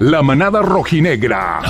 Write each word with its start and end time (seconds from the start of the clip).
La 0.00 0.22
Manada 0.22 0.60
Rojinegra. 0.60 1.60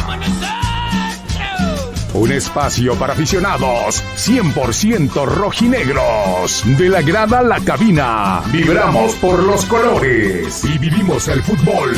Un 2.15 2.33
espacio 2.33 2.95
para 2.95 3.13
aficionados 3.13 4.03
100% 4.17 5.27
rojinegros. 5.27 6.63
De 6.79 6.89
la 6.89 7.03
grada 7.03 7.41
a 7.41 7.43
la 7.43 7.61
cabina. 7.61 8.41
Vibramos 8.51 9.15
por 9.17 9.43
los 9.43 9.67
colores 9.67 10.65
y 10.65 10.79
vivimos 10.79 11.29
el 11.29 11.43
fútbol. 11.43 11.93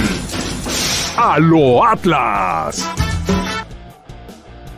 A 1.16 1.39
lo 1.39 1.86
Atlas. 1.86 2.90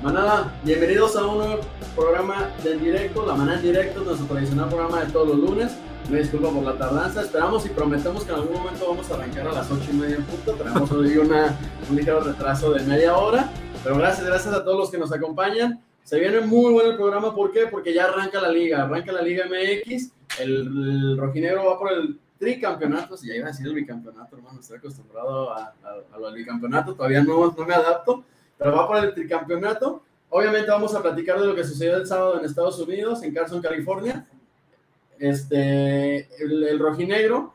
Manada, 0.03 0.53
bienvenidos 0.65 1.17
a 1.17 1.27
un 1.27 1.39
nuevo 1.39 1.61
programa 1.97 2.51
del 2.63 2.81
directo, 2.81 3.25
La 3.27 3.35
Manada 3.35 3.57
en 3.57 3.63
Directo, 3.63 4.03
nuestro 4.03 4.27
tradicional 4.27 4.69
programa 4.69 5.01
de 5.01 5.13
todos 5.13 5.29
los 5.29 5.39
lunes. 5.39 5.73
Me 6.09 6.21
disculpo 6.21 6.51
por 6.51 6.65
la 6.65 6.79
tardanza, 6.79 7.21
esperamos 7.21 7.67
y 7.67 7.69
prometemos 7.69 8.25
que 8.25 8.33
en 8.33 8.39
algún 8.39 8.55
momento 8.55 8.89
vamos 8.89 9.11
a 9.11 9.15
arrancar 9.15 9.49
a 9.49 9.53
las 9.53 9.71
8 9.71 9.91
y 9.93 9.95
media 9.95 10.17
en 10.17 10.25
punto. 10.25 10.55
Tenemos 10.55 10.91
hoy 10.91 11.19
una, 11.19 11.55
un 11.91 11.97
ligero 11.97 12.21
retraso 12.21 12.73
de 12.73 12.83
media 12.85 13.15
hora, 13.15 13.51
pero 13.85 13.99
gracias, 13.99 14.27
gracias 14.27 14.55
a 14.55 14.65
todos 14.65 14.79
los 14.79 14.91
que 14.91 14.97
nos 14.97 15.13
acompañan. 15.13 15.83
Se 16.05 16.19
viene 16.19 16.41
muy 16.41 16.73
bueno 16.73 16.91
el 16.93 16.97
programa, 16.97 17.35
¿por 17.35 17.53
qué? 17.53 17.67
Porque 17.67 17.93
ya 17.93 18.05
arranca 18.07 18.41
la 18.41 18.49
liga, 18.49 18.85
arranca 18.85 19.13
la 19.13 19.21
Liga 19.21 19.45
MX, 19.45 20.13
el, 20.41 20.51
el 20.51 21.19
rojinegro 21.19 21.67
va 21.67 21.79
por 21.79 21.93
el 21.93 22.19
tricampeonato, 22.39 23.15
si 23.19 23.29
ya 23.29 23.35
iba 23.35 23.49
a 23.49 23.51
decir 23.51 23.67
el 23.67 23.75
bicampeonato, 23.75 24.35
hermano, 24.35 24.61
estoy 24.61 24.79
acostumbrado 24.79 25.53
a, 25.53 25.75
a, 25.83 26.15
a 26.15 26.19
lo 26.19 26.27
del 26.29 26.37
bicampeonato, 26.37 26.95
todavía 26.95 27.23
no, 27.23 27.53
no 27.53 27.67
me 27.67 27.75
adapto, 27.75 28.25
pero 28.57 28.75
va 28.75 28.87
por 28.87 28.97
el 29.05 29.13
tricampeonato. 29.13 30.03
Obviamente 30.31 30.71
vamos 30.71 30.95
a 30.95 31.03
platicar 31.03 31.39
de 31.39 31.47
lo 31.47 31.55
que 31.55 31.65
sucedió 31.65 31.97
el 31.97 32.07
sábado 32.07 32.39
en 32.39 32.47
Estados 32.47 32.79
Unidos, 32.79 33.23
en 33.23 33.35
Carson, 33.35 33.61
California. 33.61 34.27
Este, 35.19 36.29
el, 36.43 36.65
el 36.65 36.79
rojinegro 36.79 37.55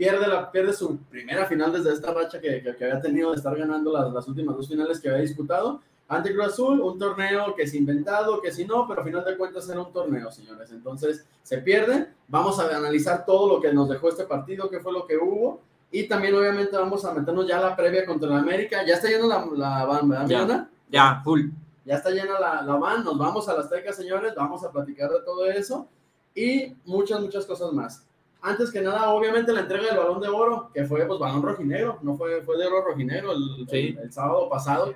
pierde, 0.00 0.26
la, 0.26 0.50
pierde 0.50 0.72
su 0.72 0.96
primera 1.10 1.44
final 1.44 1.74
desde 1.74 1.92
esta 1.92 2.14
racha 2.14 2.40
que, 2.40 2.62
que, 2.62 2.74
que 2.74 2.84
había 2.86 3.02
tenido 3.02 3.32
de 3.32 3.36
estar 3.36 3.54
ganando 3.54 3.92
las, 3.92 4.10
las, 4.10 4.26
últimas 4.28 4.56
dos 4.56 4.66
finales 4.66 4.98
que 4.98 5.10
había 5.10 5.20
disputado. 5.20 5.82
Ante 6.08 6.32
Cruz 6.32 6.46
Azul, 6.46 6.80
un 6.80 6.98
torneo 6.98 7.54
que 7.54 7.64
es 7.64 7.74
inventado, 7.74 8.40
que 8.40 8.50
si 8.50 8.64
no, 8.64 8.88
pero 8.88 9.02
a 9.02 9.04
final 9.04 9.22
de 9.26 9.36
cuentas 9.36 9.68
era 9.68 9.82
un 9.82 9.92
torneo, 9.92 10.32
señores. 10.32 10.72
Entonces 10.72 11.26
se 11.42 11.58
pierde. 11.58 12.08
Vamos 12.28 12.58
a 12.58 12.74
analizar 12.74 13.26
todo 13.26 13.46
lo 13.56 13.60
que 13.60 13.74
nos 13.74 13.90
dejó 13.90 14.08
este 14.08 14.24
partido, 14.24 14.70
qué 14.70 14.80
fue 14.80 14.90
lo 14.90 15.06
que 15.06 15.18
hubo. 15.18 15.60
Y 15.92 16.08
también, 16.08 16.34
obviamente, 16.34 16.78
vamos 16.78 17.04
a 17.04 17.12
meternos 17.12 17.46
ya 17.46 17.58
a 17.58 17.60
la 17.60 17.76
previa 17.76 18.06
contra 18.06 18.30
la 18.30 18.38
América. 18.38 18.82
Ya 18.86 18.94
está 18.94 19.08
llena 19.08 19.26
la, 19.26 19.46
la 19.54 19.84
van, 19.84 20.08
¿verdad, 20.08 20.26
ya, 20.26 20.68
ya, 20.88 21.20
full. 21.22 21.42
Ya 21.84 21.96
está 21.96 22.08
llena 22.08 22.40
la, 22.40 22.62
la 22.62 22.74
van. 22.76 23.04
Nos 23.04 23.18
vamos 23.18 23.46
a 23.50 23.54
las 23.54 23.66
Azteca, 23.66 23.92
señores. 23.92 24.34
Vamos 24.34 24.64
a 24.64 24.72
platicar 24.72 25.10
de 25.10 25.20
todo 25.20 25.44
eso 25.44 25.86
y 26.34 26.74
muchas, 26.84 27.20
muchas 27.20 27.46
cosas 27.46 27.72
más. 27.72 28.06
Antes 28.42 28.70
que 28.70 28.80
nada, 28.80 29.10
obviamente, 29.10 29.52
la 29.52 29.60
entrega 29.60 29.88
del 29.88 29.98
balón 29.98 30.20
de 30.20 30.28
oro, 30.28 30.70
que 30.72 30.84
fue 30.84 31.04
pues 31.04 31.18
balón 31.18 31.42
rojinegro, 31.42 31.98
no 32.02 32.16
fue, 32.16 32.42
fue 32.42 32.56
de 32.56 32.66
oro 32.66 32.82
rojinegro 32.82 33.32
el, 33.32 33.66
sí. 33.68 33.94
el, 33.96 33.98
el 33.98 34.12
sábado 34.12 34.48
pasado. 34.48 34.94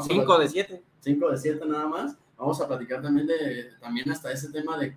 5 0.00 0.38
de 0.38 0.48
7. 0.48 0.82
5 1.00 1.30
de 1.30 1.38
7 1.38 1.66
nada 1.66 1.88
más. 1.88 2.16
Vamos 2.38 2.60
a 2.60 2.68
platicar 2.68 3.02
también 3.02 3.26
de 3.26 3.70
también 3.80 4.10
hasta 4.10 4.32
ese 4.32 4.50
tema 4.50 4.78
de, 4.78 4.96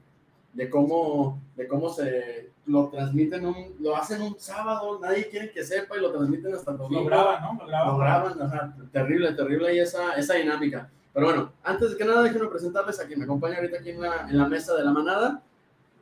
de 0.53 0.69
cómo 0.69 1.39
de 1.55 1.67
cómo 1.67 1.89
se 1.89 2.51
lo 2.65 2.89
transmiten 2.89 3.45
un, 3.45 3.75
lo 3.79 3.95
hacen 3.95 4.21
un 4.21 4.37
sábado, 4.39 4.99
nadie 4.99 5.29
quiere 5.29 5.51
que 5.51 5.63
sepa 5.63 5.97
y 5.97 6.01
lo 6.01 6.11
transmiten 6.11 6.53
hasta 6.53 6.71
el 6.71 6.77
domingo. 6.77 7.01
Lo 7.01 7.07
graban, 7.07 7.41
¿no? 7.41 7.59
Lo 7.61 7.67
graban. 7.67 7.87
Lo 7.87 7.97
graban, 7.97 8.41
ajá, 8.41 8.75
terrible, 8.91 9.33
terrible 9.33 9.75
y 9.75 9.79
esa, 9.79 10.13
esa 10.13 10.33
dinámica. 10.33 10.89
Pero 11.13 11.27
bueno, 11.27 11.53
antes 11.63 11.91
de 11.91 11.97
que 11.97 12.05
nada, 12.05 12.23
déjenme 12.23 12.47
presentarles 12.47 12.99
a 12.99 13.07
quien 13.07 13.19
me 13.19 13.25
acompaña 13.25 13.57
ahorita 13.57 13.79
aquí 13.79 13.91
en 13.91 14.01
la, 14.01 14.27
en 14.29 14.37
la 14.37 14.47
mesa 14.47 14.75
de 14.75 14.83
la 14.83 14.91
manada 14.91 15.41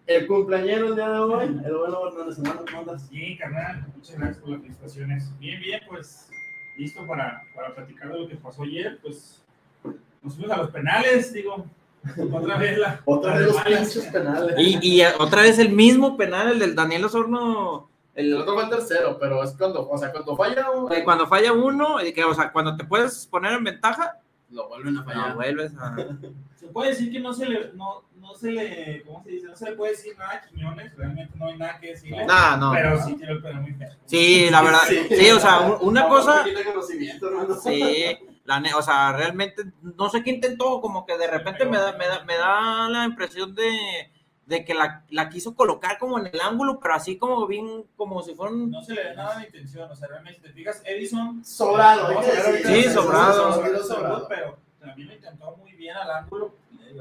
el 0.07 0.27
cumpleañero 0.27 0.87
el 0.87 0.95
día 0.95 1.09
de 1.09 1.19
hoy, 1.19 1.61
el 1.65 1.77
bueno 1.77 2.07
Hernández 2.07 2.37
Hermano, 2.37 2.65
¿cómo 2.65 2.79
andas? 2.79 3.09
Bien, 3.09 3.37
carnal, 3.37 3.85
muchas 3.95 4.17
gracias 4.17 4.37
por 4.37 4.49
las 4.51 4.61
felicitaciones. 4.61 5.39
Bien, 5.39 5.59
bien, 5.59 5.81
pues 5.87 6.29
listo 6.77 7.05
para, 7.07 7.43
para 7.55 7.73
platicar 7.73 8.11
de 8.11 8.19
lo 8.19 8.27
que 8.27 8.35
pasó 8.35 8.63
ayer, 8.63 8.99
pues 9.01 9.41
nos 10.21 10.35
fuimos 10.35 10.51
a 10.51 10.57
los 10.57 10.71
penales, 10.71 11.33
digo, 11.33 11.65
otra 12.31 12.57
vez 12.57 12.77
la... 12.77 13.01
otra 13.05 13.37
vez 13.37 13.47
los 13.47 13.61
pinches 13.61 14.05
penales. 14.11 14.55
Y, 14.57 14.79
y 14.81 15.03
otra 15.19 15.41
vez 15.41 15.57
el 15.57 15.69
mismo 15.69 16.17
penal, 16.17 16.51
el 16.51 16.59
del 16.59 16.75
Daniel 16.75 17.05
Osorno. 17.05 17.89
El, 18.13 18.27
el, 18.27 18.41
otro 18.41 18.53
fue 18.53 18.63
el 18.63 18.69
tercero, 18.69 19.17
pero 19.19 19.43
es 19.43 19.51
cuando, 19.51 19.89
o 19.89 19.97
sea, 19.97 20.11
cuando 20.11 20.35
falla 20.37 20.69
uno. 20.71 20.89
Cuando 21.03 21.27
falla 21.27 21.51
uno, 21.51 21.97
que, 22.13 22.23
o 22.23 22.33
sea, 22.33 22.51
cuando 22.51 22.77
te 22.77 22.85
puedes 22.85 23.25
poner 23.25 23.53
en 23.53 23.63
ventaja, 23.63 24.19
lo 24.49 24.67
vuelven 24.67 24.97
a 24.97 25.03
fallar. 25.03 25.29
No, 25.29 25.35
vuelves 25.35 25.73
a... 25.77 25.95
Se 26.55 26.67
puede 26.67 26.91
decir 26.91 27.11
que 27.11 27.19
no 27.19 27.33
se 27.33 27.45
le, 27.47 27.73
no, 27.73 28.03
no 28.15 28.33
se 28.33 28.51
le, 28.51 29.03
¿cómo 29.05 29.23
se 29.23 29.29
dice? 29.31 29.47
No 29.47 29.55
se 29.55 29.69
le 29.69 29.75
puede 29.75 29.91
decir 29.91 30.17
nada 30.17 30.33
a 30.33 30.41
Quiñones, 30.41 30.95
realmente 30.95 31.37
no 31.37 31.45
hay 31.45 31.57
nada 31.57 31.79
que 31.79 31.87
decirle. 31.91 32.25
No, 32.25 32.57
no. 32.57 32.71
Pero 32.71 33.03
sí 33.03 33.13
tiene 33.15 33.33
el 33.33 33.41
pelo 33.41 33.61
muy 33.61 33.73
feo. 33.73 33.89
Sí, 34.05 34.47
la 34.49 34.61
verdad, 34.63 34.79
sí, 34.87 34.99
sí 35.09 35.31
o 35.31 35.39
sea, 35.39 35.59
una 35.81 36.01
no, 36.01 36.09
cosa... 36.09 36.43
¿no? 36.43 37.53
Sí, 37.53 38.17
la, 38.45 38.63
o 38.75 38.81
sea, 38.81 39.11
realmente, 39.11 39.63
no 39.81 40.09
sé 40.09 40.23
qué 40.23 40.31
intentó, 40.31 40.81
como 40.81 41.05
que 41.05 41.17
de 41.17 41.27
repente 41.27 41.65
me 41.65 41.77
da, 41.77 41.91
me 41.93 42.07
da, 42.07 42.23
me 42.25 42.35
da 42.35 42.89
la 42.89 43.05
impresión 43.05 43.53
de 43.53 44.11
de 44.45 44.63
que 44.63 44.73
la, 44.73 45.03
la, 45.09 45.29
quiso 45.29 45.55
colocar 45.55 45.97
como 45.97 46.19
en 46.19 46.27
el 46.27 46.39
ángulo, 46.39 46.79
pero 46.79 46.93
así 46.93 47.17
como 47.17 47.47
bien, 47.47 47.85
como 47.95 48.21
si 48.21 48.35
fuera 48.35 48.53
un... 48.53 48.69
No 48.69 48.83
se 48.83 48.93
le 48.93 49.03
ve 49.05 49.15
nada 49.15 49.39
de 49.39 49.45
intención, 49.45 49.89
o 49.89 49.95
sea, 49.95 50.07
realmente, 50.07 50.41
te 50.41 50.53
fijas, 50.53 50.81
Edison... 50.85 51.43
Sobrado. 51.43 52.13
No, 52.13 52.21
sí, 52.21 52.83
sobrado. 52.83 53.53
sobrado. 53.53 53.83
sobrado. 53.83 54.27
Pero 54.27 54.57
también 54.79 55.07
lo 55.07 55.13
intentó 55.15 55.55
muy 55.57 55.73
bien 55.73 55.95
al 55.95 56.11
ángulo, 56.11 56.53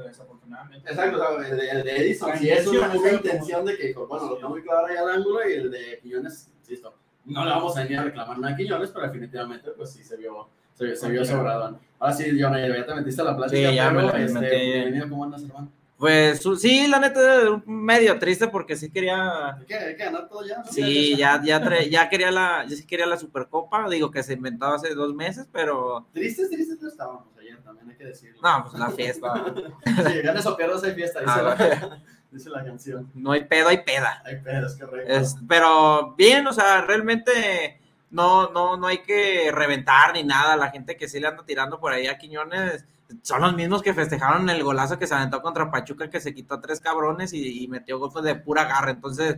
desafortunadamente. 0.05 0.89
Exacto, 0.89 1.39
el, 1.39 1.57
de, 1.57 1.69
el 1.69 1.83
de 1.83 1.97
Edison, 1.97 2.37
sí 2.37 2.49
es 2.49 2.65
una, 2.65 2.89
una 2.89 3.11
intención 3.11 3.65
de 3.65 3.77
que, 3.77 3.93
bueno, 3.93 4.27
lo 4.27 4.35
tengo 4.37 4.49
muy 4.49 4.63
claro 4.63 4.87
ahí 4.87 4.97
al 4.97 5.09
ángulo, 5.09 5.47
y 5.47 5.53
el 5.53 5.71
de 5.71 5.99
Quiñones, 6.01 6.49
insisto, 6.59 6.95
no 7.25 7.45
le 7.45 7.51
vamos 7.51 7.77
a 7.77 7.83
venir 7.83 7.99
a 7.99 8.03
reclamar 8.05 8.39
nada 8.39 8.53
a 8.53 8.57
Quiñones, 8.57 8.89
pero 8.89 9.05
definitivamente, 9.05 9.69
pues 9.71 9.91
sí 9.91 10.03
se 10.03 10.17
vio... 10.17 10.49
Se, 10.73 10.93
se 10.93 11.09
vio 11.09 11.23
sobrado. 11.23 11.79
Ahora 11.99 12.13
sí, 12.13 12.37
Jonah, 12.37 12.59
ya 12.59 12.85
te 12.85 12.95
metiste 12.95 13.21
a 13.21 13.25
la 13.25 13.37
plática. 13.37 13.69
Sí, 13.69 13.75
ya 13.75 13.89
pero, 13.91 14.07
me 14.07 14.11
la 14.11 14.19
este, 14.19 14.39
metí. 14.39 14.55
Bienvenido, 14.55 15.09
¿cómo 15.09 15.23
andas, 15.23 15.43
hermano? 15.43 15.71
Pues 15.97 16.41
sí, 16.59 16.87
la 16.89 16.99
neta, 16.99 17.61
medio 17.65 18.19
triste 18.19 18.49
porque 18.49 18.75
sí 18.75 18.91
quería. 18.91 19.55
Hay 19.55 19.65
que 19.65 19.93
ganar 19.93 20.27
todo 20.27 20.45
ya. 20.45 20.57
¿no? 20.57 20.65
Sí, 20.65 21.15
ya, 21.15 21.41
ya, 21.41 21.61
tra... 21.63 21.83
ya 21.83 22.09
quería 22.09 22.31
la, 22.31 22.65
ya 22.67 22.75
sí 22.75 22.85
quería 22.85 23.05
la 23.05 23.17
Supercopa, 23.17 23.87
digo 23.89 24.11
que 24.11 24.21
se 24.21 24.33
inventó 24.33 24.65
hace 24.65 24.93
dos 24.93 25.13
meses, 25.13 25.47
pero. 25.53 26.05
Tristes, 26.11 26.49
tristes 26.49 26.81
no 26.81 26.89
estábamos 26.89 27.23
ayer, 27.39 27.61
también 27.63 27.89
hay 27.89 27.95
que 27.95 28.05
decirlo. 28.05 28.41
No, 28.43 28.65
pues 28.65 28.77
la 28.77 28.89
fiesta. 28.89 29.45
sí, 29.85 30.21
ganas 30.21 30.45
o 30.45 30.57
pierdas 30.57 30.83
hay 30.83 30.93
fiesta, 30.95 31.21
dice, 31.21 31.31
ah, 31.33 31.41
la, 31.41 32.01
dice 32.31 32.49
la 32.49 32.65
canción. 32.65 33.09
No 33.13 33.31
hay 33.31 33.45
pedo, 33.45 33.69
hay 33.69 33.77
peda. 33.77 34.21
Hay 34.25 34.41
pedo, 34.41 34.67
es 34.67 34.75
correcto. 34.75 35.13
Es, 35.13 35.37
pero 35.47 36.13
bien, 36.17 36.45
o 36.45 36.51
sea, 36.51 36.81
realmente 36.81 37.79
no, 38.11 38.49
no, 38.49 38.75
no 38.75 38.87
hay 38.87 38.97
que 38.97 39.49
reventar 39.53 40.13
ni 40.13 40.23
nada. 40.23 40.57
La 40.57 40.71
gente 40.71 40.97
que 40.97 41.07
sí 41.07 41.21
le 41.21 41.27
anda 41.27 41.45
tirando 41.45 41.79
por 41.79 41.93
ahí 41.93 42.07
a 42.07 42.17
Quiñones 42.17 42.83
son 43.21 43.41
los 43.41 43.55
mismos 43.55 43.81
que 43.81 43.93
festejaron 43.93 44.49
el 44.49 44.63
golazo 44.63 44.97
que 44.99 45.07
se 45.07 45.13
aventó 45.15 45.41
contra 45.41 45.69
Pachuca, 45.71 46.09
que 46.09 46.19
se 46.19 46.33
quitó 46.33 46.55
a 46.55 46.61
tres 46.61 46.79
cabrones 46.79 47.33
y, 47.33 47.63
y 47.63 47.67
metió 47.67 47.99
golpes 47.99 48.23
de 48.23 48.35
pura 48.35 48.65
garra. 48.65 48.91
Entonces, 48.91 49.37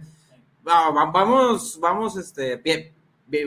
vamos, 0.64 1.80
vamos, 1.80 2.18
este, 2.18 2.58
bien, 2.58 2.94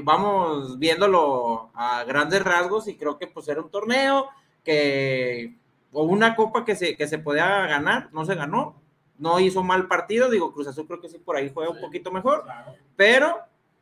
vamos 0.04 0.78
viéndolo 0.78 1.70
a 1.75 2.04
grandes 2.04 2.42
rasgos 2.42 2.88
y 2.88 2.97
creo 2.97 3.19
que 3.19 3.26
pues 3.26 3.48
era 3.48 3.60
un 3.60 3.70
torneo 3.70 4.28
que, 4.64 5.56
o 5.92 6.03
una 6.04 6.36
copa 6.36 6.64
que 6.64 6.76
se, 6.76 6.97
que 6.97 7.09
se 7.09 7.19
podía 7.19 7.66
ganar, 7.66 8.09
no 8.12 8.25
se 8.25 8.34
ganó, 8.34 8.76
no 9.19 9.41
hizo 9.41 9.62
mal 9.62 9.86
partido, 9.88 10.30
digo, 10.30 10.53
Cruz 10.53 10.66
Azul 10.69 10.86
creo 10.86 11.00
que 11.00 11.09
sí 11.09 11.19
por 11.19 11.36
ahí 11.36 11.50
juega 11.53 11.70
un 11.70 11.80
poquito 11.80 12.10
mejor, 12.10 12.44
Claro. 12.44 12.75
pero 12.97 13.38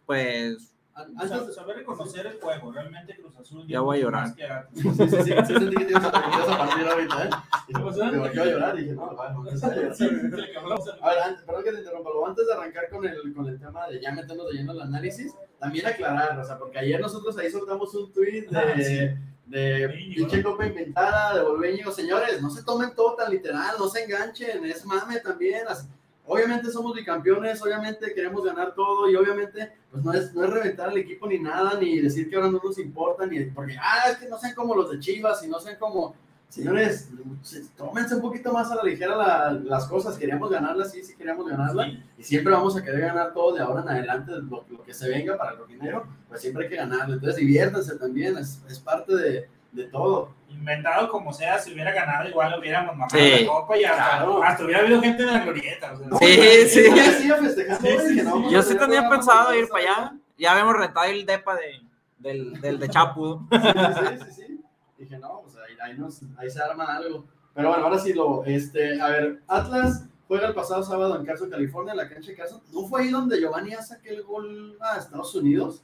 pues 0.06 0.72
Antes 1.16 1.46
de 1.46 1.52
saber 1.52 1.76
reconocer 1.76 2.26
el 2.26 2.40
juego, 2.40 2.72
realmente 2.72 3.16
Cruz 3.20 3.36
Azul. 3.38 3.66
Ya 3.66 3.80
voy 3.80 3.98
a 3.98 4.00
llorar. 4.02 4.28
Sí, 4.74 4.82
sí, 4.82 4.90
sí, 4.90 5.06
sí, 5.08 5.32
sentí 5.54 5.76
que 5.76 5.84
tienes 5.84 6.04
a 6.04 6.10
partir 6.12 6.86
ahorita, 6.88 7.24
¿eh? 7.24 7.30
Y 7.68 7.72
¿Qué 7.74 7.80
pasó? 7.80 8.04
Me 8.06 8.18
volvió 8.18 8.42
a 8.42 8.46
llorar 8.46 8.78
y 8.78 8.82
dije, 8.82 8.94
no, 8.94 9.04
A 9.10 11.08
ver, 11.10 11.18
antes, 11.24 11.42
perdón 11.44 11.64
que 11.64 11.72
te 11.72 11.78
interrumpa, 11.78 12.10
pero 12.10 12.26
antes 12.26 12.46
de 12.46 12.52
arrancar 12.52 12.88
con 12.90 13.04
el, 13.06 13.34
con 13.34 13.48
el 13.48 13.58
tema 13.58 13.88
de 13.88 14.00
ya 14.00 14.12
meternos 14.12 14.46
de 14.48 14.52
lleno 14.54 14.72
al 14.72 14.80
análisis, 14.82 15.34
también 15.58 15.86
aclarar, 15.86 16.38
o 16.38 16.44
sea, 16.44 16.58
porque 16.58 16.78
ayer 16.78 17.00
nosotros 17.00 17.36
ahí 17.38 17.50
soltamos 17.50 17.94
un 17.94 18.12
tweet 18.12 18.46
Ah, 18.54 18.74
de, 18.76 19.16
de 19.46 19.88
pinche 20.16 20.42
copa 20.42 20.66
inventada, 20.66 21.34
de 21.36 21.42
Volveño, 21.42 21.90
señores, 21.90 22.40
no 22.42 22.50
se 22.50 22.62
tomen 22.64 22.94
todo 22.94 23.14
tan 23.14 23.30
literal, 23.30 23.76
no 23.78 23.88
se 23.88 24.04
enganchen, 24.04 24.64
es 24.66 24.84
mame 24.84 25.20
también, 25.20 25.66
as- 25.68 25.88
obviamente 26.28 26.70
somos 26.70 26.94
bicampeones, 26.94 27.60
obviamente 27.62 28.12
queremos 28.14 28.44
ganar 28.44 28.74
todo 28.74 29.10
y 29.10 29.16
obviamente 29.16 29.72
pues 29.90 30.04
no 30.04 30.12
es, 30.12 30.34
no 30.34 30.44
es 30.44 30.50
reventar 30.50 30.90
al 30.90 30.96
equipo 30.98 31.26
ni 31.26 31.38
nada, 31.38 31.78
ni 31.80 31.98
decir 32.00 32.28
que 32.28 32.36
ahora 32.36 32.50
no 32.50 32.60
nos 32.62 32.78
importa, 32.78 33.26
ni 33.26 33.42
porque, 33.46 33.76
ah, 33.80 34.10
es 34.10 34.18
que 34.18 34.28
no 34.28 34.38
sean 34.38 34.54
como 34.54 34.74
los 34.74 34.90
de 34.90 35.00
Chivas 35.00 35.42
y 35.42 35.48
no 35.48 35.58
sean 35.58 35.76
como, 35.78 36.14
señores, 36.48 37.08
se- 37.42 37.64
tómense 37.76 38.14
un 38.14 38.20
poquito 38.22 38.52
más 38.52 38.70
a 38.70 38.76
la 38.76 38.82
ligera 38.82 39.16
la- 39.16 39.52
las 39.52 39.86
cosas, 39.86 40.16
queríamos 40.18 40.50
ganarlas, 40.50 40.92
sí, 40.92 41.02
sí 41.02 41.14
queríamos 41.16 41.48
ganarla 41.48 41.84
Sí. 41.84 42.02
y 42.18 42.22
siempre 42.22 42.52
vamos 42.52 42.76
a 42.76 42.82
querer 42.84 43.00
ganar 43.00 43.32
todo 43.32 43.54
de 43.54 43.60
ahora 43.62 43.82
en 43.82 43.88
adelante, 43.88 44.32
lo, 44.32 44.64
lo 44.68 44.82
que 44.84 44.92
se 44.94 45.08
venga 45.08 45.36
para 45.36 45.52
el 45.52 45.58
rojinero, 45.58 46.06
pues 46.28 46.40
siempre 46.40 46.64
hay 46.64 46.70
que 46.70 46.76
ganarlo, 46.76 47.14
entonces 47.14 47.36
diviértanse 47.36 47.96
también, 47.96 48.36
es, 48.38 48.60
es 48.68 48.78
parte 48.78 49.14
de, 49.16 49.48
de 49.72 49.84
todo. 49.84 50.30
Inventado 50.48 51.08
como 51.08 51.32
sea, 51.32 51.58
si 51.58 51.72
hubiera 51.72 51.92
ganado, 51.92 52.28
igual 52.28 52.58
hubiéramos 52.58 52.96
matado 52.96 53.22
Sí. 53.22 53.44
la 53.44 53.46
copa 53.52 53.76
y 53.78 53.84
hasta, 53.84 53.96
Claro. 54.16 54.42
hasta 54.42 54.64
hubiera 54.64 54.80
habido 54.80 55.00
gente 55.00 55.22
en 55.22 55.32
la 55.32 55.38
glorieta. 55.40 55.92
O 55.92 56.18
sea, 56.18 56.18
Sí, 56.18 56.68
sí. 56.68 56.82
Yo 56.94 58.00
sí 58.00 58.22
no, 58.22 58.50
yo 58.50 58.58
a 58.60 58.62
sí 58.62 58.76
tenía 58.76 59.08
pensado 59.08 59.46
con 59.48 59.56
ir 59.58 59.68
para 59.68 59.82
allá. 59.84 60.12
Ya 60.38 60.52
habíamos 60.52 60.76
rentado 60.76 61.06
el 61.06 61.26
depa 61.26 61.54
de, 61.56 61.80
del, 62.18 62.60
del 62.60 62.78
de 62.78 62.88
Chapu. 62.88 63.46
Sí, 63.50 63.58
sí, 63.60 64.24
sí, 64.24 64.32
sí. 64.46 64.60
Dije, 64.96 65.18
no, 65.18 65.40
pues 65.42 65.54
ahí, 65.56 65.76
ahí, 65.82 65.98
nos- 65.98 66.22
ahí 66.38 66.50
se 66.50 66.60
arma 66.62 66.96
algo. 66.96 67.24
Pero 67.54 67.68
bueno, 67.70 67.84
ahora 67.84 67.98
sí 67.98 68.12
lo, 68.12 68.44
este, 68.44 69.00
a 69.00 69.08
ver, 69.08 69.42
Atlas 69.48 70.06
juega 70.28 70.48
el 70.48 70.54
pasado 70.54 70.82
sábado 70.82 71.16
en 71.16 71.24
Carson, 71.26 71.50
California, 71.50 71.92
en 71.92 71.96
la 71.98 72.08
cancha 72.08 72.30
de 72.30 72.36
Carson. 72.36 72.60
¿No 72.72 72.84
fue 72.86 73.02
ahí 73.02 73.10
donde 73.10 73.38
Giovanni 73.40 73.74
hace 73.74 73.94
aquel 73.94 74.22
gol 74.22 74.76
a 74.80 74.96
Estados 74.98 75.34
Unidos? 75.34 75.82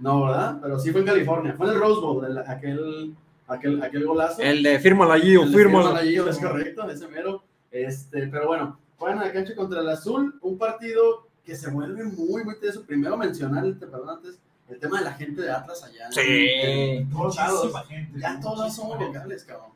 No, 0.00 0.24
¿verdad? 0.26 0.58
Pero 0.62 0.78
sí 0.78 0.90
fue 0.90 1.00
en 1.02 1.06
California. 1.06 1.54
Fue 1.56 1.66
en 1.66 1.72
el 1.74 1.78
Rose 1.80 2.00
Bowl, 2.00 2.24
el- 2.24 2.38
aquel, 2.38 3.14
aquel, 3.46 3.82
aquel 3.82 4.06
golazo. 4.06 4.40
El 4.42 4.62
de 4.62 4.78
fírmala 4.80 5.14
allí 5.14 5.36
o 5.36 5.42
El 5.42 5.52
de 5.52 5.56
fírmala. 5.58 5.98
Allí, 5.98 6.16
es 6.16 6.38
correcto, 6.38 6.88
ese 6.90 7.06
mero. 7.08 7.42
Este, 7.70 8.26
pero 8.28 8.48
bueno, 8.48 8.78
juegan 8.98 9.18
a 9.20 9.26
la 9.26 9.32
cancha 9.32 9.54
contra 9.54 9.80
el 9.80 9.88
Azul, 9.88 10.38
un 10.42 10.58
partido 10.58 11.26
que 11.44 11.54
se 11.54 11.70
vuelve 11.70 12.04
muy, 12.04 12.44
muy 12.44 12.58
teso. 12.58 12.82
Primero 12.82 13.16
mencionar, 13.16 13.64
el, 13.64 13.76
perdón, 13.76 14.08
antes, 14.10 14.38
el 14.68 14.78
tema 14.78 14.98
de 14.98 15.04
la 15.04 15.12
gente 15.12 15.42
de 15.42 15.50
Atlas 15.50 15.82
allá. 15.84 16.10
Sí. 16.10 16.20
en 16.26 17.10
todos 17.10 17.36
lados. 17.36 17.64
Muchísima 17.64 17.84
gente. 17.84 18.20
Ya 18.20 18.40
todos 18.40 18.76
gente. 18.76 19.04
locales, 19.04 19.44
cabrón. 19.44 19.70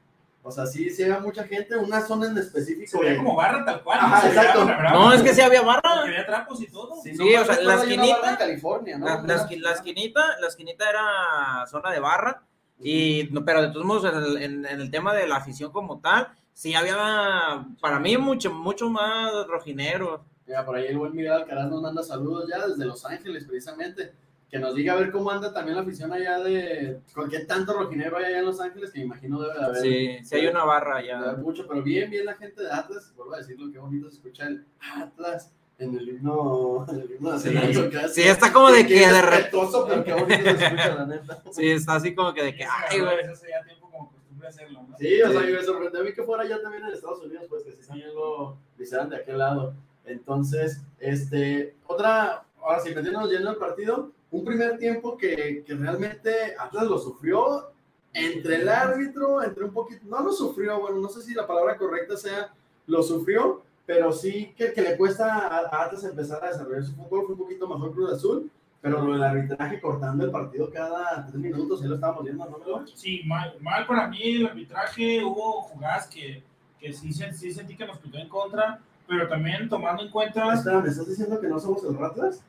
O 0.47 0.51
sea, 0.53 0.67
sí, 0.67 0.91
sí 0.91 1.03
había 1.03 1.21
mucha 1.21 1.45
gente, 1.45 1.75
una 1.77 2.03
zona 2.03 2.27
en 2.29 2.37
específico. 2.37 2.87
Se 2.91 2.99
veía 2.99 3.13
de- 3.13 3.17
como 3.17 3.35
barra 3.35 3.65
tal 3.65 3.83
cual. 3.83 3.99
Ajá, 3.99 4.29
exacto. 4.29 4.65
No, 4.93 5.13
es 5.15 5.23
que 5.23 5.33
sí 5.35 5.41
había 5.41 5.63
porque 5.63 5.81
barra. 5.83 6.03
había 6.03 6.27
trapos 6.27 6.61
y 6.61 6.67
todo. 6.71 6.95
Sí, 7.03 7.17
Sí, 7.17 7.33
no, 7.35 7.41
o 7.41 7.45
sea, 7.47 7.61
la 7.63 7.75
esquinita- 7.77 8.17
barra 8.21 8.31
en 8.31 8.37
California, 8.37 8.99
¿no? 8.99 9.07
La, 9.07 9.23
la 9.23 9.37
esqui- 9.39 9.59
la 9.59 9.73
esquinita, 9.73 10.21
la 10.41 10.47
esquinita 10.49 10.89
era 10.91 11.67
zona 11.67 11.91
de 11.91 11.99
barra. 11.99 12.43
Y, 12.79 13.25
pero 13.41 13.63
de 13.63 13.69
todos 13.69 13.87
modos, 13.87 14.05
en 14.13 14.23
el, 14.23 14.43
en- 14.43 14.67
en 14.67 14.81
el 14.83 14.91
tema 14.91 15.15
de 15.15 15.27
la 15.27 15.37
afición 15.37 15.73
como 15.73 16.01
tal, 16.01 16.29
sí 16.53 16.75
había, 16.75 17.65
para 17.81 17.99
mí, 17.99 18.17
mucho, 18.19 18.53
mucho 18.53 18.91
más 18.91 19.33
rojinegro. 19.47 20.25
Mira, 20.47 20.63
por 20.67 20.77
ahí 20.77 20.87
el 20.89 20.99
buen 20.99 21.15
Miguel 21.17 21.33
Alcaraz 21.33 21.71
nos 21.71 21.81
manda 21.81 22.03
saludos 22.03 22.51
ya 22.51 22.67
desde 22.67 22.85
Los 22.85 23.07
Ángeles, 23.07 23.45
precisamente. 23.47 24.13
Que 24.55 24.61
nos 24.61 24.77
diga 24.77 24.93
a 24.93 24.97
ver 24.97 25.11
cómo 25.11 25.33
anda 25.33 25.53
también 25.53 25.75
la 25.75 25.83
afición 25.83 26.13
allá 26.13 26.39
de. 26.39 27.01
¿Con 27.13 27.29
qué 27.29 27.41
tanto 27.41 27.73
rojinero 27.73 28.19
hay 28.19 28.27
allá 28.27 28.39
en 28.39 28.45
Los 28.45 28.61
Ángeles? 28.61 28.93
Que 28.93 29.01
me 29.01 29.07
imagino 29.07 29.41
debe 29.43 29.55
de 29.59 29.65
haber. 29.65 29.83
Sí, 29.83 30.19
sí 30.23 30.37
hay 30.37 30.47
una 30.47 30.63
barra 30.65 30.99
haber 30.99 31.39
mucho, 31.39 31.67
pero 31.67 31.83
bien, 31.83 32.09
bien 32.09 32.25
la 32.25 32.35
gente 32.35 32.63
de 32.63 32.71
Atlas. 32.71 33.13
Vuelvo 33.17 33.35
a 33.35 33.39
decirlo, 33.39 33.73
qué 33.73 33.81
bonito 33.81 34.09
se 34.09 34.15
escucha 34.15 34.47
el 34.47 34.65
Atlas 34.97 35.51
en 35.81 35.99
el 35.99 36.09
himno. 36.09 36.87
En 36.89 37.01
el 37.01 37.11
himno 37.11 37.37
Sí. 37.37 37.51
nacional, 37.53 37.91
que 37.91 38.09
Sí, 38.11 38.23
está 38.23 38.53
como 38.53 38.71
de 38.71 38.87
que 38.87 38.95
de 38.95 39.07
repente. 39.23 39.31
respetuoso, 39.39 39.87
pero 39.89 40.05
qué 40.05 40.13
bonito 40.13 40.45
se 40.45 40.51
escucha, 40.51 40.95
la 40.95 41.07
neta. 41.07 41.43
Sí, 41.51 41.71
está 41.73 41.95
así 41.97 42.15
como 42.15 42.33
que 42.33 42.45
de 42.45 42.55
que, 42.55 42.65
ay, 42.65 43.01
güey. 43.01 43.19
Eso 43.23 43.33
hace 43.33 43.49
ya 43.51 43.65
tiempo 43.65 43.91
como 43.91 44.13
costumbre 44.13 44.47
hacerlo, 44.47 44.83
¿no? 44.89 44.97
Sí, 44.99 45.21
o 45.21 45.33
sea, 45.33 45.41
Sí. 45.41 45.47
me 45.53 45.63
sorprendió 45.65 46.01
a 46.01 46.05
mí 46.05 46.13
que 46.13 46.23
fuera 46.23 46.45
ya 46.47 46.63
también 46.63 46.85
en 46.85 46.95
Estados 46.95 47.21
Unidos, 47.25 47.47
pues 47.49 47.65
que 47.65 47.73
sí 47.73 47.89
también 47.89 48.15
lo 48.15 48.57
hicieran 48.79 49.09
de 49.09 49.17
aquel 49.17 49.37
lado. 49.39 49.75
Entonces, 50.05 50.81
este, 51.01 51.75
otra, 51.89 52.45
ahora 52.63 52.79
sí, 52.79 52.95
metiéndonos 52.95 53.29
lleno 53.33 53.51
del 53.51 53.59
partido, 53.59 54.13
un 54.35 54.45
primer 54.45 54.79
tiempo 54.79 55.17
que, 55.17 55.63
que 55.65 55.75
realmente 55.75 56.57
Atlas 56.59 56.87
lo 56.87 56.99
sufrió 56.99 57.71
entre 58.13 58.57
el 58.57 58.69
árbitro, 58.69 59.43
entre 59.45 59.65
un 59.65 59.73
poquito, 59.73 60.05
no 60.07 60.21
lo 60.25 60.33
sufrió, 60.33 60.81
bueno, 60.81 60.99
no 60.99 61.09
sé 61.09 61.23
si 61.23 61.35
la 61.35 61.47
palabra 61.47 61.77
correcta 61.77 62.17
sea 62.17 62.53
lo 62.89 63.01
sufrió, 63.05 63.63
pero 63.87 64.13
sí 64.13 64.53
que, 64.57 64.73
que 64.73 64.83
le 64.83 64.97
cuesta 64.97 65.47
a, 65.47 65.85
Atlas 65.85 66.03
empezar 66.03 66.43
a 66.43 66.49
desarrollar 66.49 66.83
su 66.83 66.95
fútbol, 66.97 67.27
fue 67.27 67.35
un 67.35 67.39
poquito 67.39 67.69
mejor 67.69 67.93
Cruz 67.93 68.13
Azul, 68.13 68.51
pero 68.81 69.05
lo 69.05 69.13
del 69.13 69.23
arbitraje 69.23 69.81
cortando 69.81 70.25
el 70.25 70.33
partido 70.33 70.69
cada 70.69 71.25
tres 71.27 71.39
minutos, 71.39 71.81
ahí 71.81 71.89
lo 71.89 71.95
estábamos 71.95 72.25
viendo, 72.25 72.45
¿no? 72.45 72.59
Melo? 72.59 72.87
Sí, 72.93 73.23
mal, 73.25 73.57
mal 73.61 73.87
para 73.87 74.09
mí 74.09 74.21
el 74.21 74.47
arbitraje. 74.47 75.25
Hubo 75.25 75.63
jugadas 75.63 76.09
que, 76.09 76.43
que 76.81 76.93
sí, 76.93 77.13
sí 77.13 77.53
sentí 77.53 77.77
que 77.77 77.87
nos 77.87 77.99
pitó 77.99 78.19
en 78.19 78.29
contra, 78.29 78.81
pero 79.07 79.29
también 79.29 79.69
tomando 79.69 80.03
en 80.03 80.11
cuenta. 80.11 80.53
Espera, 80.53 80.81
¿me 80.81 80.89
estás 80.89 81.09
diciendo 81.09 81.41
que 81.41 81.49
no 81.49 81.59
somos 81.59 81.83
el 81.85 81.97
Ratlas? 81.97 82.45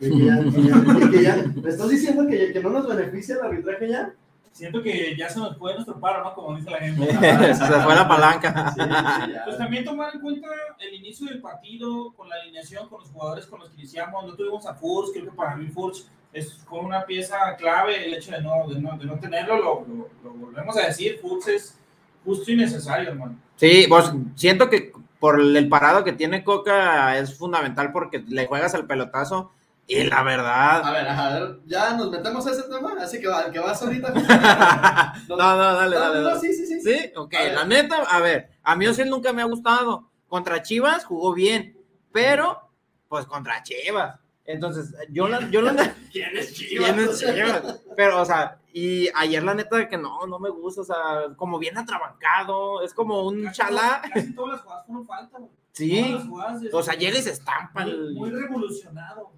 Que, 0.00 0.08
que 0.10 0.24
ya, 0.24 0.38
que 0.42 0.62
ya- 0.62 1.10
que 1.10 1.22
ya- 1.22 1.52
¿Me 1.62 1.68
estás 1.68 1.88
diciendo 1.90 2.26
que, 2.26 2.52
que 2.52 2.60
no 2.60 2.70
nos 2.70 2.88
beneficia 2.88 3.34
el 3.36 3.42
arbitraje 3.42 3.88
ya? 3.88 4.12
Siento 4.52 4.82
que 4.82 5.14
ya 5.16 5.28
se 5.28 5.38
nos 5.38 5.56
fue 5.58 5.74
nuestro 5.74 6.00
paro, 6.00 6.24
¿no? 6.24 6.34
Como 6.34 6.56
dice 6.56 6.70
la 6.70 6.78
gente. 6.78 7.06
Se 7.54 7.64
fue 7.82 7.94
la 7.94 8.08
palanca. 8.08 8.72
Sí, 8.74 8.80
sí, 8.82 8.88
ya. 9.32 9.42
Pues 9.44 9.58
también 9.58 9.84
tomar 9.84 10.12
en 10.14 10.20
cuenta 10.20 10.48
el 10.80 10.94
inicio 10.94 11.28
del 11.28 11.40
partido, 11.40 12.12
con 12.14 12.28
la 12.28 12.34
alineación, 12.36 12.88
con 12.88 13.00
los 13.00 13.10
jugadores 13.10 13.46
con 13.46 13.60
los 13.60 13.68
que 13.68 13.76
iniciamos. 13.76 14.26
No 14.26 14.34
tuvimos 14.34 14.66
a 14.66 14.74
Furch, 14.74 15.12
creo 15.12 15.26
que 15.26 15.30
para 15.36 15.54
mí 15.54 15.68
Furch 15.68 16.04
es 16.32 16.52
fue 16.68 16.80
una 16.80 17.04
pieza 17.06 17.36
clave. 17.58 18.06
El 18.06 18.14
hecho 18.14 18.32
de 18.32 18.42
no, 18.42 18.66
de 18.68 18.80
no, 18.80 18.98
de 18.98 19.04
no 19.04 19.18
tenerlo, 19.20 19.56
lo, 19.56 19.86
lo- 19.86 20.08
lo 20.24 20.30
volvemos 20.34 20.76
a 20.76 20.86
decir, 20.86 21.18
Furch 21.22 21.46
es 21.48 21.78
justo 22.24 22.50
y 22.50 22.56
necesario, 22.56 23.10
hermano. 23.10 23.36
Sí, 23.54 23.86
pues 23.88 24.10
siento 24.34 24.68
que 24.68 24.92
por 25.20 25.40
el 25.40 25.68
parado 25.68 26.02
que 26.02 26.12
tiene 26.12 26.42
Coca 26.42 27.16
es 27.18 27.38
fundamental 27.38 27.92
porque 27.92 28.24
le 28.26 28.46
juegas 28.46 28.74
al 28.74 28.86
pelotazo 28.86 29.52
y 29.92 30.04
la 30.04 30.18
A 30.18 30.22
verdad. 30.22 30.92
ver, 30.92 31.08
a 31.08 31.30
ver, 31.32 31.60
ya 31.66 31.94
nos 31.96 32.10
metemos 32.10 32.46
a 32.46 32.52
ese 32.52 32.62
tema, 32.64 32.94
así 33.00 33.20
que 33.20 33.26
va, 33.28 33.42
el 33.42 33.52
que 33.52 33.58
vas 33.58 33.82
ahorita. 33.82 34.12
no, 35.28 35.36
no, 35.36 35.56
dale, 35.74 35.96
No, 35.96 36.00
dale. 36.00 36.20
no, 36.20 36.24
dale. 36.28 36.40
sí, 36.40 36.52
sí, 36.54 36.66
sí. 36.66 36.80
Sí, 36.82 37.12
ok, 37.16 37.34
A 37.34 37.42
ver. 37.42 37.54
la 37.54 37.64
neta, 37.64 37.96
a 38.08 38.18
ver, 38.20 38.50
a 38.62 38.76
mí 38.76 38.86
Osiel 38.86 39.10
nunca 39.10 39.32
me 39.32 39.42
ha 39.42 39.46
gustado. 39.46 40.10
Contra 40.28 40.62
Chivas 40.62 41.04
jugó 41.04 41.32
bien, 41.34 41.76
pero 42.12 42.70
pues 43.08 43.26
contra 43.26 43.62
Chivas. 43.62 44.18
Entonces, 44.44 44.94
yo 45.10 45.28
la, 45.28 45.48
yo 45.50 45.60
la, 45.62 45.72
¿Quién 46.12 46.36
es 46.36 46.54
Chivas? 46.54 46.92
¿Quién 46.92 47.00
es 47.08 47.18
Chivas? 47.20 47.80
Pero, 47.96 48.20
o 48.20 48.24
sea, 48.24 48.58
y 48.72 49.08
ayer 49.16 49.42
la 49.42 49.54
neta 49.54 49.88
que 49.88 49.98
no, 49.98 50.26
no 50.26 50.38
me 50.38 50.50
gusta, 50.50 50.80
o 50.82 50.84
sea, 50.84 50.96
como 51.36 51.58
bien 51.58 51.76
atrabancado, 51.76 52.82
es 52.82 52.94
como 52.94 53.26
un 53.26 53.44
Casi 53.44 53.56
chalá. 53.56 54.00
todas- 54.02 54.10
Casi 54.14 54.34
todas 54.34 54.52
las 54.52 54.60
jugadas 54.62 54.86
fueron 54.86 55.06
falta, 55.06 55.38
güey. 55.38 55.50
Todas 55.50 55.60
Sí, 55.72 56.12
las 56.12 56.26
jugadas 56.26 56.60
de- 56.60 56.70
o 56.72 56.82
sea, 56.82 56.94
y 56.96 57.12
se 57.22 57.30
estampa 57.30 57.82
muy, 57.82 57.90
el... 57.90 58.14
muy 58.14 58.30
revolucionado. 58.30 59.32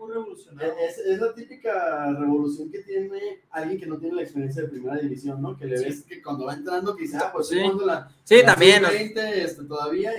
Muy. 0.00 0.32
Es, 0.86 0.98
es 0.98 1.20
la 1.20 1.34
típica 1.34 2.10
revolución 2.12 2.70
que 2.70 2.78
tiene 2.80 3.20
alguien 3.50 3.78
que 3.78 3.86
no 3.86 3.98
tiene 3.98 4.16
la 4.16 4.22
experiencia 4.22 4.62
de 4.62 4.68
primera 4.68 4.96
división, 4.96 5.42
¿no? 5.42 5.56
Que 5.56 5.66
le 5.66 5.76
Sí. 5.78 5.84
ves 5.84 6.04
que 6.04 6.22
cuando 6.22 6.46
va 6.46 6.54
entrando, 6.54 6.96
que 6.96 7.02
dice, 7.02 7.18
ah, 7.20 7.30
pues 7.32 7.48
Sí. 7.48 7.56
la, 7.84 8.08
Sí, 8.24 8.36
la 8.38 8.46
también. 8.46 8.82
sub-20, 8.84 9.18
este, 9.44 9.64
todavía 9.64 10.12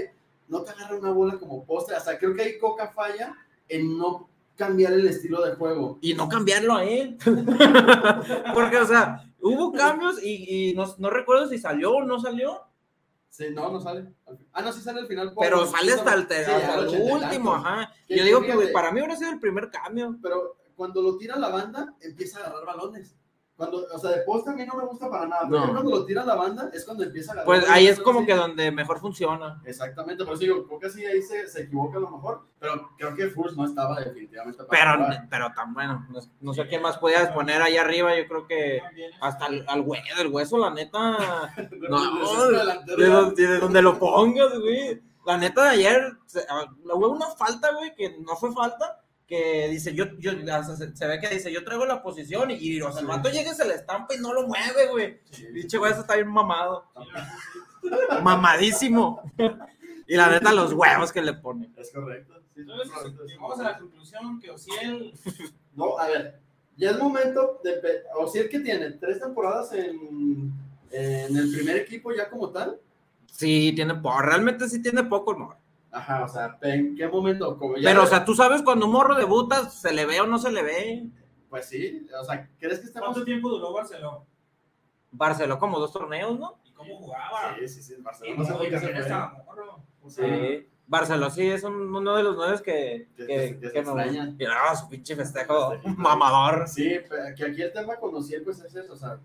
no 0.48 0.62
te 0.62 0.72
agarra 0.72 0.98
una 0.98 1.12
bola 1.12 1.38
como 1.40 1.66
poste. 1.66 1.96
Hasta 1.96 2.18
creo 2.20 2.36
que 2.36 2.42
ahí 2.44 2.58
Coca 2.60 2.90
falla 2.90 3.36
en 3.70 3.98
no 3.98 4.30
cambiar 4.56 4.94
el 4.94 5.08
estilo 5.08 5.42
de 5.44 5.56
juego. 5.56 5.98
Y 6.02 6.14
no 6.14 6.30
cambiarlo 6.30 6.76
a 6.76 6.84
él. 6.86 7.18
Porque, 8.54 8.78
o 8.78 8.86
sea, 8.86 9.24
hubo 9.42 9.72
cambios 9.72 10.22
y, 10.24 10.70
y 10.70 10.74
no, 10.76 10.86
no 11.00 11.10
recuerdo 11.10 11.48
si 11.48 11.58
salió 11.58 11.92
o 11.94 12.04
no 12.04 12.20
salió, 12.20 12.62
Sí, 13.32 13.46
no, 13.52 13.72
no 13.72 13.80
sale. 13.80 14.14
Ah, 14.52 14.62
no, 14.62 14.74
sí 14.74 14.82
sale 14.82 15.00
al 15.00 15.08
final. 15.08 15.34
por- 15.34 15.44
pero 15.46 15.66
sale 15.66 15.94
hasta 15.94 16.14
el, 16.14 16.28
Sí, 16.28 16.34
hasta 16.52 16.76
el 16.80 16.88
último, 16.88 17.20
tantos. 17.22 17.56
ajá. 17.66 17.94
Yo 18.10 18.24
digo 18.26 18.42
que 18.42 18.68
para 18.74 18.92
mí 18.92 19.00
hubiera 19.00 19.16
sido 19.16 19.32
el 19.32 19.40
primer 19.40 19.72
cambio. 19.72 20.18
Pero 20.22 20.58
cuando 20.76 21.02
lo 21.02 21.18
tira 21.18 21.38
la 21.38 21.48
banda, 21.48 21.96
empieza 22.02 22.40
a 22.40 22.42
agarrar 22.48 22.66
balones. 22.66 23.16
Cuando, 23.62 23.86
o 23.94 24.00
sea, 24.00 24.10
de 24.12 24.22
poste 24.24 24.50
a 24.50 24.54
mí 24.54 24.66
no 24.66 24.76
me 24.76 24.86
gusta 24.86 25.08
para 25.10 25.28
nada. 25.28 25.48
Pero 25.50 25.68
No. 25.68 25.74
cuando 25.74 25.92
lo 25.92 26.06
tira 26.06 26.26
la 26.26 26.34
banda 26.36 26.70
es 26.74 26.84
cuando 26.84 27.04
empieza 27.04 27.32
a 27.32 27.34
agarrar 27.34 27.46
Pues 27.46 27.70
ahí 27.70 27.88
es 27.88 28.00
como 28.00 28.22
sí. 28.22 28.26
que 28.26 28.34
donde 28.36 28.72
mejor 28.72 29.00
funciona. 29.00 29.62
Exactamente, 29.66 30.26
por 30.26 30.34
eso 30.34 30.42
digo, 30.42 30.66
creo 30.66 30.80
que 30.80 30.90
sí 30.90 31.06
ahí 31.06 31.22
se, 31.22 31.48
se 31.48 31.62
equivoca 31.62 31.98
a 31.98 32.02
lo 32.02 32.10
mejor, 32.10 32.48
pero 32.60 32.90
creo 32.98 33.16
que 33.16 33.28
Furs 33.28 33.56
no 33.56 33.66
estaba 33.66 34.00
definitivamente 34.00 34.64
para 34.64 34.80
Pero, 34.96 35.06
jugar. 35.06 35.28
pero 35.30 35.52
tan 35.56 35.74
bueno. 35.74 36.08
No, 36.10 36.20
no 36.42 36.54
sé 36.54 36.68
quién 36.68 36.82
más 36.82 36.98
podías 36.98 37.30
poner 37.30 37.62
ahí 37.62 37.78
arriba. 37.78 38.18
Yo 38.18 38.28
creo 38.28 38.48
que 38.48 38.82
hasta 39.22 39.46
al, 39.46 39.64
al 39.68 39.82
güey 39.84 40.02
del 40.18 40.28
hueso, 40.28 40.58
la 40.58 40.72
neta. 40.72 41.54
No, 41.90 42.48
de, 42.48 43.48
de 43.48 43.60
donde 43.60 43.82
lo 43.82 44.00
pongas, 44.00 44.58
güey. 44.60 45.02
La 45.26 45.38
neta 45.38 45.64
de 45.66 45.70
ayer, 45.70 46.18
ah, 46.50 46.66
hubo 46.96 47.10
una 47.10 47.28
falta, 47.28 47.72
güey, 47.74 47.94
que 47.96 48.18
no 48.20 48.36
fue 48.36 48.52
falta. 48.54 49.01
Que 49.32 49.70
dice, 49.70 49.94
yo, 49.94 50.04
se, 50.20 50.94
se 50.94 51.08
ve 51.08 51.20
que 51.22 51.30
dice, 51.30 51.54
yo 51.54 51.64
traigo 51.64 51.86
la 51.86 52.04
posición 52.04 52.52
y, 52.52 52.56
y 52.56 52.82
o 52.82 52.92
sea, 52.92 53.00
el 53.00 53.08
vato 53.08 53.30
llega 53.30 53.54
y 53.54 53.56
se 53.56 53.66
le 53.66 53.76
estampa 53.76 54.14
y 54.14 54.20
no 54.20 54.34
lo 54.34 54.46
mueve, 54.46 54.88
güey. 54.90 55.20
Sí, 55.32 55.46
Pinche 55.54 55.78
güey, 55.78 55.94
eso 55.94 56.02
está 56.02 56.16
bien 56.16 56.28
mamado. 56.28 56.84
Mamadísimo. 58.24 59.22
Y 60.08 60.16
la 60.16 60.30
neta, 60.30 60.52
los 60.52 60.74
huevos 60.74 61.12
que 61.14 61.22
le 61.22 61.34
pone. 61.34 61.70
Es 61.78 61.92
correcto. 61.92 62.34
sí, 62.54 62.62
Entonces, 62.62 62.92
llegamos 63.26 63.60
a 63.60 63.64
la 63.64 63.78
conclusión 63.80 64.40
que 64.42 64.52
Ociel 64.52 65.14
No, 65.76 65.98
a 65.98 66.08
ver, 66.08 66.40
ya 66.76 66.92
es 66.92 67.00
momento 67.00 67.62
de. 67.64 67.74
pe- 67.74 68.04
O 68.20 68.28
si 68.28 68.40
el 68.40 68.50
que 68.50 68.60
tiene 68.60 68.92
tres 68.92 69.20
temporadas 69.22 69.72
en, 69.74 70.52
en 70.92 71.38
el 71.38 71.52
primer 71.54 71.78
equipo 71.78 72.12
ya 72.14 72.30
como 72.30 72.50
tal. 72.50 72.80
Sí, 73.32 73.72
tiene 73.76 73.96
poco. 73.96 74.22
Realmente 74.22 74.68
sí 74.68 74.82
tiene 74.82 75.04
poco, 75.06 75.34
no. 75.34 75.56
Ajá, 75.92 76.24
o 76.24 76.28
sea, 76.28 76.58
¿en 76.62 76.96
qué 76.96 77.08
momento? 77.08 77.58
Como 77.58 77.76
ya, 77.78 77.90
Pero, 77.90 78.04
o 78.04 78.08
sea, 78.08 78.24
tú 78.24 78.34
sabes 78.34 78.62
cuando 78.62 78.86
un 78.86 78.94
morro 78.94 79.16
debuta, 79.16 79.70
¿se 79.70 79.92
le 79.94 80.06
ve 80.06 80.22
o 80.22 80.28
no 80.28 80.40
se 80.40 80.52
le 80.52 80.64
ve? 80.64 81.06
Pues 81.50 81.66
sí, 81.66 82.08
o 82.18 82.24
sea, 82.24 82.50
¿crees 82.60 82.80
que 82.80 82.86
estamos.? 82.86 83.10
¿Cuánto 83.10 83.26
tiempo 83.26 83.50
duró 83.50 83.74
Barcelona? 83.74 84.20
Barceló 85.12 85.60
como 85.60 85.80
dos 85.80 85.92
torneos, 85.92 86.40
¿no? 86.40 86.60
¿Y 86.64 86.72
cómo 86.72 86.96
jugaba? 86.98 87.56
Sí, 87.60 87.68
sí, 87.68 87.82
sí, 87.84 87.96
Barcelona 88.02 88.38
no, 88.38 88.44
no 88.50 88.60
sé 88.60 88.80
se 88.80 88.92
estaba 89.00 89.44
morro. 89.46 89.84
O 90.04 90.10
Sí. 90.10 90.68
Barceló 90.88 91.30
sí 91.30 91.48
es 91.50 91.64
un- 91.64 91.94
uno 91.96 92.16
de 92.16 92.24
los 92.24 92.36
nueve 92.36 92.58
que, 92.64 93.08
Que- 93.16 93.26
que, 93.60 93.72
que- 93.72 93.82
me- 93.84 94.36
luego 94.38 94.76
su 94.76 94.90
pinche 94.90 95.16
festejo 95.16 95.72
Festejito. 95.72 96.02
mamador. 96.02 96.68
Sí, 96.68 97.00
pero 97.10 97.36
que 97.36 97.46
aquí 97.46 97.62
el 97.62 97.72
tema 97.74 97.96
con 97.98 98.16
Ociel, 98.16 98.44
pues 98.44 98.60
es 98.62 98.74
eso, 98.76 98.94
o 98.94 98.96
sea, 98.98 99.18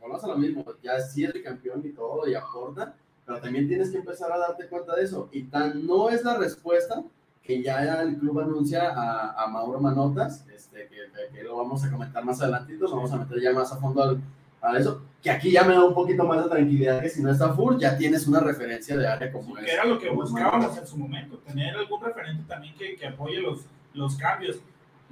volvemos 0.00 0.24
a 0.24 0.28
lo 0.28 0.36
mismo, 0.36 0.64
ya 0.82 0.98
sí 1.00 1.24
es 1.24 1.34
el 1.34 1.42
campeón 1.42 1.82
y 1.84 1.90
todo, 1.92 2.26
y 2.28 2.34
aporta, 2.34 2.94
pero 3.26 3.40
también 3.40 3.66
tienes 3.68 3.90
que 3.90 3.98
empezar 3.98 4.30
a 4.32 4.38
darte 4.38 4.66
cuenta 4.68 4.94
de 4.94 5.02
eso, 5.04 5.28
y 5.32 5.42
tan 5.44 5.84
no 5.86 6.08
es 6.08 6.24
la 6.24 6.36
respuesta 6.36 7.02
que 7.42 7.62
ya 7.62 8.00
el 8.02 8.16
club 8.16 8.40
anuncia 8.40 8.90
a, 8.90 9.42
a 9.44 9.46
Mauro 9.48 9.78
Manotas, 9.80 10.44
este, 10.54 10.88
que, 10.88 10.96
que- 10.96 11.34
que 11.36 11.42
lo 11.44 11.56
vamos 11.56 11.84
a 11.84 11.90
comentar 11.90 12.24
más 12.24 12.40
adelantito, 12.40 12.84
nos 12.84 12.92
vamos 12.92 13.12
a 13.12 13.16
meter 13.18 13.40
ya 13.40 13.52
más 13.52 13.72
a 13.72 13.76
fondo 13.76 14.02
al- 14.02 14.20
a 14.62 14.76
eso, 14.78 15.02
que 15.22 15.30
aquí 15.30 15.50
ya 15.52 15.62
me 15.64 15.74
da 15.74 15.84
un 15.84 15.94
poquito 15.94 16.24
más 16.24 16.42
de 16.42 16.50
tranquilidad 16.50 17.00
que 17.00 17.08
si 17.08 17.22
no 17.22 17.30
está 17.30 17.52
full, 17.52 17.76
ya 17.78 17.96
tienes 17.96 18.26
una 18.26 18.40
referencia 18.40 18.96
de 18.96 19.06
área 19.06 19.30
como 19.30 19.54
que 19.54 19.64
es. 19.64 19.72
era 19.74 19.84
lo 19.84 19.98
que 19.98 20.10
buscábamos 20.10 20.76
en 20.76 20.86
su 20.86 20.96
momento, 20.96 21.38
tener 21.38 21.76
algún 21.76 22.00
referente 22.02 22.42
también 22.48 22.74
que, 22.76 22.96
que 22.96 23.06
apoye 23.06 23.40
los, 23.40 23.66
los 23.94 24.16
cambios. 24.16 24.56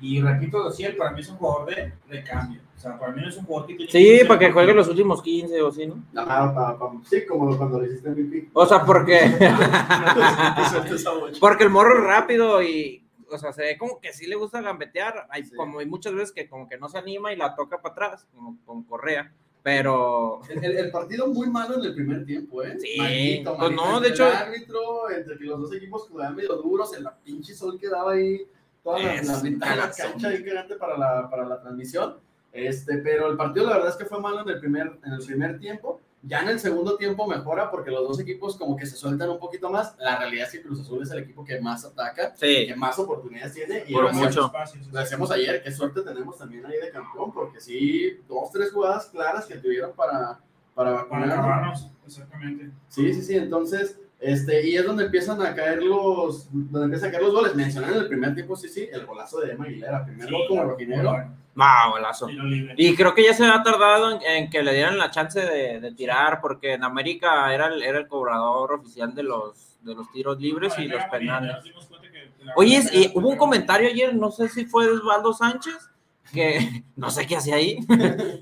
Y 0.06 0.20
repito, 0.20 0.62
Dociel 0.62 0.96
para 0.96 1.12
mí 1.12 1.20
es 1.20 1.28
un 1.30 1.37
jugador 1.37 1.75
de, 1.75 1.92
de 2.08 2.23
cambio. 2.25 2.61
O 2.76 2.80
sea, 2.80 2.99
para 2.99 3.12
mí 3.12 3.23
no 3.23 3.28
es 3.28 3.37
un 3.38 3.44
jugador 3.46 3.68
que 3.68 3.75
tiene 3.76 3.92
Sí, 3.92 4.20
para 4.26 4.38
que 4.40 4.52
juegue 4.52 4.75
los 4.75 4.88
últimos 4.88 5.23
15 5.23 5.62
o 5.62 5.68
así, 5.68 5.87
¿no? 5.87 6.02
Ajá, 6.14 6.54
pa- 6.54 6.78
pa- 6.78 6.92
sí, 7.08 7.25
como 7.26 7.56
cuando 7.56 7.80
le 7.80 7.87
hiciste 7.88 8.11
MVP. 8.11 8.50
O 8.52 8.66
sea, 8.66 8.84
porque, 8.84 9.20
porque 11.40 11.64
el 11.64 11.70
morro 11.70 11.99
es 11.99 12.04
rápido 12.04 12.62
y, 12.62 13.04
o 13.30 13.38
sea, 13.38 13.52
se 13.52 13.62
ve 13.62 13.78
como 13.78 14.00
que 14.00 14.12
sí 14.12 14.26
le 14.26 14.37
gusta 14.37 14.61
gambetear. 14.61 15.26
Hay, 15.30 15.44
Sí. 15.44 15.54
Como 15.54 15.78
hay 15.78 15.87
muchas 15.87 16.14
veces 16.14 16.32
que 16.32 16.49
como 16.49 16.68
que 16.68 16.78
no 16.78 16.88
se 16.88 16.99
anima 16.99 17.32
y 17.32 17.37
la 17.37 17.54
toca 17.54 17.80
para 17.80 17.92
atrás, 17.92 18.26
como 18.34 18.56
con 18.64 18.82
Correa. 18.84 19.32
Pero 19.62 20.40
El, 20.50 20.62
el- 20.62 20.76
el 20.76 20.90
partido 20.90 21.26
muy 21.28 21.49
malo 21.49 21.76
en 21.78 21.84
el 21.87 21.94
primer 21.94 22.26
tiempo, 22.26 22.62
¿eh? 22.62 22.76
Sí, 22.78 22.96
Malito, 22.99 23.56
pues 23.56 23.70
no, 23.73 23.99
de 24.00 24.08
hecho- 24.11 24.28
El 24.28 24.37
árbitro, 24.37 25.11
entre 25.11 25.38
que 25.38 25.44
los 25.44 25.61
dos 25.61 25.75
equipos 25.75 26.02
jugaban 26.08 26.37
medio 26.37 26.54
duros, 26.56 26.92
el 26.94 27.06
pinche 27.25 27.54
sol 27.54 27.78
que 27.80 27.88
daba 27.88 28.12
ahí, 28.12 28.46
toda 28.85 29.00
la, 29.00 29.14
Es 29.14 29.26
la 29.26 29.41
mitad 29.41 29.71
de 29.71 29.76
la 29.76 29.91
cancha 29.91 30.29
ahí 30.29 30.45
cagante 30.45 30.76
para 30.76 30.97
la, 30.97 31.29
para 31.29 31.45
la 31.47 31.61
transmisión. 31.61 32.19
Este, 32.53 32.99
pero 32.99 33.29
el 33.29 33.37
partido 33.37 33.67
la 33.67 33.73
verdad 33.73 33.91
es 33.91 33.97
que 33.97 34.05
fue 34.05 34.21
malo 34.21 34.43
en 34.43 34.49
el 34.49 34.61
primer, 34.61 35.00
en 35.05 35.12
el 35.12 35.25
primer 35.26 35.59
tiempo. 35.59 36.00
Ya 36.26 36.41
en 36.41 36.49
el 36.49 36.59
segundo 36.59 36.97
tiempo 36.97 37.26
mejora 37.26 37.71
porque 37.71 37.91
los 37.91 38.09
dos 38.09 38.19
equipos 38.21 38.57
como 38.57 38.76
que 38.76 38.87
se 38.87 38.97
sueltan 38.97 39.29
un 39.29 39.38
poquito 39.38 39.69
más. 39.69 39.95
La 39.99 40.19
realidad 40.19 40.47
es 40.47 40.53
que 40.53 40.62
Cruz 40.62 40.81
Azul 40.81 41.03
es 41.03 41.11
el 41.11 41.19
equipo 41.19 41.45
que 41.45 41.61
más 41.61 41.85
ataca, 41.85 42.35
sí, 42.35 42.67
que 42.67 42.75
más 42.76 42.99
oportunidades 42.99 43.53
tiene. 43.53 43.85
Y 43.87 43.93
Por 43.93 44.05
lo 44.05 44.12
mucho. 44.12 44.47
Espacios, 44.47 44.87
lo 44.87 45.00
decíamos 45.00 45.31
ayer, 45.33 45.62
qué 45.62 45.71
suerte 45.71 46.00
tenemos 46.00 46.38
también 46.38 46.64
ahí 46.64 46.79
de 46.79 46.91
campeón, 46.91 47.31
porque 47.33 47.61
sí, 47.61 48.21
dos, 48.26 48.50
tres 48.53 48.73
jugadas 48.73 49.07
claras 49.07 49.45
que 49.45 49.57
tuvieron 49.57 49.93
para, 49.93 50.41
para 50.75 51.07
Para 51.07 51.26
acabarnos, 51.26 51.91
exactamente. 52.07 52.71
Sí, 52.88 53.12
sí, 53.12 53.23
sí, 53.23 53.37
entonces, 53.37 53.99
este, 54.25 54.66
y 54.66 54.76
es 54.76 54.85
donde 54.87 55.04
empiezan 55.04 55.40
a 55.43 55.54
caer 55.54 55.83
los, 55.83 56.49
donde 56.50 56.85
empiezan 56.87 57.09
a 57.09 57.12
caer 57.12 57.25
los 57.25 57.35
goles. 57.35 57.54
Mencionan 57.54 57.93
en 57.93 57.99
el 57.99 58.09
primer 58.09 58.35
tiempo, 58.35 58.57
sí, 58.57 58.69
sí, 58.69 58.88
el 58.93 59.07
golazo 59.07 59.40
de 59.40 59.52
Emma 59.52 59.64
Aguilera, 59.66 60.04
primer 60.04 60.31
gol 60.31 60.43
como 60.49 60.64
rojinegro. 60.64 61.12
Va, 61.61 61.88
golazo. 61.90 62.28
Y 62.76 62.97
creo 62.97 63.14
que 63.14 63.25
ya 63.25 63.33
se 63.33 63.47
ha 63.47 63.62
tardado 63.62 64.11
en, 64.11 64.23
en 64.23 64.50
que 64.50 64.62
le 64.62 64.75
dieran 64.75 64.99
la 64.99 65.11
chance 65.11 65.40
de, 65.40 65.78
de 65.78 65.93
tirar, 65.93 66.40
porque 66.40 66.73
en 66.73 66.83
América 66.83 67.54
era 67.54 67.69
el, 67.69 67.83
era 67.83 67.99
el 67.99 68.09
cobrador 68.09 68.73
oficial 68.73 69.14
de 69.14 69.23
los, 69.23 69.78
de 69.83 69.95
los 69.95 70.11
tiros 70.11 70.40
libres 70.40 70.76
y 70.78 70.88
los 70.88 71.04
penales. 71.04 71.57
Oye, 72.57 73.12
hubo 73.14 73.28
un 73.28 73.37
comentario 73.37 73.88
ayer, 73.88 74.14
no 74.14 74.31
sé 74.31 74.49
si 74.49 74.66
fue 74.66 74.87
de 74.87 74.93
Osvaldo 74.93 75.33
Sánchez, 75.33 75.90
que 76.33 76.85
no 76.97 77.11
sé 77.11 77.26
qué 77.26 77.37
hacía 77.37 77.57
ahí, 77.57 77.78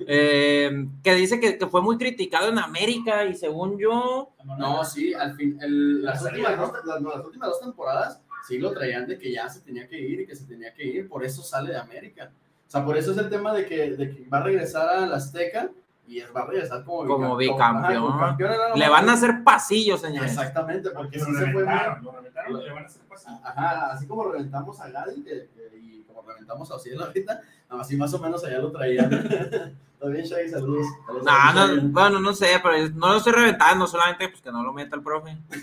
eh, 0.07 0.87
que 1.03 1.15
dice 1.15 1.41
que, 1.41 1.59
que 1.59 1.67
fue 1.67 1.83
muy 1.83 1.97
criticado 1.99 2.49
en 2.49 2.59
América 2.59 3.25
y 3.25 3.35
según 3.35 3.79
yo, 3.79 4.31
No, 4.59 4.85
sí, 4.85 5.13
al 5.15 5.35
fin, 5.37 5.59
el- 5.61 6.03
las, 6.03 6.23
La 6.23 6.31
últimas 6.31 6.59
dos, 6.59 6.73
las, 6.85 7.01
no, 7.01 7.11
las 7.17 7.25
últimas 7.25 7.49
dos 7.51 7.61
temporadas 7.61 8.21
sí 8.47 8.59
lo 8.59 8.73
traían 8.73 9.07
de 9.07 9.19
que 9.19 9.33
ya 9.33 9.49
se 9.49 9.61
tenía 9.61 9.87
que 9.89 9.99
ir 10.01 10.21
y 10.21 10.27
que 10.27 10.35
se 10.37 10.45
tenía 10.47 10.73
que 10.75 10.85
ir, 10.85 11.09
por 11.09 11.25
eso 11.25 11.43
sale 11.43 11.71
de 11.73 11.79
América. 11.79 12.31
O 12.67 12.71
sea, 12.73 12.85
por 12.85 12.97
eso 12.97 13.13
es 13.13 13.19
el 13.19 13.29
tema 13.29 13.53
de 13.53 13.67
que, 13.67 13.91
de 13.93 14.11
que 14.15 14.29
va 14.29 14.39
a 14.39 14.43
regresar 14.43 14.89
a 14.89 15.07
la 15.07 15.17
Azteca 15.17 15.71
y 16.09 16.19
es, 16.19 16.27
va 16.35 16.41
a 16.43 16.47
regresar 16.47 16.85
como, 16.85 17.07
Como 17.07 17.37
bica- 17.37 17.53
bicampeón. 17.53 18.13
ajá, 18.13 18.37
como 18.37 18.77
le 18.77 18.89
van 18.89 19.09
a 19.09 19.13
hacer 19.13 19.45
pasillos, 19.45 20.01
señores. 20.01 20.33
Exactamente, 20.33 20.91
porque 20.91 21.19
sí 21.21 21.25
se 21.35 21.53
fue 21.53 21.63
lo 21.63 22.13
reventaron 22.13 22.65
le 22.65 22.73
van 22.73 22.83
a 22.83 22.87
hacer 22.87 23.03
pasar. 23.03 23.35
Ajá, 23.45 23.93
así 23.93 24.07
como 24.07 24.25
reventamos 24.25 24.81
a 24.81 24.89
Gadi 24.91 25.23
que- 25.23 25.49
que- 25.55 25.79
y 25.79 26.02
como 26.23 26.33
reventamos 26.33 26.71
a 26.71 26.77
Ociel 26.77 27.03
ahorita, 27.03 27.41
así 27.69 27.97
más 27.97 28.13
o 28.15 28.19
menos 28.19 28.45
allá 28.45 28.59
lo 28.59 28.71
traían. 28.71 29.13
Está 29.95 30.09
bien, 30.09 30.25
Shaggy, 30.25 30.49
saludos. 30.49 30.87
Saludos 31.07 31.25
No, 31.25 31.89
bueno, 31.91 32.21
no 32.21 32.35
sé, 32.35 32.61
pero 32.63 32.89
no 32.95 33.13
lo 33.13 33.17
estoy 33.19 33.33
reventando, 33.33 33.87
solamente 33.87 34.29
pues 34.29 34.43
que 34.43 34.51
no 34.51 34.63
lo 34.63 34.73
meta 34.73 34.97
el 34.97 35.03
profe. 35.03 35.37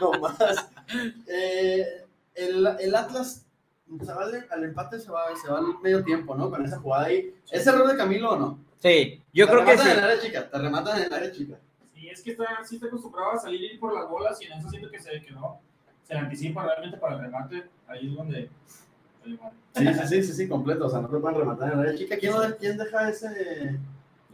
No 0.00 0.12
más. 0.12 0.70
Eh, 1.26 2.06
el, 2.34 2.66
el 2.78 2.94
Atlas 2.94 3.44
se 4.00 4.12
va 4.14 4.22
al, 4.22 4.46
al 4.50 4.64
empate, 4.64 5.00
se 5.00 5.10
va, 5.10 5.24
se 5.36 5.50
va 5.50 5.58
al 5.58 5.78
medio 5.82 6.04
tiempo, 6.04 6.34
¿no? 6.36 6.48
Con 6.50 6.64
esa 6.64 6.78
jugada 6.78 7.06
ahí. 7.06 7.34
¿Es 7.50 7.66
error 7.66 7.86
de 7.88 7.96
Camilo 7.96 8.30
o 8.30 8.38
no? 8.38 8.58
Sí, 8.78 9.22
yo 9.32 9.46
Te 9.46 9.52
creo 9.52 9.64
que 9.64 9.72
rematan 9.72 9.86
sí. 9.86 9.92
en 9.92 9.98
el 9.98 10.04
área 10.04 10.22
chica, 10.22 10.50
te 10.50 10.58
rematan 10.58 10.98
en 10.98 11.04
el 11.06 11.12
área 11.12 11.32
chica. 11.32 11.58
Sí, 11.92 12.08
es 12.08 12.22
que 12.22 12.30
está, 12.30 12.46
sí 12.64 12.76
está 12.76 12.86
acostumbrado 12.86 13.32
a 13.32 13.38
salir 13.38 13.60
y 13.60 13.66
ir 13.74 13.80
por 13.80 13.92
las 13.92 14.08
bolas 14.08 14.40
y 14.40 14.44
en 14.44 14.52
eso 14.52 14.70
siento 14.70 14.88
que 14.90 15.00
se 15.00 15.20
que 15.20 15.32
no. 15.32 15.60
Se 16.08 16.16
anticipa 16.16 16.64
realmente 16.64 16.96
para 16.96 17.16
el 17.16 17.20
remate. 17.22 17.64
Ahí 17.86 18.08
es 18.08 18.16
donde. 18.16 18.50
Sí, 19.74 19.86
sí, 19.94 20.06
sí, 20.06 20.22
sí, 20.22 20.32
sí, 20.32 20.48
completo. 20.48 20.86
O 20.86 20.90
sea, 20.90 21.00
no 21.00 21.08
te 21.08 21.18
pueden 21.18 21.38
rematar 21.38 21.72
en 21.74 21.80
área 21.80 21.94
chica. 21.94 22.16
¿Quién, 22.18 22.32
lo 22.32 22.40
de- 22.40 22.56
quién 22.56 22.78
deja 22.78 23.10
ese? 23.10 23.78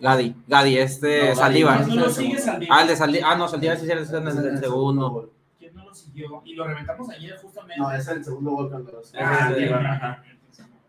Gadi, 0.01 0.35
Gadi, 0.47 0.79
este 0.79 1.31
No, 1.31 1.35
Saldívar. 1.37 1.85
¿Quién 1.85 1.97
no 1.97 2.03
lo 2.05 2.11
sigue 2.11 2.39
Saldívar? 2.39 2.79
Ah, 2.79 2.83
el 2.83 2.89
de 2.89 2.97
Saldívar. 2.97 3.33
Ah, 3.33 3.37
no, 3.37 3.49
Saldívar 3.49 3.77
sí 3.77 3.91
es 3.91 4.11
en 4.13 4.29
el, 4.29 4.47
el 4.47 4.59
segundo. 4.59 5.11
gol. 5.11 5.31
¿Quién 5.59 5.75
no 5.75 5.85
lo 5.85 5.95
siguió? 5.95 6.43
Y 6.45 6.55
lo 6.55 6.65
reventamos 6.67 7.11
ayer 7.11 7.37
justamente. 7.39 7.81
No, 7.83 7.91
es 7.93 8.07
el 8.09 8.25
segundo 8.25 8.51
gol 8.53 8.71
cuando 8.71 8.93
los. 8.93 9.13
Ah, 9.19 9.53
sí, 9.57 9.65
ajá. 9.65 10.23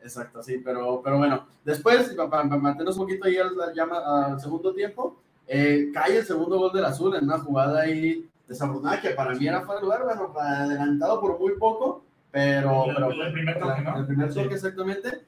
Exacto, 0.03 0.43
sí, 0.43 0.61
pero, 0.63 1.01
pero 1.03 1.17
bueno, 1.17 1.47
después, 1.63 2.09
para, 2.13 2.29
para 2.29 2.43
mantenernos 2.45 2.95
un 2.97 3.05
poquito 3.07 3.25
ahí 3.25 3.37
al, 3.37 3.59
al 3.59 3.73
llama- 3.73 4.27
al 4.27 4.39
segundo 4.39 4.71
tiempo, 4.71 5.17
eh, 5.47 5.89
cae 5.91 6.17
el 6.17 6.25
segundo 6.25 6.59
gol 6.59 6.71
del 6.73 6.85
Azul 6.85 7.15
en 7.15 7.23
una 7.23 7.39
jugada 7.39 7.81
ahí 7.81 8.23
desafortunada 8.47 9.01
que 9.01 9.09
para 9.11 9.33
mí 9.33 9.47
era 9.47 9.61
fuera 9.61 9.79
de 9.79 9.85
lugar, 9.85 10.03
bueno, 10.05 10.33
adelantado 10.39 11.19
por 11.21 11.39
muy 11.39 11.53
poco, 11.57 12.03
pero... 12.31 12.85
El- 12.85 12.95
pero 12.95 13.11
el 13.11 13.33
primer 13.33 13.59
toque, 13.59 13.81
¿no? 13.81 13.97
El 13.97 14.05
primer 14.05 14.29
toque, 14.33 14.47
Sí. 14.49 14.53
exactamente. 14.55 15.25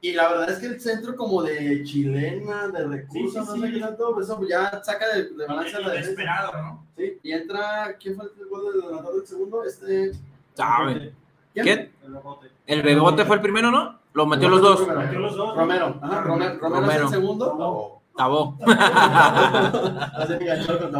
Y 0.00 0.12
la 0.12 0.28
verdad 0.28 0.50
es 0.50 0.58
que 0.60 0.66
el 0.66 0.80
centro 0.80 1.16
como 1.16 1.42
de 1.42 1.82
chilena, 1.82 2.68
de 2.68 2.86
recursos, 2.86 3.32
Sí, 3.32 3.40
sí, 3.40 3.46
no 3.48 3.54
sí. 3.54 3.60
sé 3.60 3.72
qué 3.72 3.80
tanto, 3.80 4.20
eso 4.20 4.40
ya 4.48 4.80
saca 4.84 5.08
de, 5.08 5.30
de 5.30 5.46
balance 5.46 5.72
la 5.80 5.88
defensa. 5.88 6.10
Inesperado, 6.12 6.62
¿no? 6.62 6.84
Sí, 6.96 7.18
y 7.22 7.32
entra, 7.32 7.96
¿quién 8.00 8.14
fue 8.14 8.26
el 8.26 8.46
gol 8.48 8.72
del 8.72 8.90
ganador 8.90 9.16
del 9.16 9.26
segundo? 9.26 9.64
Este... 9.64 10.12
¿Sabe? 10.54 11.12
¿Quién? 11.52 11.64
¿Quién? 11.64 11.92
El 12.04 12.12
rebote. 12.14 12.46
El 12.66 12.82
Bebote 12.82 13.24
fue 13.24 13.36
el 13.36 13.42
primero, 13.42 13.70
¿no? 13.72 13.98
Lo 14.12 14.26
metió 14.26 14.48
los 14.48 14.60
dos. 14.60 14.86
Metió 14.86 15.18
los 15.18 15.36
dos. 15.36 15.56
Romero, 15.56 15.98
ajá, 16.00 16.20
Romero, 16.22 16.58
Romero, 16.60 16.80
Romero. 16.80 17.06
es 17.06 17.12
el 17.12 17.20
segundo. 17.20 18.00
Tabó. 18.16 18.56
hace 18.66 20.34
enganchado 20.36 20.78
con 20.80 20.92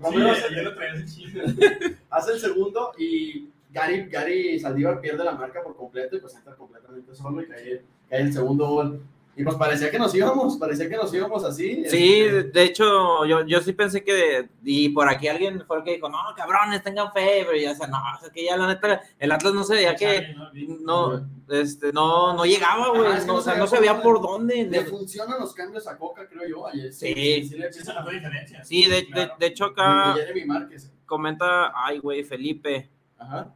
Tabo. 0.00 0.12
Sí, 0.12 0.18
Romero 0.18 0.32
hace, 0.32 0.62
lo 0.62 0.70
hace 2.10 2.32
el 2.32 2.40
segundo 2.40 2.92
y 2.98 3.50
Gary, 3.70 4.08
Gary 4.08 4.58
Saldívar 4.58 5.00
pierde 5.00 5.24
la 5.24 5.32
marca 5.32 5.62
por 5.62 5.76
completo 5.76 6.16
y 6.16 6.20
pues 6.20 6.34
entra 6.34 6.54
completamente 6.54 7.14
solo 7.14 7.42
y 7.42 7.46
cae, 7.46 7.82
cae 8.08 8.20
el 8.20 8.32
segundo 8.32 8.66
gol. 8.68 9.02
Y 9.38 9.44
pues 9.44 9.56
parecía 9.56 9.90
que 9.90 9.98
nos 9.98 10.14
íbamos, 10.14 10.56
parecía 10.56 10.88
que 10.88 10.96
nos 10.96 11.12
íbamos 11.12 11.44
así. 11.44 11.84
Sí, 11.88 12.20
este, 12.20 12.42
de 12.44 12.62
hecho, 12.62 13.24
yo, 13.26 13.44
yo 13.46 13.60
sí 13.60 13.74
pensé 13.74 14.02
que, 14.02 14.48
y 14.64 14.88
por 14.88 15.08
aquí 15.10 15.28
alguien 15.28 15.62
fue 15.66 15.76
el 15.76 15.84
que 15.84 15.94
dijo, 15.96 16.08
no, 16.08 16.18
cabrones, 16.34 16.82
tengan 16.82 17.12
fe, 17.12 17.44
pero 17.46 17.54
ya, 17.58 17.72
o 17.72 17.74
sea, 17.74 17.86
no, 17.86 17.98
o 17.98 18.20
sea, 18.20 18.30
que 18.30 18.44
ya 18.46 18.56
la 18.56 18.66
neta, 18.66 19.02
el 19.18 19.30
Atlas 19.30 19.52
no 19.52 19.62
se 19.62 19.74
veía 19.74 19.94
que, 19.94 20.34
no, 20.80 21.28
este, 21.50 21.92
no, 21.92 22.32
no 22.32 22.46
llegaba, 22.46 22.88
güey, 22.88 23.12
es 23.12 23.20
que 23.20 23.26
no, 23.26 23.34
no 23.34 23.38
o 23.40 23.42
sea, 23.42 23.52
se 23.52 23.58
no 23.58 23.66
se 23.66 23.78
veía 23.78 24.00
por 24.00 24.22
dónde. 24.22 24.64
Le 24.64 24.84
funcionan 24.86 25.38
los 25.38 25.52
cambios 25.52 25.86
a 25.86 25.98
Coca, 25.98 26.26
creo 26.26 26.48
yo. 26.48 26.66
Ayer, 26.66 26.92
Sí. 26.92 27.12
sí 27.46 27.56
le 27.58 27.70
Sí, 27.72 27.84
se 27.84 27.92
notó 27.92 28.10
diferencia. 28.10 28.64
Sí, 28.64 28.86
de, 28.88 29.06
Claro. 29.06 29.34
de 29.38 29.46
hecho 29.46 29.66
acá 29.66 30.16
Márquez. 30.46 30.90
comenta, 31.04 31.72
ay, 31.76 31.98
güey, 31.98 32.24
Felipe, 32.24 32.88
Ajá. 33.18 33.52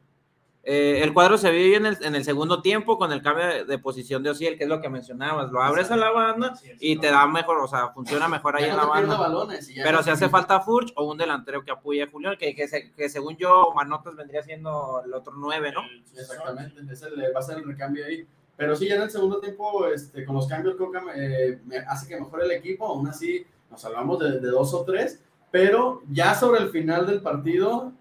Eh, 0.62 1.00
el 1.02 1.14
cuadro 1.14 1.38
se 1.38 1.50
vio 1.50 1.76
en 1.76 1.86
el, 1.86 1.96
en 2.02 2.14
el 2.14 2.22
segundo 2.24 2.60
tiempo 2.60 2.98
con 2.98 3.12
el 3.12 3.22
cambio 3.22 3.46
de, 3.46 3.64
de 3.64 3.78
posición 3.78 4.22
de 4.22 4.30
Osiel, 4.30 4.58
que 4.58 4.64
es 4.64 4.68
lo 4.68 4.80
que 4.82 4.88
mencionabas, 4.90 5.50
lo 5.50 5.62
abres 5.62 5.90
a 5.90 5.96
la 5.96 6.10
banda 6.10 6.54
y 6.80 6.96
te 6.96 7.06
da 7.10 7.26
mejor, 7.26 7.58
o 7.60 7.66
sea, 7.66 7.88
funciona 7.88 8.28
mejor 8.28 8.56
ahí 8.56 8.64
en 8.64 8.76
la 8.76 8.82
banda. 9.08 9.16
Pero 9.84 10.02
si 10.02 10.10
hace 10.10 10.28
falta 10.28 10.60
Furch 10.60 10.92
o 10.96 11.04
un 11.10 11.16
delantero 11.16 11.64
que 11.64 11.70
apoye 11.70 12.02
a 12.02 12.10
Julián, 12.10 12.36
que, 12.38 12.54
que, 12.54 12.68
se- 12.68 12.92
que 12.92 13.08
según 13.08 13.36
yo, 13.38 13.72
Manotas 13.74 14.14
vendría 14.16 14.42
siendo 14.42 15.02
el 15.04 15.14
otro 15.14 15.32
9, 15.36 15.72
¿no? 15.72 15.80
Exactamente, 16.14 16.80
el- 16.80 17.34
va 17.34 17.38
a 17.40 17.42
ser 17.42 17.58
el 17.58 17.64
recambio 17.64 18.04
ahí. 18.04 18.26
Pero 18.56 18.76
sí, 18.76 18.86
ya 18.86 18.96
en 18.96 19.02
el 19.02 19.10
segundo 19.10 19.40
tiempo, 19.40 19.86
este, 19.86 20.22
con 20.26 20.34
los 20.36 20.46
cambios, 20.46 20.76
Coca 20.76 21.02
eh, 21.16 21.58
me 21.64 21.78
hace 21.78 22.06
que 22.06 22.20
mejore 22.20 22.44
el 22.44 22.50
equipo. 22.50 22.86
Aún 22.86 23.08
así, 23.08 23.46
nos 23.70 23.80
salvamos 23.80 24.18
de, 24.18 24.32
de 24.38 24.48
dos 24.48 24.74
o 24.74 24.84
tres. 24.84 25.22
Pero 25.50 26.02
ya 26.10 26.34
sobre 26.34 26.60
el 26.60 26.68
final 26.68 27.06
del 27.06 27.22
partido, 27.22 27.92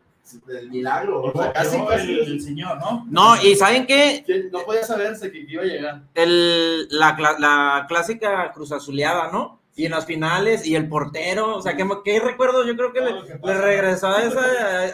del 0.45 0.69
milagro. 0.69 1.23
O 1.23 1.31
sea, 1.31 1.51
casi, 1.53 1.77
el, 1.77 2.19
el 2.33 2.41
señor, 2.41 2.77
¿no? 2.79 3.05
No, 3.09 3.41
y 3.41 3.55
¿saben 3.55 3.87
qué? 3.87 4.23
que 4.25 4.43
no 4.51 4.59
podía 4.63 4.83
saberse 4.83 5.31
que 5.31 5.39
iba 5.39 5.63
a 5.63 5.65
llegar. 5.65 6.01
El, 6.13 6.87
la, 6.89 7.15
la 7.39 7.85
clásica 7.87 8.51
cruz 8.53 8.71
azuleada, 8.71 9.31
¿no? 9.31 9.57
Y 9.75 9.85
en 9.85 9.91
las 9.91 10.05
finales, 10.05 10.65
y 10.67 10.75
el 10.75 10.89
portero, 10.89 11.55
o 11.55 11.61
sea, 11.61 11.77
¿qué, 11.77 11.87
qué 12.03 12.19
recuerdo? 12.19 12.65
Yo 12.65 12.75
creo 12.75 12.91
que 12.91 12.99
le, 12.99 13.13
que 13.41 13.53
regresó 13.53 14.07
a 14.07 14.23
esa, 14.23 14.41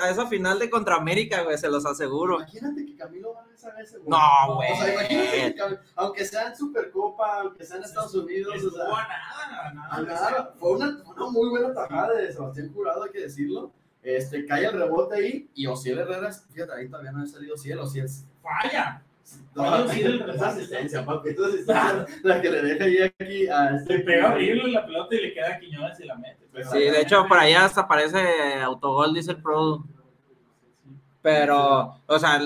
a 0.06 0.10
esa 0.12 0.28
final 0.28 0.60
de 0.60 0.70
contra 0.70 0.96
América, 0.98 1.42
güey, 1.42 1.58
se 1.58 1.70
los 1.70 1.88
aseguro. 1.88 2.36
Imagínate 2.36 2.86
que 2.86 2.96
Camilo 2.96 3.34
va 3.34 3.42
a 3.52 3.58
saber 3.58 3.84
ese 3.84 3.98
gol. 3.98 4.06
No, 4.10 4.56
güey. 4.56 4.72
O 4.72 4.76
sea, 4.76 4.94
imagínate 4.94 5.32
que 5.56 5.56
Cam- 5.60 5.80
aunque 5.96 6.26
sea 6.26 6.50
en 6.50 6.56
Supercopa, 6.56 7.40
aunque 7.42 7.66
sea 7.66 7.78
en 7.78 7.84
Estados 7.84 8.14
Unidos, 8.14 8.64
o 8.64 8.70
sea, 8.70 8.84
a 8.84 8.88
nada, 8.88 9.68
a 9.70 9.74
nada. 9.74 9.96
a 9.96 10.02
nada. 10.04 10.54
fue 10.60 10.72
una, 10.74 11.04
una 11.04 11.30
muy 11.32 11.50
buena 11.50 11.74
tajada 11.74 12.14
de 12.14 12.32
Sebastián 12.32 12.72
Jurado, 12.72 13.04
hay 13.06 13.12
que 13.12 13.22
decirlo. 13.22 13.72
Este, 14.06 14.46
cae 14.46 14.66
el 14.66 14.74
rebote 14.74 15.16
ahí 15.16 15.50
y 15.56 15.66
Ociel 15.68 16.00
Herrera, 16.00 16.32
fíjate, 16.32 16.74
ahí 16.74 16.88
todavía 16.88 17.12
no 17.12 17.24
ha 17.24 17.28
salido 17.28 17.56
Ociel, 17.56 17.80
Ociel 17.80 18.08
Falla. 18.42 19.02
no, 19.56 19.92
el 19.92 20.30
esa 20.30 20.50
asistencia, 20.50 21.04
papi, 21.04 21.30
esa 21.30 21.48
asistencia, 21.48 22.06
la 22.24 22.42
que 22.42 22.50
le 22.52 22.62
deja 22.62 22.84
ahí 22.86 22.98
aquí 23.02 23.48
a 23.48 23.76
este 23.76 23.98
Le 23.98 24.04
pega 24.04 24.32
horrible 24.32 24.72
la 24.72 24.86
pelota 24.86 25.16
y 25.16 25.22
le 25.22 25.34
queda 25.34 25.56
a 25.56 25.60
Quiñones 25.60 26.00
y 26.00 26.06
la 26.06 26.16
mete. 26.16 26.48
Pero 26.54 26.72
Sí, 26.72 26.80
de 26.80 27.02
hecho, 27.02 27.26
para 27.28 27.42
allá 27.42 27.66
hasta 27.66 27.88
parece 27.88 28.62
autogol, 28.62 29.14
dice 29.14 29.32
el 29.32 29.42
pro. 29.42 29.84
Pero, 31.22 32.00
o 32.06 32.20
sea, 32.20 32.40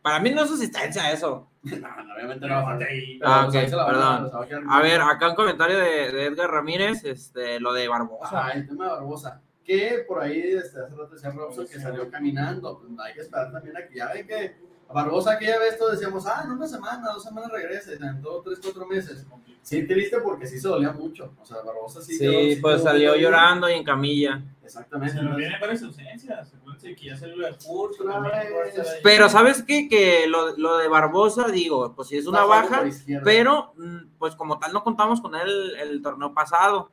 para 0.00 0.20
mí 0.20 0.30
no 0.30 0.44
es 0.44 0.50
asistencia 0.52 1.10
eso. 1.12 1.48
No, 1.62 1.78
no, 1.78 2.14
obviamente 2.14 2.46
no 2.48 2.54
va 2.54 2.72
a 2.72 2.76
ahí. 2.76 3.18
Pero, 3.20 3.30
Ah, 3.30 3.46
ok, 3.46 3.54
la 3.54 3.86
perdón. 3.86 4.30
A 4.68 4.82
ver, 4.82 5.00
acá 5.00 5.28
un 5.28 5.36
comentario 5.36 5.78
de, 5.78 6.10
de 6.10 6.26
Edgar 6.26 6.50
Ramírez, 6.50 7.04
este, 7.04 7.60
lo 7.60 7.72
de 7.72 7.86
Barbosa. 7.86 8.38
Ajá, 8.40 8.50
el 8.52 8.66
tema 8.66 8.84
de 8.86 8.90
Barbosa. 8.90 9.40
Que 9.64 10.04
por 10.08 10.20
ahí 10.20 10.40
este, 10.40 10.80
hace 10.80 10.94
rato 10.96 11.14
decía 11.14 11.30
Robson 11.30 11.66
que 11.66 11.78
salió 11.80 12.10
caminando. 12.10 12.80
Pues 12.80 12.92
hay 12.98 13.14
que 13.14 13.20
esperar 13.20 13.52
también 13.52 13.76
a 13.76 13.86
que 13.86 13.94
ya 13.96 14.12
ve 14.12 14.26
que 14.26 14.56
Barbosa 14.92 15.32
aquella 15.32 15.58
vez 15.58 15.78
todos 15.78 15.92
decíamos, 15.92 16.26
ah, 16.26 16.42
en 16.44 16.50
una 16.50 16.66
semana, 16.66 17.12
dos 17.12 17.22
semanas 17.22 17.50
regresa, 17.50 17.92
en 17.92 18.20
dos, 18.20 18.44
tres, 18.44 18.58
cuatro 18.62 18.86
meses. 18.86 19.24
Sí, 19.62 19.86
triste 19.86 20.18
porque 20.20 20.46
sí 20.46 20.58
se 20.58 20.68
dolía 20.68 20.90
mucho. 20.92 21.32
O 21.40 21.46
sea, 21.46 21.58
Barbosa 21.62 22.02
sí. 22.02 22.18
quedó- 22.18 22.32
Sí, 22.32 22.58
pues 22.60 22.74
quedó 22.76 22.84
salió 22.84 23.10
muy 23.10 23.18
bien. 23.20 23.30
llorando 23.30 23.70
y 23.70 23.74
en 23.74 23.84
camilla. 23.84 24.42
Exactamente. 24.62 25.12
Se 25.14 25.22
nos 25.22 25.24
entonces, 25.24 25.38
vienen 25.38 25.60
varias 25.60 25.82
ausencias. 25.84 26.54
Acuérdense 26.54 26.94
que 26.96 27.06
ya 27.06 27.16
salió 27.16 27.36
la 27.36 27.48
a. 27.50 28.32
Pero, 29.02 29.28
¿sabes 29.28 29.62
qué? 29.62 29.88
Que 29.88 30.26
lo, 30.26 30.56
lo 30.56 30.78
de 30.78 30.88
Barbosa, 30.88 31.48
digo, 31.48 31.94
pues 31.94 32.08
sí 32.08 32.16
es 32.16 32.26
una 32.26 32.44
baja, 32.44 32.82
pero 33.24 33.72
mm, 33.76 34.18
pues 34.18 34.34
como 34.34 34.58
tal 34.58 34.72
no 34.72 34.82
contamos 34.82 35.20
con 35.20 35.34
él 35.36 35.76
el 35.80 36.02
torneo 36.02 36.34
pasado. 36.34 36.90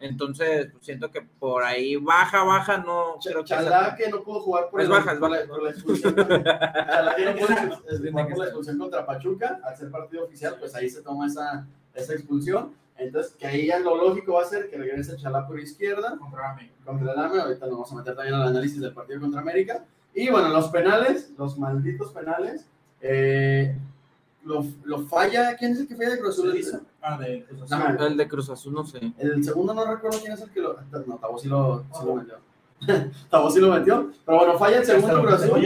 Entonces, 0.00 0.68
pues, 0.72 0.84
siento 0.84 1.10
que 1.10 1.22
por 1.22 1.62
ahí 1.64 1.96
baja, 1.96 2.44
baja, 2.44 2.78
no 2.78 3.16
Ch- 3.18 3.28
creo 3.30 3.42
que 3.42 3.48
Chalá 3.48 3.94
que 3.96 4.08
no 4.08 4.22
pudo 4.22 4.40
jugar 4.40 4.68
por, 4.70 4.80
Es 4.80 4.86
el- 4.86 4.92
baja, 4.92 5.12
es 5.12 5.18
por 5.18 5.30
la, 5.30 5.36
baja. 5.38 5.48
por 5.48 5.62
la 5.62 5.70
expulsión. 5.70 6.14
Chalá 6.16 7.14
que 7.16 7.24
no 7.24 7.32
pudo 7.36 7.46
Es 7.88 7.98
jugar 7.98 8.12
baja. 8.12 8.28
por 8.28 8.38
la 8.38 8.44
expulsión 8.44 8.78
contra 8.78 9.06
Pachuca, 9.06 9.60
al 9.64 9.76
ser 9.76 9.90
partido 9.90 10.24
oficial, 10.24 10.56
pues 10.58 10.74
ahí 10.74 10.88
se 10.90 11.02
toma 11.02 11.26
esa, 11.26 11.66
esa 11.94 12.12
expulsión. 12.14 12.72
Entonces, 12.96 13.32
que 13.38 13.46
ahí 13.46 13.66
ya 13.66 13.78
lo 13.78 13.96
lógico 13.96 14.32
va 14.34 14.42
a 14.42 14.46
ser 14.46 14.68
que 14.68 14.76
regrese 14.76 15.16
Chalá 15.16 15.46
por 15.46 15.60
izquierda 15.60 16.16
Contra 16.18 16.50
América. 16.50 16.74
contra 16.84 17.12
el 17.12 17.18
AME. 17.18 17.40
Ahorita 17.40 17.66
nos 17.66 17.74
vamos 17.74 17.92
a 17.92 17.94
meter 17.96 18.16
también 18.16 18.34
al 18.34 18.48
análisis 18.48 18.80
del 18.80 18.92
partido 18.92 19.20
contra 19.20 19.40
América. 19.40 19.84
Y 20.14 20.28
bueno, 20.30 20.48
los 20.48 20.68
penales, 20.68 21.30
los 21.38 21.56
malditos 21.58 22.10
penales, 22.12 22.66
eh, 23.00 23.76
lo, 24.44 24.64
lo 24.84 25.00
falla. 25.06 25.56
¿Quién 25.56 25.72
es 25.72 25.80
el 25.80 25.88
que 25.88 25.96
falla 25.96 26.10
de 26.10 26.18
Cruz 26.20 26.38
Azul? 26.38 26.54
Ah, 27.02 27.18
de 27.18 27.44
Cruz 27.44 27.62
Azul. 27.62 27.76
Ajá. 27.76 28.06
El 28.06 28.16
de 28.16 28.28
Cruz 28.28 28.50
Azul, 28.50 28.72
no 28.72 28.84
sé. 28.86 29.00
El 29.18 29.44
segundo 29.44 29.74
no 29.74 29.84
recuerdo 29.84 30.18
quién 30.20 30.32
es 30.32 30.40
el 30.40 30.50
que 30.50 30.60
lo. 30.60 30.78
No, 31.06 31.16
Tabo 31.16 31.38
sí 31.38 31.48
lo, 31.48 31.84
sí 31.98 32.04
lo 32.06 32.14
metió. 32.14 32.34
Tabo 33.30 33.50
sí 33.50 33.60
lo 33.60 33.70
metió. 33.72 34.10
Pero 34.24 34.38
bueno, 34.38 34.58
falla 34.58 34.78
el 34.78 34.84
segundo 34.86 35.20
Cruz 35.22 35.32
Azul. 35.34 35.60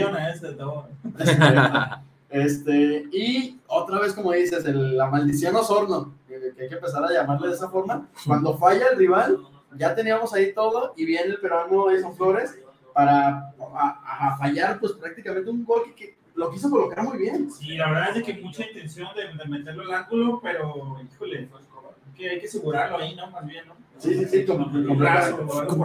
Este, 2.29 3.05
y 3.11 3.59
otra 3.67 3.99
vez, 3.99 4.13
como 4.13 4.31
dices, 4.31 4.65
el- 4.65 4.97
la 4.97 5.05
maldición 5.07 5.55
Osorno, 5.55 6.15
que, 6.27 6.51
que 6.55 6.63
hay 6.63 6.69
que 6.69 6.75
empezar 6.75 7.03
a 7.03 7.11
llamarle 7.13 7.49
de 7.49 7.53
esa 7.53 7.69
forma. 7.69 8.07
Cuando 8.25 8.57
falla 8.57 8.87
el 8.91 8.97
rival, 8.97 9.37
ya 9.77 9.93
teníamos 9.93 10.33
ahí 10.33 10.51
todo 10.51 10.93
y 10.97 11.05
viene 11.05 11.27
el 11.27 11.39
peruano 11.39 11.91
Edson 11.91 12.15
Flores 12.15 12.57
para 12.91 13.53
a, 13.75 14.29
a 14.33 14.37
fallar, 14.37 14.79
pues 14.79 14.93
prácticamente 14.93 15.47
un 15.51 15.63
gol 15.63 15.83
que, 15.85 15.93
que 15.93 16.17
lo 16.35 16.49
quiso 16.51 16.69
colocar 16.69 17.03
muy 17.03 17.17
bien. 17.17 17.51
Sí, 17.51 17.75
la 17.77 17.89
verdad 17.91 18.09
es 18.09 18.15
de 18.15 18.23
que 18.23 18.41
mucha 18.41 18.65
intención 18.65 19.09
de, 19.15 19.37
de 19.43 19.49
meterlo 19.49 19.83
al 19.83 19.93
ángulo, 19.93 20.39
pero 20.41 20.97
híjole, 21.13 21.47
que 22.17 22.29
hay 22.29 22.39
que 22.39 22.47
asegurarlo 22.47 22.97
ahí, 22.97 23.15
¿no? 23.15 23.29
Más 23.31 23.45
bien, 23.45 23.67
¿no? 23.67 23.75
Sí, 23.97 24.13
sí, 24.15 24.25
sí, 24.25 24.45
como- 24.45 24.71
Con 24.71 24.85
como- 24.97 25.07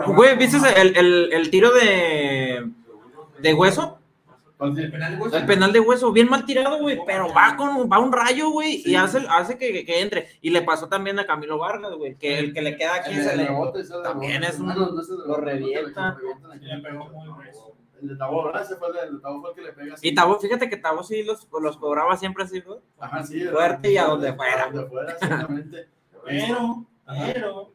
abajo. 0.01 0.15
Güey, 0.15 0.37
¿viste 0.37 0.59
el, 0.81 0.97
el, 0.97 1.33
el 1.33 1.51
tiro 1.51 1.71
de, 1.73 2.71
de 3.41 3.55
hueso? 3.55 3.95
El 4.61 4.91
penal 4.91 5.13
de 5.17 5.23
Hueso. 5.23 5.37
El 5.37 5.47
penal 5.47 5.73
de 5.73 5.79
hueso, 5.79 6.11
bien 6.13 6.29
mal 6.29 6.45
tirado, 6.45 6.81
güey, 6.81 6.99
pero 7.07 7.33
va 7.33 7.55
con 7.57 7.89
va 7.89 8.01
un 8.01 8.11
rayo, 8.13 8.51
güey, 8.51 8.79
Sí. 8.79 8.91
y 8.91 8.97
hace, 8.97 9.21
hace 9.29 9.57
que, 9.57 9.85
que 9.87 10.01
entre. 10.01 10.31
Y 10.43 10.51
le 10.51 10.63
pasó 10.63 10.89
también 10.89 11.17
a 11.21 11.27
Camilo 11.27 11.59
Vargas, 11.59 11.93
güey, 11.95 12.17
que 12.17 12.41
el 12.41 12.53
que 12.53 12.63
le 12.63 12.77
queda 12.77 12.97
aquí 12.97 13.13
El 13.15 13.23
se 13.23 13.37
le... 13.37 13.49
también 14.03 14.43
es 14.43 14.59
un- 14.59 14.75
lo 15.29 15.37
revienta. 15.37 16.19
le 16.61 16.79
pegó 16.79 17.05
muy 17.09 17.29
grueso. 17.29 17.73
El 18.01 18.09
de 18.09 18.17
Tabo, 18.17 18.45
¿verdad? 18.45 18.63
Ese 18.63 18.77
fue 18.77 18.89
el 18.89 18.95
de, 18.95 19.01
el 19.01 19.15
de 19.17 19.21
Tabo 19.23 19.41
fue 19.41 19.51
el 19.51 19.57
que 19.57 19.63
le 19.63 19.73
pega. 19.73 19.95
así. 19.95 20.09
Y 20.09 20.15
Tabo, 20.15 20.39
fíjate 20.39 20.69
que 20.71 20.77
Tabo 20.77 21.03
sí 21.03 21.23
los, 21.23 21.47
los 21.61 21.77
cobraba 21.77 22.17
siempre 22.17 22.45
así, 22.45 22.61
güey. 22.61 22.79
Ajá, 22.99 23.23
sí. 23.25 23.45
Fuerte 23.47 23.93
y 23.93 23.97
a 23.99 24.05
donde 24.05 24.33
fuera. 24.35 24.65
A 24.65 24.71
donde 24.71 24.89
fuera, 24.89 25.13
exactamente. 25.13 25.89
Pero, 26.27 26.85
Ajá. 27.07 27.33
pero, 27.33 27.73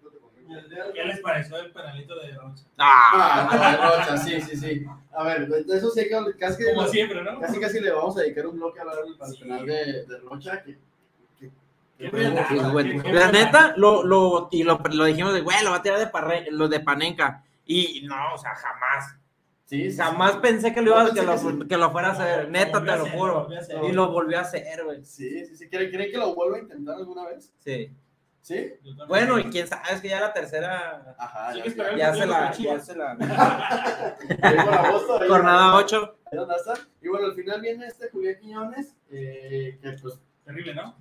¿qué 0.94 1.04
les 1.06 1.20
pareció 1.22 1.58
el 1.58 1.72
penalito 1.72 2.16
de 2.20 2.34
Rocha? 2.36 2.64
Ah, 2.78 3.48
Ah, 3.50 3.56
no, 3.56 3.72
de 3.72 3.98
Rocha, 3.98 4.18
sí, 4.18 4.42
sí, 4.42 4.56
sí. 4.58 4.86
A 5.16 5.24
ver, 5.24 5.48
de 5.48 5.76
eso 5.78 5.90
sí 5.90 6.04
que 6.08 6.38
casi, 6.38 6.64
Como 6.76 6.88
siempre, 6.88 7.24
¿no? 7.24 7.40
casi, 7.40 7.60
casi 7.60 7.80
le 7.80 7.92
vamos 7.92 8.16
a 8.18 8.22
dedicar 8.22 8.46
un 8.46 8.58
bloque 8.58 8.78
a 8.80 8.82
hablar 8.84 8.98
del 8.98 9.14
el 9.14 9.40
penal 9.40 9.66
de, 9.66 10.06
de 10.06 10.18
Rocha. 10.20 10.62
Que, 10.64 10.78
sí, 11.40 11.52
La 13.12 13.32
neta, 13.32 13.74
lo, 13.78 14.04
lo, 14.04 14.50
y 14.52 14.64
lo, 14.64 14.80
lo 14.92 15.06
dijimos 15.06 15.34
de, 15.34 15.42
güey, 15.42 15.64
lo 15.64 15.72
va 15.72 15.78
a 15.78 15.82
tirar 15.82 16.00
de, 16.00 16.08
parre, 16.08 16.46
lo 16.52 16.68
de 16.68 16.80
Panenka. 16.80 17.44
Y 17.66 18.02
no, 18.06 18.34
o 18.34 18.38
sea, 18.38 18.54
jamás. 18.56 19.16
Sí, 19.78 19.92
sí, 19.92 19.98
Jamás 19.98 20.38
pensé 20.38 20.74
que 20.74 20.82
lo, 20.82 20.92
iba, 20.92 21.04
No, 21.06 21.14
que 21.14 21.22
lo, 21.24 21.32
que 21.34 21.38
sí. 21.40 21.68
que 21.68 21.78
lo 21.78 21.92
fuera 21.92 22.10
a 22.10 22.12
hacer. 22.12 22.50
Neta, 22.52 22.80
te 22.84 22.96
lo 22.98 23.06
juro. 23.08 23.48
Y 23.88 23.92
lo 23.92 24.12
volvió 24.12 24.38
a 24.38 24.42
hacer, 24.42 24.84
güey. 24.84 25.04
Sí, 25.04 25.46
sí, 25.46 25.56
sí. 25.56 25.70
¿Creen, 25.70 25.90
creen 25.92 26.12
que 26.12 26.18
lo 26.18 26.34
vuelva 26.36 26.58
a 26.58 26.60
intentar 26.62 26.96
alguna 26.96 27.26
vez? 27.28 27.52
Sí. 27.60 27.92
¿Sí? 28.42 28.74
Bueno, 29.08 29.40
y 29.40 29.46
quién 29.46 29.66
sabe, 29.68 29.84
es 29.94 30.02
que 30.02 30.10
ya 30.10 30.20
la 30.20 30.34
tercera. 30.34 31.16
Ajá, 31.18 31.54
Sí, 31.54 31.58
ya, 31.58 31.64
que 31.64 31.70
esperar. 31.70 31.98
Ya 31.98 32.14
se 32.14 32.26
la. 32.26 32.52
Ya 32.68 32.80
se 32.80 32.96
la. 32.96 33.18
Jornada 35.28 35.76
8. 35.78 36.16
ahí 36.32 36.38
donde 36.38 36.56
está. 36.56 36.74
Y 37.02 37.08
bueno, 37.08 37.28
al 37.28 37.34
final 37.36 37.62
viene 37.62 37.88
este 37.88 38.10
Julián 38.10 38.36
Quiñones, 38.40 38.96
eh, 39.12 39.80
que 39.82 39.92
pues 40.02 40.20
Terrible, 40.46 40.76
¿no? 40.76 40.94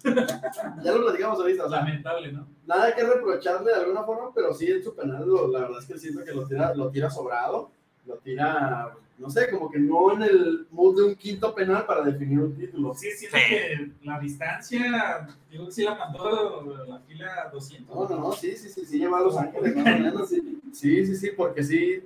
ya 0.85 0.93
lo 0.93 1.03
platicamos 1.03 1.41
ahorita, 1.41 1.65
o 1.65 1.69
sea, 1.69 1.81
Lamentable, 1.81 2.31
¿no? 2.31 2.47
nada 2.65 2.95
que 2.95 3.03
reprocharle 3.03 3.73
de 3.73 3.77
alguna 3.81 4.05
forma, 4.05 4.33
pero 4.33 4.55
sí 4.55 4.71
en 4.71 4.85
su 4.85 4.95
penal, 4.95 5.27
lo- 5.27 5.49
la 5.49 5.63
verdad 5.63 5.79
es 5.81 5.87
que 5.87 5.99
siento 5.99 6.23
que 6.25 6.31
lo 6.33 6.47
tira, 6.47 6.73
lo 6.77 6.91
tira 6.93 7.11
sobrado, 7.11 7.73
lo 8.07 8.17
tira, 8.17 8.95
no 9.19 9.31
sé, 9.31 9.49
como 9.51 9.71
que 9.71 9.79
no 9.79 10.13
en 10.15 10.23
el 10.23 10.67
mood 10.73 10.97
de 10.97 11.03
un 11.05 11.15
quinto 11.15 11.55
penal 11.55 11.87
para 11.87 12.03
definir 12.03 12.41
un 12.41 12.55
título. 12.57 12.95
Sí, 12.95 13.09
Sí. 13.13 13.27
que 13.31 13.91
la 14.03 14.19
distancia, 14.19 15.29
digo 15.51 15.67
que 15.67 15.73
sí 15.73 15.83
la 15.85 15.95
mandó 15.95 16.85
la 16.89 16.99
fila 17.01 17.49
200. 17.53 17.95
No, 17.95 18.09
no, 18.09 18.21
no, 18.29 18.33
sí, 18.33 18.57
sí, 18.57 18.69
sí, 18.69 18.85
sí, 18.85 18.99
lleva 18.99 19.19
a 19.19 19.23
Los 19.23 19.37
Ángeles, 19.37 19.77
más 19.77 19.87
o 19.87 19.99
menos, 19.99 20.29
sí, 20.29 20.61
sí, 20.73 21.07
sí, 21.07 21.17
sí, 21.17 21.31
porque 21.37 21.63
sí, 21.63 22.03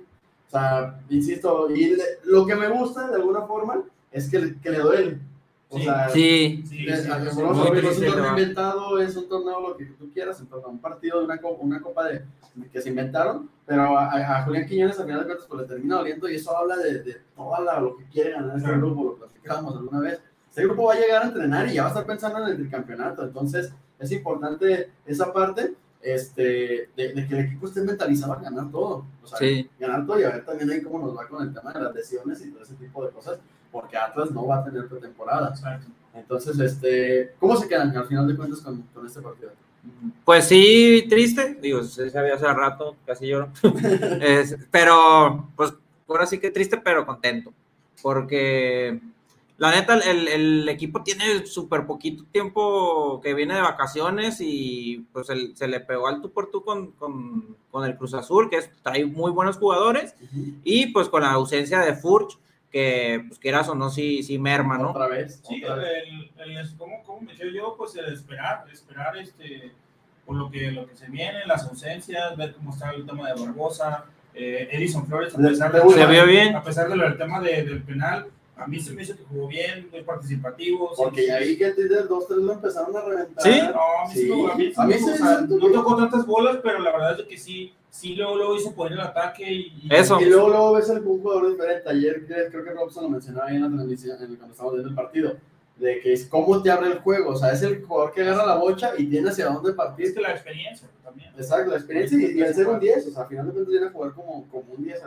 o 0.47 0.51
sea, 0.51 0.99
insisto, 1.09 1.69
y 1.71 1.95
le- 1.95 2.03
lo 2.25 2.45
que 2.45 2.55
me 2.55 2.69
gusta 2.69 3.07
de 3.09 3.15
alguna 3.15 3.41
forma 3.41 3.83
es 4.11 4.29
que, 4.29 4.55
que 4.61 4.69
le 4.69 4.79
duele. 4.79 5.17
O 5.69 5.77
Sí. 5.77 5.83
sea, 5.83 6.09
Sí. 6.09 6.63
A- 6.89 6.95
es 6.95 7.35
un 7.35 7.55
torneo 7.55 8.29
inventado, 8.29 8.99
es 8.99 9.15
un 9.17 9.27
torneo 9.27 9.59
lo 9.69 9.75
que 9.77 9.85
tú 9.85 10.09
quieras, 10.13 10.39
un, 10.39 10.47
torneo, 10.47 10.69
un 10.69 10.79
partido 10.79 11.19
de 11.19 11.25
una, 11.25 11.41
copa, 11.41 11.61
una 11.63 11.81
copa 11.81 12.05
de, 12.07 12.23
que 12.71 12.81
se 12.81 12.89
inventaron, 12.89 13.49
pero 13.65 13.97
a, 13.97 14.05
a- 14.05 14.37
a 14.39 14.43
Julián 14.45 14.65
Quiñones 14.65 14.97
al 14.97 15.05
final 15.05 15.19
de 15.21 15.25
cuentas 15.25 15.45
pues, 15.47 15.61
le 15.61 15.67
termina 15.67 15.95
doliendo 15.97 16.29
y 16.29 16.35
eso 16.35 16.55
habla 16.57 16.77
de, 16.77 17.03
de 17.03 17.17
todo 17.35 17.63
la- 17.63 17.79
lo 17.81 17.97
que 17.97 18.05
quiere 18.05 18.31
ganar 18.31 18.55
este 18.55 18.69
Claro. 18.69 18.77
grupo, 18.87 19.03
lo 19.03 19.15
platicábamos 19.15 19.75
alguna 19.75 19.99
vez. 19.99 20.21
Este 20.49 20.63
grupo 20.63 20.85
va 20.85 20.93
a 20.93 20.99
llegar 20.99 21.23
a 21.23 21.25
entrenar 21.27 21.67
y 21.67 21.73
ya 21.73 21.81
va 21.83 21.87
a 21.89 21.91
estar 21.91 22.05
pensando 22.05 22.39
en 22.39 22.47
el 22.47 22.55
tricampeonato, 22.57 23.23
entonces 23.23 23.71
es 23.99 24.11
importante 24.11 24.89
esa 25.05 25.33
parte 25.33 25.73
este, 26.01 26.89
de, 26.95 27.13
de 27.13 27.27
que 27.27 27.37
el 27.39 27.45
equipo 27.45 27.67
esté 27.67 27.81
mentalizado 27.81 28.31
a 28.33 28.39
ganar 28.39 28.71
todo. 28.71 29.05
O 29.23 29.27
sea, 29.27 29.37
Sí. 29.39 29.69
ganar 29.79 30.05
todo 30.05 30.17
y 30.19 30.23
a 30.23 30.29
ver 30.29 30.45
también 30.45 30.69
ahí 30.69 30.81
cómo 30.81 30.99
nos 30.99 31.17
va 31.17 31.27
con 31.27 31.43
el 31.45 31.53
tema 31.53 31.73
de 31.73 31.81
las 31.81 31.93
lesiones 31.93 32.45
y 32.45 32.51
todo 32.51 32.63
ese 32.63 32.75
tipo 32.75 33.05
de 33.05 33.11
cosas, 33.11 33.39
porque 33.71 33.97
Atlas 33.97 34.31
no 34.31 34.45
va 34.47 34.57
a 34.59 34.65
tener 34.65 34.87
pretemporada. 34.87 35.49
Exacto. 35.49 35.87
Entonces, 36.13 36.59
este, 36.59 37.33
¿cómo 37.39 37.55
se 37.57 37.67
quedan 37.67 37.95
al 37.95 38.05
final 38.07 38.27
de 38.27 38.35
cuentas 38.35 38.61
con, 38.61 38.81
con 38.93 39.05
este 39.05 39.21
partido? 39.21 39.51
Pues 40.25 40.45
sí, 40.47 41.05
triste. 41.09 41.57
Digo, 41.61 41.83
se 41.83 42.09
sabía 42.09 42.35
hace 42.35 42.51
rato, 42.53 42.95
casi 43.05 43.27
lloro. 43.27 43.49
Es- 44.21 44.57
pero, 44.71 45.49
pues, 45.55 45.73
ahora 46.07 46.25
sí 46.25 46.39
que 46.39 46.51
triste, 46.51 46.77
pero 46.77 47.05
contento. 47.05 47.53
Porque 48.01 48.99
la 49.57 49.71
neta, 49.71 49.95
el, 49.99 50.27
el 50.27 50.69
equipo 50.69 51.03
tiene 51.03 51.45
súper 51.45 51.85
poquito 51.85 52.23
tiempo 52.31 53.19
que 53.21 53.33
viene 53.33 53.55
de 53.55 53.61
vacaciones 53.61 54.37
y 54.39 55.05
pues 55.13 55.29
el- 55.29 55.55
se 55.55 55.67
le 55.67 55.79
pegó 55.79 56.07
al 56.07 56.21
tú 56.21 56.31
por 56.31 56.49
tú 56.51 56.63
con, 56.63 56.91
con- 56.91 57.55
con 57.71 57.85
el 57.85 57.95
Cruz 57.97 58.13
Azul, 58.13 58.49
que 58.49 58.57
es- 58.57 58.69
trae 58.81 59.05
muy 59.05 59.31
buenos 59.31 59.57
jugadores, 59.57 60.15
y 60.63 60.87
pues 60.87 61.09
con 61.09 61.21
la 61.23 61.31
ausencia 61.31 61.79
de 61.79 61.95
Furch, 61.95 62.37
que 62.71 63.23
pues 63.27 63.39
quieras 63.39 63.67
o 63.69 63.75
no, 63.75 63.89
sí, 63.89 64.23
sí 64.23 64.37
merma, 64.37 64.77
¿no? 64.77 64.91
Otra 64.91 65.07
vez. 65.07 65.41
Sí, 65.47 65.63
otra 65.63 65.75
vez. 65.75 66.03
el, 66.39 66.57
el, 66.57 66.77
¿cómo, 66.77 67.01
¿cómo 67.05 67.21
me 67.21 67.33
quedo 67.35 67.49
yo? 67.51 67.75
Pues 67.77 67.95
el 67.95 68.11
esperar, 68.13 68.65
esperar 68.71 69.17
este, 69.17 69.71
por 70.25 70.35
lo 70.35 70.51
que, 70.51 70.71
lo 70.71 70.85
que 70.87 70.95
se 70.95 71.07
viene, 71.09 71.45
las 71.45 71.65
ausencias, 71.65 72.35
ver 72.35 72.53
cómo 72.55 72.71
está 72.73 72.91
el 72.91 73.05
tema 73.05 73.31
de 73.31 73.41
Barbosa, 73.41 74.05
eh, 74.33 74.67
Edison 74.71 75.07
Flores, 75.07 75.33
a 75.33 75.37
pesar 75.37 75.71
de 75.71 75.89
Se 75.89 76.05
vio 76.05 76.25
bien. 76.25 76.55
a 76.55 76.61
pesar 76.63 76.89
de 76.89 76.95
lo 76.97 77.03
del 77.05 77.17
tema 77.17 77.39
de- 77.41 77.63
del 77.63 77.81
penal, 77.83 78.27
A 78.59 78.65
mí 78.65 78.79
se 78.79 78.91
me 78.91 79.03
hizo 79.03 79.15
que 79.15 79.23
jugó 79.23 79.47
bien, 79.47 79.87
muy 79.91 80.01
participativo. 80.01 80.91
Porque 80.97 81.21
sí, 81.21 81.27
ya 81.27 81.37
vi 81.37 81.57
que 81.59 81.71
Tinder 81.73 82.07
dos, 82.07 82.27
tres 82.27 82.39
lo 82.39 82.53
empezaron 82.53 82.97
a 82.97 83.01
reventar. 83.01 83.43
¿Sí? 83.43 83.61
No, 83.61 83.99
a 83.99 84.07
mí 84.07 84.13
sí, 84.15 84.31
a 84.31 84.55
mí, 84.55 84.73
A 84.75 84.85
mí 84.87 84.93
sea, 84.95 85.15
sí, 85.15 85.45
no 85.47 85.67
sí. 85.67 85.73
tocó 85.73 85.95
tantas 85.95 86.25
bolas, 86.25 86.57
pero 86.63 86.79
la 86.79 86.91
verdad 86.91 87.19
es 87.19 87.27
que 87.27 87.37
sí, 87.37 87.71
sí 87.99 88.15
luego, 88.15 88.35
luego 88.35 88.55
hizo 88.55 88.73
poner 88.73 88.93
el 88.93 89.01
ataque 89.01 89.51
y... 89.51 89.73
y- 89.83 89.87
Eso. 89.89 90.19
Y 90.21 90.25
luego, 90.25 90.49
luego 90.49 90.73
ves 90.73 90.89
el 90.89 90.99
un 90.99 91.21
jugador 91.21 91.49
diferente. 91.51 91.89
Ayer 91.89 92.25
creo 92.51 92.63
que 92.63 92.71
Robson 92.71 93.03
lo 93.05 93.09
mencionaba 93.09 93.47
ahí 93.47 93.55
en 93.55 93.63
la 93.63 93.69
transmisión, 93.69 94.17
en 94.17 94.31
el- 94.31 94.37
cuando 94.37 94.51
estábamos 94.53 94.73
viendo 94.75 94.89
el 94.89 94.95
partido, 94.95 95.35
de 95.77 95.99
que 95.99 96.13
es 96.13 96.25
cómo 96.27 96.61
te 96.61 96.71
abre 96.71 96.87
el 96.91 96.99
juego. 96.99 97.31
O 97.31 97.35
sea, 97.35 97.51
es 97.51 97.61
el 97.63 97.83
jugador 97.83 98.13
que 98.13 98.21
agarra 98.21 98.45
la 98.45 98.55
bocha 98.55 98.91
y 98.97 99.05
tiene 99.07 99.29
hacia 99.29 99.47
dónde 99.49 99.73
partir. 99.73 100.07
Es 100.07 100.13
que 100.13 100.21
la 100.21 100.31
experiencia 100.31 100.87
también. 101.03 101.29
Exacto, 101.37 101.71
la 101.71 101.77
experiencia 101.77 102.17
y, 102.19 102.37
y 102.37 102.41
el 102.41 102.53
ser 102.53 102.67
un 102.67 102.79
10. 102.79 103.07
O 103.07 103.11
sea, 103.11 103.23
al 103.23 103.29
final 103.29 103.45
de 103.47 103.51
cuentas 103.53 103.71
viene 103.71 103.87
a 103.87 103.91
jugar 103.91 104.13
como, 104.13 104.47
como 104.49 104.73
un 104.77 104.83
10 104.83 105.01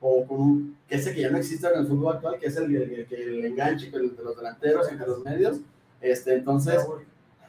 o 0.00 0.26
con- 0.26 0.40
un, 0.40 0.76
que 0.88 0.94
ese 0.96 1.12
que 1.14 1.22
ya 1.22 1.30
no 1.30 1.38
existe 1.38 1.66
en 1.66 1.80
el 1.80 1.86
fútbol 1.86 2.14
actual, 2.14 2.38
que 2.38 2.46
es 2.46 2.56
el, 2.56 2.64
el, 2.74 3.06
el- 3.10 3.38
el 3.38 3.44
enganche 3.46 3.90
de 3.90 3.98
los 4.22 4.36
delanteros 4.36 4.88
entre 4.90 5.06
los 5.08 5.24
medios. 5.24 5.58
Este, 6.00 6.34
entonces, 6.34 6.80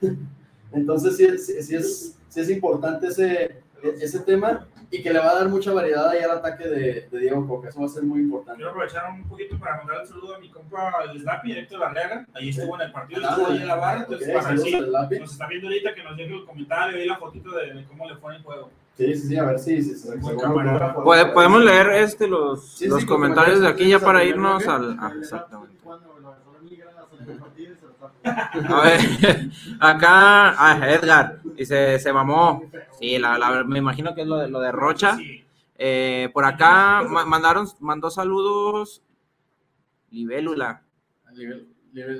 entonces 0.71 1.17
sí, 1.17 1.25
es- 1.25 1.45
sí, 1.45 1.61
sí 1.63 1.75
es, 1.75 2.15
sí 2.27 2.39
es 2.41 2.49
importante 2.49 3.07
ese, 3.07 3.58
ese 4.01 4.19
tema 4.21 4.67
y 4.91 5.03
que 5.03 5.13
le 5.13 5.19
va 5.19 5.29
a 5.31 5.35
dar 5.35 5.49
mucha 5.49 5.71
variedad 5.71 6.09
ahí 6.09 6.21
al 6.23 6.31
ataque 6.31 6.67
de, 6.67 7.07
de 7.11 7.19
Diego 7.19 7.47
Coca. 7.47 7.69
Eso 7.69 7.79
va 7.79 7.85
a 7.85 7.89
ser 7.89 8.03
muy 8.03 8.21
importante. 8.21 8.57
Quiero 8.57 8.71
aprovechar 8.71 9.03
un 9.11 9.23
poquito 9.27 9.57
para 9.59 9.77
mandar 9.77 10.01
un 10.01 10.07
saludo 10.07 10.35
a 10.35 10.39
mi 10.39 10.49
compa 10.49 10.91
el 11.11 11.19
Snappy, 11.21 11.51
Héctor 11.51 11.79
Barrera. 11.79 12.25
Ahí 12.33 12.49
estuvo 12.49 12.75
en 12.75 12.81
el 12.81 12.91
partido, 12.91 13.21
Ah, 13.23 13.29
estuvo 13.31 13.47
ahí 13.47 13.61
en 13.61 13.67
la 13.67 13.75
barra. 13.75 13.99
Entonces, 14.01 14.27
ok, 14.35 14.43
para 14.43 14.57
sí, 14.57 14.79
lápiz. 14.87 15.19
nos 15.19 15.31
está 15.31 15.47
viendo 15.47 15.67
ahorita 15.67 15.95
que 15.95 16.03
nos 16.03 16.17
deje 16.17 16.33
el 16.33 16.45
comentario 16.45 17.03
y 17.03 17.07
la 17.07 17.17
fotito 17.17 17.51
de, 17.51 17.73
de 17.73 17.85
cómo 17.85 18.09
le 18.09 18.15
fue 18.17 18.31
en 18.33 18.37
el 18.37 18.43
juego. 18.43 18.69
Sí, 18.97 19.15
sí, 19.15 19.27
sí, 19.29 19.37
a 19.37 19.43
ver 19.45 19.59
si 19.59 19.81
si 19.81 19.95
se 19.95 20.17
Muy 20.17 20.31
se- 20.31 20.37
camarada. 20.41 20.93
se- 20.93 20.99
Pode- 21.01 21.33
podemos 21.33 21.63
leer 21.63 21.89
este 21.91 22.27
los, 22.27 22.67
Sí, 22.71 22.85
sí, 22.85 22.89
los 22.89 23.05
comentarios 23.05 23.61
de 23.61 23.67
aquí 23.67 23.87
ya 23.89 23.99
para 23.99 24.19
al 24.19 24.27
irnos 24.27 24.67
al. 24.67 24.97
ah, 24.99 25.13
exactamente. 25.17 25.77
A 25.87 25.95
ver, 28.23 28.99
acá, 29.79 30.49
ah, 30.57 30.79
Edgar, 30.89 31.39
dice, 31.55 31.99
se 31.99 32.13
mamó. 32.13 32.63
Sí, 32.99 33.17
la, 33.17 33.37
la- 33.37 33.63
me 33.63 33.79
imagino 33.79 34.13
que 34.15 34.21
es 34.21 34.27
lo 34.27 34.37
de, 34.37 34.49
lo 34.49 34.59
de 34.59 34.71
Rocha. 34.71 35.17
Eh, 35.77 36.29
por 36.33 36.43
acá 36.45 37.03
ma- 37.07 37.25
mandaron, 37.25 37.67
mandó 37.79 38.09
saludos 38.09 39.01
Libélula. 40.11 40.83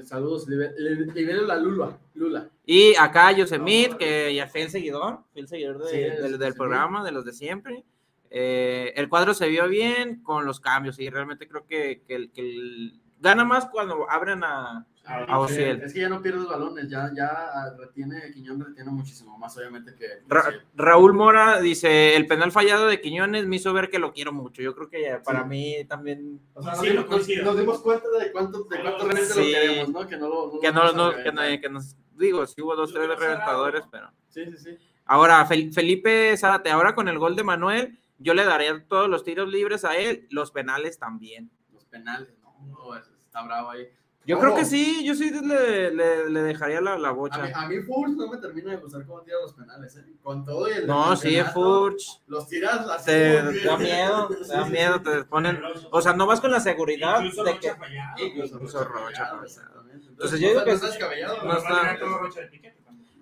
Saludos, 0.03 0.47
nivel, 0.47 0.73
nivel 1.13 1.47
la 1.47 1.57
Lula. 1.57 1.97
Lula. 2.15 2.49
Y 2.65 2.95
acá 2.95 3.31
Yosemite, 3.31 3.97
que 3.97 4.33
ya 4.35 4.47
fue 4.47 4.63
el 4.63 4.69
seguidor, 4.69 5.19
fue 5.31 5.41
el 5.41 5.47
seguidor 5.47 5.79
de- 5.83 5.89
Sí, 5.89 5.97
es 5.99 6.39
del, 6.39 6.53
programa, 6.55 7.03
de 7.03 7.11
los 7.11 7.25
de 7.25 7.33
siempre. 7.33 7.83
Eh, 8.31 8.93
el 8.95 9.09
cuadro 9.09 9.33
se 9.33 9.47
vio 9.47 9.67
bien 9.67 10.21
con 10.23 10.45
los 10.45 10.59
cambios 10.59 10.99
y 10.99 11.09
realmente 11.09 11.47
creo 11.47 11.65
que, 11.65 12.03
que 12.07 12.29
que 12.31 12.41
el- 12.41 12.99
gana 13.19 13.43
más 13.43 13.65
cuando 13.67 14.09
abren 14.09 14.43
a, 14.43 14.85
a 15.05 15.25
Sí, 15.25 15.31
Ociel. 15.53 15.81
Es 15.81 15.93
que 15.93 16.01
ya 16.01 16.09
no 16.09 16.21
pierdes 16.21 16.45
balones, 16.45 16.87
ya, 16.89 17.11
ya 17.15 17.73
retiene, 17.77 18.31
Quiñón 18.31 18.59
retiene 18.63 18.91
muchísimo 18.91 19.37
más, 19.37 19.57
obviamente, 19.57 19.95
que. 19.95 20.07
Ra-. 20.27 20.53
Raúl 20.75 21.13
Mora 21.13 21.59
dice, 21.61 22.15
el 22.15 22.27
penal 22.27 22.51
fallado 22.51 22.87
de 22.87 23.01
Quiñones 23.01 23.47
me 23.47 23.55
hizo 23.55 23.73
ver 23.73 23.89
que 23.89 23.97
lo 23.99 24.13
quiero 24.13 24.31
mucho. 24.33 24.61
Yo 24.61 24.75
creo 24.75 24.89
que 24.89 25.01
ya 25.03 25.23
para 25.23 25.43
Sí. 25.43 25.49
mí 25.49 25.75
también... 25.87 26.39
O 26.53 26.61
sea, 26.61 26.75
Sí, 26.75 26.87
nos, 26.87 26.95
lo 26.95 27.01
nos- 27.01 27.09
coincido. 27.09 27.45
nos 27.45 27.57
dimos 27.59 27.79
cuenta 27.81 28.07
de 28.19 28.31
cuánto, 28.31 28.63
de 28.65 28.81
cuánto 28.81 28.97
realmente 29.07 29.33
Sí. 29.33 29.39
lo 29.39 29.45
queremos, 29.59 29.89
¿no? 29.89 30.07
Que 30.07 30.17
no 30.17 30.27
lo. 30.29 30.53
lo 30.53 30.59
Que 30.59 30.71
no, 30.71 30.91
no- 30.93 31.15
que, 31.23 31.31
no- 31.31 31.61
que 31.61 31.69
nos... 31.69 31.95
Digo, 32.15 32.45
sí 32.45 32.61
hubo 32.61 32.75
dos, 32.75 32.93
tres 32.93 33.07
no 33.07 33.15
reventadores, 33.15 33.81
¿no? 33.85 33.91
pero... 33.91 34.11
Sí, 34.29 34.45
sí, 34.45 34.57
sí. 34.57 34.77
Ahora, 35.05 35.43
Fel- 35.47 35.73
Felipe 35.73 36.35
Zárate, 36.37 36.69
ahora 36.69 36.93
con 36.93 37.07
el 37.07 37.17
gol 37.17 37.35
de 37.35 37.43
Manuel, 37.43 37.97
yo 38.19 38.33
le 38.33 38.43
daría 38.45 38.85
todos 38.87 39.09
los 39.09 39.23
tiros 39.23 39.47
libres 39.49 39.85
a 39.85 39.95
él, 39.97 40.27
los 40.29 40.51
penales 40.51 40.99
también. 40.99 41.49
Los 41.73 41.85
penales, 41.85 42.29
no, 42.43 42.53
no, 42.67 42.95
es- 42.95 43.09
está 43.25 43.41
bravo 43.41 43.71
ahí. 43.71 43.87
Yo 44.25 44.37
creo 44.39 44.53
que 44.53 44.63
sí, 44.65 45.03
yo 45.03 45.15
sí 45.15 45.31
le, 45.31 45.89
le- 45.91 46.29
le 46.29 46.41
dejaría 46.43 46.81
la, 46.81 46.99
la 46.99 47.09
A 47.09 47.13
mí, 47.13 47.17
bocha. 47.17 47.51
a 47.55 47.67
mí 47.67 47.79
Furch 47.81 48.11
no 48.11 48.27
me 48.29 48.37
termina 48.37 48.71
de 48.71 48.77
gustar 48.77 49.03
cómo 49.05 49.21
tira 49.21 49.37
los 49.41 49.53
penales, 49.53 49.95
¿eh? 49.97 50.03
Con 50.21 50.45
todo 50.45 50.67
y 50.69 50.73
el. 50.73 50.85
No, 50.87 51.15
sí, 51.15 51.29
campeonato, 51.35 51.53
Furch. 51.53 52.21
Los 52.27 52.47
tiras 52.47 52.87
así. 52.89 53.05
Te 53.07 53.41
da 53.63 53.77
miedo, 53.77 54.27
te 54.27 54.47
da 54.47 54.65
miedo, 54.69 55.01
te 55.01 55.23
ponen... 55.23 55.59
O 55.89 56.01
sea, 56.01 56.13
no 56.13 56.27
vas 56.27 56.41
con 56.41 56.51
la 56.51 56.59
seguridad 56.59 57.21
Incluso 57.23 57.43
de 57.43 57.59
que... 57.59 57.73
fallado. 57.73 58.23
Incluso 58.23 58.55
Incluso 58.55 58.83
Rocha 58.83 59.25
fallado. 59.25 59.45
Entonces, 59.91 60.39
yo 60.39 60.47
digo 60.49 60.59
no 60.59 60.65
que 60.65 60.71
está 60.73 60.87
sí. 60.87 60.91
descabellado, 60.93 61.43
No. 61.43 62.29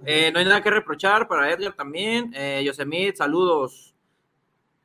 Eh, 0.05 0.31
no 0.31 0.39
hay 0.39 0.45
nada 0.45 0.61
que 0.61 0.69
reprochar 0.71 1.27
para 1.27 1.51
Edgar 1.51 1.73
también. 1.73 2.31
Eh, 2.35 2.63
Yosemite, 2.65 3.15
saludos. 3.15 3.93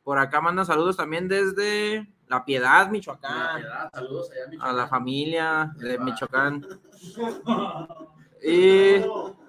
Por 0.05 0.19
acá 0.19 0.41
mandan 0.41 0.67
saludos 0.67 0.97
también 0.97 1.29
desde 1.29 2.07
La 2.33 2.43
Piedad, 2.47 2.87
La 2.87 2.91
Michoacán. 2.91 3.57
Piedad, 3.61 3.91
Saludos 3.93 4.31
allá 4.31 4.41
a 4.41 4.47
A 4.47 4.49
Michoacán. 4.49 4.77
la 4.79 4.87
familia 4.89 5.73
de 5.77 5.99
Michoacán. 5.99 6.67
Y 8.45 8.97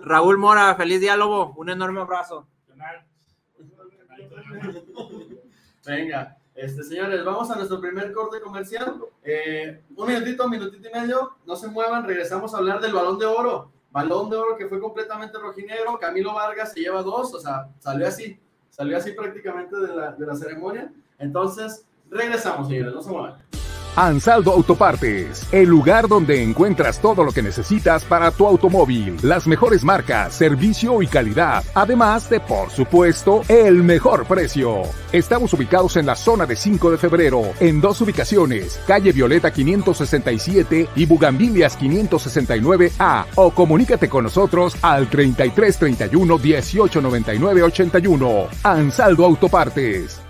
Raúl 0.02 0.38
Mora, 0.38 0.76
feliz 0.76 1.00
diálogo. 1.00 1.54
Un 1.58 1.70
enorme 1.72 2.02
abrazo. 2.02 2.46
Venga, 5.84 6.38
este, 6.54 6.84
señores, 6.84 7.26
vamos 7.26 7.50
a 7.50 7.56
nuestro 7.56 7.82
primer 7.82 8.14
corte 8.14 8.40
comercial. 8.40 8.98
Eh, 9.24 9.84
un 9.96 10.08
minutito, 10.08 10.46
un 10.46 10.52
minutito 10.52 10.88
y 10.88 10.92
medio, 10.92 11.38
no 11.48 11.56
se 11.56 11.70
muevan, 11.70 12.06
regresamos 12.06 12.54
a 12.54 12.58
hablar 12.60 12.82
del 12.82 12.94
balón 12.94 13.18
de 13.18 13.26
oro. 13.26 13.72
Balón 13.90 14.30
de 14.30 14.36
oro 14.38 14.56
que 14.58 14.68
fue 14.68 14.80
completamente 14.80 15.40
rojinegro. 15.40 15.98
Camilo 15.98 16.36
Vargas 16.36 16.74
se 16.74 16.82
lleva 16.82 17.02
dos, 17.02 17.34
o 17.34 17.40
sea, 17.40 17.70
salió 17.80 18.08
así, 18.08 18.40
salió 18.70 18.96
así 18.98 19.14
prácticamente 19.14 19.76
de 19.76 19.88
la, 19.88 20.12
de 20.12 20.26
la 20.28 20.36
ceremonia. 20.36 20.94
Entonces, 21.18 21.88
regresamos, 22.14 22.68
señores, 22.68 22.94
no 22.94 23.02
se 23.02 23.10
muevan. 23.10 23.34
Ansaldo 23.96 24.52
Autopartes, 24.52 25.46
el 25.52 25.70
lugar 25.70 26.08
donde 26.08 26.42
encuentras 26.42 27.00
todo 27.00 27.24
lo 27.24 27.32
que 27.32 27.44
necesitas 27.44 28.04
para 28.04 28.32
tu 28.32 28.48
automóvil, 28.48 29.18
las 29.22 29.46
mejores 29.46 29.84
marcas, 29.84 30.34
servicio 30.34 31.04
y 31.04 31.08
calidad, 31.08 31.64
además 31.76 32.28
de, 32.28 32.40
por 32.40 32.72
supuesto, 32.72 33.44
el 33.48 33.84
mejor 33.84 34.26
precio. 34.26 34.82
Estamos 35.12 35.54
ubicados 35.54 35.96
en 35.98 36.08
la 36.08 36.16
zona 36.16 36.48
de 36.48 36.56
5 36.56 36.90
de 36.90 36.98
febrero, 36.98 37.44
en 37.60 37.80
dos 37.82 38.02
ubicaciones, 38.02 38.82
calle 38.88 39.12
Violeta 39.12 39.54
567 39.54 40.90
y 40.96 41.06
Bugambilias 41.06 41.80
569A, 41.80 43.26
o 43.36 43.52
comunícate 43.52 44.10
con 44.10 44.24
nosotros 44.24 44.76
al 44.82 45.08
3331 45.08 46.40
1899 46.40 47.62
81. 47.62 48.48
Ansaldo 48.64 49.26
Autopartes. 49.26 50.23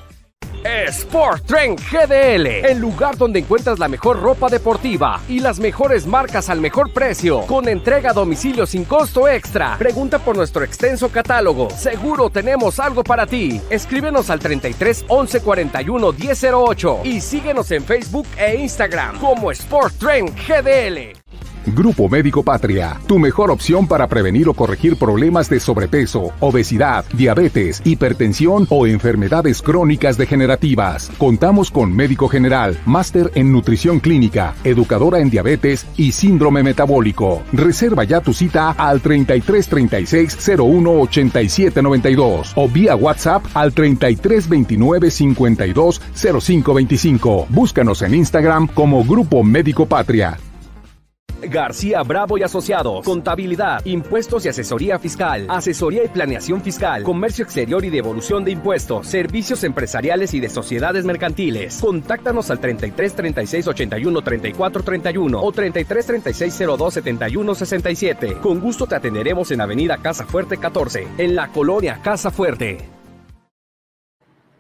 Sport 0.64 1.46
Trend 1.46 1.80
GDL, 1.80 2.48
el 2.66 2.80
lugar 2.80 3.18
donde 3.18 3.40
encuentras 3.40 3.80
la 3.80 3.88
mejor 3.88 4.22
ropa 4.22 4.50
deportiva 4.50 5.22
y 5.28 5.40
las 5.40 5.60
mejores 5.60 6.08
marcas 6.08 6.50
al 6.50 6.62
mejor 6.62 6.94
precio, 6.94 7.42
con 7.42 7.68
entrega 7.68 8.12
a 8.12 8.14
domicilio 8.14 8.66
sin 8.66 8.86
costo 8.86 9.28
extra. 9.28 9.78
Pregunta 9.78 10.20
por 10.20 10.38
nuestro 10.38 10.64
extenso 10.64 11.10
catálogo. 11.10 11.70
Seguro 11.72 12.30
tenemos 12.30 12.80
algo 12.80 13.04
para 13.04 13.28
ti. 13.28 13.62
Escríbenos 13.70 14.30
al 14.30 14.40
33 14.40 15.06
11 15.08 15.42
41 15.42 16.14
1008 16.14 17.00
y 17.04 17.22
síguenos 17.22 17.72
en 17.72 17.84
Facebook 17.84 18.28
e 18.38 18.56
Instagram 18.56 19.20
como 19.20 19.52
Sport 19.52 19.96
Trend 19.98 20.34
GDL. 20.48 21.23
Grupo 21.66 22.10
Médico 22.10 22.44
Patria, 22.44 23.00
tu 23.08 23.20
mejor 23.20 23.50
opción 23.50 23.88
para 23.88 24.08
prevenir 24.08 24.50
o 24.50 24.54
corregir 24.54 24.98
problemas 24.98 25.50
de 25.50 25.60
sobrepeso, 25.60 26.32
obesidad, 26.42 27.06
diabetes, 27.14 27.82
hipertensión 27.86 28.68
o 28.70 28.86
enfermedades 28.86 29.62
crónicas 29.62 30.18
degenerativas. 30.18 31.10
Contamos 31.18 31.72
con 31.72 31.96
médico 31.96 32.28
general, 32.28 32.78
máster 32.86 33.32
en 33.36 33.52
nutrición 33.52 34.00
clínica, 34.00 34.56
educadora 34.64 35.20
en 35.20 35.30
diabetes 35.30 35.86
y 35.96 36.12
síndrome 36.12 36.64
metabólico. 36.64 37.44
Reserva 37.54 38.04
ya 38.04 38.20
tu 38.20 38.34
cita 38.34 38.72
al 38.72 39.02
33 39.02 39.68
36 39.68 40.50
01 40.58 40.92
87 41.02 41.82
92 41.82 42.54
o 42.56 42.68
vía 42.68 42.96
WhatsApp 42.96 43.46
al 43.54 43.74
33 43.74 44.50
29 44.50 45.12
52 45.12 46.02
05 46.42 46.74
25. 46.74 47.48
Búscanos 47.50 48.02
en 48.02 48.16
Instagram 48.16 48.68
como 48.68 49.04
Grupo 49.06 49.44
Médico 49.44 49.86
Patria. 49.86 50.38
García 51.50 52.04
Bravo 52.04 52.38
y 52.38 52.44
Asociados. 52.44 53.06
Contabilidad, 53.06 53.86
impuestos 53.86 54.46
y 54.46 54.50
asesoría 54.50 55.00
fiscal. 55.00 55.46
Asesoría 55.50 56.04
y 56.04 56.08
planeación 56.08 56.62
fiscal. 56.62 57.04
Comercio 57.04 57.44
exterior 57.44 57.84
y 57.86 57.90
devolución 57.90 58.44
de 58.44 58.52
impuestos. 58.52 59.08
Servicios 59.08 59.64
empresariales 59.64 60.34
y 60.34 60.40
de 60.40 60.50
sociedades 60.50 61.06
mercantiles. 61.06 61.80
Contáctanos 61.82 62.50
al 62.52 62.60
33 62.60 63.16
36 63.16 63.68
81 63.68 64.22
34 64.22 64.84
31 64.84 65.42
o 65.42 65.52
33 65.52 66.06
36 66.06 66.60
02 66.78 66.94
71 66.94 67.56
67. 67.56 68.38
Con 68.42 68.60
gusto 68.60 68.88
te 68.88 68.96
atenderemos 68.96 69.52
en 69.52 69.62
Avenida 69.62 69.98
Casa 69.98 70.26
Fuerte 70.26 70.58
14, 70.58 71.08
en 71.18 71.36
la 71.36 71.50
colonia 71.50 72.00
Casa 72.04 72.32
Fuerte. 72.32 73.03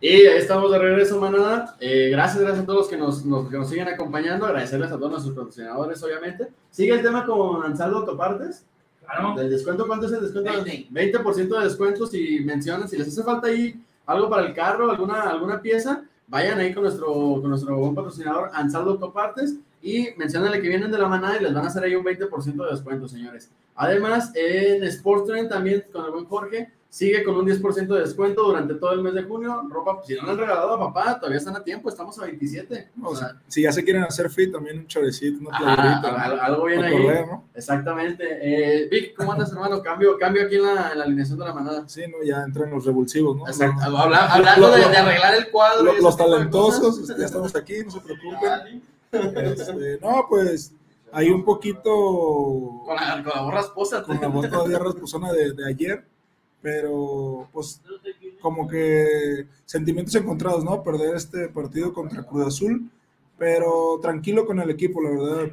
Y 0.06 0.24
estamos 0.24 0.70
de 0.70 0.80
regreso, 0.80 1.18
manada. 1.18 1.78
Eh, 1.80 2.10
gracias, 2.12 2.42
gracias 2.42 2.64
a 2.64 2.66
todos 2.66 2.80
los 2.80 2.88
que 2.90 2.98
nos, 2.98 3.24
nos- 3.26 3.50
que 3.50 3.56
nos 3.58 3.70
siguen 3.70 3.88
acompañando. 3.88 4.46
Agradecerles 4.46 4.92
a 4.92 4.98
todos 4.98 5.12
nuestros 5.12 5.34
patrocinadores, 5.34 6.04
obviamente. 6.04 6.50
Sigue 6.72 6.92
el 6.96 7.02
tema 7.02 7.26
con 7.26 7.64
Ansaldo 7.64 8.00
Autopartes. 8.00 8.66
Claro. 9.00 9.34
¿Del 9.38 9.50
descuento 9.50 9.88
cuánto 9.88 10.08
es 10.08 10.12
el 10.12 10.20
descuento? 10.22 10.52
20. 10.52 10.90
20% 10.92 11.58
de 11.58 11.64
descuento 11.64 12.06
si 12.06 12.42
mencionan, 12.42 12.90
si 12.90 12.98
les 12.98 13.08
hace 13.08 13.24
falta 13.24 13.48
ahí 13.48 13.82
algo 14.06 14.30
para 14.30 14.46
el 14.46 14.54
carro, 14.54 14.92
alguna, 14.92 15.22
alguna 15.22 15.62
pieza, 15.62 16.04
vayan 16.28 16.60
ahí 16.60 16.74
con 16.74 16.84
nuestro, 16.84 17.08
con 17.40 17.50
nuestro 17.50 17.78
buen 17.78 17.96
patrocinador 17.96 18.50
Ansaldo 18.54 18.92
Autopartes 18.92 19.56
Y 19.82 20.10
menciónale 20.18 20.62
que 20.62 20.68
vienen 20.68 20.92
de 20.92 20.98
la 20.98 21.08
manada 21.08 21.38
y 21.40 21.44
les 21.44 21.54
van 21.54 21.64
a 21.64 21.68
hacer 21.70 21.82
ahí 21.84 21.96
un 21.96 22.04
20% 22.04 22.66
de 22.66 22.72
descuento, 22.72 23.08
señores. 23.08 23.50
Además, 23.76 24.32
en 24.36 24.84
Sportstrend 24.92 25.48
también 25.50 25.86
con 25.94 26.04
el 26.06 26.12
buen 26.12 26.26
Jorge 26.26 26.72
sigue 26.94 27.24
con 27.24 27.36
un 27.36 27.48
10% 27.48 27.88
de 27.88 28.02
descuento 28.02 28.44
durante 28.44 28.76
todo 28.76 28.92
el 28.92 29.02
mes 29.02 29.16
de 29.16 29.24
junio. 29.24 29.64
Ropa, 29.68 29.96
pues, 29.96 30.06
si 30.06 30.14
no 30.16 30.26
le 30.28 30.32
han 30.34 30.38
regalado 30.38 30.76
a 30.76 30.80
papá, 30.94 31.18
todavía 31.20 31.40
están 31.40 31.56
a 31.56 31.64
tiempo, 31.64 31.90
estamos 31.90 32.20
a 32.20 32.26
27. 32.26 32.90
O 33.02 33.16
sea, 33.16 33.42
si 33.48 33.64
ya 33.64 33.72
se 33.72 33.84
quieren 33.84 34.04
hacer 34.04 34.30
fit, 34.30 34.52
también 34.52 34.78
un 34.78 34.86
chorecito, 34.88 35.40
una 35.40 35.58
playerita, 35.58 36.24
al- 36.24 36.36
¿no? 36.36 36.42
algo 36.44 36.66
bien 36.66 36.84
ahí. 36.84 36.92
correr, 37.02 37.26
¿no? 37.26 37.46
Exactamente. 37.56 38.24
Eh, 38.42 38.88
Vic, 38.92 39.16
¿cómo 39.18 39.32
andas, 39.34 39.52
hermano? 39.52 39.82
Cambio, 39.82 40.20
cambio 40.20 40.44
aquí 40.46 40.56
en 40.58 40.66
la, 40.66 40.92
en 40.92 41.00
la 41.00 41.06
alineación 41.06 41.40
de 41.40 41.46
la 41.46 41.54
manada. 41.56 41.84
Sí, 41.90 42.04
¿no? 42.08 42.24
Ya 42.24 42.44
entran 42.44 42.70
los 42.70 42.86
revulsivos, 42.86 43.38
¿no? 43.38 43.48
Exacto. 43.48 43.82
Habla- 43.84 44.32
hablando 44.32 44.68
lo- 44.68 44.74
de, 44.76 44.82
lo- 44.84 44.90
de 44.90 44.98
arreglar 44.98 45.34
el 45.34 45.50
cuadro. 45.50 45.84
lo- 45.84 46.00
los 46.00 46.16
talentosos, 46.16 47.08
ya 47.18 47.26
estamos 47.26 47.56
aquí, 47.56 47.84
no 47.84 47.90
se 47.90 48.02
preocupen. 48.02 48.84
Este, 49.12 50.00
no, 50.00 50.26
pues 50.30 50.74
hay 51.12 51.30
un 51.32 51.44
poquito 51.44 51.92
Con 52.86 52.96
la, 52.96 53.24
con 53.24 53.32
la 53.36 53.42
voz 53.42 53.54
rasposa. 53.56 54.04
con 54.04 54.22
la 54.22 54.28
voz 54.28 54.48
todavía 54.50 54.78
rasposona 54.80 55.32
de, 55.32 55.54
de 55.54 55.68
ayer, 55.68 56.06
pero 56.64 57.50
pues 57.52 57.82
como 58.42 58.68
que 58.68 59.46
sentimientos 59.66 60.16
encontrados, 60.16 60.64
¿no? 60.64 60.82
Perder 60.82 61.16
este 61.16 61.50
partido 61.50 61.94
contra 61.94 62.24
Cruz 62.24 62.48
Azul, 62.48 62.90
pero 63.38 64.00
tranquilo 64.02 64.46
con 64.46 64.60
el 64.60 64.70
equipo, 64.70 65.02
la 65.02 65.10
verdad. 65.12 65.52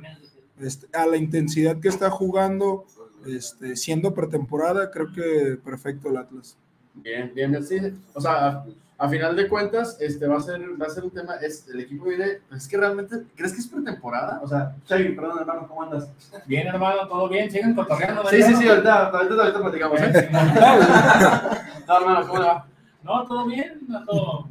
Este, 0.61 0.87
a 0.97 1.07
la 1.07 1.17
intensidad 1.17 1.81
que 1.81 1.89
está 1.89 2.11
jugando, 2.11 2.85
este, 3.27 3.77
siendo 3.77 4.15
pretemporada, 4.15 4.91
creo 4.91 5.13
que 5.13 5.59
perfecto 5.63 6.09
el 6.11 6.17
Atlas. 6.17 6.57
Bien, 6.95 7.33
bien, 7.35 7.65
sí. 7.65 7.79
O 8.15 8.21
sea, 8.21 8.47
a, 8.47 8.65
a 8.99 9.09
final 9.09 9.35
de 9.35 9.49
cuentas, 9.49 9.97
este 10.01 10.27
va 10.27 10.37
a 10.37 10.41
ser, 10.41 10.61
va 10.81 10.87
a 10.87 10.91
ser 10.91 11.05
un 11.05 11.11
tema. 11.11 11.37
Es, 11.37 11.67
el 11.69 11.81
equipo 11.81 12.05
viene. 12.05 12.41
Es 12.55 12.69
que 12.69 12.77
realmente, 12.77 13.25
¿crees 13.35 13.53
que 13.53 13.61
es 13.61 13.67
pretemporada? 13.67 14.41
O 14.43 14.49
sea, 14.49 14.77
Shaggy, 14.87 15.15
perdón, 15.15 15.39
hermano, 15.41 15.67
¿cómo 15.67 15.83
andas? 15.85 16.11
Bien, 16.47 16.67
hermano, 16.67 17.09
todo 17.09 17.29
bien, 17.29 17.51
siguen 17.51 17.75
cotorreando. 17.75 18.27
Sí, 18.29 18.43
sí, 18.43 18.55
sí, 18.57 18.69
ahorita, 18.69 19.07
ahorita, 19.09 19.35
ahorita 19.35 19.61
platicamos. 19.61 20.01
¿eh? 20.01 20.31
No, 21.89 21.99
hermano, 21.99 22.27
¿cómo 22.29 22.39
le 22.41 22.47
va? 22.47 22.67
No, 23.03 23.25
todo 23.27 23.47
bien, 23.47 23.81
ando, 23.93 24.49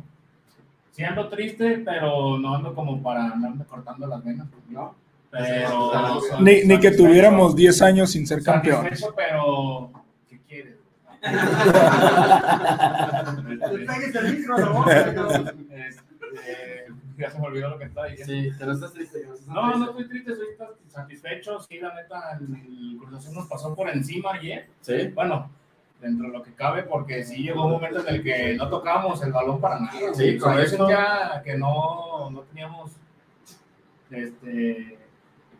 sí 0.91 1.03
ando 1.03 1.29
triste, 1.29 1.81
pero 1.85 2.37
no 2.37 2.55
ando 2.55 2.75
como 2.75 3.01
para 3.01 3.31
andarme 3.31 3.63
cortando 3.63 4.07
las 4.07 4.21
venas, 4.25 4.47
¿No? 4.67 4.93
pero... 5.31 6.19
Ni, 6.41 6.63
ni 6.63 6.79
que 6.79 6.91
tuviéramos 6.91 7.55
10 7.55 7.81
años 7.83 8.11
sin 8.11 8.27
ser 8.27 8.43
campeones. 8.43 9.07
Pero... 9.15 9.91
¿Qué 10.27 10.39
quieres? 10.47 10.75
Péguese 10.75 11.07
el 11.07 11.07
micro, 11.07 11.07
no, 11.07 11.07
cabrón. 11.07 11.07
Este, 11.07 11.08
ya 17.17 17.29
se 17.29 17.39
me 17.39 17.47
olvidó 17.47 17.69
lo 17.69 17.77
que 17.77 17.85
estaba 17.85 18.07
diciendo. 18.07 18.33
Sí, 18.33 18.47
estás 18.47 18.93
triste. 18.93 19.27
no 19.47 19.75
No, 19.75 19.89
estoy 19.89 20.07
triste, 20.07 20.31
estoy 20.31 20.47
satisfecho. 20.87 21.59
Sí, 21.59 21.79
la 21.79 21.93
neta, 21.95 22.39
el 22.39 22.97
Cruz 22.97 23.13
Azul 23.13 23.35
nos 23.35 23.47
pasó 23.47 23.75
por 23.75 23.89
encima 23.89 24.33
ayer. 24.33 24.69
Sí. 24.81 25.09
Bueno, 25.13 25.49
dentro 26.01 26.27
de 26.27 26.33
lo 26.33 26.43
que 26.43 26.53
cabe, 26.53 26.83
porque 26.83 27.23
sí 27.23 27.43
llegó 27.43 27.65
un 27.65 27.73
momento 27.73 27.99
en 27.99 28.15
el 28.15 28.23
que 28.23 28.55
no 28.55 28.69
tocábamos 28.69 29.21
el 29.23 29.33
balón 29.33 29.59
para 29.59 29.79
nada. 29.79 30.13
Sí, 30.13 30.37
O 30.37 30.39
sea, 30.39 30.61
yo 30.61 30.67
sentía 30.67 31.41
que 31.43 31.57
no, 31.57 32.29
no 32.31 32.41
teníamos 32.41 32.91
este, 34.09 34.97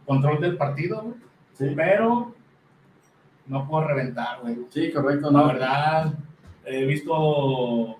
control 0.06 0.40
del 0.42 0.58
partido. 0.58 1.16
Sí. 1.54 1.74
pero 1.76 2.34
no 3.50 3.68
puedo 3.68 3.88
reventar, 3.88 4.40
güey. 4.42 4.58
Sí, 4.70 4.92
correcto. 4.92 5.30
La 5.32 5.40
No, 5.42 5.48
verdad, 5.48 6.14
he 6.66 6.86
visto 6.86 7.98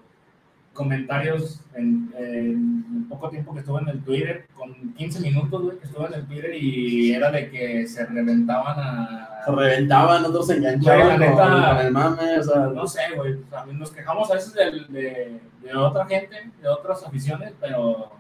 comentarios 0.74 1.60
en, 1.76 2.10
en 2.18 3.06
poco 3.10 3.30
tiempo 3.30 3.54
que 3.54 3.60
estuve 3.60 3.82
en 3.82 3.90
el 3.90 4.02
Twitter, 4.04 4.46
con 4.56 4.74
15 4.94 5.20
minutos, 5.20 5.62
güey, 5.62 5.78
que 5.78 5.86
estuve 5.86 6.06
en 6.08 6.14
el 6.14 6.26
Twitter 6.26 6.52
y 6.56 7.12
era 7.12 7.32
de 7.32 7.50
que 7.50 7.86
se 7.88 8.06
reventaban 8.06 8.76
a... 8.80 9.30
Se 9.44 9.52
reventaban, 9.52 10.24
otros 10.26 10.48
se 10.48 10.56
enganchaban 10.58 11.18
Güey, 11.18 11.20
la 11.20 11.26
con, 11.36 11.36
neta- 11.52 11.76
con 11.76 11.86
el 11.86 11.92
mame, 11.92 12.40
o 12.40 12.44
sea, 12.44 12.56
No 12.68 12.88
sé, 12.88 13.02
güey, 13.16 13.36
sea, 13.50 13.66
nos 13.66 13.92
quejamos 13.92 14.32
a 14.32 14.36
veces 14.36 14.54
de, 14.54 15.40
de 15.64 15.76
otra 15.76 16.06
gente, 16.06 16.36
de 16.62 16.68
otras 16.70 17.04
aficiones, 17.06 17.52
pero 17.60 18.12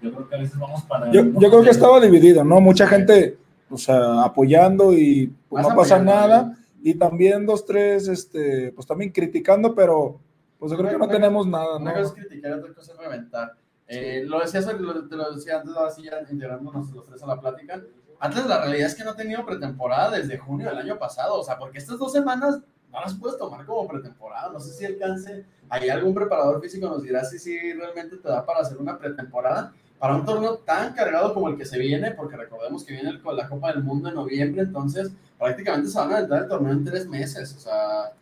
yo 0.00 0.12
creo 0.12 0.28
que 0.28 0.34
a 0.36 0.38
veces 0.38 0.58
vamos 0.58 0.82
para... 0.82 1.10
Yo, 1.10 1.22
yo 1.24 1.50
creo 1.50 1.62
que 1.62 1.70
estaba 1.70 1.98
dividido, 2.00 2.44
¿no? 2.44 2.60
Mucha 2.60 2.86
gente, 2.86 3.36
o 3.68 3.76
sea, 3.78 4.22
apoyando 4.22 4.92
y 4.92 5.32
pues, 5.48 5.66
no 5.66 5.74
pasa 5.74 5.98
nada. 5.98 6.54
Y 6.86 6.94
también 6.94 7.44
dos, 7.46 7.66
tres, 7.66 8.06
este, 8.06 8.70
pues 8.70 8.86
también 8.86 9.10
criticando, 9.10 9.74
pero 9.74 10.20
pues 10.56 10.70
yo 10.70 10.78
creo 10.78 10.90
que 10.92 10.98
no 10.98 11.04
Una- 11.06 11.12
tenemos 11.14 11.44
nada, 11.44 11.78
Una 11.78 11.90
¿no? 11.92 11.96
cosa 12.00 12.14
es 12.20 12.26
criticar, 12.26 12.52
otra 12.52 12.72
cosa 12.74 12.92
es 12.92 12.98
reventar. 12.98 13.54
Eh, 13.88 14.22
lo 14.24 14.38
decía, 14.38 14.60
lo- 14.60 15.08
te 15.08 15.16
lo 15.16 15.32
decía 15.34 15.58
antes, 15.62 15.74
así 15.76 16.04
ya 16.04 16.20
integrándonos 16.30 16.88
los 16.92 17.04
tres 17.04 17.20
a 17.24 17.26
la 17.26 17.40
plática. 17.40 17.82
Antes 18.20 18.46
la 18.46 18.60
realidad 18.60 18.86
es 18.86 18.94
que 18.94 19.02
no 19.02 19.10
ha 19.10 19.16
tenido 19.16 19.44
pretemporada 19.44 20.16
desde 20.16 20.38
junio 20.38 20.68
del 20.68 20.78
año 20.78 20.96
pasado, 20.96 21.40
o 21.40 21.42
sea, 21.42 21.58
porque 21.58 21.78
estas 21.78 21.98
dos 21.98 22.12
semanas 22.12 22.60
no 22.92 23.00
las 23.00 23.14
puedes 23.14 23.36
tomar 23.36 23.66
como 23.66 23.88
pretemporada. 23.88 24.52
No 24.52 24.60
sé 24.60 24.72
si 24.72 24.84
alcance, 24.84 25.44
hay 25.68 25.88
algún 25.88 26.14
preparador 26.14 26.60
físico 26.62 26.86
nos 26.88 27.02
dirá 27.02 27.24
si, 27.24 27.40
si 27.40 27.72
realmente 27.72 28.16
te 28.18 28.28
da 28.28 28.46
para 28.46 28.60
hacer 28.60 28.78
una 28.78 28.96
pretemporada 28.96 29.72
para 29.98 30.16
un 30.16 30.24
torneo 30.24 30.58
tan 30.58 30.92
cargado 30.94 31.32
como 31.34 31.48
el 31.48 31.56
que 31.56 31.64
se 31.64 31.78
viene, 31.78 32.10
porque 32.12 32.36
recordemos 32.36 32.84
que 32.84 32.92
viene 32.92 33.20
con 33.20 33.36
la 33.36 33.48
Copa 33.48 33.72
del 33.72 33.82
Mundo 33.82 34.08
en 34.08 34.14
noviembre, 34.14 34.62
entonces 34.62 35.10
prácticamente 35.38 35.88
se 35.90 35.98
van 35.98 36.12
a 36.12 36.16
aventar 36.18 36.42
el 36.42 36.48
torneo 36.48 36.72
en 36.72 36.84
tres 36.84 37.06
meses, 37.08 37.54
o 37.56 37.60
sea, 37.60 38.12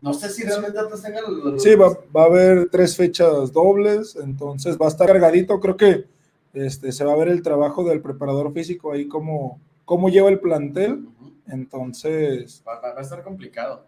no 0.00 0.12
sé 0.14 0.28
si 0.30 0.42
realmente 0.44 0.78
Atlas 0.78 1.02
tenga 1.02 1.20
los- 1.20 1.62
Sí, 1.62 1.74
va, 1.74 1.88
va 2.16 2.22
a 2.22 2.26
haber 2.26 2.68
tres 2.70 2.96
fechas 2.96 3.52
dobles, 3.52 4.16
entonces 4.16 4.76
va 4.80 4.86
a 4.86 4.88
estar 4.88 5.06
cargadito. 5.06 5.60
Creo 5.60 5.76
que 5.76 6.06
este, 6.52 6.90
se 6.92 7.04
va 7.04 7.12
a 7.12 7.16
ver 7.16 7.28
el 7.28 7.42
trabajo 7.42 7.84
del 7.84 8.00
preparador 8.00 8.52
físico 8.52 8.92
ahí, 8.92 9.06
cómo, 9.06 9.60
cómo 9.84 10.08
lleva 10.08 10.30
el 10.30 10.40
plantel. 10.40 11.06
Entonces, 11.46 12.62
Va, 12.66 12.80
va- 12.80 12.92
va 12.94 12.98
a 12.98 13.02
estar 13.02 13.22
complicado. 13.22 13.84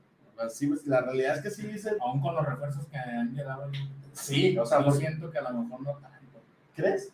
Sí, 0.49 0.69
pues, 0.69 0.87
la 0.87 1.01
realidad 1.03 1.37
es 1.37 1.43
que 1.43 1.51
sí 1.51 1.67
dice, 1.67 1.91
Aún 2.01 2.21
con 2.21 2.35
los 2.35 2.45
refuerzos 2.47 2.87
que 2.87 2.97
han 2.97 3.35
llegado, 3.35 3.67
sí, 4.13 4.57
o 4.59 4.65
sea, 4.65 4.83
pues, 4.85 4.97
siento 4.97 5.31
que 5.31 5.39
a 5.39 5.43
lo 5.43 5.63
mejor 5.63 5.81
no 5.83 5.93
tanto. 5.93 6.41
¿crees? 6.75 7.13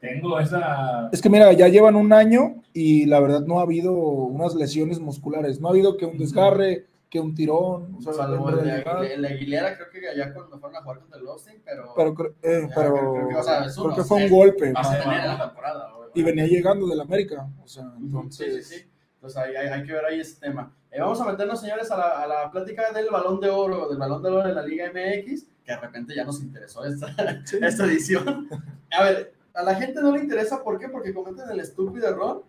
Tengo 0.00 0.38
esa... 0.40 1.08
es 1.12 1.20
que 1.20 1.28
mira, 1.28 1.52
ya 1.52 1.68
llevan 1.68 1.94
un 1.94 2.12
año 2.12 2.62
y 2.72 3.04
la 3.06 3.20
verdad 3.20 3.42
no 3.42 3.58
ha 3.60 3.62
habido 3.62 3.92
unas 3.92 4.54
lesiones 4.54 4.98
musculares, 4.98 5.60
no 5.60 5.68
ha 5.68 5.70
habido 5.72 5.96
que 5.98 6.06
un 6.06 6.16
desgarre, 6.16 6.86
que 7.10 7.20
un 7.20 7.34
tirón. 7.34 7.96
O 7.96 8.00
sea, 8.00 8.12
Salvo 8.14 8.48
el 8.48 8.60
Aguilera, 8.60 9.00
el 9.06 9.22
de 9.22 9.28
Aguilera, 9.28 9.76
creo 9.76 9.90
que 9.90 10.08
allá 10.08 10.32
cuando 10.32 10.58
fueron 10.58 10.76
a 10.76 10.82
jugar 10.82 11.00
contra 11.00 11.20
el 11.20 11.26
Austin, 11.28 11.54
pero, 11.64 11.92
pero, 11.94 12.34
eh, 12.42 12.66
Ya, 12.68 12.74
pero 12.74 12.94
creo- 12.94 13.12
creo 13.14 13.28
que, 13.28 13.34
o 13.36 13.42
sea, 13.42 13.64
es 13.66 13.72
creo 13.74 13.84
uno, 13.84 13.94
que 13.96 14.04
fue 14.04 14.16
un 14.16 14.22
es- 14.22 14.30
golpe. 14.30 14.72
va 14.72 14.80
a 14.80 14.82
¿no? 14.82 15.02
tener 15.02 15.24
la 15.26 15.38
temporada. 15.46 15.92
güey. 15.96 16.08
Y 16.14 16.22
venía 16.22 16.46
llegando 16.46 16.86
del 16.86 17.00
América. 17.00 17.48
O 17.62 17.68
sea, 17.68 17.84
Sí, 18.30 18.44
sí, 18.50 18.62
sí. 18.62 18.76
Entonces 19.16 19.36
hay, 19.36 19.54
hay, 19.54 19.68
hay 19.68 19.82
que 19.86 19.92
ver 19.92 20.04
ahí 20.06 20.20
ese 20.20 20.40
tema. 20.40 20.72
Eh, 20.90 20.98
vamos 21.00 21.20
a 21.20 21.24
meternos, 21.26 21.60
señores, 21.60 21.90
a 21.90 21.96
la, 21.98 22.22
a 22.22 22.26
la 22.26 22.50
plática 22.50 22.90
del 22.92 23.10
balón 23.10 23.38
de 23.38 23.50
oro, 23.50 23.88
del 23.88 23.98
balón 23.98 24.22
de 24.22 24.28
oro 24.30 24.42
de 24.48 24.54
la 24.54 24.62
Liga 24.62 24.86
MX, 24.86 25.44
que 25.62 25.72
de 25.72 25.76
repente 25.78 26.14
ya 26.16 26.24
nos 26.24 26.40
interesó 26.40 26.84
esta, 26.86 27.08
esta 27.60 27.84
edición. 27.84 28.48
A 28.90 29.04
ver, 29.04 29.34
a 29.60 29.62
la 29.62 29.74
gente 29.74 30.00
no 30.00 30.12
le 30.12 30.20
interesa, 30.20 30.62
¿por 30.62 30.78
qué? 30.78 30.88
Porque 30.88 31.12
cometen 31.14 31.48
el 31.50 31.60
estúpido 31.60 32.08
error, 32.08 32.44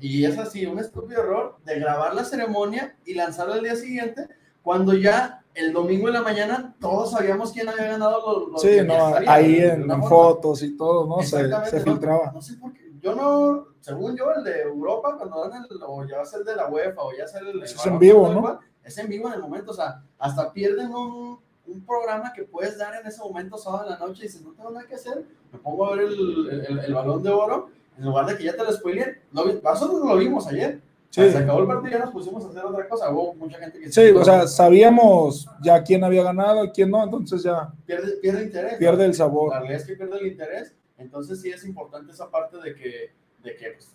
y 0.00 0.24
es 0.24 0.38
así, 0.38 0.64
un 0.64 0.78
estúpido 0.78 1.20
error 1.22 1.56
de 1.64 1.78
grabar 1.78 2.14
la 2.14 2.24
ceremonia 2.24 2.96
y 3.04 3.14
lanzarla 3.14 3.56
al 3.56 3.62
día 3.62 3.76
siguiente, 3.76 4.28
cuando 4.62 4.94
ya 4.94 5.42
el 5.54 5.72
domingo 5.72 6.08
en 6.08 6.14
la 6.14 6.22
mañana 6.22 6.74
todos 6.80 7.10
sabíamos 7.10 7.52
quién 7.52 7.68
había 7.68 7.84
ganado 7.84 8.40
los, 8.40 8.52
los 8.52 8.62
Sí, 8.62 8.78
no, 8.84 9.14
ahí 9.28 9.58
en, 9.58 9.90
en 9.90 10.02
fotos 10.04 10.62
y 10.62 10.76
todo, 10.76 11.06
¿no? 11.06 11.22
Se, 11.22 11.42
se 11.42 11.48
no- 11.48 11.84
filtraba. 11.84 12.32
No, 12.32 12.40
sé 12.40 12.54
por 12.54 12.72
qué. 12.72 12.92
Yo 13.00 13.14
no, 13.14 13.66
según 13.80 14.16
yo, 14.16 14.32
el 14.32 14.42
de 14.42 14.62
Europa, 14.62 15.16
cuando 15.18 15.46
dan 15.46 15.62
el, 15.70 15.78
o 15.86 16.04
ya 16.06 16.24
sea 16.24 16.38
el 16.38 16.46
de 16.46 16.56
la 16.56 16.68
UEFA, 16.68 17.02
o 17.02 17.12
ya 17.16 17.28
sea 17.28 17.40
el. 17.40 17.62
Eso 17.62 17.74
el 17.74 17.80
es 17.80 17.86
en 17.86 17.98
vivo, 17.98 18.32
¿no? 18.32 18.58
Es 18.82 18.96
en 18.96 19.08
vivo 19.08 19.28
en 19.28 19.34
el 19.34 19.40
momento, 19.40 19.72
o 19.72 19.74
sea, 19.74 20.02
hasta 20.18 20.50
pierden 20.52 20.94
un, 20.94 21.38
un 21.66 21.84
programa 21.84 22.32
que 22.32 22.44
puedes 22.44 22.78
dar 22.78 22.94
en 22.94 23.06
ese 23.06 23.20
momento, 23.20 23.56
sábado 23.58 23.84
en 23.84 23.90
la 23.90 23.98
noche, 23.98 24.24
y 24.24 24.26
dices, 24.26 24.42
no 24.42 24.52
tengo 24.52 24.70
nada 24.70 24.86
que 24.86 24.94
hacer, 24.94 25.24
me 25.52 25.58
pongo 25.58 25.86
a 25.86 25.96
ver 25.96 26.06
el, 26.06 26.48
el, 26.68 26.78
el 26.80 26.94
balón 26.94 27.22
de 27.22 27.30
oro, 27.30 27.70
en 27.96 28.04
lugar 28.04 28.26
de 28.26 28.36
que 28.36 28.44
ya 28.44 28.56
te 28.56 28.64
lo 28.64 28.72
spoileen. 28.72 29.20
Nosotros 29.32 30.04
lo 30.04 30.16
vimos 30.16 30.46
ayer. 30.46 30.80
Sí. 31.10 31.30
Se 31.30 31.38
acabó 31.38 31.60
el 31.60 31.68
partido 31.68 31.90
y 31.90 31.92
ya 31.92 32.04
nos 32.04 32.10
pusimos 32.12 32.44
a 32.44 32.48
hacer 32.48 32.64
otra 32.64 32.88
cosa. 32.88 33.08
Hubo 33.12 33.34
mucha 33.34 33.56
gente 33.58 33.78
que 33.78 33.92
Sí, 33.92 34.10
o 34.10 34.24
sea, 34.24 34.48
sabíamos 34.48 35.46
ya 35.62 35.80
quién 35.84 36.02
había 36.02 36.24
ganado 36.24 36.64
y 36.64 36.70
quién 36.70 36.90
no, 36.90 37.04
entonces 37.04 37.44
ya 37.44 37.72
pierde, 37.86 38.16
pierde 38.16 38.42
interés. 38.42 38.74
pierde 38.78 39.04
¿no? 39.04 39.04
el 39.04 39.14
sabor. 39.14 39.50
La 39.50 39.60
realidad 39.60 39.80
es 39.80 39.86
que 39.86 39.94
pierde 39.94 40.18
el 40.18 40.26
interés. 40.26 40.74
Entonces 40.98 41.40
sí 41.40 41.50
es 41.50 41.64
importante 41.64 42.10
esa 42.10 42.28
parte 42.28 42.56
de 42.56 42.74
que, 42.74 43.12
de 43.44 43.56
que 43.56 43.70
pues, 43.70 43.94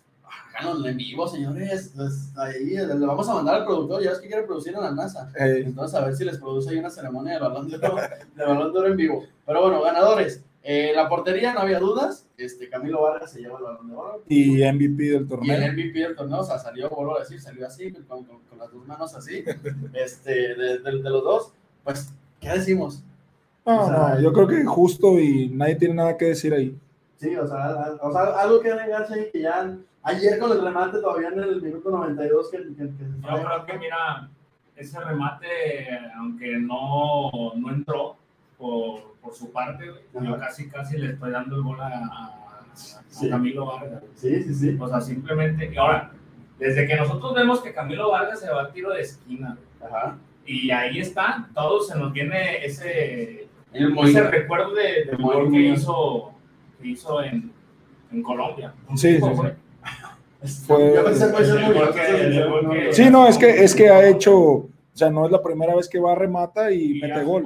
háganlo 0.58 0.86
en 0.88 0.96
vivo, 0.96 1.26
señores. 1.28 1.92
Pues, 1.96 2.32
ahí 2.36 2.70
le 2.76 2.86
vamos 3.06 3.28
a 3.28 3.34
mandar 3.34 3.56
al 3.56 3.64
productor, 3.64 4.02
ya 4.02 4.10
es 4.12 4.18
que 4.18 4.28
quiere 4.28 4.42
producir 4.44 4.74
en 4.74 4.80
la 4.82 4.90
NASA. 4.92 5.30
Entonces 5.36 5.98
a 5.98 6.04
ver 6.04 6.14
si 6.16 6.24
les 6.24 6.38
produce 6.38 6.70
ahí 6.70 6.78
una 6.78 6.90
ceremonia 6.90 7.34
de 7.34 7.40
balón 7.40 7.68
de 7.68 7.76
oro, 7.76 7.96
de 8.36 8.44
balón 8.44 8.72
de 8.72 8.78
oro 8.78 8.88
en 8.88 8.96
vivo. 8.96 9.24
Pero 9.46 9.62
bueno, 9.62 9.82
ganadores. 9.82 10.42
Eh, 10.62 10.92
la 10.94 11.08
portería, 11.08 11.54
no 11.54 11.60
había 11.60 11.78
dudas. 11.78 12.26
Este, 12.36 12.68
Camilo 12.68 13.00
Vargas 13.02 13.32
se 13.32 13.40
lleva 13.40 13.56
el 13.58 13.64
balón 13.64 13.88
de 13.88 13.94
oro. 13.96 14.22
y 14.28 14.62
MVP 14.62 15.02
del 15.04 15.12
Y 15.12 15.16
el 15.16 15.28
torneo. 15.28 15.72
MVP 15.72 15.98
del 16.00 16.14
torneo, 16.16 16.40
o 16.40 16.44
sea, 16.44 16.58
salió, 16.58 16.90
vuelvo 16.90 17.16
a 17.16 17.20
decir, 17.20 17.40
salió 17.40 17.66
así, 17.66 17.90
con, 17.92 18.24
con- 18.24 18.40
con 18.48 18.58
las 18.58 18.70
dos 18.70 18.86
manos 18.86 19.14
así, 19.14 19.42
este, 19.94 20.54
de, 20.54 20.78
de- 20.80 21.02
de 21.02 21.10
los 21.10 21.24
dos. 21.24 21.52
Pues, 21.82 22.10
¿qué 22.40 22.50
decimos? 22.50 23.02
No, 23.64 23.84
o 23.84 23.88
sea, 23.88 24.14
no, 24.16 24.20
yo 24.20 24.32
creo 24.34 24.46
que 24.48 24.64
justo 24.64 25.18
y 25.18 25.48
nadie 25.48 25.76
tiene 25.76 25.94
nada 25.94 26.16
que 26.16 26.26
decir 26.26 26.52
ahí. 26.52 26.76
Sí, 27.18 27.34
o 27.36 27.46
sea, 27.46 27.94
o 28.00 28.12
sea, 28.12 28.22
algo 28.40 28.60
que 28.60 28.72
vengarse 28.72 29.14
ahí 29.14 29.30
que 29.32 29.40
ya 29.42 29.76
ayer 30.02 30.38
con 30.38 30.52
el 30.52 30.62
remate 30.62 30.98
todavía 31.00 31.28
en 31.28 31.38
el 31.40 31.62
minuto 31.62 31.90
92 31.90 32.50
que, 32.50 32.56
que, 32.58 32.74
que 32.74 32.88
se 32.88 33.20
Yo 33.22 33.44
creo 33.44 33.66
que, 33.66 33.78
mira, 33.78 34.28
ese 34.76 35.00
remate, 35.00 35.46
aunque 36.16 36.58
no, 36.58 37.30
no 37.56 37.70
entró 37.70 38.16
por, 38.58 39.14
por 39.20 39.34
su 39.34 39.50
parte, 39.52 39.88
güey, 39.90 40.02
yo 40.26 40.34
Ajá. 40.34 40.46
casi, 40.46 40.68
casi 40.68 40.96
le 40.98 41.12
estoy 41.12 41.30
dando 41.30 41.56
el 41.56 41.62
gol 41.62 41.80
a, 41.80 41.86
a- 41.86 42.36
a. 42.36 43.28
Camilo 43.28 43.66
Vargas. 43.66 44.02
Sí, 44.14 44.42
sí, 44.44 44.54
sí. 44.54 44.76
O 44.80 44.88
sea, 44.88 45.00
simplemente, 45.00 45.70
y 45.72 45.76
ahora, 45.76 46.12
desde 46.58 46.86
que 46.86 46.96
nosotros 46.96 47.34
vemos 47.34 47.60
que 47.60 47.72
Camilo 47.74 48.10
Vargas 48.10 48.40
se 48.40 48.48
va 48.50 48.60
al 48.60 48.72
tiro 48.72 48.90
de 48.92 49.00
esquina, 49.02 49.58
Ajá. 49.84 50.16
y 50.46 50.70
ahí 50.70 50.98
está, 51.00 51.48
todos 51.54 51.88
se 51.88 51.98
nos 51.98 52.12
viene 52.12 52.64
ese, 52.64 53.48
El 53.72 53.98
ese 53.98 54.22
recuerdo 54.30 54.74
de, 54.74 55.04
del 55.06 55.16
gol 55.18 55.50
que 55.50 55.60
hizo, 55.60 56.32
que 56.80 56.88
hizo 56.88 57.22
en, 57.22 57.52
en 58.12 58.22
Colombia. 58.22 58.72
Sí, 58.94 59.16
sí, 59.16 59.20
sí. 59.20 59.42
Fue- 60.40 60.76
Fue- 60.76 60.94
Yo 60.94 61.04
pensé 61.04 61.26
que 61.26 61.32
fue 61.32 61.42
El 61.42 61.64
muy 61.66 61.74
gol 61.74 61.94
que- 61.94 62.20
el 62.26 62.48
gol 62.48 62.70
que- 62.70 62.92
Sí, 62.92 63.10
no, 63.10 63.26
es 63.28 63.36
que, 63.38 63.64
es 63.64 63.74
que 63.74 63.88
ha 63.90 64.08
hecho, 64.08 64.38
o 64.38 64.68
sea, 64.94 65.10
no 65.10 65.26
es 65.26 65.32
la 65.32 65.42
primera 65.42 65.74
vez 65.76 65.88
que 65.88 65.98
va 66.00 66.12
a 66.12 66.14
remata 66.14 66.70
y, 66.70 66.98
y 66.98 67.00
mete 67.00 67.22
gol. 67.24 67.44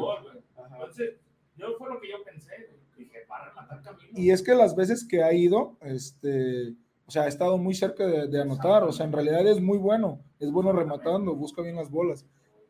Entonces, 0.73 1.15
yo 1.57 1.67
fue 1.79 1.89
lo 1.91 2.01
que 2.01 2.09
yo 2.11 2.17
pensé. 2.25 2.51
Dije, 2.97 3.19
va 3.31 3.39
a 3.39 3.49
rematar 3.49 3.83
Camilo. 3.83 4.09
Y 4.15 4.31
es 4.31 4.43
que 4.43 4.55
las 4.55 4.77
veces 4.77 5.07
que 5.07 5.23
ha 5.23 5.33
ido, 5.33 5.77
este, 5.83 6.75
o 7.07 7.11
sea, 7.11 7.23
ha 7.23 7.29
estado 7.29 7.59
muy 7.59 7.75
cerca 7.75 8.07
de, 8.07 8.29
de 8.29 8.41
anotar, 8.41 8.85
o 8.85 8.93
sea, 8.93 9.07
en 9.07 9.13
realidad 9.13 9.47
es 9.47 9.61
muy 9.61 9.79
bueno, 9.79 10.21
es 10.39 10.51
bueno 10.53 10.73
rematando, 10.73 11.35
busca 11.35 11.63
bien 11.63 11.77
las 11.77 11.91
bolas. 11.91 12.25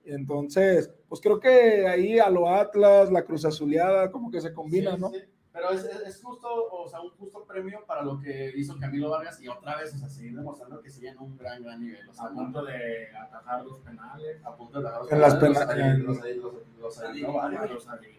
Entonces, 0.06 0.90
pues 1.08 1.20
creo 1.20 1.40
que 1.40 1.86
ahí 1.86 2.18
a 2.18 2.28
lo 2.30 2.48
Atlas, 2.48 3.10
la 3.10 3.24
Cruz 3.24 3.44
Azuleada, 3.44 4.10
como 4.10 4.30
que 4.30 4.40
se 4.40 4.52
combina, 4.52 4.94
Sí, 4.94 5.00
¿no? 5.00 5.10
sí. 5.10 5.18
Pero 5.54 5.70
es, 5.70 5.84
es, 5.84 6.00
es 6.00 6.20
justo, 6.22 6.48
o 6.52 6.86
sea, 6.88 7.00
un 7.00 7.10
justo 7.10 7.44
premio 7.44 7.84
para 7.86 8.02
lo 8.02 8.20
que 8.20 8.52
hizo 8.56 8.76
Camilo 8.78 9.08
Vargas 9.10 9.40
y 9.40 9.46
otra 9.48 9.76
vez, 9.78 9.94
o 9.94 9.98
sea, 9.98 10.08
seguir 10.08 10.34
demostrando 10.36 10.82
que 10.82 10.90
sigue 10.90 11.08
en 11.10 11.18
un 11.18 11.38
gran, 11.38 11.62
gran 11.62 11.80
nivel. 11.80 12.06
O 12.08 12.12
sea, 12.12 12.26
a 12.26 12.30
punto 12.32 12.64
de 12.64 13.08
atajar 13.16 13.64
los 13.64 13.78
penales. 13.78 14.44
a 14.44 14.56
punto 14.56 14.80
de 14.82 14.88
atajar 14.88 15.02
los 15.04 15.12
En 15.12 15.20
las 15.20 15.34
penales, 15.36 15.66
pena- 15.68 15.94
los- 15.98 16.24
en- 16.24 16.40
los-. 16.42 16.54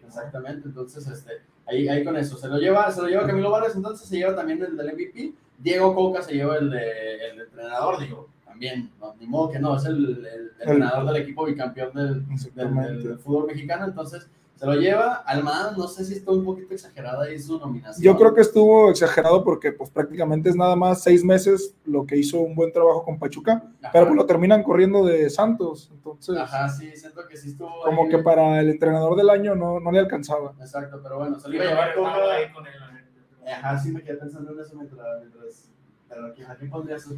Exactamente, 0.06 0.68
entonces 0.68 1.06
este, 1.06 1.32
ahí, 1.66 1.86
ahí 1.88 2.02
con 2.04 2.16
eso. 2.16 2.36
Se 2.38 2.48
lo 2.48 2.56
lleva, 2.58 2.90
se 2.90 3.02
lo 3.02 3.08
lleva 3.08 3.26
Camilo 3.26 3.50
Vargas, 3.50 3.76
entonces 3.76 4.08
se 4.08 4.16
lleva 4.16 4.34
también 4.34 4.62
el 4.62 4.76
del 4.76 4.92
MVP. 4.94 5.34
Diego 5.58 5.94
Coca 5.94 6.22
se 6.22 6.34
lleva 6.34 6.56
el 6.56 6.70
de, 6.70 7.28
el 7.30 7.36
de 7.38 7.44
entrenador, 7.44 7.98
digo, 8.00 8.28
también, 8.44 8.90
no, 9.00 9.14
ni 9.20 9.26
modo 9.26 9.50
que 9.50 9.58
no, 9.58 9.76
es 9.76 9.84
el, 9.84 10.26
el 10.26 10.52
entrenador 10.58 11.06
del 11.06 11.22
equipo 11.22 11.44
bicampeón 11.44 11.92
del, 11.94 12.24
del, 12.26 12.32
Exactamente. 12.34 13.08
del 13.08 13.18
fútbol 13.18 13.46
mexicano, 13.46 13.84
entonces 13.84 14.26
se 14.56 14.66
lo 14.66 14.74
lleva. 14.74 15.16
Almada, 15.26 15.72
no 15.76 15.86
sé 15.86 16.04
si 16.04 16.14
está 16.14 16.32
un 16.32 16.44
poquito 16.44 16.72
exagerada 16.74 17.24
ahí 17.24 17.38
su 17.38 17.58
nominación. 17.58 18.02
Yo 18.02 18.16
creo 18.18 18.34
que 18.34 18.40
estuvo 18.40 18.90
exagerado 18.90 19.44
porque 19.44 19.70
pues 19.72 19.90
prácticamente 19.90 20.48
es 20.48 20.56
nada 20.56 20.74
más 20.74 21.02
seis 21.02 21.22
meses 21.22 21.74
lo 21.84 22.04
que 22.06 22.16
hizo 22.16 22.40
un 22.40 22.54
buen 22.54 22.72
trabajo 22.72 23.04
con 23.04 23.18
Pachuca, 23.18 23.62
Ajá. 23.82 23.90
pero 23.92 24.06
pues 24.06 24.16
lo 24.16 24.26
terminan 24.26 24.62
corriendo 24.62 25.04
de 25.04 25.28
Santos, 25.30 25.90
entonces 25.92 26.36
Ajá, 26.38 26.68
sí, 26.68 26.90
siento 26.96 27.26
que 27.28 27.36
sí 27.36 27.50
estuvo. 27.50 27.70
como 27.84 28.04
ahí. 28.04 28.08
que 28.08 28.18
para 28.18 28.60
el 28.60 28.70
entrenador 28.70 29.14
del 29.16 29.28
año 29.30 29.54
no, 29.54 29.78
no 29.78 29.92
le 29.92 29.98
alcanzaba. 30.00 30.52
Exacto, 30.58 31.00
pero 31.02 31.18
bueno, 31.18 31.38
se 31.38 31.48
lo 31.48 31.54
iba 31.54 31.64
a 31.64 31.68
llevar 31.68 31.94
Coca. 31.94 32.14
ahí 32.34 32.52
con 32.52 32.64
neta. 32.64 33.58
Ajá, 33.58 33.78
sí 33.78 33.92
me 33.92 34.02
quedé 34.02 34.16
pensando 34.16 34.52
en 34.52 34.60
eso 34.60 34.74
mientras. 34.74 35.06
mientras 35.20 35.68
pero 36.08 36.26
aquí, 36.28 36.42
aquí 36.42 36.66
pondría 36.66 36.98
su. 36.98 37.16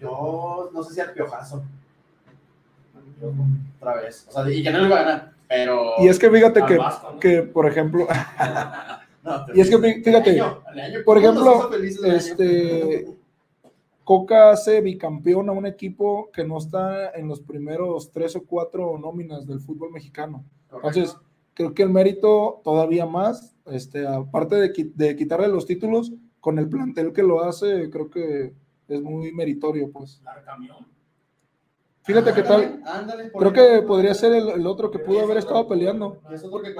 Yo 0.00 0.70
no 0.74 0.82
sé 0.82 0.94
si 0.94 1.00
al 1.00 1.12
piojazo. 1.12 1.62
Otra 3.78 3.96
vez. 4.02 4.26
O 4.28 4.32
sea, 4.32 4.50
y 4.52 4.62
que 4.62 4.70
no 4.70 4.78
le 4.80 4.86
iba 4.86 4.96
a 5.00 5.02
ganar, 5.04 5.32
pero. 5.52 5.92
Y 5.98 6.08
es 6.08 6.18
que 6.18 6.30
fíjate 6.30 6.64
que, 6.64 6.78
Vasco, 6.78 7.12
¿no? 7.12 7.20
que, 7.20 7.42
por 7.42 7.66
ejemplo, 7.66 8.06
No, 9.24 9.46
y 9.54 9.60
es 9.60 9.70
que 9.70 9.76
fí- 9.78 10.02
fíjate, 10.02 10.30
año, 10.32 10.62
año, 10.66 10.98
por 11.04 11.22
¿cómo 11.22 11.32
nos 11.32 11.72
ejemplo, 11.72 12.06
este, 12.12 13.06
Coca 14.04 14.50
hace 14.50 14.80
bicampeón 14.80 15.48
a 15.48 15.52
un 15.52 15.64
equipo 15.64 16.28
que 16.32 16.44
no 16.44 16.58
está 16.58 17.10
en 17.12 17.28
los 17.28 17.40
primeros 17.40 18.10
tres 18.10 18.34
o 18.34 18.44
cuatro 18.44 18.98
nóminas 18.98 19.46
del 19.46 19.60
fútbol 19.60 19.92
mexicano. 19.92 20.44
Entonces, 20.74 21.16
creo 21.54 21.72
que 21.72 21.84
el 21.84 21.90
mérito 21.90 22.60
todavía 22.64 23.06
más, 23.06 23.54
este, 23.66 24.04
aparte 24.06 24.56
de, 24.56 24.90
de 24.94 25.14
quitarle 25.16 25.46
los 25.46 25.66
títulos, 25.66 26.12
con 26.40 26.58
el 26.58 26.68
plantel 26.68 27.12
que 27.12 27.22
lo 27.22 27.44
hace, 27.44 27.88
creo 27.90 28.10
que 28.10 28.52
es 28.88 29.00
muy 29.00 29.30
meritorio, 29.32 29.92
pues. 29.92 30.20
Larcamión. 30.24 30.78
Fíjate 32.04 32.34
qué 32.34 32.42
tal, 32.42 32.82
Ándale, 32.84 33.30
creo 33.30 33.52
que 33.52 33.82
podría 33.86 34.12
ser 34.14 34.32
el, 34.32 34.48
el 34.48 34.66
otro 34.66 34.90
que 34.90 34.98
pudo 34.98 35.20
haber 35.20 35.36
estado 35.36 35.68
peleando. 35.68 36.20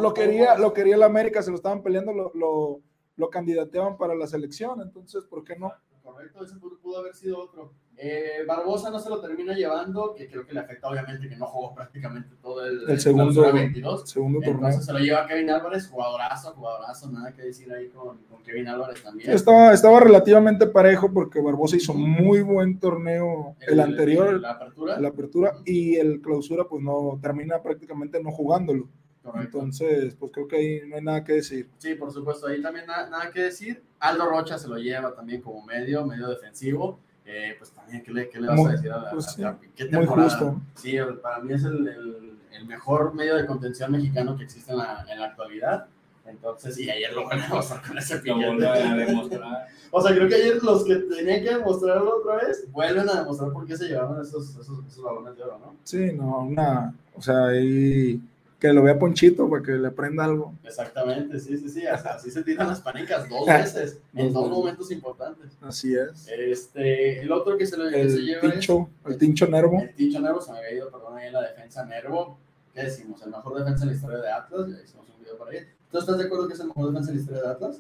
Lo 0.00 0.12
quería, 0.12 0.58
lo 0.58 0.72
quería 0.72 0.96
el 0.96 1.02
América, 1.02 1.42
se 1.42 1.50
lo 1.50 1.56
estaban 1.56 1.82
peleando, 1.82 2.12
lo, 2.12 2.32
lo, 2.34 2.80
lo 3.16 3.30
candidateaban 3.30 3.96
para 3.96 4.14
la 4.16 4.26
selección, 4.26 4.80
entonces, 4.80 5.24
¿por 5.24 5.44
qué 5.44 5.56
no? 5.56 5.72
Correcto, 6.02 6.44
ese 6.44 6.56
pudo, 6.56 6.78
pudo 6.78 6.98
haber 6.98 7.14
sido 7.14 7.38
otro. 7.38 7.72
Eh, 7.96 8.44
Barbosa 8.48 8.90
no 8.90 8.98
se 8.98 9.08
lo 9.10 9.20
termina 9.20 9.54
llevando, 9.54 10.14
que 10.14 10.26
creo 10.26 10.44
que 10.46 10.54
le 10.54 10.60
afecta 10.60 10.88
obviamente 10.88 11.28
que 11.28 11.36
no 11.36 11.46
jugó 11.46 11.74
prácticamente 11.74 12.34
todo 12.42 12.64
el, 12.64 12.88
El 12.88 12.98
segundo- 13.00 13.24
clausura 13.42 13.52
22. 13.52 14.08
Segundo 14.10 14.40
torneo. 14.40 14.72
Se 14.80 14.92
lo 14.92 14.98
lleva 14.98 15.26
Kevin 15.26 15.50
Álvarez, 15.50 15.88
jugadorazo, 15.88 16.52
jugadorazo, 16.54 17.10
nada 17.12 17.32
que 17.32 17.42
decir 17.42 17.72
ahí 17.72 17.88
con, 17.90 18.18
con 18.24 18.42
Kevin 18.42 18.66
Álvarez 18.68 19.02
también. 19.02 19.30
Estaba, 19.30 19.72
estaba 19.72 20.00
relativamente 20.00 20.66
parejo 20.66 21.12
porque 21.12 21.40
Barbosa 21.40 21.76
hizo 21.76 21.94
muy 21.94 22.40
buen 22.42 22.80
torneo 22.80 23.54
el, 23.60 23.78
anterior, 23.78 24.40
La 24.40 24.52
apertura. 24.52 24.98
la 24.98 25.08
apertura, 25.08 25.52
y 25.66 25.96
el 25.96 26.20
clausura, 26.22 26.64
pues 26.64 26.82
no 26.82 27.18
termina 27.20 27.62
prácticamente 27.62 28.20
no 28.22 28.30
jugándolo. 28.32 28.88
Correcto. 29.22 29.58
Entonces, 29.58 30.14
pues 30.18 30.32
creo 30.32 30.48
que 30.48 30.56
ahí 30.56 30.80
no 30.88 30.96
hay 30.96 31.02
nada 31.02 31.22
que 31.24 31.34
decir. 31.34 31.68
Sí, 31.78 31.94
por 31.94 32.12
supuesto, 32.12 32.46
ahí 32.48 32.60
también 32.60 32.86
na- 32.86 33.08
nada 33.08 33.30
que 33.30 33.42
decir. 33.42 33.82
Aldo 34.00 34.26
Rocha 34.28 34.58
se 34.58 34.66
lo 34.68 34.76
lleva 34.76 35.14
también 35.14 35.40
como 35.40 35.64
medio, 35.64 36.04
medio 36.06 36.28
defensivo. 36.28 36.98
Eh, 37.24 37.54
pues 37.56 37.70
también, 37.70 38.02
¿qué 38.02 38.10
le, 38.12 38.28
qué 38.28 38.40
le 38.40 38.48
vas 38.48 38.56
Muy- 38.58 38.68
a 38.70 38.72
decir 38.72 38.90
a 38.90 38.98
la, 39.02 39.10
pues 39.12 39.28
a 39.28 39.30
sí, 39.30 39.42
Capi? 39.42 39.68
¿Qué 39.76 39.84
muy 39.84 39.90
temporada? 39.92 40.28
justo. 40.28 40.60
Sí, 40.74 40.96
para 41.22 41.38
mí 41.38 41.52
es 41.54 41.62
el, 41.64 41.86
el- 41.86 42.32
el 42.52 42.66
mejor 42.66 43.14
medio 43.14 43.36
de 43.36 43.46
contención 43.46 43.92
mexicano 43.92 44.36
que 44.36 44.44
existe 44.44 44.72
en 44.72 44.78
la, 44.78 45.06
en 45.08 45.20
la 45.20 45.26
actualidad. 45.26 45.86
Entonces, 46.26 46.78
y 46.78 46.90
ayer 46.90 47.12
lo 47.14 47.24
vuelve 47.24 47.44
a 47.44 47.48
mostrar 47.48 47.82
con 47.86 47.96
ese 47.98 48.20
Lo 48.24 48.36
vuelve 48.36 48.66
a 48.68 48.72
piquete. 48.74 48.94
demostrar. 49.06 49.66
O 49.94 50.00
sea, 50.00 50.14
creo 50.16 50.26
que 50.26 50.34
ayer 50.36 50.62
los 50.62 50.84
que 50.86 50.94
tenían 50.96 51.42
que 51.42 51.50
demostrarlo 51.50 52.16
otra 52.16 52.36
vez 52.46 52.64
vuelven 52.72 53.06
a 53.10 53.20
demostrar 53.20 53.52
por 53.52 53.66
qué 53.66 53.76
se 53.76 53.88
llevaron 53.88 54.20
esos, 54.22 54.48
esos, 54.56 54.86
esos 54.86 55.04
balones 55.04 55.36
de 55.36 55.42
oro, 55.42 55.58
¿no? 55.58 55.76
Sí, 55.84 56.12
no, 56.14 56.38
una, 56.44 56.94
o 57.14 57.20
sea, 57.20 57.48
ahí 57.48 58.18
que 58.62 58.72
lo 58.72 58.80
vea 58.84 58.96
Ponchito 58.96 59.50
para 59.50 59.60
que 59.60 59.72
le 59.72 59.88
aprenda 59.88 60.24
algo. 60.24 60.54
Exactamente, 60.62 61.40
sí, 61.40 61.58
sí, 61.58 61.68
sí. 61.68 61.84
Hasta 61.84 62.10
así 62.14 62.30
se 62.30 62.44
tiran 62.44 62.68
las 62.68 62.80
panicas 62.80 63.28
dos 63.28 63.44
veces 63.48 63.98
en 64.14 64.32
dos 64.32 64.48
momentos 64.48 64.92
importantes. 64.92 65.50
Así 65.60 65.96
es. 65.96 66.28
Este, 66.28 67.20
el 67.22 67.32
otro 67.32 67.56
que 67.58 67.66
se, 67.66 67.76
lo, 67.76 67.90
se 67.90 68.00
El 68.00 68.24
lleva 68.24 68.52
Tincho, 68.52 68.88
el 69.04 69.18
Tincho 69.18 69.48
Nervo. 69.48 69.80
el 69.82 69.92
Tincho 69.96 70.20
Nervo, 70.20 70.40
se 70.40 70.52
me 70.52 70.58
había 70.58 70.74
ido, 70.74 70.90
perdón, 70.92 71.16
ahí 71.18 71.26
en 71.26 71.32
la 71.32 71.42
defensa 71.42 71.84
Nervo. 71.84 72.38
¿Qué 72.72 72.84
decimos? 72.84 73.20
El 73.22 73.30
mejor 73.32 73.58
defensa 73.58 73.82
en 73.82 73.90
la 73.90 73.96
historia 73.96 74.18
de 74.18 74.30
Atlas. 74.30 74.68
Ya 74.68 74.82
hicimos 74.84 75.06
un 75.12 75.18
video 75.20 75.36
por 75.36 75.48
ahí. 75.50 75.58
¿Tú 75.90 75.98
estás 75.98 76.16
de 76.18 76.24
acuerdo 76.24 76.46
que 76.46 76.54
es 76.54 76.60
el 76.60 76.68
mejor 76.68 76.86
defensa 76.90 77.10
en 77.10 77.16
la 77.16 77.20
historia 77.20 77.42
de 77.42 77.48
Atlas? 77.48 77.78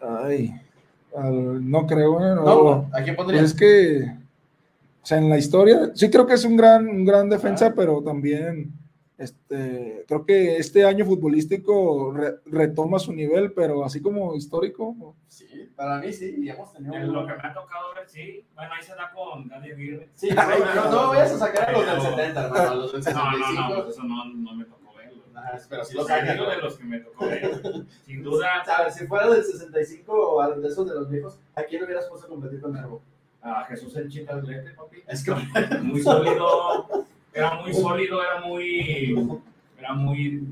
Ay, 0.00 0.54
al- 1.16 1.68
no 1.70 1.84
creo, 1.86 2.20
¿eh? 2.20 2.34
No, 2.36 2.44
No, 2.44 2.88
¿a 2.92 3.02
quién 3.02 3.16
pues 3.16 3.26
pondrías? 3.26 3.44
es 3.46 3.54
que, 3.54 4.04
o 5.02 5.04
sea, 5.06 5.18
en 5.18 5.28
la 5.28 5.36
historia, 5.36 5.90
sí 5.96 6.08
creo 6.10 6.26
que 6.26 6.34
es 6.34 6.44
un 6.44 6.56
gran, 6.56 6.88
un 6.88 7.04
gran 7.04 7.28
defensa, 7.28 7.74
pero 7.74 8.00
también, 8.02 8.72
este, 9.18 10.04
creo 10.08 10.24
que 10.26 10.56
este 10.56 10.84
año 10.84 11.04
futbolístico 11.04 12.12
re- 12.12 12.36
retoma 12.46 12.98
su 12.98 13.12
nivel, 13.12 13.52
pero 13.52 13.84
así 13.84 14.00
como 14.00 14.34
histórico, 14.34 15.14
Sí, 15.28 15.46
para 15.76 15.98
mí 15.98 16.12
sí, 16.12 16.34
y 16.38 16.48
hemos 16.50 16.72
tenido. 16.72 16.94
En 16.94 17.12
lo 17.12 17.26
que 17.26 17.32
me 17.34 17.42
ha 17.42 17.54
tocado 17.54 17.94
ver, 17.94 18.08
sí. 18.08 18.44
Bueno, 18.54 18.72
ahí 18.74 18.82
se 18.82 18.94
da 18.94 19.10
con 19.14 19.48
Gadi 19.48 19.70
Aguirre. 19.72 20.08
Sí, 20.14 20.28
no, 20.30 20.42
no, 20.74 20.90
no 20.90 21.08
vayas 21.08 21.32
a 21.32 21.38
sacar 21.38 21.70
a 21.70 21.72
los 21.72 21.86
del 21.86 22.00
70, 22.16 22.44
hermano, 22.44 22.70
a 22.70 22.74
los 22.74 22.92
del 22.92 23.02
No, 23.14 23.24
no, 23.24 23.30
no, 23.30 23.46
65. 23.46 23.82
pues 23.84 23.94
eso 23.96 24.02
no, 24.04 24.24
no 24.26 24.54
me 24.54 24.64
tocó 24.64 24.94
verlo. 24.96 25.22
Ah, 25.34 25.58
pero 25.68 25.84
sí 25.84 25.94
Los 25.94 26.02
lo 26.02 26.08
sacan. 26.08 26.36
de 26.36 26.56
los 26.58 26.76
que 26.76 26.84
me 26.84 26.98
tocó 27.00 27.26
ver. 27.26 27.60
Sin 28.04 28.22
duda, 28.24 28.60
A 28.60 28.82
ver, 28.82 28.92
si 28.92 29.06
fuera 29.06 29.28
del 29.30 29.42
65 29.44 30.12
o 30.12 30.54
de 30.60 30.68
esos 30.68 30.86
de 30.88 30.94
los 30.94 31.08
viejos, 31.08 31.38
¿a 31.54 31.62
quién 31.62 31.82
hubieras 31.84 32.06
puesto 32.08 32.26
a 32.26 32.30
competir 32.30 32.60
con 32.60 32.72
Nervo? 32.72 33.02
a 33.44 33.64
Jesús 33.64 33.96
el 33.96 34.08
Chita 34.08 34.36
Atlete, 34.36 34.70
papi. 34.70 34.98
Es 35.08 35.24
que 35.24 35.32
Muy 35.82 36.00
sólido. 36.02 36.86
Era 37.34 37.54
muy 37.60 37.72
sólido, 37.72 38.20
era 38.22 38.40
muy. 38.46 39.40
Era 39.78 39.92
muy. 39.94 40.44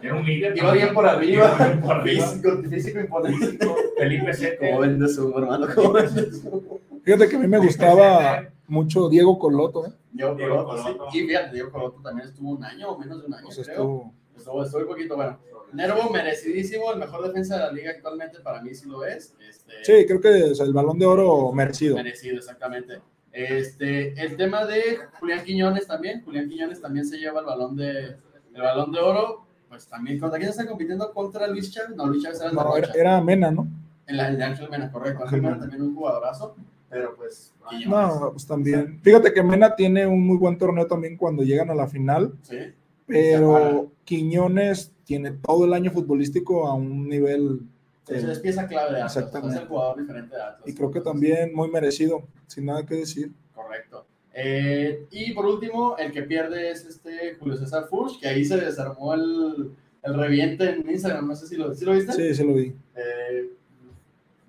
Era 0.00 0.14
un 0.16 0.24
líder. 0.26 0.56
iba 0.56 0.72
bien 0.72 0.92
por 0.94 1.06
arriba. 1.06 1.32
Iba 1.56 1.66
bien 1.68 1.80
por 1.80 1.92
arriba. 1.92 2.26
Físico, 2.26 2.62
físico 2.68 3.00
imponente. 3.00 3.68
Felipe 3.96 4.32
Seco. 4.34 4.64
¿Cómo 4.66 4.80
vendes 4.80 5.14
su 5.14 5.38
hermano? 5.38 5.66
¿Cómo 5.74 5.92
vendes 5.92 6.40
su? 6.40 6.80
fíjate 7.04 7.28
que 7.28 7.36
a 7.36 7.38
mí 7.38 7.46
me 7.46 7.58
gustaba 7.58 8.48
mucho 8.66 9.08
Diego 9.08 9.38
Coloto, 9.38 9.86
¿eh? 9.86 9.92
Diego 10.12 10.36
Coloto, 10.36 11.08
sí. 11.12 11.18
Y 11.18 11.26
fíjate, 11.28 11.52
Diego 11.54 11.70
Coloto 11.70 12.00
también 12.02 12.28
estuvo 12.28 12.50
un 12.50 12.64
año 12.64 12.90
o 12.90 12.98
menos 12.98 13.20
de 13.20 13.26
un 13.26 13.34
año, 13.34 13.50
sea, 13.50 13.64
creo. 13.64 13.76
estuvo- 13.76 14.14
Estuvo, 14.36 14.64
estuvo 14.64 14.80
un 14.82 14.88
poquito 14.88 15.14
bueno. 15.14 15.38
Nervo, 15.72 16.10
merecidísimo, 16.10 16.92
el 16.92 16.98
mejor 16.98 17.22
defensa 17.26 17.54
de 17.56 17.60
la 17.62 17.72
liga 17.72 17.90
actualmente, 17.92 18.40
para 18.40 18.60
mí 18.60 18.74
sí 18.74 18.88
lo 18.88 19.04
es. 19.04 19.34
Este, 19.48 19.72
sí, 19.84 20.06
creo 20.06 20.20
que 20.20 20.50
o 20.50 20.54
sea, 20.54 20.66
el 20.66 20.72
balón 20.72 20.98
de 20.98 21.06
oro 21.06 21.52
merecido. 21.52 21.96
Merecido, 21.96 22.36
exactamente. 22.38 23.00
Este, 23.32 24.12
el 24.22 24.36
tema 24.36 24.66
de 24.66 24.98
Julián 25.18 25.44
Quiñones 25.44 25.86
también. 25.86 26.22
Julián 26.24 26.48
Quiñones 26.48 26.80
también 26.80 27.06
se 27.06 27.16
lleva 27.18 27.40
el 27.40 27.46
balón 27.46 27.76
de, 27.76 28.16
el 28.54 28.62
balón 28.62 28.92
de 28.92 28.98
oro. 29.00 29.46
Pues 29.68 29.86
también, 29.86 30.18
¿contra 30.20 30.38
quién 30.38 30.50
está 30.50 30.66
compitiendo? 30.66 31.10
¿Contra 31.12 31.46
Luis 31.46 31.72
Chávez? 31.72 31.96
No, 31.96 32.06
Luis 32.06 32.22
Chávez 32.22 32.40
era 32.40 32.50
el 32.50 32.56
de 32.56 32.62
No, 32.62 32.76
era, 32.76 32.86
Rocha. 32.88 33.00
era 33.00 33.20
Mena, 33.22 33.50
¿no? 33.50 33.66
El, 34.06 34.20
el 34.20 34.36
de 34.36 34.44
Ángel 34.44 34.68
Mena, 34.68 34.92
correcto. 34.92 35.24
Ángel 35.24 35.40
Mena 35.40 35.58
también 35.58 35.80
un 35.82 35.94
jugadorazo, 35.94 36.54
pero 36.90 37.16
pues. 37.16 37.54
Quiñones. 37.70 37.88
No, 37.88 38.30
pues 38.32 38.46
también. 38.46 39.00
Fíjate 39.02 39.32
que 39.32 39.42
Mena 39.42 39.74
tiene 39.74 40.06
un 40.06 40.26
muy 40.26 40.36
buen 40.36 40.58
torneo 40.58 40.86
también 40.86 41.16
cuando 41.16 41.42
llegan 41.42 41.70
a 41.70 41.74
la 41.74 41.86
final, 41.86 42.34
Sí. 42.42 42.58
pero 43.06 43.90
Quiñones 44.04 44.92
tiene 45.04 45.30
todo 45.32 45.64
el 45.64 45.72
año 45.72 45.90
futbolístico 45.90 46.66
a 46.66 46.74
un 46.74 47.08
nivel 47.08 47.60
Eh, 48.08 48.26
es 48.30 48.38
pieza 48.40 48.66
clave 48.66 48.92
de 48.92 48.96
Atlas. 48.96 49.16
Exactamente. 49.16 49.56
Es 49.56 49.62
el 49.62 49.68
jugador 49.68 50.00
diferente 50.00 50.36
de 50.36 50.42
Atlas. 50.42 50.68
y 50.68 50.74
creo 50.74 50.90
que 50.90 51.00
también 51.00 51.54
muy 51.54 51.70
merecido, 51.70 52.22
sin 52.46 52.66
nada 52.66 52.84
que 52.84 52.96
decir. 52.96 53.32
Correcto. 53.54 54.06
Eh, 54.34 55.06
y 55.10 55.32
por 55.32 55.46
último, 55.46 55.96
el 55.98 56.10
que 56.10 56.22
pierde 56.22 56.70
es 56.70 56.84
este 56.84 57.34
Julio 57.38 57.56
César 57.56 57.86
Furch, 57.88 58.18
que 58.18 58.28
ahí 58.28 58.44
se 58.44 58.56
desarmó 58.56 59.14
el, 59.14 59.72
el 60.02 60.14
reviente 60.14 60.70
en 60.70 60.88
Instagram. 60.90 61.28
No 61.28 61.36
sé 61.36 61.46
si 61.46 61.56
lo, 61.56 61.74
¿sí 61.74 61.84
lo 61.84 61.92
viste. 61.92 62.12
Sí, 62.12 62.34
se 62.34 62.44
lo 62.44 62.54
vi. 62.54 62.74
Eh, 62.96 63.50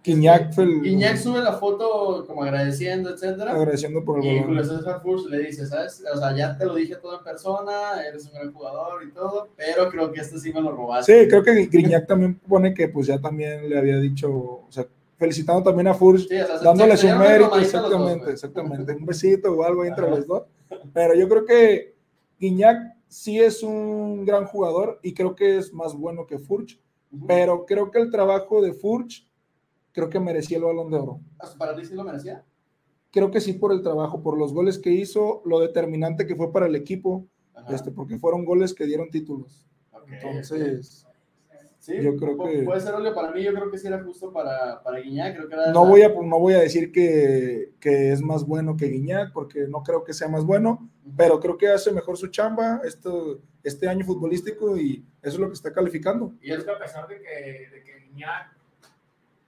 Guiñac 0.03 0.57
el- 0.57 0.81
Guiñac 0.81 1.15
sube 1.17 1.41
la 1.41 1.53
foto 1.53 2.25
como 2.27 2.43
agradeciendo, 2.43 3.09
etcétera. 3.11 3.53
agradeciendo 3.53 4.03
por 4.03 4.19
el 4.19 4.25
Y. 4.25 4.43
Julio 4.43 4.63
César 4.63 5.01
Furch 5.01 5.25
le 5.27 5.39
dice, 5.39 5.65
¿sabes? 5.65 6.03
O 6.13 6.17
sea, 6.17 6.35
ya 6.35 6.57
te 6.57 6.65
lo 6.65 6.75
dije 6.75 6.95
todo 6.97 7.17
en 7.19 7.23
persona, 7.23 8.01
eres 8.07 8.25
un 8.27 8.33
gran 8.33 8.51
jugador 8.53 9.03
y 9.07 9.11
todo, 9.13 9.49
pero 9.55 9.89
creo 9.89 10.11
que 10.11 10.19
este 10.21 10.39
sí 10.39 10.51
me 10.51 10.61
lo 10.61 10.71
robaste. 10.71 11.23
Sí, 11.23 11.27
creo 11.29 11.41
que 11.43 11.53
Guiñac 11.67 12.05
también 12.07 12.35
pone 12.39 12.73
que 12.73 12.89
pues 12.89 13.07
ya 13.07 13.19
también 13.19 13.69
le 13.69 13.77
había 13.77 13.97
dicho, 13.99 14.29
o 14.29 14.67
sea, 14.69 14.85
felicitando 15.17 15.63
también 15.63 15.87
a 15.87 15.93
Furch, 15.93 16.27
Sí, 16.27 16.35
o 16.35 16.45
sea, 16.47 16.57
se- 16.59 16.65
dándole 16.65 16.97
su 16.97 17.07
mérito, 17.07 17.49
dos, 17.51 17.61
exactamente, 17.61 18.31
exactamente, 18.31 18.91
un 18.93 19.05
besito 19.05 19.53
o 19.53 19.63
algo 19.63 19.85
entre 19.85 20.05
Ajá. 20.05 20.15
los 20.17 20.27
dos. 20.27 20.43
Pero 20.93 21.13
yo 21.15 21.29
creo 21.29 21.45
que 21.45 21.95
Guiñac 22.39 22.77
sí 23.07 23.39
es 23.39 23.63
un 23.63 24.25
gran 24.25 24.45
jugador 24.45 24.99
y 25.01 25.13
creo 25.13 25.33
que 25.33 25.59
es 25.59 25.71
más 25.71 25.93
bueno 25.95 26.25
que 26.25 26.39
Furch, 26.39 26.77
pero 27.25 27.65
creo 27.65 27.89
que 27.89 27.99
el 27.99 28.11
trabajo 28.11 28.61
de 28.61 28.73
Furch 28.73 29.25
creo 29.93 30.09
que 30.09 30.19
merecía 30.19 30.57
el 30.57 30.63
balón 30.65 30.91
de 30.91 30.97
oro. 30.97 31.19
¿Para 31.57 31.75
ti 31.75 31.85
sí 31.85 31.93
lo 31.95 32.03
merecía? 32.03 32.43
Creo 33.11 33.31
que 33.31 33.39
sí 33.39 33.53
por 33.53 33.71
el 33.71 33.81
trabajo, 33.81 34.21
por 34.21 34.37
los 34.37 34.53
goles 34.53 34.79
que 34.79 34.89
hizo, 34.91 35.41
lo 35.45 35.59
determinante 35.59 36.25
que 36.27 36.35
fue 36.35 36.51
para 36.51 36.65
el 36.65 36.75
equipo, 36.75 37.27
Ajá. 37.53 37.73
este, 37.75 37.91
porque 37.91 38.17
fueron 38.17 38.43
goles 38.43 38.73
que 38.73 38.85
dieron 38.85 39.09
títulos. 39.09 39.65
Entonces, 40.11 41.07
Sí, 41.79 42.01
Yo 42.01 42.15
creo 42.15 42.37
pu- 42.37 42.49
que- 42.49 42.63
Puede 42.63 42.79
ser 42.79 42.93
Olio 42.93 43.13
para 43.13 43.29
mí, 43.31 43.43
yo 43.43 43.53
creo 43.53 43.69
que 43.69 43.77
sí 43.77 43.87
era 43.87 44.01
justo 44.01 44.31
para, 44.31 44.81
para 44.81 44.99
Guiñac, 45.01 45.35
creo 45.35 45.49
que 45.49 45.53
era... 45.55 45.73
no 45.73 45.85
voy 45.85 46.01
a, 46.01 46.07
no 46.07 46.39
voy 46.39 46.53
a 46.53 46.59
decir 46.61 46.93
que, 46.93 47.73
que 47.81 48.13
es 48.13 48.21
más 48.21 48.45
bueno 48.47 48.77
que 48.77 48.85
Guiñac, 48.85 49.33
porque 49.33 49.67
no 49.67 49.83
creo 49.83 50.01
que 50.05 50.13
sea 50.13 50.29
más 50.29 50.45
bueno, 50.45 50.89
pero 51.17 51.41
creo 51.41 51.57
que 51.57 51.67
hace 51.67 51.91
mejor 51.91 52.15
su 52.15 52.27
chamba 52.27 52.79
esto, 52.85 53.41
este 53.63 53.89
año 53.89 54.05
futbolístico 54.05 54.77
y 54.77 55.03
eso 55.21 55.35
es 55.35 55.39
lo 55.39 55.47
que 55.49 55.55
está 55.55 55.73
calificando. 55.73 56.33
Y 56.41 56.53
es 56.53 56.63
que 56.63 56.71
a 56.71 56.79
pesar 56.79 57.05
de 57.05 57.15
que, 57.19 57.69
de 57.75 57.83
que 57.83 57.99
Guiñac 58.07 58.55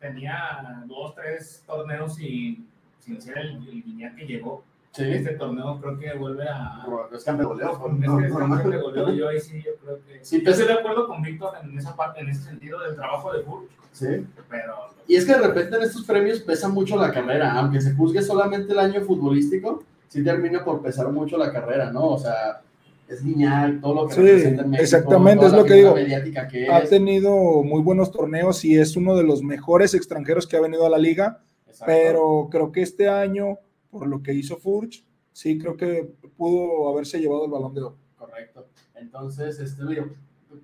tenía 0.08 0.84
dos, 0.88 1.16
tres 1.16 1.64
torneos 1.66 2.16
sin, 2.16 2.68
sin 3.00 3.22
ser 3.22 3.38
el, 3.38 3.68
el 3.68 3.84
Guiñac 3.84 4.16
que 4.16 4.26
llegó, 4.26 4.64
Sí, 4.92 5.04
este 5.12 5.32
torneo 5.32 5.78
creo 5.82 6.00
que 6.00 6.14
vuelve 6.14 6.48
a... 6.48 6.86
es 7.14 7.24
que 7.26 7.32
me 7.34 7.44
goleo. 7.44 7.72
Es 7.72 7.78
que 7.78 8.28
es 8.28 8.34
campeón 8.34 8.72
de 8.72 8.78
goleo, 8.78 9.12
yo 9.14 9.28
ahí 9.28 9.42
sí, 9.42 9.62
yo 9.62 9.72
creo 9.84 10.00
que... 10.06 10.24
Sí, 10.24 10.42
yo 10.42 10.52
estoy 10.52 10.68
de 10.68 10.74
acuerdo 10.74 11.06
con 11.08 11.22
Víctor 11.22 11.52
en 11.62 11.78
esa 11.78 11.94
parte, 11.98 12.22
en 12.22 12.30
ese 12.30 12.44
sentido 12.44 12.80
del 12.80 12.96
trabajo 12.96 13.34
de 13.34 13.44
Furch, 13.44 13.70
Sí. 13.92 14.26
pero... 14.50 14.76
Y 15.06 15.18
es 15.18 15.26
que 15.26 15.34
de 15.34 15.48
repente 15.48 15.76
en 15.76 15.84
estos 15.84 16.06
premios 16.06 16.40
pesa 16.40 16.70
mucho 16.70 16.96
la 16.96 17.12
carrera, 17.12 17.52
aunque 17.60 17.82
se 17.82 17.94
juzgue 17.94 18.22
solamente 18.22 18.72
el 18.72 18.80
año 18.80 19.02
futbolístico, 19.02 19.84
sí 20.08 20.24
termina 20.24 20.64
por 20.64 20.82
pesar 20.82 21.10
mucho 21.12 21.38
la 21.38 21.52
carrera, 21.52 21.92
¿no? 21.92 22.12
O 22.12 22.18
sea, 22.18 22.62
es 23.08 23.24
Guiñac, 23.24 23.82
todo 23.82 23.94
lo 23.94 24.08
que 24.08 24.16
Sí, 24.16 24.22
representa 24.22 24.64
en 24.64 24.70
México, 24.72 24.84
exactamente, 24.84 25.46
es 25.46 25.54
lo 25.54 25.66
que 25.66 25.74
digo. 25.76 25.96
que 25.96 26.70
Ha 26.70 26.84
tenido 26.86 27.64
muy 27.64 27.82
buenos 27.82 28.12
torneos 28.12 28.66
y 28.66 28.78
es 28.78 28.96
uno 28.98 29.16
de 29.16 29.24
los 29.24 29.44
mejores 29.44 29.94
extranjeros 29.94 30.48
que 30.48 30.58
ha 30.58 30.62
venido 30.62 30.86
a 30.86 30.90
la 30.90 30.98
liga, 30.98 31.44
Exacto. 31.68 31.86
pero 31.88 32.48
creo 32.52 32.72
que 32.72 32.82
este 32.82 33.08
año, 33.08 33.60
por 33.92 34.08
lo 34.08 34.24
que 34.24 34.34
hizo 34.34 34.58
Furch, 34.58 35.06
sí 35.32 35.58
creo 35.60 35.78
que 35.78 36.14
pudo 36.36 36.90
haberse 36.90 37.20
llevado 37.20 37.46
el 37.46 37.52
balón 37.52 37.74
de 37.74 37.82
oro. 37.82 37.98
Correcto. 38.18 38.68
Entonces, 38.96 39.60
este, 39.60 39.86
digo, 39.86 40.08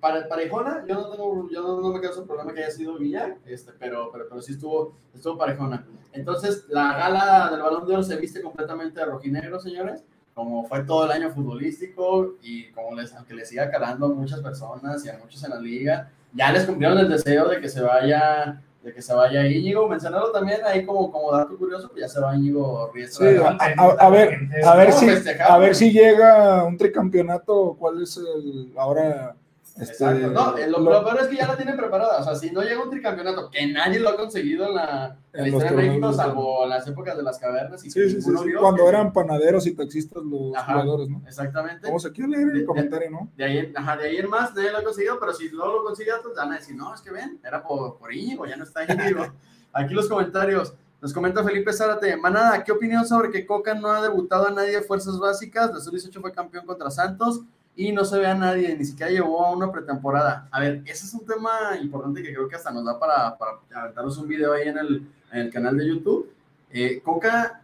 para, 0.00 0.26
parejona, 0.26 0.84
yo 0.88 0.94
no 0.94 1.10
tengo, 1.10 1.48
yo 1.50 1.62
no, 1.62 1.80
no 1.80 1.92
me 1.92 2.00
causa 2.00 2.24
problema 2.24 2.52
que 2.52 2.60
haya 2.64 2.70
sido 2.70 2.98
Guiñac, 2.98 3.38
este, 3.46 3.72
pero, 3.78 4.10
pero, 4.10 4.26
pero 4.28 4.42
sí 4.42 4.52
estuvo, 4.52 4.96
estuvo 5.14 5.38
parejona. 5.38 5.86
Entonces, 6.12 6.64
la 6.68 6.94
gala 6.96 7.50
del 7.50 7.60
Balón 7.62 7.86
de 7.86 7.94
Oro 7.94 8.02
se 8.02 8.16
viste 8.16 8.42
completamente 8.42 8.98
de 8.98 9.06
rojinegro, 9.06 9.60
señores, 9.60 10.04
como 10.34 10.64
fue 10.66 10.82
todo 10.84 11.04
el 11.04 11.10
año 11.12 11.30
futbolístico 11.30 12.34
y 12.42 12.70
como 12.72 12.94
les, 12.96 13.12
aunque 13.14 13.34
les 13.34 13.48
siga 13.48 13.70
calando 13.70 14.06
a 14.06 14.08
muchas 14.10 14.40
personas 14.40 15.04
y 15.04 15.08
a 15.10 15.18
muchos 15.18 15.42
en 15.44 15.50
la 15.50 15.60
liga, 15.60 16.10
ya 16.32 16.50
les 16.52 16.64
cumplieron 16.64 16.98
el 16.98 17.08
deseo 17.08 17.48
de 17.48 17.60
que 17.60 17.68
se 17.68 17.80
vaya 17.82 18.62
de 18.82 18.92
que 18.92 19.00
se 19.00 19.14
vaya 19.14 19.46
Íñigo, 19.46 19.86
mencionarlo 19.88 20.32
también 20.32 20.58
ahí 20.66 20.84
como, 20.84 21.12
como 21.12 21.30
dato 21.30 21.56
curioso, 21.56 21.88
pues 21.88 22.00
ya 22.00 22.08
se 22.08 22.18
va 22.20 22.34
Íñigo 22.34 22.90
Riestra. 22.92 23.30
Sí, 23.30 23.36
a, 23.36 23.80
a- 23.80 23.90
a 24.06 24.10
ver, 24.10 24.38
a 24.64 24.74
ver 24.76 24.88
¿Cómo 24.90 24.98
si, 24.98 25.28
a 25.40 25.58
ver 25.58 25.74
si 25.76 25.92
llega 25.92 26.64
un 26.64 26.76
tricampeonato, 26.76 27.76
¿cuál 27.78 28.02
es 28.02 28.16
el 28.16 28.72
ahora? 28.76 29.36
Este, 29.78 30.04
Exacto. 30.04 30.30
No, 30.30 30.56
eh, 30.58 30.68
lo, 30.68 30.80
lo- 30.80 31.02
peor 31.04 31.18
es 31.22 31.28
que 31.28 31.36
ya 31.36 31.46
la 31.48 31.56
tienen 31.56 31.76
preparada. 31.76 32.18
O 32.20 32.24
sea, 32.24 32.34
si 32.34 32.50
no 32.50 32.60
llega 32.62 32.82
un 32.82 32.90
tricampeonato, 32.90 33.50
que 33.50 33.66
nadie 33.66 34.00
lo 34.00 34.10
ha 34.10 34.16
conseguido 34.16 34.66
en 34.68 34.74
la, 34.74 35.16
en 35.32 35.40
la 35.42 35.48
historia 35.48 35.70
de 35.70 35.76
México, 35.88 36.12
salvo 36.12 36.64
en 36.64 36.68
las 36.70 36.86
épocas 36.86 37.16
de 37.16 37.22
las 37.22 37.38
cavernas. 37.38 37.82
Y 37.84 37.90
Sí, 37.90 38.10
sí, 38.10 38.20
sí, 38.20 38.30
vio 38.44 38.60
cuando 38.60 38.82
que- 38.84 38.88
eran 38.90 39.12
panaderos 39.12 39.66
y 39.66 39.74
taxistas 39.74 40.22
los 40.22 40.54
Ajá. 40.54 40.72
jugadores, 40.72 41.08
¿no? 41.08 41.22
Exactamente. 41.26 41.86
Vamos 41.86 42.04
aquí 42.04 42.22
a 42.22 42.26
leer 42.26 42.46
De- 42.48 42.58
el 42.60 42.66
comentario, 42.66 43.10
¿no? 43.10 43.30
De 43.36 43.44
ahí, 43.44 43.72
ajá, 43.74 43.96
de 43.96 44.08
ahí 44.08 44.16
en 44.16 44.28
más, 44.28 44.54
nadie 44.54 44.70
lo 44.72 44.78
ha 44.78 44.82
conseguido, 44.84 45.18
pero 45.18 45.32
si 45.32 45.48
no 45.50 45.66
lo 45.72 45.84
consigue 45.84 46.12
otros, 46.12 46.34
van 46.36 46.52
a 46.52 46.56
decir, 46.56 46.76
no, 46.76 46.94
es 46.94 47.00
que 47.00 47.10
ven, 47.10 47.40
era 47.42 47.62
por, 47.62 47.96
por 47.96 48.12
Íñigo, 48.12 48.44
ya 48.46 48.56
no 48.56 48.64
está 48.64 48.84
Íñigo. 48.84 49.24
Aquí 49.72 49.94
los 49.94 50.06
comentarios. 50.08 50.74
Nos 51.00 51.12
comenta 51.12 51.42
Felipe 51.42 51.72
Zárate. 51.72 52.16
Manada, 52.16 52.62
¿qué 52.62 52.70
opinión 52.70 53.04
sobre 53.06 53.30
que 53.30 53.44
Coca 53.44 53.74
no 53.74 53.88
ha 53.90 54.00
debutado 54.02 54.46
a 54.46 54.50
nadie 54.52 54.72
de 54.76 54.82
fuerzas 54.82 55.18
básicas? 55.18 55.72
La 55.72 55.80
sub-18 55.80 56.20
fue 56.20 56.30
campeón 56.30 56.64
contra 56.64 56.90
Santos 56.92 57.40
y 57.74 57.92
no 57.92 58.04
se 58.04 58.18
ve 58.18 58.26
a 58.26 58.34
nadie, 58.34 58.76
ni 58.76 58.84
siquiera 58.84 59.10
llevó 59.10 59.44
a 59.46 59.56
una 59.56 59.72
pretemporada. 59.72 60.48
A 60.50 60.60
ver, 60.60 60.82
ese 60.84 61.06
es 61.06 61.14
un 61.14 61.24
tema 61.26 61.50
importante 61.80 62.22
que 62.22 62.32
creo 62.34 62.48
que 62.48 62.56
hasta 62.56 62.70
nos 62.70 62.84
da 62.84 62.98
para, 62.98 63.36
para 63.38 63.52
aventarnos 63.74 64.18
un 64.18 64.28
video 64.28 64.52
ahí 64.52 64.68
en 64.68 64.78
el, 64.78 65.06
en 65.32 65.38
el 65.40 65.50
canal 65.50 65.76
de 65.76 65.88
YouTube. 65.88 66.30
Eh, 66.70 67.00
Coca 67.04 67.58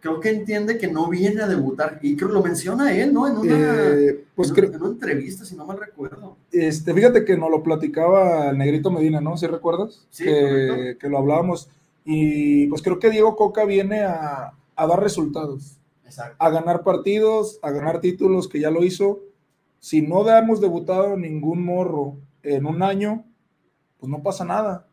creo 0.00 0.20
que 0.20 0.28
entiende 0.28 0.76
que 0.76 0.86
no 0.86 1.08
viene 1.08 1.40
a 1.42 1.48
debutar 1.48 1.98
y 2.02 2.14
creo 2.14 2.28
lo 2.30 2.42
menciona 2.42 2.94
él, 2.94 3.14
¿no? 3.14 3.26
En 3.26 3.38
una, 3.38 3.56
Eh, 3.56 4.24
pues 4.34 4.50
en, 4.50 4.54
creo, 4.54 4.70
en 4.70 4.80
una 4.82 4.90
entrevista, 4.90 5.46
si 5.46 5.56
no 5.56 5.64
mal 5.64 5.78
recuerdo. 5.78 6.36
este, 6.52 6.92
fíjate 6.92 7.24
que 7.24 7.38
nos 7.38 7.50
lo 7.50 7.62
platicaba 7.62 8.50
el 8.50 8.58
Negrito 8.58 8.90
Medina, 8.90 9.22
¿no? 9.22 9.38
¿Sí 9.38 9.46
recuerdas? 9.46 10.06
Sí, 10.10 10.24
que 10.24 11.08
lo 11.08 11.16
hablábamos. 11.18 11.70
Y 12.04 12.66
pues 12.66 12.82
creo 12.82 12.98
que 12.98 13.08
Diego 13.08 13.34
Coca 13.34 13.64
viene 13.64 14.02
a, 14.02 14.52
a 14.76 14.86
dar 14.86 15.02
resultados, 15.02 15.78
Exacto. 16.04 16.36
a 16.38 16.50
ganar 16.50 16.82
partidos, 16.82 17.58
a 17.62 17.70
ganar 17.70 18.02
títulos, 18.02 18.46
que 18.46 18.60
ya 18.60 18.70
lo 18.70 18.84
hizo. 18.84 19.20
Si 19.84 20.00
no 20.00 20.26
hemos 20.30 20.62
debutado 20.62 21.14
ningún 21.14 21.62
morro 21.62 22.16
en 22.42 22.64
un 22.64 22.82
año, 22.82 23.22
pues 24.00 24.08
no 24.10 24.22
pasa 24.22 24.42
nada. 24.42 24.86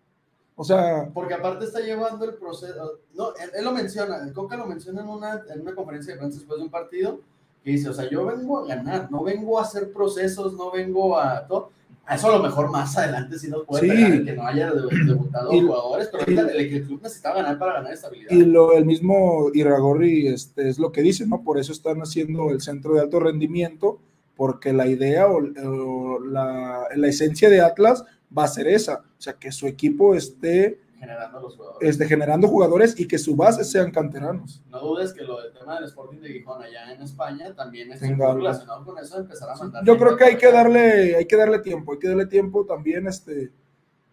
O 0.55 0.65
sea, 0.65 1.09
Porque 1.13 1.33
aparte 1.33 1.63
está 1.63 1.79
llevando 1.79 2.25
el 2.25 2.33
proceso. 2.33 2.99
No, 3.13 3.29
él, 3.41 3.51
él 3.55 3.63
lo 3.63 3.71
menciona, 3.71 4.17
el 4.21 4.33
Coca 4.33 4.57
lo 4.57 4.65
menciona 4.65 4.99
en 5.01 5.07
una, 5.07 5.43
en 5.49 5.61
una 5.61 5.73
conferencia 5.75 6.11
de 6.13 6.19
prensa 6.19 6.39
después 6.39 6.57
de 6.59 6.65
un 6.65 6.69
partido, 6.69 7.21
que 7.63 7.71
dice, 7.71 7.87
o 7.87 7.93
sea, 7.93 8.09
yo 8.09 8.25
vengo 8.25 8.59
a 8.59 8.67
ganar, 8.67 9.09
no 9.09 9.23
vengo 9.23 9.59
a 9.59 9.61
hacer 9.61 9.93
procesos, 9.93 10.55
no 10.55 10.71
vengo 10.71 11.17
a 11.17 11.47
todo. 11.47 11.69
A 12.05 12.15
eso 12.15 12.27
a 12.27 12.35
lo 12.35 12.43
mejor 12.43 12.69
más 12.69 12.97
adelante 12.97 13.39
sí 13.39 13.49
nos 13.49 13.63
puede 13.65 13.83
Sí. 13.83 13.87
pegar 13.95 14.25
que 14.25 14.33
no 14.33 14.43
haya 14.45 14.73
de- 14.73 15.05
debutado 15.05 15.53
Y- 15.53 15.61
jugadores, 15.61 16.09
pero 16.11 16.23
ahorita 16.23 16.41
el, 16.51 16.73
el 16.73 16.85
club 16.85 17.01
necesitaba 17.01 17.35
ganar 17.37 17.57
para 17.57 17.73
ganar 17.75 17.93
estabilidad. 17.93 18.31
Y 18.31 18.43
lo, 18.43 18.73
el 18.73 18.85
mismo 18.85 19.51
Iragorri 19.53 20.27
este, 20.27 20.67
es 20.67 20.79
lo 20.79 20.91
que 20.91 21.01
dice, 21.01 21.25
¿no? 21.27 21.43
Por 21.43 21.59
eso 21.59 21.71
están 21.71 22.01
haciendo 22.01 22.49
el 22.49 22.59
centro 22.59 22.95
de 22.95 22.99
alto 22.99 23.21
rendimiento, 23.21 23.99
porque 24.41 24.73
la 24.73 24.87
idea 24.87 25.27
o, 25.27 25.37
o 25.37 26.19
la, 26.19 26.87
la 26.95 27.07
esencia 27.07 27.47
de 27.47 27.61
Atlas 27.61 28.03
va 28.35 28.45
a 28.45 28.47
ser 28.47 28.67
esa, 28.67 29.03
o 29.17 29.21
sea, 29.21 29.33
que 29.33 29.51
su 29.51 29.67
equipo 29.67 30.15
esté, 30.15 30.79
generando 30.97 31.41
los 31.41 31.55
jugadores. 31.55 31.89
esté 31.91 32.05
generando 32.07 32.47
jugadores 32.47 32.99
y 32.99 33.07
que 33.07 33.19
su 33.19 33.35
base 33.35 33.63
sean 33.63 33.91
canteranos. 33.91 34.63
No 34.71 34.79
dudes 34.79 35.13
que 35.13 35.21
lo 35.21 35.39
del 35.43 35.53
tema 35.53 35.75
del 35.75 35.83
Sporting 35.83 36.21
de 36.21 36.29
Gijón 36.29 36.59
allá 36.63 36.91
en 36.91 37.03
España 37.03 37.53
también 37.53 37.91
es 37.91 38.01
relacionado 38.01 38.83
con 38.83 38.97
eso, 38.97 39.19
empezar 39.19 39.51
a 39.51 39.55
mandar. 39.57 39.85
Yo 39.85 39.95
creo 39.95 40.17
que 40.17 40.23
hay 40.23 40.37
que 40.37 40.51
darle, 40.51 41.15
hay 41.17 41.25
que 41.27 41.35
darle 41.37 41.59
tiempo, 41.59 41.93
hay 41.93 41.99
que 41.99 42.07
darle 42.07 42.25
tiempo 42.25 42.65
también, 42.65 43.05
este, 43.05 43.51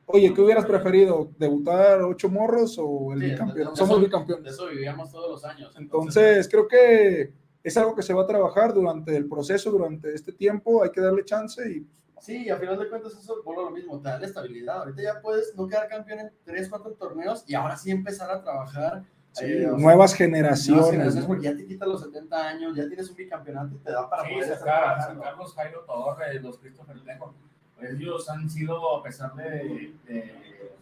oye, 0.05 0.35
¿qué 0.35 0.41
hubieras 0.43 0.66
preferido? 0.66 1.31
¿Debutar 1.39 2.03
ocho 2.03 2.29
morros 2.29 2.76
o 2.79 3.14
el 3.14 3.20
Sí, 3.20 3.31
bicampeón? 3.31 3.74
Somos 3.74 3.93
eso- 3.93 4.01
De 4.01 4.05
bicampeones. 4.09 4.53
eso 4.53 4.66
vivíamos 4.66 5.11
todos 5.11 5.31
los 5.31 5.43
años. 5.47 5.74
Entonces, 5.79 6.47
creo 6.51 6.68
que 6.68 7.33
es 7.63 7.77
algo 7.77 7.95
que 7.95 8.03
se 8.03 8.15
va 8.15 8.23
a 8.23 8.27
trabajar 8.27 8.73
durante 8.73 9.17
el 9.17 9.29
proceso, 9.29 9.71
durante 9.71 10.15
este 10.15 10.33
tiempo, 10.33 10.83
hay 10.83 10.91
que 10.91 11.01
darle 11.01 11.25
chance 11.25 11.63
y 11.71 11.87
Sí, 12.21 12.51
a 12.51 12.57
final 12.57 12.77
de 12.79 12.89
cuentas 12.89 13.13
eso 13.17 13.43
vuelve 13.45 13.63
lo 13.63 13.71
mismo, 13.71 14.01
te 14.01 14.09
da 14.09 14.19
la 14.19 14.27
estabilidad. 14.27 14.79
Ahorita 14.79 15.03
ya 15.03 15.21
puedes 15.21 15.55
no 15.55 15.69
quedar 15.69 15.87
campeón 15.89 16.19
en 16.19 16.33
3, 16.45 16.69
4 16.69 16.91
torneos 16.95 17.45
y 17.47 17.55
ahora 17.55 17.77
sí 17.77 17.93
empezar 17.93 18.29
a 18.31 18.43
trabajar. 18.43 19.05
Sí, 19.31 19.45
eh, 19.45 19.59
sea, 19.59 19.69
nuevas 19.69 19.81
nuevas 19.83 20.15
generaciones. 20.15 20.87
generaciones, 20.91 21.23
¿no? 21.23 21.27
porque 21.29 21.45
ya 21.45 21.57
te 21.57 21.65
quita 21.65 21.87
los 21.87 22.03
70 22.03 22.49
años, 22.49 22.77
ya 22.77 22.89
tienes 22.89 23.09
un 23.09 23.15
bicampeonato 23.17 23.77
y 23.77 23.79
te 23.79 23.93
da 23.93 24.11
para 24.11 24.25
Sí, 24.25 24.35
poder 24.35 24.59
sacar, 24.59 25.01
sacar 25.01 25.37
los 25.37 25.55
Jairo 25.55 25.85
Torres, 25.85 26.43
los 26.43 26.59
Christopher 26.59 26.97
Lejo. 26.97 27.35
Ellos 27.81 28.29
han 28.29 28.51
sido, 28.51 28.97
a 28.97 29.03
pesar 29.05 29.35
de, 29.37 29.95
de, 30.09 30.73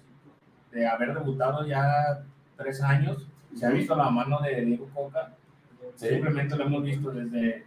de 0.73 0.87
haber 0.87 1.13
debutado 1.13 1.67
ya 1.67 2.25
tres 2.57 2.81
años, 2.81 3.29
se 3.55 3.67
ha 3.67 3.71
visto 3.71 3.95
la 3.95 4.09
mano 4.09 4.41
de 4.41 4.63
Diego 4.65 4.89
Coca. 4.95 5.35
Simplemente 5.97 6.57
lo 6.57 6.65
hemos 6.65 6.83
visto 6.85 7.11
desde, 7.11 7.65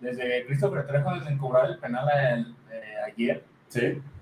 desde 0.00 0.46
Christopher 0.46 0.86
Trejo, 0.86 1.14
desde 1.14 1.36
cobrar 1.38 1.70
el 1.70 1.78
penal 1.78 2.06
el- 2.34 2.54
eh, 2.72 2.82
ayer. 3.12 3.44
Sí, 3.68 3.80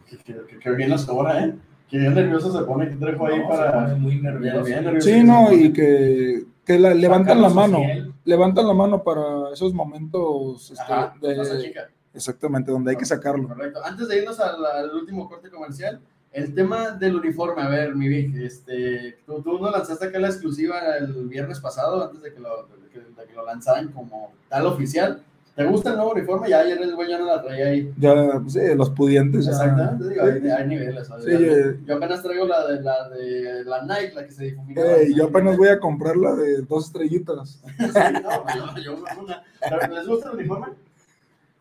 que, 0.09 0.19
que, 0.49 0.59
que 0.59 0.71
bien 0.73 0.91
las 0.91 1.05
cobra, 1.05 1.45
¿eh? 1.45 1.55
Que 1.89 1.99
bien 1.99 2.15
nervioso 2.15 2.51
se 2.57 2.65
pone 2.65 2.89
que 2.89 2.97
trejo 2.97 3.27
ahí 3.27 3.39
No, 3.39 3.45
se 3.53 3.57
para. 3.57 3.73
pone 3.73 3.95
muy 3.95 4.13
Bien, 4.19 4.25
nervioso. 4.25 4.65
Sí, 4.65 4.73
bien 4.73 4.85
nervioso. 4.85 5.11
no, 5.25 5.53
y 5.53 5.73
que, 5.73 6.43
que 6.65 6.79
la- 6.81 6.95
levantan 6.95 7.41
la 7.41 7.49
mano, 7.49 7.79
levantan 8.25 8.67
la 8.67 8.75
mano 8.75 9.03
para 9.05 9.53
esos 9.53 9.73
momentos 9.73 10.71
este, 10.73 10.83
Ajá, 10.93 11.15
de- 11.21 11.63
chica. 11.63 11.89
exactamente 12.13 12.73
donde 12.73 12.91
hay 12.91 12.97
que 12.97 13.05
sacarlo. 13.05 13.47
Correcto. 13.47 13.81
Antes 13.85 14.09
de 14.09 14.19
irnos 14.19 14.41
al, 14.41 14.65
al 14.67 14.91
último 14.91 15.29
corte 15.29 15.49
comercial, 15.49 16.01
el 16.33 16.53
tema 16.55 16.91
del 16.91 17.15
uniforme, 17.17 17.63
a 17.63 17.69
ver, 17.69 17.95
mi 17.95 18.09
Vic, 18.09 18.35
este, 18.37 19.19
tú, 19.25 19.41
tú 19.43 19.59
nos 19.61 19.71
lanzaste 19.73 20.07
acá 20.07 20.19
la 20.19 20.27
exclusiva 20.29 20.97
el 20.99 21.13
viernes 21.29 21.61
pasado, 21.61 22.03
antes 22.05 22.21
de 22.21 22.35
que 22.35 22.41
lo, 22.41 22.69
que, 23.05 23.21
de 23.21 23.29
que 23.29 23.35
lo 23.35 23.45
lanzaran 23.45 23.89
como 23.89 24.33
tal 24.49 24.67
oficial. 24.67 25.23
¿Te 25.57 25.65
gusta 25.65 25.91
el 25.91 25.97
nuevo 25.97 26.13
uniforme? 26.13 26.51
Ya 26.51 26.61
ayer 26.61 26.79
el 26.83 26.95
güey 26.95 27.09
ya 27.09 27.19
no 27.19 27.25
la 27.25 27.43
traía 27.43 27.69
ahí. 27.69 27.91
Ya, 27.97 28.15
pues, 28.43 28.53
sí, 28.53 28.61
los 28.77 28.91
pudientes 28.91 29.47
ya. 29.47 29.53
Exactamente, 29.53 30.11
digo, 30.11 30.23
hay, 30.23 30.51
hay 30.51 30.69
niveles. 30.69 31.09
Sí, 31.25 31.31
yo, 31.31 31.39
eh. 31.39 31.81
yo 31.87 31.97
apenas 31.97 32.23
traigo 32.23 32.47
la 32.47 32.67
de 32.67 32.83
la, 32.83 33.09
de, 33.09 33.65
la 33.65 33.83
Nike, 33.85 34.13
la 34.15 34.27
que 34.27 34.33
se 34.33 34.45
difuminó. 34.45 34.83
Eh, 34.83 35.15
yo 35.17 35.25
apenas 35.25 35.57
voy 35.57 35.69
a 35.69 35.81
comprar 35.81 36.15
la 36.19 36.35
de 36.35 36.61
dos 36.63 36.87
estrellitas. 36.87 37.63
Sí, 37.79 38.01
no, 38.23 38.45
yo, 38.55 38.83
yo 38.83 39.05
una. 39.19 39.43
Pero, 39.61 39.95
¿Les 39.95 40.07
gusta 40.07 40.29
el 40.29 40.35
uniforme? 40.37 40.67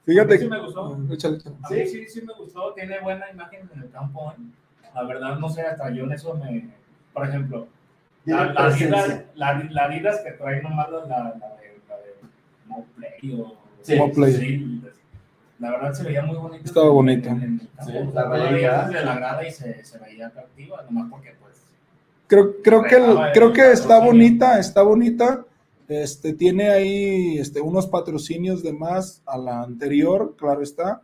Fíjate. 0.04 0.40
Sí 0.40 0.50
me 0.50 0.62
gustó. 0.62 0.98
Échale, 1.12 1.38
échale. 1.38 1.56
A 1.64 1.70
mí 1.70 1.88
sí, 1.88 2.08
sí 2.10 2.22
me 2.22 2.34
gustó, 2.34 2.74
tiene 2.74 3.00
buena 3.00 3.32
imagen 3.32 3.70
en 3.74 3.82
el 3.82 3.90
campo. 3.92 4.34
¿eh? 4.38 4.42
La 4.94 5.04
verdad, 5.04 5.40
no 5.40 5.50
sé, 5.50 5.62
hasta 5.62 5.90
yo 5.92 6.04
en 6.04 6.12
eso 6.12 6.34
me. 6.36 6.70
Por 7.14 7.30
ejemplo, 7.30 7.68
la, 8.26 8.46
la, 8.46 8.66
presencia. 8.68 9.04
Adidas, 9.04 9.24
la, 9.36 9.68
la 9.72 9.84
Adidas 9.86 10.20
que 10.22 10.32
trae 10.32 10.62
nomás 10.62 10.90
la, 10.92 11.00
la, 11.02 11.08
la 11.08 11.56
de, 11.56 11.80
la 11.88 11.96
de 11.98 12.16
Moplay 12.68 13.40
o. 13.42 13.56
Sí, 13.82 13.96
Moplay. 13.96 14.34
Sí, 14.34 14.82
la 15.60 15.72
verdad 15.72 15.94
se 15.94 16.04
veía 16.04 16.22
muy 16.24 16.36
bonito. 16.38 16.66
Estaba 16.66 16.88
campo. 17.22 17.66
Sí, 17.86 17.92
la 18.14 18.24
todavía 18.24 18.82
desde 18.88 19.06
la 19.06 19.16
grada 19.16 19.48
y 19.48 19.52
se, 19.52 19.84
se 19.86 19.98
veía 20.00 20.28
atractiva, 20.28 20.84
nomás 20.90 21.10
porque 21.10 21.34
pues. 21.40 21.62
Creo, 22.28 22.62
creo 22.64 22.84
que, 22.84 22.96
el- 22.96 23.18
creo 23.34 23.54
que 23.54 23.72
está 23.72 24.00
bonita, 24.00 24.60
está 24.60 24.82
bonita. 24.82 25.46
Este, 25.88 26.34
tiene 26.34 26.70
ahí 26.70 27.38
este, 27.38 27.62
unos 27.62 27.86
patrocinios 27.86 28.64
de 28.64 28.74
más 28.74 29.22
a 29.28 29.38
la 29.38 29.62
anterior, 29.62 30.36
claro 30.36 30.64
está. 30.64 31.02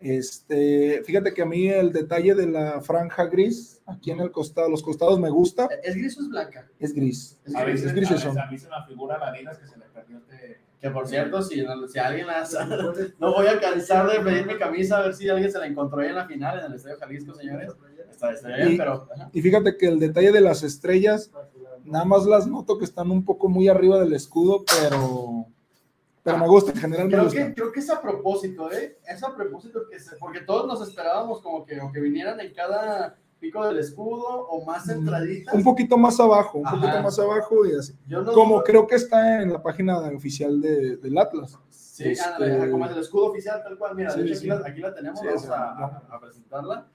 Este, 0.00 1.02
fíjate 1.04 1.34
que 1.34 1.42
a 1.42 1.46
mí 1.46 1.68
el 1.68 1.92
detalle 1.92 2.34
de 2.34 2.46
la 2.46 2.80
franja 2.80 3.26
gris, 3.26 3.80
aquí 3.86 4.10
en 4.10 4.20
el 4.20 4.30
costado, 4.32 4.68
los 4.70 4.82
costados 4.82 5.20
me 5.20 5.28
gusta, 5.30 5.68
¿Es 5.82 5.94
gris 5.94 6.16
o 6.18 6.22
es 6.22 6.28
blanca? 6.28 6.66
es 6.78 6.94
gris. 6.94 7.38
Es 7.44 7.54
A 7.54 7.62
gris, 7.64 7.74
veces, 7.74 7.86
es 7.88 7.94
gris 7.94 8.10
a, 8.10 8.14
eso. 8.14 8.28
veces 8.28 8.42
a 8.42 8.50
mí 8.50 8.58
se 8.58 8.68
me 8.68 8.74
figura 8.88 9.18
la 9.18 9.28
Adidas 9.28 9.58
que 9.58 9.66
se 9.66 9.76
le 9.78 9.84
perdió 9.86 10.18
este. 10.18 10.60
Que 10.80 10.88
por 10.90 11.06
cierto, 11.06 11.42
si, 11.42 11.62
si 11.92 11.98
alguien 11.98 12.26
la 12.26 12.42
no 13.18 13.34
voy 13.34 13.46
a 13.48 13.60
cansar 13.60 14.10
de 14.10 14.20
pedir 14.20 14.46
mi 14.46 14.56
camisa 14.56 14.96
a 14.96 15.02
ver 15.02 15.14
si 15.14 15.28
alguien 15.28 15.52
se 15.52 15.58
la 15.58 15.66
encontró 15.66 16.00
ahí 16.00 16.08
en 16.08 16.14
la 16.14 16.24
final 16.26 16.58
en 16.58 16.64
el 16.64 16.74
Estadio 16.74 16.96
Jalisco, 16.98 17.34
señores. 17.34 17.70
Está, 18.10 18.32
está 18.32 18.48
bien, 18.56 18.72
Y- 18.72 18.76
pero 18.78 19.06
ajá. 19.14 19.28
Y 19.34 19.42
fíjate 19.42 19.76
que 19.76 19.86
el 19.88 19.98
detalle 19.98 20.32
de 20.32 20.40
las 20.40 20.62
estrellas, 20.62 21.30
nada 21.84 22.06
más 22.06 22.24
las 22.24 22.46
noto 22.46 22.78
que 22.78 22.86
están 22.86 23.10
un 23.10 23.26
poco 23.26 23.50
muy 23.50 23.68
arriba 23.68 24.00
del 24.00 24.14
escudo, 24.14 24.64
pero, 24.80 25.44
pero 26.22 26.38
me 26.38 26.46
gusta, 26.48 26.72
en 26.72 26.78
general 26.78 27.06
me 27.06 27.12
creo 27.12 27.24
gusta. 27.24 27.46
que, 27.46 27.54
creo 27.54 27.72
que 27.72 27.80
es 27.80 27.90
a 27.90 28.00
propósito, 28.00 28.70
¿eh? 28.72 28.98
Es 29.06 29.22
a 29.22 29.34
propósito 29.34 29.80
que 29.90 29.98
se- 29.98 30.16
porque 30.16 30.40
todos 30.42 30.66
nos 30.66 30.86
esperábamos 30.88 31.40
como 31.40 31.64
que, 31.64 31.80
o 31.80 31.90
que 31.90 32.00
vinieran 32.00 32.38
en 32.40 32.52
cada 32.54 33.16
pico 33.38 33.66
del 33.66 33.78
escudo 33.78 34.46
o 34.48 34.64
más 34.66 34.84
centraditas. 34.84 35.54
Mm, 35.54 35.58
Un 35.58 35.64
poquito 35.64 35.96
más 35.96 36.20
abajo, 36.20 36.58
un 36.58 36.66
Ajá. 36.66 36.76
poquito 36.76 37.02
más 37.02 37.18
abajo 37.18 37.64
y 37.66 37.74
así. 37.74 37.94
Yo 38.06 38.20
no 38.22 38.32
Como 38.32 38.62
creo 38.62 38.86
que 38.86 38.96
está 38.96 39.40
en 39.42 39.52
la 39.52 39.62
página 39.62 39.98
oficial 39.98 40.60
de, 40.60 40.96
del 40.98 41.16
Atlas. 41.16 41.58
Sí, 41.70 42.10
Este- 42.10 42.70
como 42.70 42.86
el 42.86 42.98
escudo 42.98 43.26
oficial, 43.30 43.62
tal 43.62 43.78
cual. 43.78 43.94
Mira, 43.94 44.10
Sí, 44.10 44.20
de 44.20 44.26
hecho, 44.26 44.34
sí. 44.40 44.50
aquí, 44.50 44.62
la, 44.62 44.68
aquí 44.68 44.80
la 44.80 44.94
tenemos, 44.94 45.20
vamos 45.22 45.48
a 45.48 46.20
presentarla. 46.20 46.86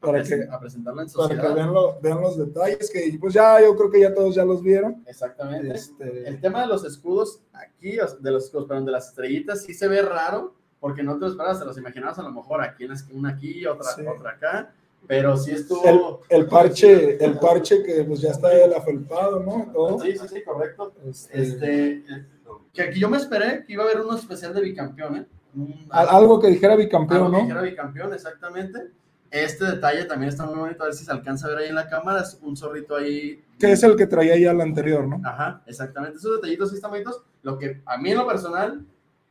Para 0.00 0.22
que- 0.22 0.46
a 0.48 0.60
presentarla 0.60 1.02
en 1.02 1.08
Para 1.10 1.28
que 1.40 1.54
vean, 1.54 1.72
lo- 1.74 1.98
vean 2.00 2.20
los 2.20 2.38
detalles, 2.38 2.88
que 2.90 3.16
pues 3.20 3.34
ya 3.34 3.60
yo 3.60 3.76
creo 3.76 3.90
que 3.90 4.00
ya 4.00 4.14
todos 4.14 4.34
ya 4.34 4.44
los 4.44 4.62
vieron. 4.62 5.02
Exactamente. 5.06 5.74
Este, 5.74 6.28
El 6.28 6.40
tema 6.40 6.60
de 6.60 6.68
los 6.68 6.84
escudos 6.84 7.40
aquí, 7.52 7.96
de 8.20 8.30
los 8.30 8.44
escudos, 8.44 8.66
perdón, 8.68 8.84
de 8.86 8.92
las 8.92 9.08
estrellitas, 9.08 9.62
sí 9.64 9.74
se 9.74 9.88
ve 9.88 10.02
raro, 10.02 10.54
porque 10.78 11.02
no 11.02 11.14
te 11.14 11.20
lo 11.22 11.26
esperabas, 11.28 11.58
te 11.58 11.64
los 11.64 11.76
imaginabas 11.78 12.18
a 12.20 12.22
lo 12.22 12.30
mejor 12.30 12.62
aquí, 12.62 12.86
una 13.12 13.30
aquí, 13.30 13.66
otra, 13.66 13.90
Sí. 13.90 14.02
otra 14.06 14.30
acá, 14.30 14.72
pero 15.08 15.36
sí 15.36 15.50
estuvo... 15.50 15.84
el, 16.30 16.38
el 16.42 16.46
parche, 16.46 17.24
el 17.24 17.36
parche 17.40 17.82
que 17.82 18.04
pues 18.04 18.20
ya 18.20 18.30
está 18.30 18.52
el 18.52 18.72
afelpado, 18.74 19.40
¿no? 19.40 19.68
Todo. 19.72 19.98
Sí, 19.98 20.16
sí, 20.16 20.28
sí, 20.28 20.42
correcto. 20.44 20.92
Este, 21.04 21.42
Este, 21.42 21.90
eh, 21.96 22.26
que 22.72 22.82
aquí 22.82 23.00
yo 23.00 23.10
me 23.10 23.16
esperé 23.16 23.64
que 23.66 23.72
iba 23.72 23.82
a 23.82 23.86
haber 23.86 24.00
uno 24.02 24.16
especial 24.16 24.54
de 24.54 24.60
bicampeón, 24.60 25.16
¿eh? 25.16 25.26
Un- 25.56 25.88
algo 25.90 26.38
que 26.38 26.46
dijera 26.48 26.76
bicampeón, 26.76 27.24
algo 27.24 27.30
que 27.30 27.36
¿no? 27.38 27.42
dijera 27.42 27.62
bicampeón, 27.62 28.12
exactamente. 28.14 28.90
Este 29.30 29.64
detalle 29.66 30.04
también 30.06 30.30
está 30.30 30.46
muy 30.46 30.58
bonito, 30.58 30.82
a 30.82 30.86
ver 30.86 30.94
si 30.94 31.04
se 31.04 31.12
alcanza 31.12 31.46
a 31.46 31.50
ver 31.50 31.58
ahí 31.58 31.68
en 31.68 31.74
la 31.74 31.88
cámara, 31.88 32.22
es 32.22 32.38
un 32.42 32.56
zorrito 32.56 32.96
ahí 32.96 33.44
Que 33.58 33.72
es 33.72 33.82
el 33.82 33.94
que 33.96 34.06
traía 34.06 34.38
ya 34.38 34.52
el 34.52 34.60
anterior, 34.60 35.06
¿no? 35.06 35.20
Ajá, 35.22 35.62
exactamente. 35.66 36.16
Esos 36.16 36.36
detallitos 36.36 36.70
sí 36.70 36.76
están 36.76 36.90
bonitos. 36.90 37.22
Lo 37.42 37.58
que 37.58 37.82
a 37.84 37.98
mí 37.98 38.10
en 38.10 38.18
lo 38.18 38.26
personal, 38.26 38.84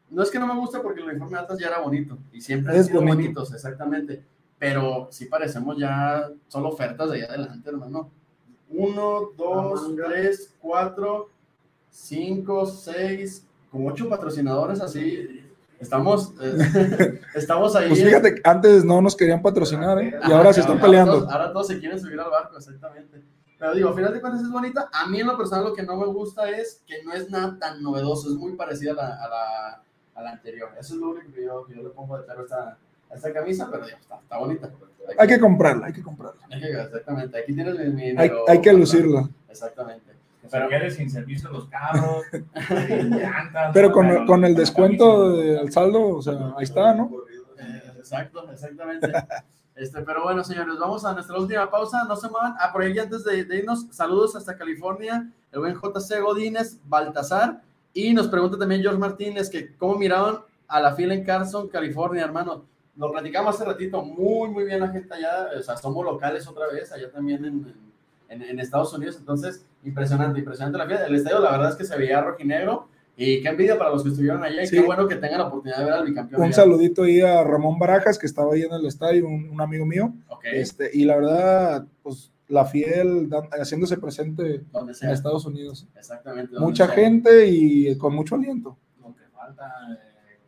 no 0.09 0.21
es 0.23 0.29
que 0.29 0.37
no 0.39 0.45
me 0.47 0.59
guste 0.59 0.79
porque 0.79 1.01
el 1.01 1.07
uniforme 1.09 1.37
de 1.37 1.43
Atlas 1.43 1.59
ya 1.59 1.67
era 1.67 1.79
bonito 1.79 2.17
y 2.31 2.41
siempre 2.41 2.73
han 2.73 2.79
Es 2.79 2.85
sido 2.87 2.99
bonito. 2.99 3.15
bonitos, 3.17 3.53
exactamente. 3.53 4.23
Pero 4.59 5.07
sí 5.11 5.25
parecemos 5.25 5.77
ya 5.77 6.29
solo 6.47 6.69
ofertas 6.69 7.09
de 7.09 7.17
allá 7.17 7.25
adelante, 7.33 7.69
hermano. 7.69 8.09
Uno, 8.69 9.29
dos, 9.37 9.95
tres, 9.95 10.53
cuatro, 10.59 11.29
cinco, 11.89 12.65
seis, 12.65 13.45
como 13.71 13.87
ocho 13.89 14.07
patrocinadores 14.09 14.81
así. 14.81 15.43
Estamos, 15.79 16.33
eh, 16.41 17.21
estamos 17.35 17.75
ahí. 17.75 17.87
Pues 17.89 17.99
en- 18.01 18.07
fíjate, 18.07 18.35
que 18.35 18.41
antes 18.43 18.83
no 18.83 19.01
nos 19.01 19.15
querían 19.15 19.41
patrocinar, 19.41 19.99
¿eh? 20.01 20.13
Y 20.27 20.31
ahora 20.31 20.51
se 20.53 20.61
están 20.61 20.77
ahora 20.77 20.85
peleando. 20.85 21.13
todos- 21.19 21.31
ahora 21.31 21.53
todos 21.53 21.67
se 21.67 21.79
quieren 21.79 21.99
subir 21.99 22.19
al 22.19 22.29
barco, 22.31 22.57
exactamente. 22.57 23.21
Pero 23.59 23.73
digo, 23.73 23.89
al 23.89 23.95
final 23.95 24.13
de 24.13 24.21
cuentas 24.21 24.41
es 24.41 24.49
bonita. 24.51 24.89
A 24.93 25.07
mí 25.07 25.19
en 25.19 25.27
lo 25.27 25.37
personal 25.37 25.65
lo 25.65 25.73
que 25.73 25.83
no 25.83 25.97
me 25.97 26.05
gusta 26.07 26.49
es 26.49 26.81
que 26.85 27.03
no 27.03 27.13
es 27.13 27.29
nada 27.29 27.57
tan 27.59 27.81
novedoso, 27.81 28.29
es 28.29 28.35
muy 28.35 28.53
parecida 28.53 28.91
a 28.91 28.95
la, 28.95 29.07
a 29.23 29.29
la, 29.29 29.81
a 30.15 30.21
la 30.21 30.31
anterior. 30.31 30.69
Eso 30.79 30.93
es 30.95 30.99
lo 30.99 31.09
único 31.09 31.31
que 31.33 31.43
yo, 31.45 31.65
que 31.65 31.75
yo 31.75 31.81
le 31.83 31.89
pongo 31.89 32.17
de 32.19 32.31
a 32.31 32.35
esta, 32.41 32.77
a 33.09 33.15
esta 33.15 33.33
camisa, 33.33 33.67
pero 33.71 33.85
digo, 33.85 33.97
está, 33.99 34.15
está 34.21 34.37
bonita. 34.37 34.69
Hay 35.17 35.27
que 35.27 35.39
comprarla, 35.39 35.87
hay 35.87 35.93
que 35.93 36.03
comprarla. 36.03 36.41
hay 36.51 36.59
que- 36.59 36.81
exactamente, 36.81 37.37
aquí 37.39 37.53
tienes 37.53 37.77
mi... 37.79 38.11
mi 38.13 38.17
Hay, 38.21 38.31
hay 38.47 38.61
que 38.61 38.73
lucirla. 38.73 39.27
Exactamente. 39.49 40.11
Pero- 40.51 40.69
quede 40.69 40.91
sin 40.91 41.09
servicio 41.09 41.49
los 41.51 41.65
carros, 41.67 42.23
llantas, 42.79 43.71
Pero 43.73 43.91
con, 43.91 44.25
con 44.25 44.45
el 44.45 44.55
descuento 44.55 45.37
del 45.37 45.71
saldo, 45.71 46.17
o 46.17 46.21
sea, 46.21 46.53
ahí 46.57 46.63
está, 46.63 46.93
¿no? 46.93 47.09
Eh, 47.59 47.81
Exacto, 47.97 48.49
exactamente. 48.51 49.11
Este, 49.75 50.01
pero 50.01 50.23
bueno, 50.23 50.43
señores, 50.43 50.77
vamos 50.79 51.03
a 51.05 51.13
nuestra 51.13 51.37
última 51.37 51.69
pausa. 51.69 52.03
No 52.05 52.15
se 52.15 52.29
muevan. 52.29 52.55
Ah, 52.59 52.71
por 52.71 52.81
ahí 52.81 52.97
antes 52.97 53.23
de, 53.25 53.43
de 53.43 53.57
irnos, 53.57 53.85
saludos 53.91 54.35
hasta 54.35 54.57
California, 54.57 55.29
el 55.51 55.59
buen 55.59 55.75
JC 55.75 56.21
Godínez, 56.21 56.79
Baltasar. 56.85 57.61
Y 57.93 58.13
nos 58.13 58.27
pregunta 58.27 58.57
también 58.57 58.81
George 58.81 58.97
Martínez 58.97 59.49
que 59.49 59.75
cómo 59.75 59.95
miraron 59.95 60.39
a 60.67 60.79
la 60.79 60.93
fila 60.95 61.13
en 61.13 61.23
Carson, 61.25 61.67
California, 61.67 62.23
hermano. 62.23 62.63
Lo 62.95 63.11
platicamos 63.11 63.55
hace 63.55 63.65
ratito, 63.65 64.01
muy, 64.03 64.49
muy 64.49 64.63
bien 64.63 64.79
la 64.79 64.87
gente 64.89 65.13
allá. 65.13 65.49
O 65.59 65.61
sea, 65.61 65.77
somos 65.77 66.03
locales 66.03 66.47
otra 66.47 66.67
vez, 66.67 66.91
allá 66.91 67.11
también 67.11 67.43
en, 67.45 67.75
en, 68.29 68.41
en 68.41 68.59
Estados 68.59 68.93
Unidos. 68.93 69.17
Entonces, 69.19 69.63
impresionante, 69.83 70.39
impresionante 70.39 70.77
la 70.77 70.85
fila. 70.85 71.05
El 71.05 71.15
estadio, 71.15 71.39
la 71.39 71.51
verdad 71.51 71.69
es 71.69 71.75
que 71.75 71.83
se 71.85 71.97
veía 71.97 72.21
rojinegro. 72.21 72.89
Y 73.19 73.41
qué 73.41 73.49
envidia 73.49 73.77
para 73.79 73.89
los 73.89 74.03
que 74.03 74.09
estuvieron 74.09 74.43
allá. 74.43 74.61
Y 74.61 74.67
Sí. 74.67 74.75
qué 74.77 74.83
bueno 74.85 75.07
que 75.07 75.15
tengan 75.15 75.39
la 75.39 75.47
oportunidad 75.47 75.79
de 75.79 75.85
ver 75.85 75.93
al 75.95 76.05
bicampeón. 76.05 76.39
Un 76.39 76.45
allá. 76.47 76.55
saludito 76.55 77.01
ahí 77.03 77.19
a 77.21 77.43
Ramón 77.43 77.79
Barajas, 77.79 78.19
que 78.19 78.27
estaba 78.27 78.53
ahí 78.53 78.61
en 78.61 78.71
el 78.73 78.85
estadio, 78.85 79.25
un, 79.27 79.49
un 79.49 79.59
amigo 79.59 79.87
mío. 79.87 80.13
Ok, 80.27 80.45
Este, 80.53 80.91
y 80.93 81.03
la 81.03 81.15
verdad, 81.15 81.87
pues 82.03 82.31
la 82.47 82.65
fiel 82.65 83.27
haciéndose 83.59 83.97
presente 83.97 84.63
en. 84.71 85.09
Estados 85.11 85.45
Unidos. 85.47 85.87
Exactamente. 85.95 86.59
Mucha 86.59 86.85
sea. 86.85 86.93
gente 86.95 87.47
y 87.47 87.97
con 87.97 88.13
mucho 88.13 88.35
aliento. 88.35 88.77
Lo 89.01 89.15
que 89.15 89.23
falta 89.33 89.65
eh, 89.89 90.39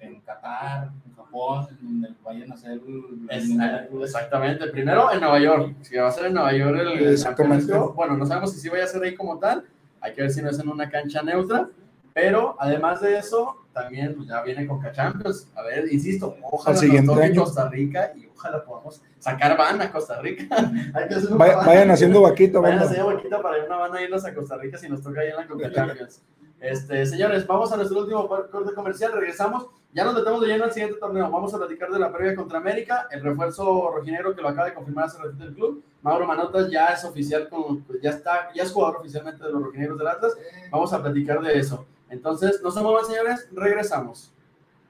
en 0.00 0.20
Qatar, 0.22 0.90
en 1.28 1.32
Japón, 1.32 1.68
donde 1.80 2.08
vayan 2.24 2.50
a 2.50 2.54
hacer 2.54 2.72
el- 2.72 4.02
exactamente. 4.02 4.66
Primero 4.68 5.12
en 5.12 5.20
Nueva 5.20 5.38
York. 5.38 5.74
Si 5.82 5.96
va 5.96 6.08
a 6.08 6.12
ser 6.12 6.26
en 6.26 6.34
Nueva 6.34 6.52
York 6.52 6.78
el, 6.80 6.88
el 6.88 7.12
Exactamente. 7.12 7.66
campeonato, 7.66 7.92
Bueno, 7.94 8.16
no 8.16 8.26
sabemos 8.26 8.52
si 8.52 8.60
sí 8.60 8.68
vaya 8.68 8.84
a 8.84 8.88
ser 8.88 9.02
ahí 9.02 9.14
como 9.14 9.38
tal. 9.38 9.64
Hay 10.00 10.12
que 10.14 10.22
ver 10.22 10.30
si 10.30 10.42
no 10.42 10.50
es 10.50 10.58
en 10.58 10.68
una 10.68 10.88
cancha 10.88 11.22
neutra. 11.22 11.68
Pero 12.14 12.56
además 12.58 13.00
de 13.00 13.16
eso, 13.16 13.64
también 13.72 14.14
pues, 14.16 14.28
ya 14.28 14.42
viene 14.42 14.66
Coca 14.66 14.90
Champions. 14.90 15.48
A 15.54 15.62
ver, 15.62 15.92
insisto, 15.92 16.36
ojalá 16.42 16.80
nos 16.80 17.04
toque 17.06 17.22
año. 17.24 17.42
Costa 17.44 17.68
Rica 17.68 18.12
y 18.16 18.26
ojalá 18.34 18.64
podamos 18.64 19.00
sacar 19.20 19.56
van 19.56 19.80
a 19.82 19.92
Costa 19.92 20.20
Rica. 20.20 20.46
Hay 20.94 21.06
que 21.08 21.14
hacer 21.14 21.28
una 21.28 21.36
Vaya- 21.36 21.56
van. 21.58 21.66
vayan 21.66 21.90
haciendo 21.92 22.22
vaquita, 22.22 22.58
Vayan 22.58 22.78
banda. 22.80 22.92
hacer 22.92 23.04
vaquita 23.04 23.40
para 23.42 23.58
ir 23.58 23.64
una 23.64 23.76
van 23.76 23.94
a 23.94 24.02
irnos 24.02 24.24
a 24.24 24.34
Costa 24.34 24.56
Rica 24.56 24.78
si 24.78 24.88
nos 24.88 25.00
toca 25.02 25.20
ahí 25.20 25.28
en 25.28 25.36
la 25.36 25.46
Coca 25.46 25.70
Champions. 25.72 26.22
Este, 26.60 27.06
señores, 27.06 27.46
vamos 27.46 27.70
a 27.72 27.76
nuestro 27.76 28.00
último 28.00 28.26
corte 28.26 28.74
comercial, 28.74 29.12
regresamos. 29.12 29.66
Ya 29.92 30.04
nos 30.04 30.14
metemos 30.14 30.40
de 30.40 30.48
lleno 30.48 30.64
al 30.64 30.72
siguiente 30.72 30.98
torneo. 30.98 31.30
Vamos 31.30 31.54
a 31.54 31.58
platicar 31.58 31.90
de 31.90 31.98
la 31.98 32.12
previa 32.12 32.34
contra 32.34 32.58
América, 32.58 33.06
el 33.10 33.22
refuerzo 33.22 33.90
rojinegro 33.94 34.34
que 34.34 34.42
lo 34.42 34.48
acaba 34.48 34.68
de 34.68 34.74
confirmar 34.74 35.06
hace 35.06 35.18
ratito 35.18 35.44
el 35.44 35.54
club. 35.54 35.82
Mauro 36.02 36.26
Manotas 36.26 36.70
ya 36.70 36.88
es 36.88 37.04
oficial, 37.04 37.48
con, 37.48 37.84
ya 38.02 38.10
está, 38.10 38.50
ya 38.54 38.64
es 38.64 38.72
jugador 38.72 38.96
oficialmente 38.98 39.44
de 39.44 39.50
los 39.50 39.62
rojinegros 39.62 39.98
del 39.98 40.08
Atlas. 40.08 40.34
Vamos 40.70 40.92
a 40.92 41.02
platicar 41.02 41.40
de 41.40 41.58
eso. 41.58 41.86
Entonces, 42.10 42.60
no 42.62 42.70
se 42.70 42.80
muevan, 42.80 43.04
señores, 43.04 43.48
regresamos. 43.52 44.32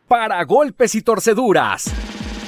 Para 0.06 0.42
golpes 0.44 0.94
y 0.94 1.02
torceduras, 1.02 1.84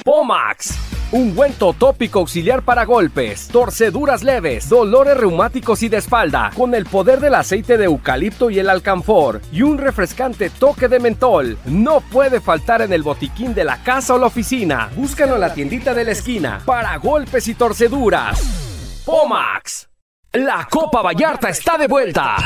Pomax 0.03 0.90
un 1.11 1.35
buen 1.35 1.53
tópico 1.53 2.19
auxiliar 2.19 2.63
para 2.63 2.85
golpes, 2.85 3.49
torceduras 3.49 4.23
leves, 4.23 4.69
dolores 4.69 5.17
reumáticos 5.17 5.83
y 5.83 5.89
de 5.89 5.97
espalda, 5.97 6.51
con 6.55 6.73
el 6.73 6.85
poder 6.85 7.19
del 7.19 7.35
aceite 7.35 7.77
de 7.77 7.85
eucalipto 7.85 8.49
y 8.49 8.59
el 8.59 8.69
alcanfor, 8.69 9.41
y 9.51 9.61
un 9.61 9.77
refrescante 9.77 10.49
toque 10.49 10.87
de 10.87 10.99
mentol. 10.99 11.57
No 11.65 12.01
puede 12.01 12.39
faltar 12.39 12.81
en 12.81 12.93
el 12.93 13.03
botiquín 13.03 13.53
de 13.53 13.65
la 13.65 13.83
casa 13.83 14.13
o 14.13 14.17
la 14.17 14.27
oficina. 14.27 14.89
Búscalo 14.95 15.35
en 15.35 15.41
la 15.41 15.53
tiendita 15.53 15.93
de 15.93 16.05
la 16.05 16.11
esquina. 16.11 16.61
Para 16.65 16.95
golpes 16.97 17.47
y 17.47 17.55
torceduras. 17.55 19.01
Pomax. 19.05 19.90
La 20.33 20.65
Copa 20.71 21.01
Vallarta 21.01 21.49
está 21.49 21.77
de 21.77 21.87
vuelta. 21.87 22.37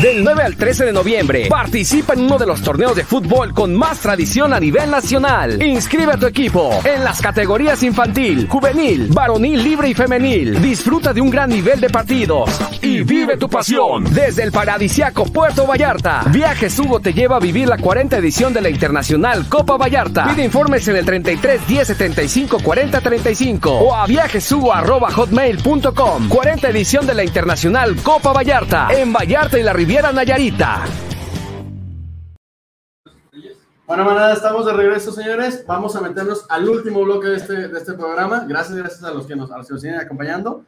Del 0.00 0.24
9 0.24 0.42
al 0.42 0.56
13 0.56 0.86
de 0.86 0.94
noviembre, 0.94 1.46
participa 1.50 2.14
en 2.14 2.20
uno 2.20 2.38
de 2.38 2.46
los 2.46 2.62
torneos 2.62 2.96
de 2.96 3.04
fútbol 3.04 3.52
con 3.52 3.74
más 3.74 4.00
tradición 4.00 4.54
a 4.54 4.60
nivel 4.60 4.90
nacional. 4.90 5.62
Inscribe 5.62 6.14
a 6.14 6.16
tu 6.16 6.24
equipo 6.24 6.70
en 6.84 7.04
las 7.04 7.20
categorías 7.20 7.82
infantil, 7.82 8.48
juvenil, 8.48 9.08
varonil, 9.12 9.62
libre 9.62 9.90
y 9.90 9.94
femenil. 9.94 10.62
Disfruta 10.62 11.12
de 11.12 11.20
un 11.20 11.28
gran 11.28 11.50
nivel 11.50 11.82
de 11.82 11.90
partidos 11.90 12.48
y 12.80 13.02
vive 13.02 13.36
tu 13.36 13.50
pasión. 13.50 14.04
Desde 14.04 14.42
el 14.42 14.50
paradisiaco 14.50 15.26
Puerto 15.26 15.66
Vallarta, 15.66 16.22
Viajes 16.30 16.78
Hugo 16.78 17.00
te 17.00 17.12
lleva 17.12 17.36
a 17.36 17.40
vivir 17.40 17.68
la 17.68 17.76
40 17.76 18.16
edición 18.16 18.54
de 18.54 18.62
la 18.62 18.70
Internacional 18.70 19.50
Copa 19.50 19.76
Vallarta. 19.76 20.28
Pide 20.28 20.46
informes 20.46 20.88
en 20.88 20.96
el 20.96 21.04
33 21.04 21.68
10 21.68 21.88
75 21.88 22.60
40 22.60 23.02
35 23.02 23.70
o 23.70 23.94
a 23.94 24.06
viajeshugo.hotmail.com. 24.06 26.28
40 26.28 26.68
edición 26.70 27.06
de 27.06 27.14
la 27.14 27.33
Internacional 27.34 27.96
Copa 28.00 28.32
Vallarta 28.32 28.90
en 28.96 29.12
Vallarta 29.12 29.58
y 29.58 29.64
la 29.64 29.72
Riviera 29.72 30.12
Nayarita. 30.12 30.84
Bueno, 33.88 34.04
manada, 34.04 34.34
estamos 34.34 34.64
de 34.64 34.72
regreso, 34.72 35.10
señores. 35.10 35.64
Vamos 35.66 35.96
a 35.96 36.00
meternos 36.00 36.46
al 36.48 36.68
último 36.68 37.02
bloque 37.02 37.26
de 37.26 37.36
este, 37.38 37.66
de 37.66 37.76
este 37.76 37.94
programa. 37.94 38.44
Gracias, 38.48 38.78
gracias 38.78 39.02
a 39.02 39.10
los 39.10 39.26
que 39.26 39.34
nos, 39.34 39.50
a 39.50 39.58
los 39.58 39.66
que 39.66 39.72
nos 39.72 39.82
siguen 39.82 39.98
acompañando. 39.98 40.64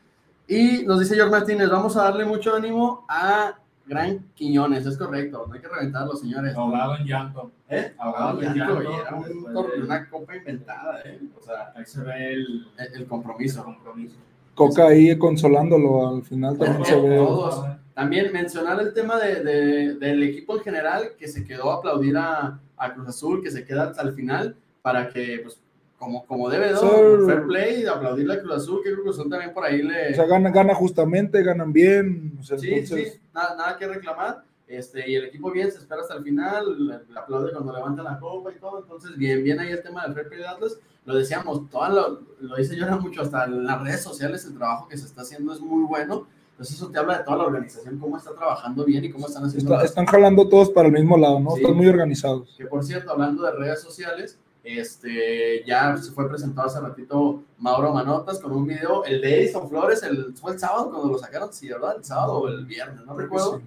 Y 0.49 0.83
nos 0.85 0.99
dice 0.99 1.15
George 1.15 1.31
Martínez, 1.31 1.71
vamos 1.71 1.97
a 1.97 2.03
darle 2.03 2.25
mucho 2.25 2.57
ánimo 2.57 3.07
a 3.09 3.55
Gran 3.87 4.19
Quiñones, 4.35 4.85
es 4.87 4.99
correcto, 4.99 5.45
no 5.47 5.55
hay 5.55 5.61
que 5.61 5.69
reventarlo, 5.69 6.17
señores. 6.17 6.57
Ahogado 6.57 6.97
en 6.97 7.07
llanto. 7.07 7.53
¿Eh? 7.69 7.95
Ahogado 7.97 8.43
en 8.43 8.55
llanto. 8.55 8.81
Era 8.81 9.15
un, 9.15 9.83
una 9.85 10.11
copa 10.11 10.35
inventada, 10.35 11.01
¿eh? 11.05 11.21
O 11.39 11.41
sea, 11.41 11.73
ahí 11.77 11.87
se 11.87 12.01
ve 12.03 12.33
el, 12.33 12.67
el, 12.93 13.07
compromiso. 13.07 13.61
El 13.61 13.67
compromiso. 13.67 14.17
Coca 14.57 14.89
ahí 14.89 15.17
consolándolo 15.19 16.09
al 16.09 16.25
final 16.25 16.57
también 16.57 16.85
se 16.85 16.99
ve. 16.99 17.17
Todos. 17.17 17.67
También 17.95 18.33
mencionar 18.33 18.81
el 18.81 18.93
tema 18.95 19.19
de, 19.19 19.45
de, 19.45 19.95
del 19.95 20.23
equipo 20.23 20.57
en 20.57 20.63
general 20.63 21.13
que 21.19 21.29
se 21.29 21.45
quedó 21.45 21.71
a 21.71 21.77
aplaudir 21.77 22.17
a, 22.17 22.59
a, 22.77 22.95
Cruz 22.95 23.09
Azul, 23.09 23.43
que 23.43 23.51
se 23.51 23.65
queda 23.65 23.85
hasta 23.85 24.03
el 24.03 24.15
final 24.15 24.57
para 24.81 25.11
que, 25.11 25.41
pues, 25.43 25.61
como, 25.99 26.27
como 26.27 26.49
debe, 26.49 26.73
¿no? 26.73 27.27
fair 27.27 27.47
play, 27.47 27.87
aplaudirle 27.87 28.35
a 28.35 28.41
Cruz 28.41 28.55
Azul, 28.55 28.81
que 28.83 28.95
Cruz 28.95 29.19
Azul 29.19 29.31
también 29.31 29.53
por 29.53 29.65
ahí 29.65 29.83
le. 29.83 30.13
O 30.13 30.15
sea, 30.15 30.27
gana, 30.27 30.51
gana 30.51 30.75
justamente, 30.75 31.43
ganan 31.43 31.73
bien. 31.73 32.39
O 32.41 32.43
sea, 32.43 32.59
sí, 32.59 32.73
entonces... 32.73 33.13
sí, 33.13 33.21
nada, 33.35 33.57
nada 33.57 33.79
que 33.79 33.87
reclamar. 33.87 34.43
Este, 34.67 35.09
y 35.09 35.15
el 35.15 35.27
equipo 35.27 35.51
bien 35.51 35.71
se 35.71 35.79
espera 35.79 36.01
hasta 36.01 36.15
el 36.15 36.25
final, 36.25 36.87
le, 36.87 36.95
le 37.13 37.19
aplaude 37.19 37.53
cuando 37.53 37.73
levanta 37.73 38.03
la 38.03 38.19
copa 38.19 38.53
y 38.53 38.59
todo. 38.59 38.81
Entonces, 38.81 39.17
bien, 39.17 39.45
bien 39.45 39.61
ahí 39.61 39.71
el 39.71 39.83
tema 39.83 40.05
del 40.05 40.15
fair 40.15 40.29
play 40.29 40.41
de 40.41 40.49
Atlas 40.49 40.79
lo 41.07 41.15
decíamos, 41.15 41.71
todo 41.71 41.89
lo, 41.89 42.21
lo 42.41 42.57
dice 42.57 42.79
Jonah 42.79 42.97
mucho, 42.97 43.23
hasta 43.23 43.45
en 43.45 43.65
las 43.65 43.81
redes 43.83 44.03
sociales 44.03 44.45
el 44.45 44.55
trabajo 44.55 44.89
que 44.89 44.99
se 44.99 45.07
está 45.07 45.23
haciendo 45.23 45.55
es 45.55 45.61
muy 45.61 45.85
bueno. 45.85 46.27
Entonces 46.51 46.77
eso 46.77 46.89
te 46.91 46.99
habla 46.99 47.19
de 47.19 47.25
toda 47.25 47.37
la 47.37 47.45
organización, 47.45 47.99
cómo 47.99 48.17
está 48.17 48.35
trabajando 48.35 48.85
bien 48.85 49.05
y 49.05 49.11
cómo 49.11 49.27
están 49.27 49.45
haciendo. 49.45 49.75
Está, 49.75 49.85
están 49.85 50.07
jalando 50.07 50.49
todos 50.49 50.71
para 50.71 50.89
el 50.89 50.95
mismo 50.95 51.17
lado, 51.17 51.39
¿no? 51.39 51.51
Sí. 51.53 51.61
Están 51.61 51.77
muy 51.77 51.87
organizados. 51.87 52.55
Que 52.57 52.67
por 52.67 52.83
cierto, 52.83 53.13
hablando 53.13 53.45
de 53.45 53.53
redes 53.53 53.83
sociales, 53.83 54.39
este, 54.65 55.63
ya 55.65 55.97
se 55.97 56.11
fue 56.11 56.29
presentado 56.29 56.67
hace 56.67 56.81
ratito 56.81 57.43
Mauro 57.59 57.93
Manotas 57.93 58.41
con 58.41 58.53
un 58.53 58.67
video, 58.67 59.05
el 59.05 59.21
de 59.21 59.43
Edison 59.43 59.69
Flores, 59.69 60.03
el, 60.03 60.35
fue 60.35 60.55
el 60.55 60.59
sábado 60.59 60.91
cuando 60.91 61.09
lo 61.09 61.19
sacaron, 61.19 61.53
sí, 61.53 61.69
¿verdad? 61.69 61.97
El 61.99 62.05
sábado 62.05 62.39
o 62.39 62.49
el 62.49 62.65
viernes, 62.67 63.05
no 63.05 63.15
recuerdo. 63.15 63.59
Sí. 63.59 63.65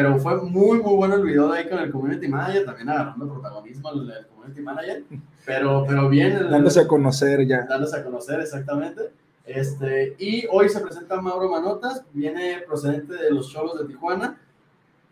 Pero 0.00 0.18
fue 0.18 0.40
muy, 0.40 0.80
muy 0.80 0.94
bueno 0.94 1.16
el 1.16 1.22
video 1.22 1.52
de 1.52 1.58
ahí 1.58 1.68
con 1.68 1.78
el 1.78 1.90
Community 1.90 2.26
Manager, 2.26 2.64
también 2.64 2.88
agarrando 2.88 3.28
protagonismo 3.28 3.92
el, 3.92 4.10
el 4.10 4.26
Community 4.28 4.62
Manager, 4.62 5.04
pero, 5.44 5.84
pero 5.86 6.08
bien. 6.08 6.32
El, 6.32 6.50
dándose 6.50 6.80
a 6.80 6.88
conocer 6.88 7.46
ya. 7.46 7.66
Dándose 7.68 7.98
a 7.98 8.02
conocer, 8.02 8.40
exactamente. 8.40 9.10
Este, 9.44 10.16
y 10.18 10.46
hoy 10.50 10.70
se 10.70 10.80
presenta 10.80 11.20
Mauro 11.20 11.50
Manotas, 11.50 12.02
viene 12.14 12.62
procedente 12.66 13.12
de 13.12 13.30
los 13.30 13.52
Cholos 13.52 13.78
de 13.78 13.84
Tijuana, 13.88 14.40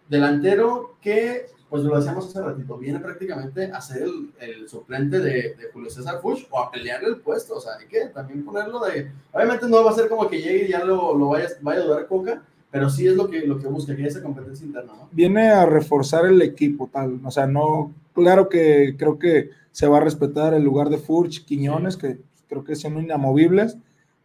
delantero 0.09 0.97
que, 1.03 1.49
pues 1.69 1.83
lo 1.83 1.95
decíamos 1.95 2.29
hace 2.29 2.41
ratito, 2.41 2.79
viene 2.79 2.99
prácticamente 2.99 3.71
a 3.71 3.83
ser 3.83 4.05
el, 4.05 4.33
el 4.41 4.69
suplente 4.71 5.19
de, 5.19 5.55
de, 5.55 5.71
Julio 5.71 5.91
César 5.91 6.23
Fuchs 6.23 6.47
o 6.49 6.61
a 6.61 6.71
pelearle 6.71 7.09
el 7.09 7.17
puesto, 7.19 7.57
o 7.57 7.61
sea, 7.61 7.75
hay 7.79 7.89
que 7.89 8.07
también 8.07 8.43
ponerlo 8.43 8.81
de, 8.81 9.13
obviamente 9.33 9.69
no 9.69 9.85
va 9.85 9.91
a 9.91 9.95
ser 9.95 10.09
como 10.09 10.31
que 10.31 10.41
llegue 10.41 10.65
y 10.65 10.69
ya 10.71 10.83
lo, 10.83 11.15
lo 11.15 11.29
vaya, 11.29 11.49
vaya 11.61 11.83
a 11.83 11.85
dudar 11.85 12.07
Coca, 12.07 12.43
pero 12.71 12.91
sí 12.91 13.07
es 13.07 13.17
lo 13.17 13.29
que, 13.29 13.47
lo 13.47 13.59
que 13.59 13.67
busca, 13.67 13.95
que 13.95 14.03
haya 14.03 14.09
esa 14.09 14.23
competencia 14.23 14.67
interna, 14.67 14.93
¿no? 14.95 15.09
Viene 15.13 15.49
a 15.49 15.67
reforzar 15.67 16.27
el 16.27 16.41
equipo, 16.43 16.89
tal, 16.93 17.21
o 17.25 17.31
sea, 17.31 17.47
no, 17.47 17.93
claro 18.13 18.49
que 18.49 18.95
creo 18.99 19.19
que 19.19 19.51
se 19.73 19.87
va 19.87 19.99
a 19.99 20.03
respetar 20.03 20.55
el 20.55 20.65
lugar 20.65 20.91
de 20.91 20.99
Furch, 20.99 21.45
Quiñones, 21.45 21.95
sí. 21.95 22.01
que 22.01 22.19
creo 22.49 22.65
que 22.65 22.77
son 22.77 22.99
inamovibles, 22.99 23.79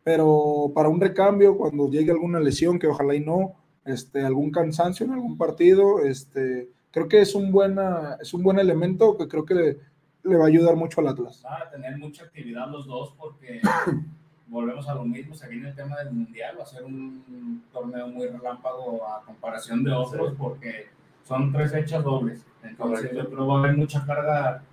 pero 0.04 0.72
para 0.76 0.90
un 0.90 1.00
recambio, 1.00 1.58
cuando 1.58 1.90
llegue 1.90 2.12
alguna 2.12 2.40
lesión, 2.40 2.80
que 2.80 2.88
ojalá 2.88 3.16
y 3.16 3.22
no, 3.22 3.54
este, 3.86 4.26
algún 4.26 4.52
cansancio 4.52 5.06
en 5.06 5.14
algún 5.14 5.38
partido, 5.38 6.00
este, 6.04 6.70
creo 6.92 7.08
que 7.08 7.22
es 7.22 7.36
un, 7.36 7.52
buena, 7.52 8.18
es 8.22 8.34
un 8.34 8.44
buen 8.44 8.60
elemento 8.60 9.18
que 9.18 9.28
creo 9.28 9.46
que 9.46 9.56
le, 9.56 9.78
le 10.24 10.38
va 10.38 10.46
a 10.46 10.48
ayudar 10.48 10.76
mucho 10.76 11.02
al 11.02 11.08
Atlas. 11.08 11.42
Van 11.44 11.62
a 11.62 11.70
tener 11.70 11.98
mucha 11.98 12.24
actividad 12.26 12.70
los 12.70 12.86
dos 12.86 13.14
porque 13.18 13.62
volvemos 14.48 14.88
a 14.88 14.96
lo 14.96 15.06
mismo, 15.06 15.36
se 15.36 15.48
viene 15.48 15.70
el 15.70 15.76
tema 15.76 15.98
del 15.98 16.12
Mundial, 16.12 16.58
va 16.60 16.64
a 16.64 16.68
ser 16.68 16.84
un 16.84 17.64
torneo 17.72 18.08
muy 18.08 18.28
relámpago 18.28 19.06
a 19.08 19.24
comparación 19.26 19.84
de 19.84 19.92
otros 19.92 20.34
porque 20.38 20.88
son 21.24 21.52
tres 21.52 21.72
fechas 21.72 22.04
dobles, 22.04 22.46
entonces 22.64 23.12
yo 23.14 23.26
creo 23.26 23.30
que 23.30 23.36
va 23.36 23.56
a 23.56 23.60
haber 23.60 23.78
mucha 23.78 24.06
carga 24.06 24.64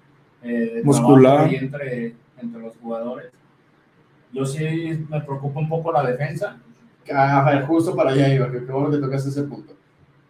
eh, 0.43 0.83
muscular 0.85 1.53
entre, 1.53 2.15
entre 2.41 2.61
los 2.61 2.77
jugadores. 2.77 3.31
Yo 4.33 4.47
sí 4.47 5.07
me 5.09 5.21
preocupa 5.21 5.61
un 5.61 5.69
poco 5.69 5.93
la 5.93 6.05
defensa. 6.05 6.59
A 7.13 7.51
ver, 7.51 7.67
justo 7.67 7.97
para 7.97 8.11
allá 8.11 8.33
iba, 8.33 8.51
que 8.51 8.65
qué 8.65 8.73
bueno 8.73 8.91
que 8.91 8.99
tocaste 8.99 9.31
ese 9.31 9.43
punto. 9.43 9.75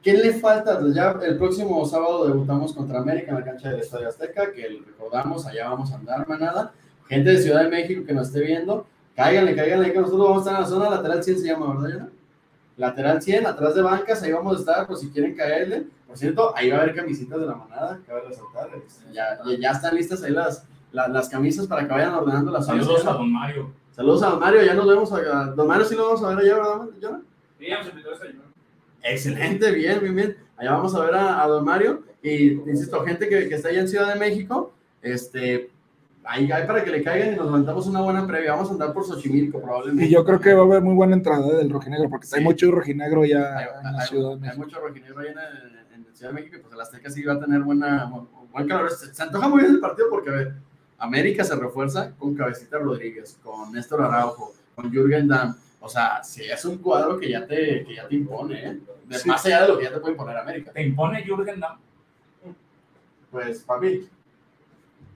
¿Qué 0.02 0.14
le 0.14 0.32
falta? 0.32 0.80
Ya 0.94 1.18
el 1.22 1.36
próximo 1.36 1.84
sábado 1.84 2.26
debutamos 2.26 2.72
contra 2.72 3.00
América 3.00 3.32
en 3.32 3.38
la 3.38 3.44
cancha 3.44 3.70
del 3.70 3.80
Estadio 3.80 4.08
Azteca, 4.08 4.50
que 4.52 4.80
recordamos, 4.86 5.46
allá 5.46 5.68
vamos 5.68 5.92
a 5.92 5.96
andar, 5.96 6.26
manada. 6.26 6.72
Gente 7.06 7.30
de 7.30 7.38
Ciudad 7.38 7.64
de 7.64 7.68
México 7.68 8.06
que 8.06 8.14
nos 8.14 8.28
esté 8.28 8.40
viendo, 8.40 8.86
cáiganle, 9.14 9.54
cáiganle, 9.54 9.92
que 9.92 10.00
nosotros 10.00 10.28
vamos 10.28 10.38
a 10.38 10.40
estar 10.40 10.54
en 10.54 10.60
la 10.60 10.66
zona 10.68 10.96
lateral 10.96 11.24
100, 11.24 11.38
se 11.38 11.46
llama, 11.46 11.74
¿verdad, 11.74 11.98
Yana? 11.98 12.08
Lateral 12.76 13.20
100, 13.20 13.46
atrás 13.46 13.74
de 13.74 13.82
bancas, 13.82 14.22
ahí 14.22 14.32
vamos 14.32 14.56
a 14.56 14.60
estar, 14.60 14.86
por 14.86 14.96
si 14.96 15.10
quieren 15.10 15.34
caerle. 15.34 15.86
Por 16.06 16.16
cierto, 16.16 16.56
ahí 16.56 16.70
va 16.70 16.78
a 16.78 16.82
haber 16.82 16.94
camisitas 16.94 17.38
de 17.38 17.46
la 17.46 17.54
manada, 17.54 18.00
cabe 18.06 18.22
resaltar. 18.22 18.70
Ya, 19.12 19.38
ya 19.58 19.70
están 19.70 19.94
listas 19.94 20.22
ahí 20.22 20.32
las, 20.32 20.64
las, 20.90 21.10
las 21.10 21.28
camisas 21.28 21.66
para 21.66 21.86
que 21.86 21.92
vayan 21.92 22.14
ordenando 22.14 22.50
las 22.50 22.66
Saludos 22.66 23.06
a 23.06 23.12
don 23.12 23.30
Mario. 23.30 23.70
Saludos 23.92 24.22
a 24.22 24.30
don 24.30 24.40
Mario, 24.40 24.62
ya 24.62 24.74
nos 24.74 24.88
vemos. 24.88 25.12
A, 25.12 25.44
don 25.46 25.68
Mario 25.68 25.84
sí 25.84 25.94
lo 25.94 26.06
vamos 26.06 26.22
a 26.24 26.28
ver 26.30 26.38
allá, 26.38 26.54
¿verdad, 26.54 26.80
Jonah? 27.00 27.20
Sí, 27.58 27.66
invitó 27.66 28.08
a 28.08 28.12
desayunar. 28.12 28.46
Excelente, 29.02 29.70
bien, 29.72 30.00
bien, 30.00 30.16
bien. 30.16 30.36
Allá 30.56 30.72
vamos 30.72 30.94
a 30.94 31.04
ver 31.04 31.14
a, 31.14 31.42
a 31.42 31.46
don 31.46 31.64
Mario. 31.64 32.02
Y 32.22 32.52
insisto, 32.52 33.04
gente 33.04 33.28
que, 33.28 33.48
que, 33.48 33.54
está 33.54 33.68
allá 33.68 33.80
en 33.80 33.88
Ciudad 33.88 34.12
de 34.12 34.18
México, 34.18 34.72
este, 35.02 35.70
ahí 36.24 36.50
hay 36.50 36.66
para 36.66 36.84
que 36.84 36.90
le 36.90 37.02
caigan 37.02 37.34
y 37.34 37.36
nos 37.36 37.46
levantamos 37.46 37.86
una 37.86 38.00
buena 38.00 38.26
previa. 38.26 38.52
Vamos 38.52 38.68
a 38.70 38.72
andar 38.72 38.92
por 38.92 39.04
Xochimilco, 39.04 39.60
probablemente. 39.60 40.06
Y 40.06 40.10
yo 40.10 40.24
creo 40.24 40.40
que 40.40 40.54
va 40.54 40.62
a 40.62 40.64
haber 40.64 40.82
muy 40.82 40.94
buena 40.94 41.14
entrada 41.14 41.56
del 41.56 41.70
rojinegro, 41.70 42.08
porque 42.08 42.26
sí. 42.26 42.36
hay 42.36 42.44
mucho 42.44 42.70
rojinegro 42.70 43.24
ya 43.24 43.56
hay, 43.56 43.66
en 43.84 43.92
la 43.92 44.00
hay, 44.00 44.08
Ciudad 44.08 44.30
de 44.30 44.36
México. 44.36 44.52
Hay 44.52 44.58
mucho 44.58 44.80
rojinegro 44.80 45.20
allá 45.20 45.30
en, 45.30 46.04
en, 46.06 46.14
Ciudad 46.14 46.32
de 46.32 46.40
México 46.40 46.58
pues 46.60 46.74
el 46.74 46.80
Azteca 46.80 47.10
sí 47.10 47.22
va 47.22 47.34
a 47.34 47.40
tener 47.40 47.60
buena, 47.62 48.10
buen 48.52 48.68
calor. 48.68 48.90
Se, 48.90 49.14
se 49.14 49.22
antoja 49.22 49.48
muy 49.48 49.62
bien 49.62 49.74
el 49.74 49.80
partido 49.80 50.08
porque, 50.10 50.30
a 50.30 50.32
ver, 50.34 50.54
América 50.98 51.44
se 51.44 51.56
refuerza 51.56 52.12
con 52.16 52.34
Cabecita 52.34 52.78
Rodríguez, 52.78 53.38
con 53.42 53.72
Néstor 53.72 54.02
Araujo, 54.02 54.52
con 54.74 54.90
Jürgen 54.92 55.28
Damm. 55.28 55.56
O 55.80 55.88
sea, 55.88 56.22
si 56.22 56.44
es 56.44 56.62
un 56.66 56.76
cuadro 56.78 57.18
que 57.18 57.30
ya 57.30 57.46
te, 57.46 57.84
que 57.84 57.94
ya 57.94 58.06
te 58.06 58.14
impone, 58.14 58.68
¿eh? 58.68 58.80
Sí. 59.12 59.28
Más 59.28 59.44
allá 59.46 59.62
de 59.62 59.68
lo 59.68 59.78
que 59.78 59.84
ya 59.84 59.92
te 59.92 59.98
puede 59.98 60.12
imponer 60.12 60.36
América. 60.36 60.72
¿Te 60.72 60.82
impone 60.82 61.24
Jürgen 61.24 61.58
Damm? 61.58 61.78
Pues, 63.30 63.60
papi. 63.62 64.08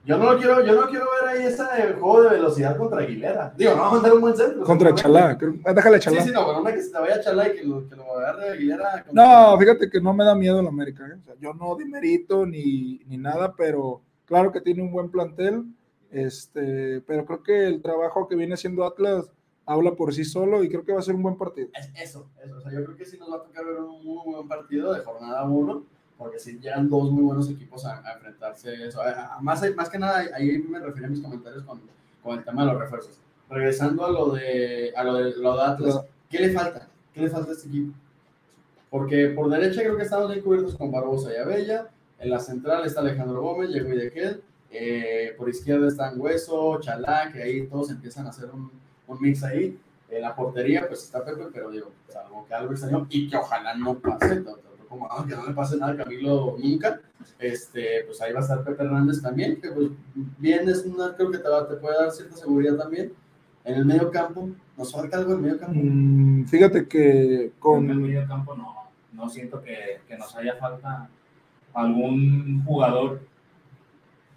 Yo 0.05 0.17
no 0.17 0.33
lo 0.33 0.37
quiero, 0.37 0.63
yo 0.63 0.79
no 0.81 0.87
quiero 0.87 1.05
ver 1.19 1.29
ahí 1.29 1.45
ese 1.47 1.63
juego 1.99 2.21
de 2.23 2.29
velocidad 2.29 2.77
contra 2.77 2.99
Aguilera. 3.01 3.53
Digo, 3.57 3.71
no 3.75 3.81
va 3.81 3.87
a 3.87 3.91
mandar 3.93 4.13
un 4.13 4.21
buen 4.21 4.35
centro. 4.37 4.63
Contra 4.63 4.93
Chalá. 4.93 5.37
creo- 5.37 5.55
Déjale 5.73 5.97
Sí, 5.99 6.03
Chalá. 6.05 6.21
sí, 6.21 6.31
no, 6.31 6.45
pero 6.45 6.61
una 6.61 6.73
que 6.73 6.81
se 6.81 6.91
te 6.91 6.99
vaya 6.99 7.15
a 7.15 7.21
Chalá 7.21 7.47
y 7.49 7.55
que 7.55 7.63
lo, 7.63 7.89
que 7.89 7.95
lo 7.95 8.17
agarre 8.17 8.49
Aguilera. 8.51 9.05
No, 9.11 9.57
fíjate 9.57 9.89
que 9.89 9.99
no 10.01 10.13
me 10.13 10.23
da 10.25 10.35
miedo 10.35 10.59
el 10.59 10.67
América. 10.67 11.05
¿eh? 11.07 11.17
O 11.19 11.23
sea, 11.23 11.35
yo 11.39 11.53
no 11.53 11.75
dimerito 11.75 12.45
ni, 12.45 12.99
ni 13.07 13.17
nada, 13.17 13.53
pero 13.57 14.01
claro 14.25 14.51
que 14.51 14.61
tiene 14.61 14.81
un 14.83 14.91
buen 14.91 15.09
plantel. 15.09 15.63
Este, 16.11 17.01
pero 17.01 17.25
creo 17.25 17.43
que 17.43 17.65
el 17.67 17.81
trabajo 17.81 18.27
que 18.27 18.35
viene 18.35 18.53
haciendo 18.53 18.85
Atlas 18.85 19.29
habla 19.65 19.95
por 19.95 20.13
sí 20.13 20.23
solo 20.23 20.63
y 20.63 20.69
creo 20.69 20.85
que 20.85 20.93
va 20.93 20.99
a 20.99 21.03
ser 21.03 21.15
un 21.15 21.23
buen 21.23 21.37
partido. 21.37 21.69
Es- 21.73 21.89
Eso, 22.09 22.29
eso. 22.43 22.57
O 22.57 22.61
sea, 22.61 22.71
yo 22.71 22.85
creo 22.85 22.95
que 22.95 23.05
sí 23.05 23.17
nos 23.17 23.31
va 23.31 23.37
a 23.37 23.43
tocar 23.43 23.65
ver 23.65 23.75
un 23.81 24.05
muy 24.05 24.23
buen 24.33 24.47
partido 24.47 24.93
de 24.93 25.01
jornada 25.01 25.43
1, 25.43 25.83
porque 26.17 26.39
sí 26.39 26.59
llegan 26.59 26.89
dos 26.89 27.11
muy 27.11 27.23
buenos 27.23 27.49
equipos 27.49 27.85
a, 27.85 27.99
a 28.07 28.13
enfrentarse. 28.13 28.87
Eso. 28.87 29.01
A- 29.01 29.35
a- 29.35 29.41
más, 29.41 29.61
más 29.75 29.89
que 29.89 29.99
nada, 29.99 30.23
ahí 30.33 30.57
me 30.59 30.79
refería 30.79 31.07
a 31.07 31.11
mis 31.11 31.21
comentarios 31.21 31.63
con, 31.63 31.81
con 32.23 32.37
el 32.39 32.43
tema 32.45 32.65
de 32.65 32.71
los 32.71 32.81
refuerzos. 32.81 33.19
Regresando 33.49 34.05
a 34.05 34.11
lo 34.11 34.29
de, 34.31 34.93
a 34.95 35.03
lo 35.03 35.13
de, 35.15 35.35
lo 35.37 35.55
de 35.57 35.63
Atlas, 35.63 36.01
¿qué 36.29 36.39
le 36.39 36.49
falta? 36.53 36.87
¿Qué 37.13 37.21
le 37.21 37.29
falta 37.29 37.51
a 37.51 37.53
este 37.53 37.67
equipo? 37.67 37.93
Porque 38.89 39.29
por 39.29 39.49
derecha 39.49 39.81
creo 39.81 39.97
que 39.97 40.03
estamos 40.03 40.29
bien 40.31 40.41
cubiertos 40.43 40.75
con 40.75 40.91
Barbosa 40.91 41.31
y 41.33 41.37
Abella. 41.37 41.87
En 42.19 42.29
la 42.29 42.39
central 42.39 42.85
está 42.85 43.01
Alejandro 43.01 43.41
Gómez, 43.41 43.69
Diego 43.71 43.89
Idequel. 43.89 44.41
Eh, 44.71 45.35
por 45.37 45.49
izquierda 45.49 45.87
están 45.87 46.19
Hueso, 46.19 46.79
Chalá, 46.81 47.29
que 47.31 47.41
ahí 47.43 47.67
todos 47.67 47.91
empiezan 47.91 48.25
a 48.25 48.29
hacer 48.29 48.49
un, 48.51 48.71
un 49.07 49.21
mix 49.21 49.43
ahí. 49.43 49.77
En 50.09 50.21
la 50.21 50.35
portería, 50.35 50.87
pues 50.87 51.03
está 51.03 51.23
Pepe, 51.25 51.45
pero 51.53 51.69
digo, 51.71 51.91
salvo 52.07 52.45
que 52.47 52.53
algo 52.53 52.71
extraño 52.71 53.05
y 53.09 53.27
que 53.29 53.37
ojalá 53.37 53.75
no 53.75 53.95
pase, 53.99 54.39
no- 54.41 54.57
como 54.95 55.07
ah, 55.11 55.25
que 55.27 55.35
no 55.35 55.45
le 55.45 55.53
pase 55.53 55.77
nada 55.77 55.93
a 55.93 55.97
Camilo 55.97 56.55
nunca. 56.57 57.01
Este, 57.39 58.03
pues 58.05 58.21
ahí 58.21 58.31
va 58.33 58.39
a 58.39 58.43
estar 58.43 58.63
Pepe 58.63 58.83
Hernández 58.83 59.21
también, 59.21 59.59
que 59.59 59.69
pues 59.71 59.89
bien 60.37 60.67
es 60.69 60.85
una, 60.85 61.13
creo 61.15 61.31
que 61.31 61.39
te, 61.39 61.49
va- 61.49 61.67
te 61.67 61.75
puede 61.75 61.97
dar 61.97 62.11
cierta 62.11 62.35
seguridad 62.37 62.75
también. 62.77 63.11
En 63.63 63.75
el 63.75 63.85
medio 63.85 64.11
campo, 64.11 64.49
nos 64.77 64.91
falta 64.91 65.17
algo 65.17 65.31
en 65.31 65.37
el 65.37 65.43
medio 65.43 65.59
campo. 65.59 65.79
Mm, 65.81 66.45
fíjate 66.45 66.87
que 66.87 67.51
Con 67.59 67.89
el 67.89 67.93
con 67.95 68.01
medio 68.03 68.27
campo 68.27 68.55
no, 68.55 68.73
no 69.13 69.29
siento 69.29 69.61
que, 69.61 70.01
que 70.07 70.17
nos 70.17 70.35
haya 70.35 70.55
falta 70.55 71.09
algún 71.73 72.63
jugador 72.65 73.21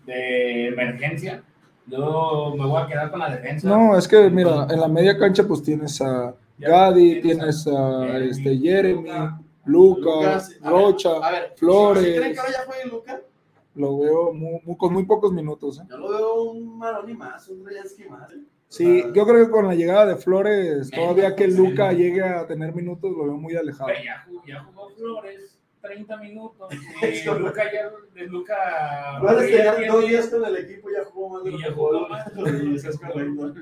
de 0.07 0.69
emergencia. 0.69 1.43
Yo 1.87 2.55
me 2.59 2.65
voy 2.67 2.83
a 2.83 2.87
quedar 2.87 3.11
con 3.11 3.21
la 3.21 3.31
defensa. 3.31 3.69
no, 3.69 3.97
es 3.97 4.07
que 4.09 4.29
mira, 4.31 4.67
en 4.71 4.81
la 4.81 4.89
media 4.89 5.17
cancha 5.19 5.45
pues 5.47 5.63
tienes 5.63 6.01
a 6.01 6.35
Gadi, 6.59 7.21
tienes 7.21 7.67
a 7.67 8.19
este 8.19 8.59
Jeremy, 8.59 9.09
Luca, 9.69 10.01
Lucas, 10.11 10.51
a 10.63 10.71
ver, 10.73 10.73
Rocha, 10.83 11.11
a 11.17 11.31
ver, 11.31 11.53
Flores. 11.57 12.05
¿sí 12.05 12.15
¿Creen 12.17 12.33
que 12.33 12.39
ahora 12.41 12.53
ya 12.53 12.65
juegue 12.67 12.85
Luca? 12.87 13.21
lo 13.75 13.99
veo 13.99 14.33
muy- 14.33 14.61
muy- 14.65 14.77
con 14.77 14.93
muy 14.93 15.05
pocos 15.05 15.33
minutos. 15.33 15.79
¿eh? 15.79 15.85
Yo 15.89 15.99
lo 15.99 16.09
veo 16.11 16.43
un 16.51 16.79
Maroni 16.79 17.15
más, 17.15 17.49
un 17.49 17.63
Dreyansky 17.65 18.05
más. 18.09 18.33
¿eh? 18.33 18.39
Sí, 18.69 19.03
sea, 19.03 19.13
yo 19.13 19.27
creo 19.27 19.47
que 19.47 19.51
con 19.53 19.67
la 19.67 19.75
llegada 19.75 20.07
de 20.07 20.17
Flores, 20.17 20.91
todavía 20.91 21.35
que 21.37 21.51
sí. 21.51 21.57
Luca 21.57 21.93
llegue 21.93 22.23
a 22.23 22.47
tener 22.47 22.75
minutos, 22.75 23.11
lo 23.17 23.25
veo 23.25 23.37
muy 23.37 23.55
alejado. 23.57 23.87
Pero 23.89 24.05
ya, 24.05 24.25
jugó, 24.27 24.43
ya 24.47 24.63
jugó 24.65 24.91
Flores 24.91 25.58
30 25.81 26.17
minutos. 26.19 26.69
Y 27.03 27.25
Luca 27.25 27.73
ya. 27.73 27.91
De 28.15 28.27
Luca. 28.27 28.55
Flores 29.21 29.51
ya 29.51 29.75
tenía 29.75 29.93
dos 29.93 30.09
días 30.09 30.29
con 30.29 30.45
el 30.45 30.57
equipo, 30.57 30.89
ya 30.91 31.05
jugó 31.05 31.31
más 31.31 31.45
de 31.45 31.51
lo 31.51 31.59
que 31.59 31.71
jugó 31.71 33.55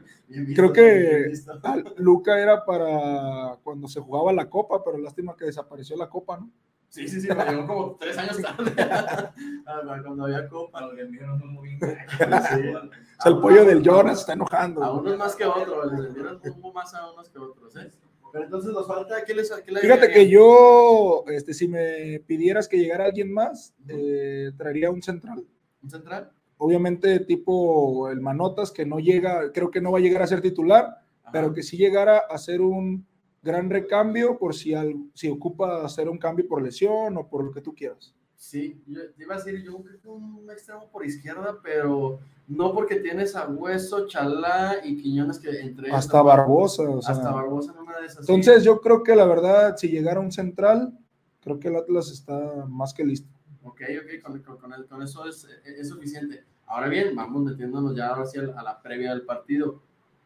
Creo 0.55 0.73
que. 0.73 1.33
Ah, 1.63 1.77
Luca 1.97 2.39
era 2.39 2.65
para 2.65 3.57
cuando 3.63 3.89
se 3.89 4.01
jugaba 4.01 4.33
la 4.33 4.49
Copa, 4.49 4.83
pero 4.85 4.99
lástima 4.99 5.37
que 5.37 5.47
desapareció 5.47 5.97
la 5.97 6.09
Copa, 6.09 6.39
¿no? 6.39 6.51
Sí, 6.89 7.09
sí, 7.09 7.21
sí, 7.21 7.29
me 7.29 7.45
llegó 7.45 7.67
como 7.67 7.97
tres 7.97 8.17
años 8.17 8.39
tarde. 8.43 8.73
Ah, 9.69 9.83
cuando 10.03 10.25
había 10.25 10.49
copa. 10.49 10.81
Lo 10.81 10.95
vendieron 10.95 11.43
un 11.43 11.55
muy 11.55 11.71
bien. 11.71 11.81
Sí. 11.81 12.25
O 12.25 13.23
sea, 13.23 13.33
el 13.33 13.41
pollo 13.41 13.65
del 13.65 13.83
Jonas 13.83 14.19
se 14.19 14.21
está 14.21 14.33
enojando. 14.35 14.83
A 14.83 14.93
unos 14.93 15.19
más 15.19 15.35
que 15.35 15.43
a 15.45 15.51
otros, 15.51 15.93
les 15.93 16.03
vendieron 16.05 16.41
humo 16.45 16.73
más 16.73 16.95
a 16.95 17.11
unos 17.13 17.29
que 17.29 17.39
a 17.39 17.43
otros, 17.43 17.77
¿eh? 17.77 17.91
Pero 18.33 18.45
entonces 18.45 18.73
nos 18.73 18.87
falta, 18.87 19.25
¿qué 19.25 19.35
les 19.35 19.51
qué 19.65 19.73
le 19.73 19.81
Fíjate 19.81 20.11
que 20.11 20.29
yo, 20.29 21.25
este, 21.29 21.55
si 21.55 21.69
me 21.69 22.21
pidieras 22.27 22.69
que 22.69 22.77
llegara 22.79 23.05
alguien 23.07 23.33
más, 23.33 23.75
eh, 23.89 24.51
traería 24.57 24.91
un 24.91 25.03
central. 25.03 25.45
¿Un 25.83 25.91
central? 25.91 26.31
Obviamente 26.59 27.21
tipo 27.21 28.09
el 28.11 28.21
Manotas, 28.21 28.71
que 28.73 28.85
no 28.87 28.99
llega, 28.99 29.53
creo 29.53 29.71
que 29.71 29.81
no 29.81 29.93
va 29.93 29.99
a 29.99 30.03
llegar 30.03 30.23
a 30.23 30.27
ser 30.27 30.41
titular, 30.41 30.85
Ajá. 31.23 31.33
pero 31.33 31.53
que 31.53 31.63
sí 31.63 31.77
llegara 31.77 32.19
a 32.19 32.39
ser 32.39 32.61
un 32.61 33.07
gran 33.43 33.71
recambio 33.71 34.39
por 34.39 34.55
si, 34.55 34.75
al- 34.75 34.97
si 35.15 35.29
ocupa 35.29 35.85
hacer 35.85 36.09
un 36.09 36.19
cambio 36.19 36.47
por 36.49 36.63
lesión 36.63 37.17
o 37.17 37.29
por 37.29 37.45
lo 37.45 37.53
que 37.53 37.61
tú 37.61 37.75
quieras. 37.75 38.15
Sí, 38.35 38.83
yo 38.87 39.01
iba 39.19 39.35
a 39.35 39.39
decir, 39.39 39.63
yo 39.63 39.81
creo 39.83 40.01
que 40.01 40.09
un 40.09 40.51
extremo 40.51 40.91
por 40.91 41.07
izquierda, 41.07 41.59
pero 41.63 42.19
no 42.49 42.73
porque 42.73 42.97
tienes 42.97 43.35
a 43.35 43.47
Hueso, 43.49 44.07
Chalá 44.07 44.77
y 44.85 44.97
Quiñones 44.97 45.39
que 45.39 45.51
entre 45.61 45.89
ellos- 45.89 45.99
Hasta 45.99 46.23
Barbosa. 46.23 46.83
O 46.85 47.03
sea, 47.03 47.15
Hasta 47.15 47.31
Barbosa 47.33 47.73
en 47.73 47.79
una 47.79 47.99
de 48.01 48.07
esas. 48.07 48.21
entonces 48.29 48.63
yo 48.65 48.81
creo 48.81 49.03
que 49.03 49.17
la 49.17 49.25
verdad, 49.27 49.77
si 49.77 49.89
llegara 49.89 50.21
un 50.21 50.31
central, 50.33 50.97
creo 51.43 51.59
que 51.59 51.69
el 51.69 51.77
Atlas 51.77 52.11
está 52.11 52.65
más 52.69 52.95
que 52.95 53.05
listo. 53.05 53.29
Ok, 53.65 53.81
ok, 54.03 54.23
con, 54.23 54.39
con- 54.43 54.57
con 54.59 54.73
el- 54.73 54.87
con 54.87 55.03
eso 55.03 55.27
es, 55.27 55.47
es 55.65 55.89
suficiente. 55.89 56.45
Ahora 56.69 56.89
bien, 56.89 57.15
vamos 57.15 57.43
metiéndonos 57.45 57.95
ya 57.97 58.09
ahora 58.09 58.27
sí 58.27 58.39
a 58.39 58.43
la, 58.43 58.61
a 58.61 58.63
la 58.63 58.81
previa 58.83 59.11
del 59.11 59.23
partido. 59.23 59.81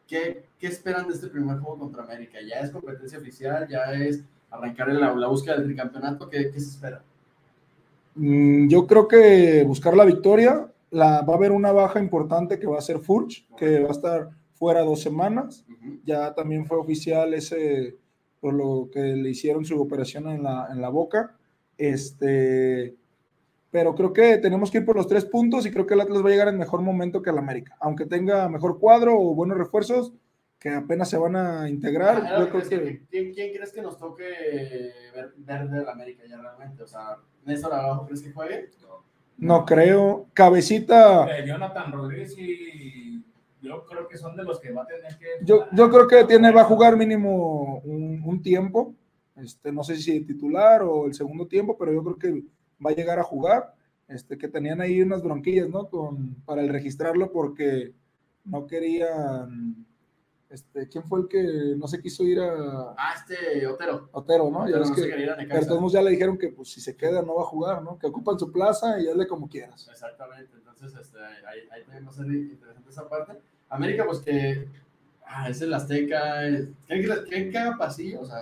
¿Qué, 0.06 0.44
¿Qué 0.58 0.66
esperan 0.66 1.06
de 1.08 1.14
este 1.14 1.28
primer 1.28 1.58
juego 1.58 1.78
contra 1.78 2.02
América? 2.02 2.38
¿Ya 2.46 2.60
es 2.60 2.70
competencia 2.70 3.18
oficial? 3.18 3.66
¿Ya 3.68 3.92
es 3.94 4.22
arrancar 4.50 4.90
en 4.90 5.00
la, 5.00 5.14
la 5.14 5.28
búsqueda 5.28 5.54
del 5.56 5.64
tricampeonato? 5.66 6.28
¿Qué, 6.28 6.50
qué 6.50 6.60
se 6.60 6.70
espera? 6.70 7.02
Mm, 8.14 8.68
Yo 8.68 8.86
creo 8.86 9.06
que 9.06 9.64
buscar 9.66 9.96
la 9.96 10.04
victoria, 10.04 10.69
la, 10.90 11.22
va 11.22 11.34
a 11.34 11.36
haber 11.36 11.52
una 11.52 11.72
baja 11.72 12.00
importante 12.00 12.58
que 12.58 12.66
va 12.66 12.78
a 12.78 12.82
ser 12.82 12.98
Furch, 12.98 13.46
que 13.56 13.80
va 13.80 13.88
a 13.88 13.92
estar 13.92 14.30
fuera 14.54 14.80
dos 14.82 15.00
semanas. 15.00 15.64
Ya 16.04 16.34
también 16.34 16.66
fue 16.66 16.78
oficial 16.78 17.32
ese, 17.34 17.96
por 18.40 18.54
lo 18.54 18.88
que 18.92 19.00
le 19.00 19.30
hicieron 19.30 19.64
su 19.64 19.80
operación 19.80 20.28
en 20.28 20.42
la, 20.42 20.68
en 20.70 20.80
la 20.80 20.88
boca. 20.88 21.36
Este, 21.78 22.94
pero 23.70 23.94
creo 23.94 24.12
que 24.12 24.38
tenemos 24.38 24.70
que 24.70 24.78
ir 24.78 24.84
por 24.84 24.96
los 24.96 25.06
tres 25.06 25.24
puntos 25.24 25.64
y 25.66 25.70
creo 25.70 25.86
que 25.86 25.94
el 25.94 26.00
Atlas 26.00 26.22
va 26.24 26.28
a 26.28 26.32
llegar 26.32 26.48
en 26.48 26.58
mejor 26.58 26.82
momento 26.82 27.22
que 27.22 27.30
el 27.30 27.38
América. 27.38 27.76
Aunque 27.80 28.06
tenga 28.06 28.48
mejor 28.48 28.78
cuadro 28.78 29.18
o 29.18 29.34
buenos 29.34 29.56
refuerzos 29.58 30.12
que 30.58 30.68
apenas 30.70 31.08
se 31.08 31.16
van 31.16 31.36
a 31.36 31.70
integrar, 31.70 32.22
Ah, 32.26 32.30
yo 32.30 32.36
¿quién 32.36 32.48
creo 32.50 32.50
crees 32.50 32.68
que... 32.68 32.76
que- 32.98 33.06
¿quién, 33.06 33.32
quién 33.32 33.54
crees 33.54 33.72
que 33.72 33.80
nos 33.80 33.96
toque 33.96 34.24
ver, 35.14 35.32
ver 35.38 35.70
del 35.70 35.88
América 35.88 36.22
ya 36.28 36.38
realmente? 36.38 36.82
O 36.82 36.86
sea, 36.86 37.16
¿Néstor 37.46 37.72
abajo 37.72 38.04
crees 38.06 38.20
que 38.22 38.32
juegue? 38.32 38.70
No 38.82 39.02
creo. 39.64 40.26
Cabecita... 40.34 41.26
Eh, 41.38 41.46
Jonathan 41.46 41.92
Rodríguez 41.92 42.36
y 42.38 43.24
yo 43.62 43.84
creo 43.84 44.08
que 44.08 44.16
son 44.16 44.36
de 44.36 44.44
los 44.44 44.58
que 44.60 44.72
va 44.72 44.82
a 44.82 44.86
tener 44.86 45.18
que. 45.18 45.44
Yo, 45.44 45.66
yo 45.72 45.90
creo 45.90 46.08
que 46.08 46.24
tiene, 46.24 46.50
va 46.50 46.62
a 46.62 46.64
jugar 46.64 46.96
mínimo 46.96 47.80
un, 47.84 48.22
un 48.24 48.42
tiempo. 48.42 48.94
Este, 49.36 49.72
no 49.72 49.84
sé 49.84 49.96
si 49.96 50.20
titular 50.20 50.82
o 50.82 51.06
el 51.06 51.14
segundo 51.14 51.46
tiempo, 51.46 51.76
pero 51.78 51.92
yo 51.92 52.02
creo 52.02 52.18
que 52.18 52.44
va 52.84 52.90
a 52.90 52.94
llegar 52.94 53.18
a 53.18 53.24
jugar. 53.24 53.74
Este, 54.08 54.36
que 54.36 54.48
tenían 54.48 54.80
ahí 54.80 55.00
unas 55.00 55.22
bronquillas, 55.22 55.68
¿no? 55.68 55.88
Con, 55.88 56.34
para 56.44 56.62
el 56.62 56.68
registrarlo 56.68 57.30
porque 57.30 57.92
no 58.44 58.66
querían. 58.66 59.86
Este, 60.50 60.88
¿Quién 60.88 61.04
fue 61.04 61.20
el 61.20 61.28
que 61.28 61.74
no 61.78 61.86
se 61.86 62.00
quiso 62.00 62.24
ir 62.24 62.40
a 62.40 62.92
Ah, 62.98 63.14
este 63.16 63.64
Otero. 63.68 64.08
Otero, 64.10 64.50
no? 64.50 64.66
Ya 64.68 64.76
Otero 64.76 64.80
ves 64.80 64.88
no 64.90 64.94
que, 64.96 65.92
ya 65.92 66.02
le 66.02 66.10
dijeron 66.10 66.36
que 66.36 66.48
pues, 66.48 66.70
si 66.72 66.80
se 66.80 66.96
queda 66.96 67.22
no 67.22 67.36
va 67.36 67.42
a 67.42 67.46
jugar, 67.46 67.82
¿no? 67.82 67.96
Que 67.98 68.08
ocupan 68.08 68.36
su 68.38 68.50
plaza 68.50 69.00
y 69.00 69.06
hazle 69.08 69.28
como 69.28 69.48
quieras. 69.48 69.88
Exactamente, 69.88 70.50
entonces 70.56 70.92
este, 71.00 71.18
ahí, 71.20 71.60
ahí 71.70 71.82
también 71.84 72.04
va 72.06 72.10
a 72.10 72.14
ser 72.14 72.26
interesante 72.26 72.90
esa 72.90 73.08
parte. 73.08 73.34
América, 73.68 74.04
pues 74.04 74.18
que 74.18 74.66
ah, 75.24 75.48
es 75.48 75.60
el 75.62 75.72
Azteca. 75.72 76.44
es- 76.48 76.66
¿Creen 76.88 77.02
que, 77.06 77.24
creen 77.28 77.50
que 77.52 77.58
haga 77.58 77.78
pasillo? 77.78 78.20
O 78.22 78.26
sea, 78.26 78.38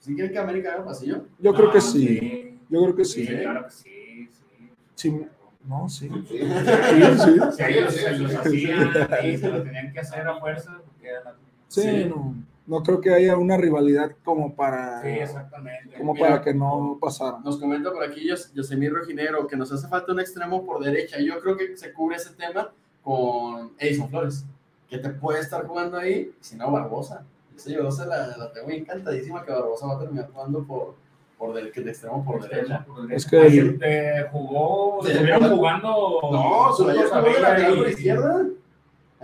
¿sí 0.00 0.16
creen 0.16 0.32
que 0.32 0.38
América 0.38 0.74
haga 0.74 0.84
pasillo? 0.84 1.24
Yo 1.38 1.54
creo 1.54 1.70
que 1.70 1.78
Ah, 1.78 1.82
sí. 1.82 2.58
Yo 2.68 2.82
creo 2.82 2.96
que 2.96 3.04
Sí, 3.04 3.26
sí. 3.26 3.32
claro 3.36 3.64
que 3.64 3.70
sí. 3.70 4.28
sí. 4.32 4.70
Sí, 4.96 5.26
No, 5.66 5.88
sí. 5.88 6.08
Sí. 6.28 6.38
Sí, 6.38 6.38
sí. 6.40 7.40
Si 7.52 7.62
ellos 7.62 7.94
se 7.94 8.18
los 8.18 8.34
hacían 8.34 8.90
y 9.24 9.36
se 9.38 9.48
lo 9.48 9.62
tenían 9.62 9.92
que 9.92 10.00
hacer 10.00 10.26
a 10.26 10.38
fuerza, 10.40 10.80
era- 11.08 11.34
Sí, 11.68 11.82
Sí. 11.82 12.04
No, 12.08 12.34
no 12.66 12.82
creo 12.82 13.00
que 13.00 13.12
haya 13.12 13.36
una 13.36 13.56
rivalidad 13.56 14.12
como 14.24 14.54
para, 14.54 15.02
Sí, 15.02 15.08
exactamente. 15.08 15.96
como 15.98 16.14
Mira. 16.14 16.28
para 16.28 16.42
que 16.42 16.54
no 16.54 16.98
pasara. 17.00 17.38
Nos 17.44 17.58
comenta 17.58 17.92
por 17.92 18.02
aquí 18.04 18.26
Yos- 18.28 18.52
Yosemir 18.54 18.92
Rojinegro 18.92 19.46
que 19.46 19.56
nos 19.56 19.70
hace 19.72 19.86
falta 19.88 20.12
un 20.12 20.20
extremo 20.20 20.64
por 20.64 20.82
derecha. 20.82 21.18
Yo 21.20 21.40
creo 21.40 21.56
que 21.56 21.76
se 21.76 21.92
cubre 21.92 22.16
ese 22.16 22.34
tema 22.34 22.70
con 23.02 23.72
Edison 23.78 24.08
Flores, 24.08 24.46
que 24.88 24.98
te 24.98 25.10
puede 25.10 25.40
estar 25.40 25.66
jugando 25.66 25.98
ahí, 25.98 26.32
si 26.40 26.56
no 26.56 26.70
Barbosa. 26.70 27.24
Ese 27.56 27.76
Barbosa 27.76 28.06
la, 28.06 28.36
la 28.36 28.52
tengo 28.52 28.70
encantadísima 28.70 29.44
que 29.44 29.52
Barbosa 29.52 29.86
va 29.86 29.94
a 29.94 29.98
terminar 29.98 30.30
jugando 30.32 30.64
por, 30.64 30.94
por 31.36 31.52
del, 31.54 31.70
que 31.70 31.80
de 31.82 31.90
extremo 31.90 32.24
por 32.24 32.48
derecha. 32.48 32.86
Es 33.10 33.26
que 33.26 33.38
Ayer, 33.40 33.78
eh, 33.82 34.26
jugó, 34.32 35.00
Sí. 35.04 35.10
estuvieron 35.12 35.56
jugando. 35.56 35.88
No, 36.32 36.72
su 36.72 36.84
jugó 36.84 36.94
de 36.94 37.40
lateral 37.40 37.76
por 37.76 37.88
izquierda. 37.88 38.46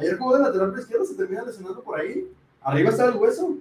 Ayer 0.01 0.19
jugó 0.19 0.37
de 0.37 0.43
lateral 0.43 0.71
por 0.71 0.79
izquierda, 0.81 1.05
se 1.05 1.15
termina 1.15 1.43
lesionando 1.45 1.83
por 1.83 2.01
ahí. 2.01 2.27
Arriba 2.63 2.91
está 2.91 3.07
el 3.07 3.17
hueso. 3.17 3.55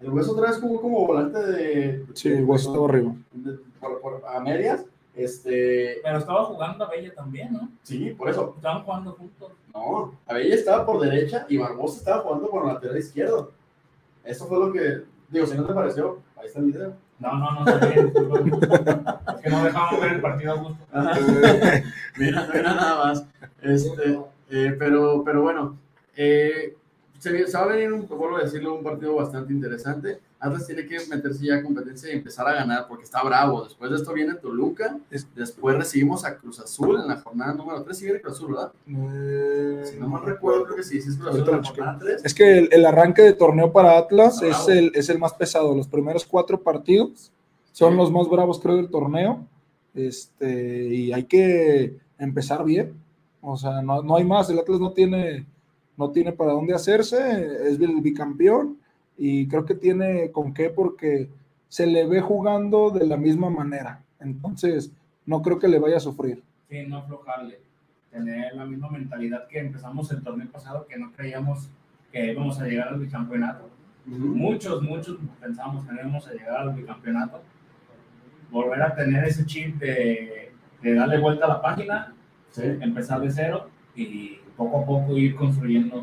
El 0.00 0.10
hueso 0.10 0.32
otra 0.32 0.50
vez 0.50 0.60
jugó 0.60 0.80
como 0.80 1.06
volante 1.06 1.38
de. 1.38 2.06
Sí, 2.14 2.28
el 2.28 2.44
hueso 2.44 2.70
estaba 2.70 2.88
arriba. 2.88 3.14
de- 3.32 3.58
por, 3.80 4.00
por- 4.00 4.22
a 4.26 4.40
medias. 4.40 4.84
Este, 5.14 5.98
Pero 6.02 6.18
estaba 6.18 6.44
jugando 6.44 6.84
a 6.84 6.90
Bella 6.90 7.14
también, 7.14 7.50
¿no? 7.54 7.70
sí, 7.82 8.10
por 8.10 8.28
eso. 8.28 8.52
Estaban 8.56 8.82
jugando 8.84 9.12
juntos. 9.12 9.50
No, 9.74 10.12
Abella 10.26 10.54
estaba 10.54 10.84
por 10.84 11.00
derecha 11.00 11.46
y 11.48 11.56
Barbosa 11.56 11.98
estaba 11.98 12.22
jugando 12.22 12.50
por 12.50 12.66
lateral 12.66 12.98
izquierdo. 12.98 13.50
Eso 14.24 14.46
fue 14.46 14.58
lo 14.58 14.70
que, 14.72 15.04
digo, 15.30 15.46
si 15.46 15.56
no 15.56 15.64
te 15.64 15.72
pareció, 15.72 16.18
ahí 16.36 16.46
está 16.48 16.58
el 16.58 16.66
video. 16.66 16.92
No, 17.18 17.32
no, 17.38 17.50
no 17.52 17.66
está 17.66 17.86
bien. 17.86 18.12
es 18.14 19.40
que 19.42 19.48
no 19.50 19.64
dejamos 19.64 20.00
ver 20.02 20.12
el 20.12 20.20
partido 20.20 20.52
a 20.52 20.56
gusto. 20.56 20.84
mira, 22.18 22.48
mira 22.52 22.74
nada 22.74 23.04
más. 23.04 23.24
Este, 23.62 24.20
eh, 24.50 24.74
pero, 24.78 25.22
pero 25.24 25.42
bueno, 25.42 25.76
eh, 26.16 26.74
se, 27.18 27.46
se 27.46 27.56
va 27.58 27.64
a 27.64 27.68
venir, 27.68 27.92
un, 27.92 28.06
vuelvo 28.06 28.36
a 28.36 28.42
decirlo, 28.42 28.74
un 28.74 28.82
partido 28.84 29.14
bastante 29.14 29.52
interesante. 29.52 30.18
Atlas 30.38 30.66
tiene 30.66 30.86
que 30.86 30.98
meterse 31.08 31.46
ya 31.46 31.56
a 31.56 31.62
competencia 31.62 32.10
y 32.10 32.16
empezar 32.16 32.46
a 32.46 32.52
ganar 32.52 32.86
porque 32.88 33.04
está 33.04 33.22
bravo. 33.24 33.64
Después 33.64 33.90
de 33.90 33.96
esto 33.96 34.12
viene 34.12 34.34
Toluca. 34.34 34.98
Es- 35.10 35.26
Después 35.34 35.76
recibimos 35.78 36.26
a 36.26 36.36
Cruz 36.36 36.60
Azul 36.60 37.00
en 37.00 37.08
la 37.08 37.16
jornada 37.16 37.54
número 37.54 37.82
3. 37.82 37.96
Sí 37.96 38.04
viene 38.04 38.20
Cruz 38.20 38.34
Azul, 38.34 38.48
¿verdad? 38.52 38.72
Eh, 38.86 39.82
Si 39.86 39.96
no 39.98 40.08
mal 40.08 40.22
recuerdo, 40.24 40.64
creo 40.64 40.76
que 40.76 40.82
sí. 40.82 41.00
Sí 41.00 41.08
es 41.08 41.16
Cruz 41.16 41.28
Azul 41.28 41.40
en 41.40 41.46
la 41.46 41.52
Ahorita 41.52 41.68
lo 41.70 41.74
jornada 41.74 41.98
3. 41.98 42.22
Es 42.24 42.34
que 42.34 42.58
el, 42.58 42.68
el 42.70 42.84
arranque 42.84 43.22
de 43.22 43.32
torneo 43.32 43.72
para 43.72 43.96
Atlas 43.96 44.42
es 44.42 44.68
el, 44.68 44.92
es 44.94 45.08
el 45.08 45.18
más 45.18 45.32
pesado. 45.32 45.74
Los 45.74 45.88
primeros 45.88 46.26
cuatro 46.26 46.60
partidos 46.60 47.32
son 47.72 47.92
Sí. 47.92 47.96
los 47.96 48.12
más 48.12 48.28
bravos, 48.28 48.60
creo, 48.60 48.76
del 48.76 48.90
torneo. 48.90 49.46
Este, 49.94 50.84
y 50.94 51.12
hay 51.14 51.24
que 51.24 51.96
empezar 52.18 52.62
bien. 52.64 52.92
O 53.40 53.56
sea, 53.56 53.82
no, 53.82 54.02
no 54.02 54.16
hay 54.16 54.24
más. 54.24 54.50
El 54.50 54.58
Atlas 54.58 54.80
no 54.80 54.92
tiene, 54.92 55.46
no 55.96 56.10
tiene 56.10 56.32
para 56.32 56.52
dónde 56.52 56.74
hacerse. 56.74 57.16
Es 57.68 57.80
el 57.80 58.00
bicampeón. 58.00 58.78
Y 59.16 59.48
creo 59.48 59.64
que 59.64 59.74
tiene 59.74 60.30
con 60.30 60.52
qué 60.52 60.70
porque 60.70 61.28
se 61.68 61.86
le 61.86 62.06
ve 62.06 62.20
jugando 62.20 62.90
de 62.90 63.06
la 63.06 63.16
misma 63.16 63.50
manera. 63.50 64.02
Entonces, 64.20 64.92
no 65.24 65.42
creo 65.42 65.58
que 65.58 65.68
le 65.68 65.78
vaya 65.78 65.96
a 65.96 66.00
sufrir. 66.00 66.42
Sí, 66.68 66.84
no 66.86 66.98
aflojarle. 66.98 67.60
Tener 68.10 68.54
la 68.54 68.64
misma 68.64 68.90
mentalidad 68.90 69.46
que 69.48 69.58
empezamos 69.58 70.10
el 70.10 70.22
torneo 70.22 70.48
pasado, 70.50 70.86
que 70.86 70.98
no 70.98 71.12
creíamos 71.12 71.68
que 72.12 72.32
íbamos 72.32 72.58
a 72.60 72.66
llegar 72.66 72.88
al 72.88 73.00
bicampeonato. 73.00 73.68
Ujú. 74.06 74.18
Muchos, 74.18 74.82
muchos 74.82 75.18
pensábamos 75.40 75.84
que 75.84 75.92
no 75.92 76.00
íbamos 76.00 76.26
a 76.28 76.32
llegar 76.32 76.56
al 76.56 76.74
bicampeonato. 76.74 77.42
Volver 78.50 78.82
a 78.82 78.94
tener 78.94 79.24
ese 79.24 79.44
chip 79.44 79.76
de, 79.78 80.52
de 80.82 80.94
darle 80.94 81.18
vuelta 81.18 81.46
a 81.46 81.48
la 81.48 81.62
página, 81.62 82.14
Sí. 82.56 82.78
empezar 82.80 83.20
de 83.20 83.30
cero 83.30 83.66
y 83.94 84.36
poco 84.56 84.80
a 84.80 84.86
poco 84.86 85.16
ir 85.16 85.34
construyendo 85.36 85.96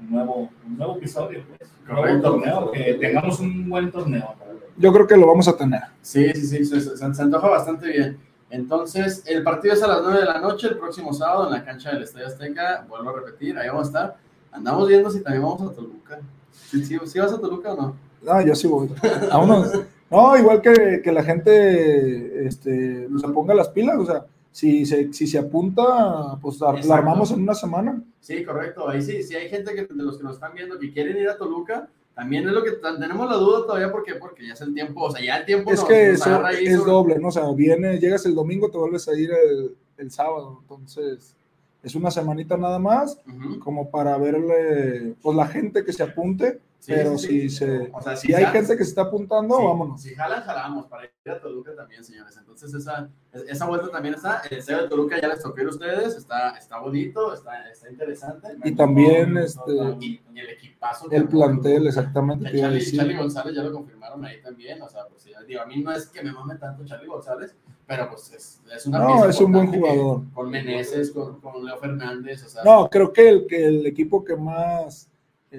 un 0.00 0.10
nuevo, 0.10 0.50
un 0.66 0.76
nuevo 0.76 0.96
episodio, 0.98 1.42
pues. 1.56 1.70
Un 1.88 1.94
Correcto. 1.96 2.30
torneo, 2.32 2.70
que 2.72 2.94
tengamos 2.94 3.40
un 3.40 3.68
buen 3.68 3.90
torneo. 3.90 4.34
Yo 4.76 4.92
creo 4.92 5.06
que 5.06 5.16
lo 5.16 5.26
vamos 5.26 5.48
a 5.48 5.56
tener. 5.56 5.80
Sí, 6.02 6.28
sí, 6.34 6.46
sí, 6.46 6.64
se, 6.64 6.80
se- 6.80 6.96
se 7.14 7.22
antoja 7.22 7.48
bastante 7.48 7.88
bien. 7.88 8.18
Entonces, 8.50 9.22
el 9.26 9.42
partido 9.42 9.74
es 9.74 9.82
a 9.82 9.86
las 9.88 10.02
9 10.02 10.18
de 10.20 10.24
la 10.26 10.40
noche, 10.40 10.68
el 10.68 10.76
próximo 10.78 11.12
sábado 11.12 11.46
en 11.46 11.52
la 11.52 11.64
cancha 11.64 11.90
del 11.92 12.02
Estadio 12.02 12.26
Azteca. 12.26 12.84
Vuelvo 12.88 13.10
a 13.10 13.12
repetir, 13.14 13.56
ahí 13.58 13.68
vamos 13.68 13.84
a 13.84 13.88
estar. 13.88 14.16
Andamos 14.52 14.86
viendo 14.88 15.10
si 15.10 15.20
también 15.22 15.42
vamos 15.42 15.62
a 15.62 15.74
Toluca. 15.74 16.18
¿Sí, 16.52 16.84
sí, 16.84 16.98
sí 17.06 17.18
vas 17.18 17.32
a 17.32 17.40
Toluca 17.40 17.72
o 17.72 17.76
no? 17.76 17.96
Ah, 18.28 18.42
yo 18.42 18.54
sí 18.54 18.66
voy. 18.68 18.90
Vámonos. 19.30 19.72
No, 20.10 20.36
igual 20.36 20.60
que, 20.60 21.00
que 21.02 21.12
la 21.12 21.22
gente 21.24 22.46
este, 22.46 23.08
se 23.18 23.28
ponga 23.28 23.54
las 23.54 23.68
pilas, 23.70 23.96
o 23.98 24.06
sea, 24.06 24.24
si 24.56 24.86
se, 24.86 25.12
si 25.12 25.26
se 25.26 25.36
apunta, 25.36 26.38
pues 26.40 26.58
la, 26.60 26.70
armamos 26.94 27.30
en 27.30 27.42
una 27.42 27.54
semana. 27.54 28.02
Sí, 28.20 28.42
correcto. 28.42 28.88
Ahí 28.88 29.02
sí, 29.02 29.22
si 29.22 29.34
hay 29.34 29.50
gente 29.50 29.74
que, 29.74 29.82
de 29.84 30.02
los 30.02 30.16
que 30.16 30.24
nos 30.24 30.36
están 30.36 30.54
viendo 30.54 30.78
que 30.78 30.90
quieren 30.94 31.18
ir 31.18 31.28
a 31.28 31.36
Toluca, 31.36 31.90
también 32.14 32.48
es 32.48 32.54
lo 32.54 32.64
que 32.64 32.70
tenemos 32.72 33.28
la 33.28 33.36
duda 33.36 33.66
todavía, 33.66 33.92
¿por 33.92 34.02
qué? 34.02 34.14
Porque 34.14 34.46
ya 34.46 34.54
es 34.54 34.60
el 34.62 34.72
tiempo, 34.72 35.02
o 35.02 35.10
sea, 35.10 35.22
ya 35.22 35.36
el 35.36 35.44
tiempo 35.44 35.70
Es 35.70 35.80
nos- 35.80 35.88
que 35.90 36.08
nos 36.08 36.20
eso 36.26 36.48
es 36.48 36.74
sobre- 36.78 36.90
doble, 36.90 37.18
¿no? 37.18 37.28
O 37.28 37.32
sea, 37.32 37.52
viene, 37.52 37.98
llegas 37.98 38.24
el 38.24 38.34
domingo, 38.34 38.70
te 38.70 38.78
vuelves 38.78 39.06
a 39.08 39.14
ir 39.14 39.30
el, 39.30 39.76
el 39.98 40.10
sábado, 40.10 40.56
entonces 40.62 41.36
es 41.82 41.94
una 41.94 42.10
semanita 42.10 42.56
nada 42.56 42.78
más, 42.78 43.20
como 43.62 43.90
para 43.90 44.16
verle, 44.16 45.16
pues 45.20 45.36
la 45.36 45.46
gente 45.48 45.84
que 45.84 45.92
se 45.92 46.02
apunte, 46.02 46.60
Sí, 46.86 46.92
pero 46.94 47.18
sí, 47.18 47.26
si 47.26 47.50
se, 47.50 47.90
O 47.92 48.00
sea, 48.00 48.14
si 48.14 48.32
hay 48.32 48.46
gente 48.46 48.76
que 48.76 48.84
se 48.84 48.90
está 48.90 49.02
apuntando, 49.02 49.56
Sí, 49.58 49.64
vámonos. 49.64 50.00
Si 50.02 50.14
jalan, 50.14 50.40
jalamos 50.44 50.86
para 50.86 51.02
ir 51.04 51.10
a 51.32 51.40
Toluca 51.40 51.74
también, 51.74 52.04
señores. 52.04 52.36
Entonces, 52.36 52.72
esa, 52.74 53.08
esa 53.32 53.66
vuelta 53.66 53.90
también 53.90 54.14
está. 54.14 54.40
El 54.48 54.58
estadio 54.58 54.82
de 54.82 54.88
Toluca 54.88 55.20
ya 55.20 55.26
les 55.26 55.42
tocó 55.42 55.60
ir 55.60 55.66
a 55.66 55.70
ustedes. 55.70 56.14
Está, 56.16 56.50
está 56.56 56.78
bonito, 56.78 57.34
está, 57.34 57.68
está 57.68 57.90
interesante. 57.90 58.48
Y 58.62 58.72
también 58.76 59.36
este, 59.36 59.72
Y, 60.00 60.22
y 60.32 60.38
el 60.38 60.50
equipazo. 60.50 61.10
el 61.10 61.26
plantel, 61.26 61.88
exactamente, 61.88 62.52
Que 62.52 62.60
Charlie, 62.60 63.16
González 63.16 63.56
ya 63.56 63.64
lo 63.64 63.72
confirmaron 63.72 64.24
ahí 64.24 64.40
también. 64.40 64.80
O 64.80 64.88
sea, 64.88 65.06
pues 65.08 65.24
digo, 65.48 65.60
a 65.62 65.66
mí 65.66 65.82
no 65.82 65.90
es 65.90 66.06
que 66.06 66.22
me 66.22 66.30
mame 66.30 66.54
tanto 66.54 66.84
Charlie 66.84 67.08
González, 67.08 67.56
pero 67.84 68.08
pues 68.10 68.30
es, 68.32 68.62
es 68.72 68.86
una 68.86 69.00
No, 69.00 69.24
es 69.28 69.40
un 69.40 69.50
buen 69.50 69.72
que- 69.72 69.78
jugador. 69.80 70.22
Con 70.32 70.50
Meneses, 70.50 71.10
con, 71.10 71.40
con 71.40 71.64
Leo 71.64 71.78
Fernández, 71.78 72.44
o 72.44 72.48
sea. 72.48 72.62
No, 72.62 72.88
creo 72.88 73.12
que 73.12 73.28
el, 73.28 73.46
que 73.48 73.66
el 73.66 73.84
equipo 73.86 74.24
que 74.24 74.36
más 74.36 75.10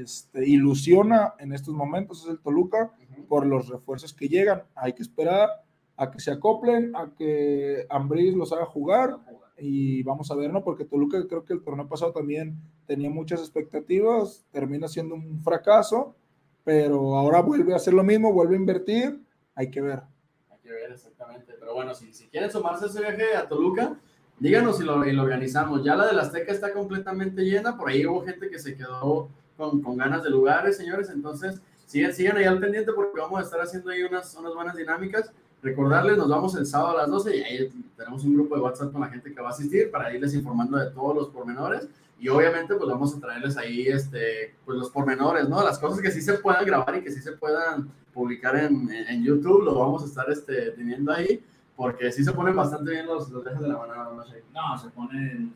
este, 0.01 0.47
ilusiona 0.47 1.33
en 1.39 1.53
estos 1.53 1.73
momentos 1.73 2.23
es 2.23 2.29
el 2.29 2.39
Toluca 2.39 2.91
Ujú. 3.11 3.25
por 3.25 3.45
los 3.45 3.67
refuerzos 3.67 4.13
que 4.13 4.27
llegan. 4.27 4.63
Hay 4.75 4.93
que 4.93 5.03
esperar 5.03 5.49
a 5.95 6.11
que 6.11 6.19
se 6.19 6.31
acoplen, 6.31 6.95
a 6.95 7.11
que 7.17 7.85
Ambriz 7.89 8.33
los 8.35 8.53
haga 8.53 8.65
jugar 8.65 9.17
y 9.57 10.03
vamos 10.03 10.29
a 10.29 10.35
ver, 10.35 10.53
¿no? 10.53 10.63
Porque 10.63 10.85
Toluca 10.85 11.25
creo 11.27 11.43
que 11.43 11.53
el 11.53 11.63
torneo 11.63 11.87
pasado 11.87 12.11
también 12.11 12.55
tenía 12.85 13.09
muchas 13.09 13.39
expectativas, 13.39 14.45
termina 14.51 14.87
siendo 14.87 15.15
un 15.15 15.39
fracaso, 15.39 16.15
pero 16.63 17.17
ahora 17.17 17.41
vuelve 17.41 17.73
a 17.73 17.77
hacer 17.77 17.93
lo 17.93 18.03
mismo, 18.03 18.31
vuelve 18.31 18.55
a 18.55 18.59
invertir, 18.59 19.19
hay 19.55 19.71
que 19.71 19.81
ver. 19.81 20.03
Hay 20.51 20.59
que 20.59 20.69
ver 20.69 20.91
exactamente. 20.91 21.53
Pero 21.59 21.73
bueno, 21.73 21.95
si, 21.95 22.13
si 22.13 22.27
quieren 22.27 22.51
sumarse 22.51 22.85
a 22.85 22.87
ese 22.89 22.99
viaje 22.99 23.35
a 23.35 23.47
Toluca, 23.47 23.99
díganos 24.39 24.79
y 24.79 24.83
lo, 24.83 25.03
y 25.05 25.13
lo 25.13 25.23
organizamos. 25.23 25.83
Ya 25.83 25.95
la 25.95 26.05
de 26.05 26.13
la 26.13 26.21
Azteca 26.21 26.51
está 26.51 26.71
completamente 26.73 27.43
llena. 27.43 27.75
Por 27.75 27.89
ahí 27.89 28.05
hubo 28.05 28.21
gente 28.23 28.49
que 28.49 28.59
se 28.59 28.75
quedó 28.75 29.29
con, 29.57 29.97
ganas 29.97 30.23
de 30.23 30.29
lugares, 30.29 30.77
señores. 30.77 31.09
Entonces, 31.09 31.59
sigan, 31.85 32.13
sigan 32.13 32.37
ahí 32.37 32.45
al 32.45 32.59
pendiente 32.59 32.93
porque 32.93 33.19
vamos 33.19 33.39
a 33.39 33.43
estar 33.43 33.59
haciendo 33.59 33.89
ahí 33.91 34.03
unas, 34.03 34.33
unas 34.35 34.53
buenas 34.53 34.75
dinámicas. 34.75 35.31
Recordarles, 35.61 36.17
nos 36.17 36.29
vamos 36.29 36.55
el 36.55 36.65
sábado 36.65 36.97
a 36.97 37.01
las 37.01 37.09
12 37.09 37.35
y 37.35 37.41
ahí 37.41 37.71
tenemos 37.97 38.23
un 38.23 38.35
grupo 38.35 38.55
de 38.55 38.61
WhatsApp 38.61 38.91
con 38.91 39.01
la 39.01 39.09
gente 39.09 39.33
que 39.33 39.41
va 39.41 39.49
a 39.49 39.51
asistir 39.51 39.89
para 39.89 40.13
irles 40.13 40.35
informando 40.35 40.77
de 40.77 40.91
todos 40.91 41.15
los 41.15 41.29
pormenores. 41.29 41.87
Y 42.19 42.29
obviamente, 42.29 42.75
pues 42.75 42.89
vamos 42.89 43.15
a 43.15 43.19
traerles 43.19 43.57
ahí 43.57 43.87
este, 43.87 44.55
pues 44.65 44.77
los 44.77 44.89
pormenores, 44.89 45.47
¿no? 45.49 45.63
Las 45.63 45.77
cosas 45.77 46.01
que 46.01 46.11
sí 46.11 46.21
se 46.21 46.33
puedan 46.35 46.65
grabar 46.65 46.95
y 46.97 47.03
que 47.03 47.11
sí 47.11 47.21
se 47.21 47.33
puedan 47.33 47.89
publicar 48.13 48.55
en, 48.55 48.89
en, 48.89 49.23
YouTube, 49.23 49.63
lo 49.63 49.75
vamos 49.75 50.01
a 50.01 50.05
estar 50.07 50.29
este, 50.31 50.71
teniendo 50.71 51.13
ahí, 51.13 51.43
porque 51.75 52.11
sí 52.11 52.23
se 52.23 52.31
ponen 52.31 52.55
bastante 52.55 52.89
bien 52.89 53.05
los, 53.05 53.29
los 53.29 53.43
dejes 53.43 53.59
de 53.59 53.67
la 53.67 53.77
manada, 53.77 54.11
¿no? 54.11 54.23
No, 54.23 54.77
se 54.79 54.89
pone 54.89 55.51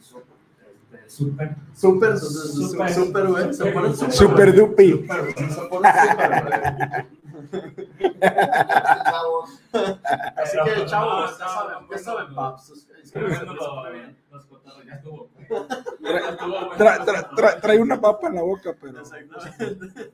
súper. 0.91 0.99
Este, 0.99 1.09
súper. 1.09 1.55
Súper, 1.73 2.17
Súper. 2.17 2.69
súper, 2.69 2.93
súper, 2.93 3.27
güey. 3.27 3.53
Se 3.53 3.65
ponen 3.71 3.95
súper. 3.95 4.13
Super 4.13 4.55
dupi. 4.55 4.91
Súper, 4.91 5.21
güey. 5.21 5.33
Se 5.49 5.61
ponen 5.67 5.91
súper, 6.09 6.43
güey. 6.43 7.07
Así 9.71 10.51
Pero, 10.53 10.65
que, 10.65 10.71
pues, 10.73 10.91
chavos, 10.91 11.31
no, 11.31 11.37
ya 11.37 11.45
no, 11.45 11.51
saben, 11.51 11.73
no, 11.73 11.89
ya 11.89 11.97
no, 11.97 12.03
saben, 12.03 12.29
no. 12.29 12.35
paps. 12.35 12.87
Pero 13.13 13.27
Se 13.29 13.35
viendo 13.35 13.55
pone 13.57 13.89
lo- 13.89 13.91
bien. 13.93 14.17
los 14.31 14.45
cotorros, 14.45 14.85
ya 14.85 14.93
estuvo. 14.95 15.29
Tra- 16.77 17.05
tra- 17.05 17.29
tra- 17.31 17.61
trae 17.61 17.79
una 17.81 17.99
papa 17.99 18.27
en 18.27 18.35
la 18.35 18.41
boca, 18.41 18.75
pero 18.79 18.99
Exactamente. 18.99 20.11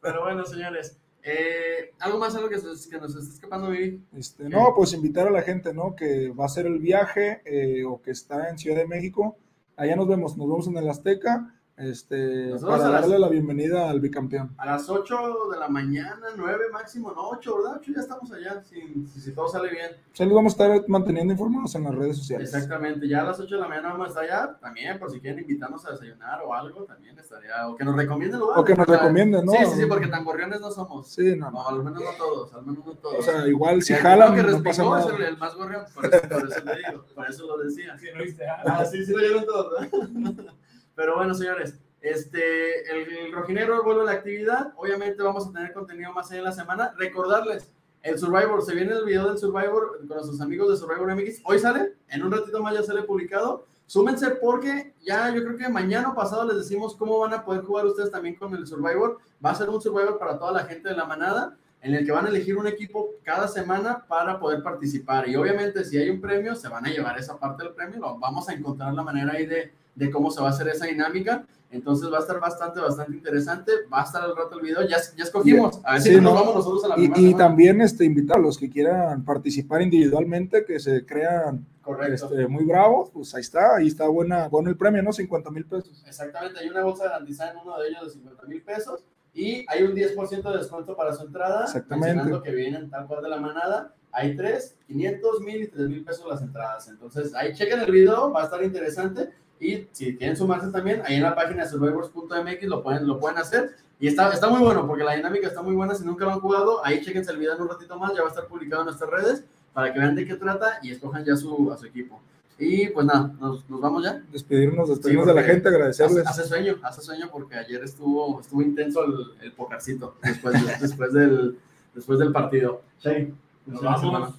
Pero 0.00 0.22
bueno, 0.22 0.44
señores, 0.44 0.98
eh, 1.28 1.92
algo 1.98 2.18
más, 2.18 2.34
algo 2.36 2.48
que, 2.48 2.58
se- 2.58 2.88
que 2.88 2.98
nos 3.00 3.14
está 3.16 3.34
escapando, 3.34 3.70
Vivi. 3.70 4.00
Este, 4.16 4.48
no, 4.48 4.72
pues 4.76 4.92
invitar 4.92 5.26
a 5.26 5.30
la 5.32 5.42
gente, 5.42 5.74
¿no? 5.74 5.96
Que 5.96 6.28
va 6.30 6.44
a 6.44 6.46
hacer 6.46 6.66
el 6.66 6.78
viaje 6.78 7.42
eh, 7.44 7.84
o 7.84 8.00
que 8.00 8.12
está 8.12 8.48
en 8.48 8.58
Ciudad 8.58 8.76
de 8.78 8.86
México. 8.86 9.36
Allá 9.76 9.96
nos 9.96 10.06
vemos, 10.06 10.36
nos 10.36 10.46
vemos 10.48 10.66
en 10.68 10.76
el 10.76 10.88
Azteca, 10.88 11.52
este, 11.76 12.46
Nosotros 12.46 12.78
para 12.78 12.88
a 12.88 12.92
las- 12.92 13.00
darle 13.02 13.18
la 13.18 13.28
bienvenida 13.28 13.90
al 13.90 14.00
bicampeón. 14.00 14.54
A 14.56 14.64
las 14.66 14.88
8 14.88 15.48
de 15.52 15.58
la 15.58 15.68
mañana, 15.68 16.16
9 16.36 16.64
máximo, 16.72 17.12
no 17.12 17.28
8, 17.28 17.56
¿verdad? 17.58 17.76
8 17.80 17.92
ya 17.94 18.00
estamos 18.00 18.32
allá, 18.32 18.62
si, 18.62 19.06
si, 19.12 19.20
si 19.20 19.32
todo 19.32 19.46
sale 19.48 19.70
bien. 19.70 19.90
Sí, 20.12 20.24
los 20.24 20.34
vamos 20.34 20.58
a 20.58 20.64
estar 20.64 20.88
manteniendo 20.88 21.32
informados 21.34 21.74
en 21.74 21.84
las 21.84 21.94
redes 21.94 22.16
sociales. 22.16 22.52
Exactamente, 22.54 23.06
ya 23.06 23.20
a 23.20 23.24
las 23.24 23.38
8 23.40 23.54
de 23.56 23.60
la 23.60 23.68
mañana 23.68 23.90
vamos 23.90 24.06
a 24.06 24.08
estar 24.08 24.24
allá, 24.24 24.56
también 24.58 24.98
por 24.98 25.10
si 25.10 25.20
quieren 25.20 25.40
invitarnos 25.40 25.84
a 25.86 25.90
desayunar 25.92 26.40
o 26.42 26.54
algo, 26.54 26.84
también 26.84 27.18
estaría, 27.18 27.68
o 27.68 27.76
que 27.76 27.84
nos 27.84 27.94
recomienden 27.94 28.40
lugares. 28.40 28.62
O 28.62 28.64
que 28.64 28.74
nos 28.74 28.86
recomienden, 28.86 29.44
¿no? 29.44 29.52
Sí, 29.52 29.58
sí, 29.66 29.80
sí, 29.80 29.86
porque 29.86 30.06
tan 30.06 30.24
gorriones 30.24 30.60
no 30.60 30.70
somos. 30.70 31.08
Sí, 31.08 31.36
no, 31.36 31.50
no. 31.50 31.56
No, 31.62 31.68
al 31.68 31.84
menos 31.84 32.02
no 32.02 32.10
todos, 32.16 32.54
al 32.54 32.64
menos 32.64 32.86
no 32.86 32.92
todos. 32.94 33.18
O 33.18 33.22
sea, 33.22 33.46
igual 33.48 33.82
si 33.82 33.92
jalan, 33.94 34.34
que 34.34 34.42
no 34.42 34.62
pasa 34.62 34.82
es 34.82 35.06
el, 35.06 35.12
nada. 35.12 35.28
el 35.28 35.36
más 35.36 35.54
gorrión, 35.54 35.82
por 35.94 36.06
eso, 36.06 36.28
por 36.28 36.48
eso 36.50 36.64
le 36.64 36.76
digo, 36.76 37.04
por 37.14 37.30
eso 37.30 37.46
lo 37.46 37.58
decía. 37.64 37.98
Sí, 37.98 38.06
¿no 38.16 38.22
viste? 38.22 38.44
Ah, 38.46 38.84
sí, 38.84 39.04
sí 39.04 39.12
lo 39.12 39.18
oyeron 39.18 39.44
todos, 39.44 39.72
¿verdad? 39.90 40.44
Pero 40.96 41.14
bueno, 41.14 41.34
señores, 41.34 41.78
este, 42.00 42.90
el, 42.90 43.26
el 43.26 43.32
rojinegro 43.32 43.84
vuelve 43.84 44.02
a 44.02 44.06
la 44.06 44.12
actividad. 44.12 44.72
Obviamente 44.76 45.22
vamos 45.22 45.46
a 45.46 45.52
tener 45.52 45.72
contenido 45.72 46.12
más 46.12 46.32
en 46.32 46.42
la 46.42 46.52
semana. 46.52 46.92
Recordarles, 46.96 47.70
el 48.02 48.18
Survivor, 48.18 48.62
se 48.62 48.74
viene 48.74 48.92
el 48.92 49.04
video 49.04 49.28
del 49.28 49.36
Survivor 49.38 49.98
con 49.98 50.08
nuestros 50.08 50.40
amigos 50.40 50.70
de 50.70 50.76
Survivor 50.76 51.14
MX. 51.14 51.40
Hoy 51.44 51.58
sale, 51.58 51.94
en 52.08 52.22
un 52.22 52.32
ratito 52.32 52.62
más 52.62 52.72
ya 52.74 52.82
sale 52.82 53.02
publicado. 53.02 53.66
Súmense 53.86 54.30
porque 54.30 54.94
ya 55.04 55.32
yo 55.34 55.44
creo 55.44 55.56
que 55.56 55.68
mañana 55.68 56.14
pasado 56.14 56.44
les 56.44 56.56
decimos 56.56 56.96
cómo 56.96 57.18
van 57.18 57.34
a 57.34 57.44
poder 57.44 57.62
jugar 57.62 57.84
ustedes 57.86 58.10
también 58.10 58.36
con 58.36 58.54
el 58.54 58.66
Survivor. 58.66 59.18
Va 59.44 59.50
a 59.50 59.54
ser 59.54 59.68
un 59.68 59.80
Survivor 59.80 60.18
para 60.18 60.38
toda 60.38 60.52
la 60.52 60.64
gente 60.64 60.88
de 60.88 60.96
la 60.96 61.04
manada. 61.04 61.56
en 61.82 61.94
el 61.94 62.04
que 62.04 62.10
van 62.10 62.26
a 62.26 62.30
elegir 62.30 62.56
un 62.56 62.66
equipo 62.66 63.10
cada 63.22 63.46
semana 63.46 64.04
para 64.08 64.40
poder 64.40 64.62
participar. 64.62 65.28
Y 65.28 65.36
obviamente 65.36 65.84
si 65.84 65.98
hay 65.98 66.10
un 66.10 66.20
premio, 66.20 66.56
se 66.56 66.68
van 66.68 66.86
a 66.86 66.90
llevar 66.90 67.18
esa 67.18 67.38
parte 67.38 67.62
del 67.62 67.74
premio. 67.74 68.00
Vamos 68.18 68.48
a 68.48 68.54
encontrar 68.54 68.92
la 68.94 69.02
manera 69.02 69.32
ahí 69.32 69.46
de, 69.46 69.72
de 69.96 70.10
cómo 70.10 70.30
se 70.30 70.40
va 70.40 70.48
a 70.48 70.50
hacer 70.50 70.68
esa 70.68 70.86
dinámica. 70.86 71.44
Entonces 71.68 72.10
va 72.12 72.18
a 72.18 72.20
estar 72.20 72.38
bastante, 72.38 72.80
bastante 72.80 73.12
interesante. 73.16 73.72
Va 73.92 74.02
a 74.02 74.04
estar 74.04 74.22
al 74.22 74.36
rato 74.36 74.56
el 74.56 74.62
video. 74.62 74.82
Ya, 74.82 74.98
ya 75.16 75.24
escogimos. 75.24 75.80
A 75.84 75.94
ver 75.94 76.02
Sí, 76.02 76.08
si 76.10 76.14
nos 76.16 76.24
no. 76.24 76.34
vamos 76.34 76.54
nosotros 76.54 76.84
a 76.84 76.88
la 76.88 76.94
Y, 76.98 77.10
y 77.16 77.34
también 77.34 77.80
este, 77.80 78.04
invitar 78.04 78.36
a 78.38 78.40
los 78.40 78.56
que 78.56 78.70
quieran 78.70 79.24
participar 79.24 79.82
individualmente, 79.82 80.64
que 80.64 80.78
se 80.78 81.04
crean 81.04 81.66
Correcto. 81.82 82.26
este, 82.26 82.46
muy 82.46 82.64
bravos, 82.64 83.10
pues 83.10 83.34
ahí 83.34 83.40
está, 83.40 83.76
ahí 83.76 83.88
está 83.88 84.06
buena, 84.06 84.48
bueno 84.48 84.70
el 84.70 84.76
premio, 84.76 85.02
¿no? 85.02 85.12
50 85.12 85.50
mil 85.50 85.66
pesos. 85.66 86.04
Exactamente, 86.06 86.60
hay 86.60 86.68
una 86.68 86.84
bolsa 86.84 87.04
garantizada 87.04 87.50
en 87.52 87.58
uno 87.58 87.78
de 87.78 87.88
ellos 87.88 88.04
de 88.06 88.10
50 88.12 88.46
mil 88.46 88.62
pesos 88.62 89.04
y 89.34 89.66
hay 89.68 89.82
un 89.82 89.92
10% 89.92 90.50
de 90.52 90.58
descuento 90.58 90.96
para 90.96 91.12
su 91.14 91.24
entrada. 91.24 91.64
Exactamente. 91.64 92.40
que 92.44 92.52
vienen 92.54 92.88
tal 92.90 93.06
cual 93.06 93.22
de 93.22 93.28
la 93.28 93.38
manada. 93.40 93.92
Hay 94.12 94.34
tres, 94.34 94.78
500 94.86 95.40
mil 95.42 95.62
y 95.64 95.66
3 95.68 95.88
mil 95.90 96.02
pesos 96.04 96.26
las 96.26 96.40
entradas. 96.40 96.88
Entonces, 96.88 97.34
ahí 97.34 97.52
chequen 97.52 97.80
el 97.80 97.90
video, 97.92 98.32
va 98.32 98.42
a 98.42 98.44
estar 98.44 98.62
interesante. 98.64 99.28
Y 99.60 99.86
si 99.92 100.16
quieren 100.16 100.36
sumarse 100.36 100.68
también, 100.68 101.02
ahí 101.06 101.16
en 101.16 101.22
la 101.22 101.34
página 101.34 101.64
de 101.64 101.70
survivors.mx 101.70 102.62
lo 102.64 102.82
pueden, 102.82 103.06
lo 103.06 103.18
pueden 103.18 103.38
hacer. 103.38 103.74
Y 103.98 104.08
está, 104.08 104.30
está 104.32 104.48
muy 104.48 104.60
bueno 104.60 104.86
porque 104.86 105.04
la 105.04 105.14
dinámica 105.14 105.46
está 105.48 105.62
muy 105.62 105.74
buena. 105.74 105.94
Si 105.94 106.04
nunca 106.04 106.24
lo 106.26 106.32
han 106.32 106.40
jugado, 106.40 106.84
ahí 106.84 107.00
chequense 107.02 107.32
el 107.32 107.38
video 107.38 107.54
en 107.54 107.62
un 107.62 107.68
ratito 107.68 107.98
más. 107.98 108.12
Ya 108.14 108.20
va 108.20 108.26
a 108.26 108.30
estar 108.30 108.46
publicado 108.46 108.82
en 108.82 108.86
nuestras 108.86 109.10
redes 109.10 109.44
para 109.72 109.92
que 109.92 109.98
vean 109.98 110.14
de 110.14 110.26
qué 110.26 110.34
trata 110.34 110.78
y 110.82 110.90
escojan 110.90 111.24
ya 111.24 111.36
su, 111.36 111.72
a 111.72 111.78
su 111.78 111.86
equipo. 111.86 112.20
Y 112.58 112.88
pues 112.88 113.04
nada, 113.06 113.32
nos, 113.40 113.68
nos 113.68 113.80
vamos 113.80 114.02
ya. 114.04 114.22
Despedirnos, 114.32 114.88
despedirnos 114.88 115.26
de 115.26 115.34
la 115.34 115.42
gente, 115.42 115.68
agradecerles. 115.68 116.26
Hace, 116.26 116.40
hace 116.42 116.48
sueño, 116.48 116.76
hace 116.82 117.00
sueño 117.02 117.28
porque 117.32 117.54
ayer 117.56 117.82
estuvo, 117.84 118.40
estuvo 118.40 118.62
intenso 118.62 119.04
el, 119.04 119.14
el 119.42 119.52
pokercito 119.52 120.16
después, 120.22 120.54
de- 120.54 120.76
después, 120.80 121.12
del, 121.12 121.58
después 121.94 122.18
del 122.18 122.32
partido. 122.32 122.82
Shane, 123.00 123.32
Nos 123.66 123.80
vamos. 123.82 124.34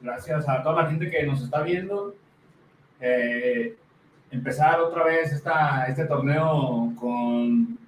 Gracias 0.00 0.48
a 0.48 0.62
toda 0.62 0.82
la 0.82 0.90
gente 0.90 1.08
que 1.10 1.22
nos 1.26 1.42
está 1.42 1.62
viendo. 1.62 2.14
Eh, 3.00 3.76
empezar 4.32 4.80
otra 4.80 5.04
vez 5.04 5.32
esta, 5.32 5.84
este 5.86 6.06
torneo 6.06 6.92
con, 6.98 7.78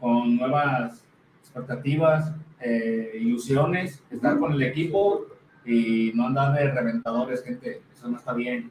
con 0.00 0.36
nuevas 0.36 1.02
expectativas, 1.42 2.32
eh, 2.60 3.18
ilusiones, 3.20 4.02
estar 4.10 4.38
con 4.38 4.52
el 4.52 4.62
equipo 4.62 5.26
y 5.66 6.12
no 6.14 6.28
andar 6.28 6.54
de 6.54 6.70
reventadores, 6.70 7.42
gente. 7.42 7.82
Eso 7.92 8.08
no 8.08 8.16
está 8.16 8.32
bien. 8.32 8.70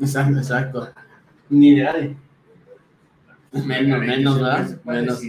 Exacto, 0.00 0.38
exacto. 0.38 0.88
Ni 1.50 1.74
de 1.74 1.84
nadie. 1.84 2.16
Menos, 3.52 4.00
menos, 4.00 4.40
¿verdad? 4.40 4.80
Menos. 4.84 5.20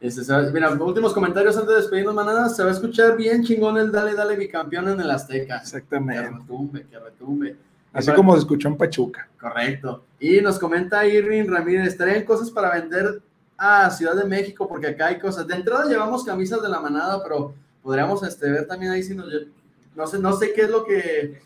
Este, 0.00 0.52
mira, 0.52 0.70
últimos 0.70 1.12
comentarios 1.12 1.56
antes 1.56 1.70
de 1.70 1.76
despedirnos, 1.76 2.14
manada. 2.14 2.48
Se 2.48 2.62
va 2.62 2.68
a 2.68 2.72
escuchar 2.72 3.16
bien 3.16 3.42
chingón 3.42 3.78
el 3.78 3.90
Dale, 3.90 4.14
Dale, 4.14 4.36
bicampeón 4.36 4.88
en 4.90 5.00
el 5.00 5.10
Azteca. 5.10 5.56
Que 5.56 5.62
Exactamente. 5.62 6.30
retumbe, 6.30 6.86
que 6.86 6.98
retumbe. 6.98 7.56
Así 7.94 8.12
como 8.12 8.32
se 8.34 8.40
escuchó 8.40 8.68
en 8.68 8.76
Pachuca. 8.76 9.28
Correcto. 9.40 10.04
Y 10.20 10.40
nos 10.40 10.58
comenta 10.58 11.06
Irving 11.06 11.46
Ramírez, 11.48 11.96
traen 11.96 12.24
cosas 12.24 12.50
para 12.50 12.70
vender 12.72 13.22
a 13.56 13.88
Ciudad 13.90 14.16
de 14.16 14.24
México, 14.24 14.66
porque 14.68 14.88
acá 14.88 15.06
hay 15.06 15.18
cosas. 15.18 15.46
De 15.46 15.54
entrada 15.54 15.86
llevamos 15.88 16.24
camisas 16.24 16.60
de 16.60 16.68
la 16.68 16.80
manada, 16.80 17.22
pero 17.22 17.54
podríamos 17.82 18.22
este, 18.22 18.50
ver 18.50 18.66
también 18.66 18.92
ahí 18.92 19.02
si 19.02 19.14
nos... 19.14 19.26
No 19.94 20.06
sé, 20.08 20.18
no 20.18 20.32
sé 20.32 20.52
qué 20.52 20.62
es 20.62 20.70
lo 20.70 20.84
que... 20.84 21.40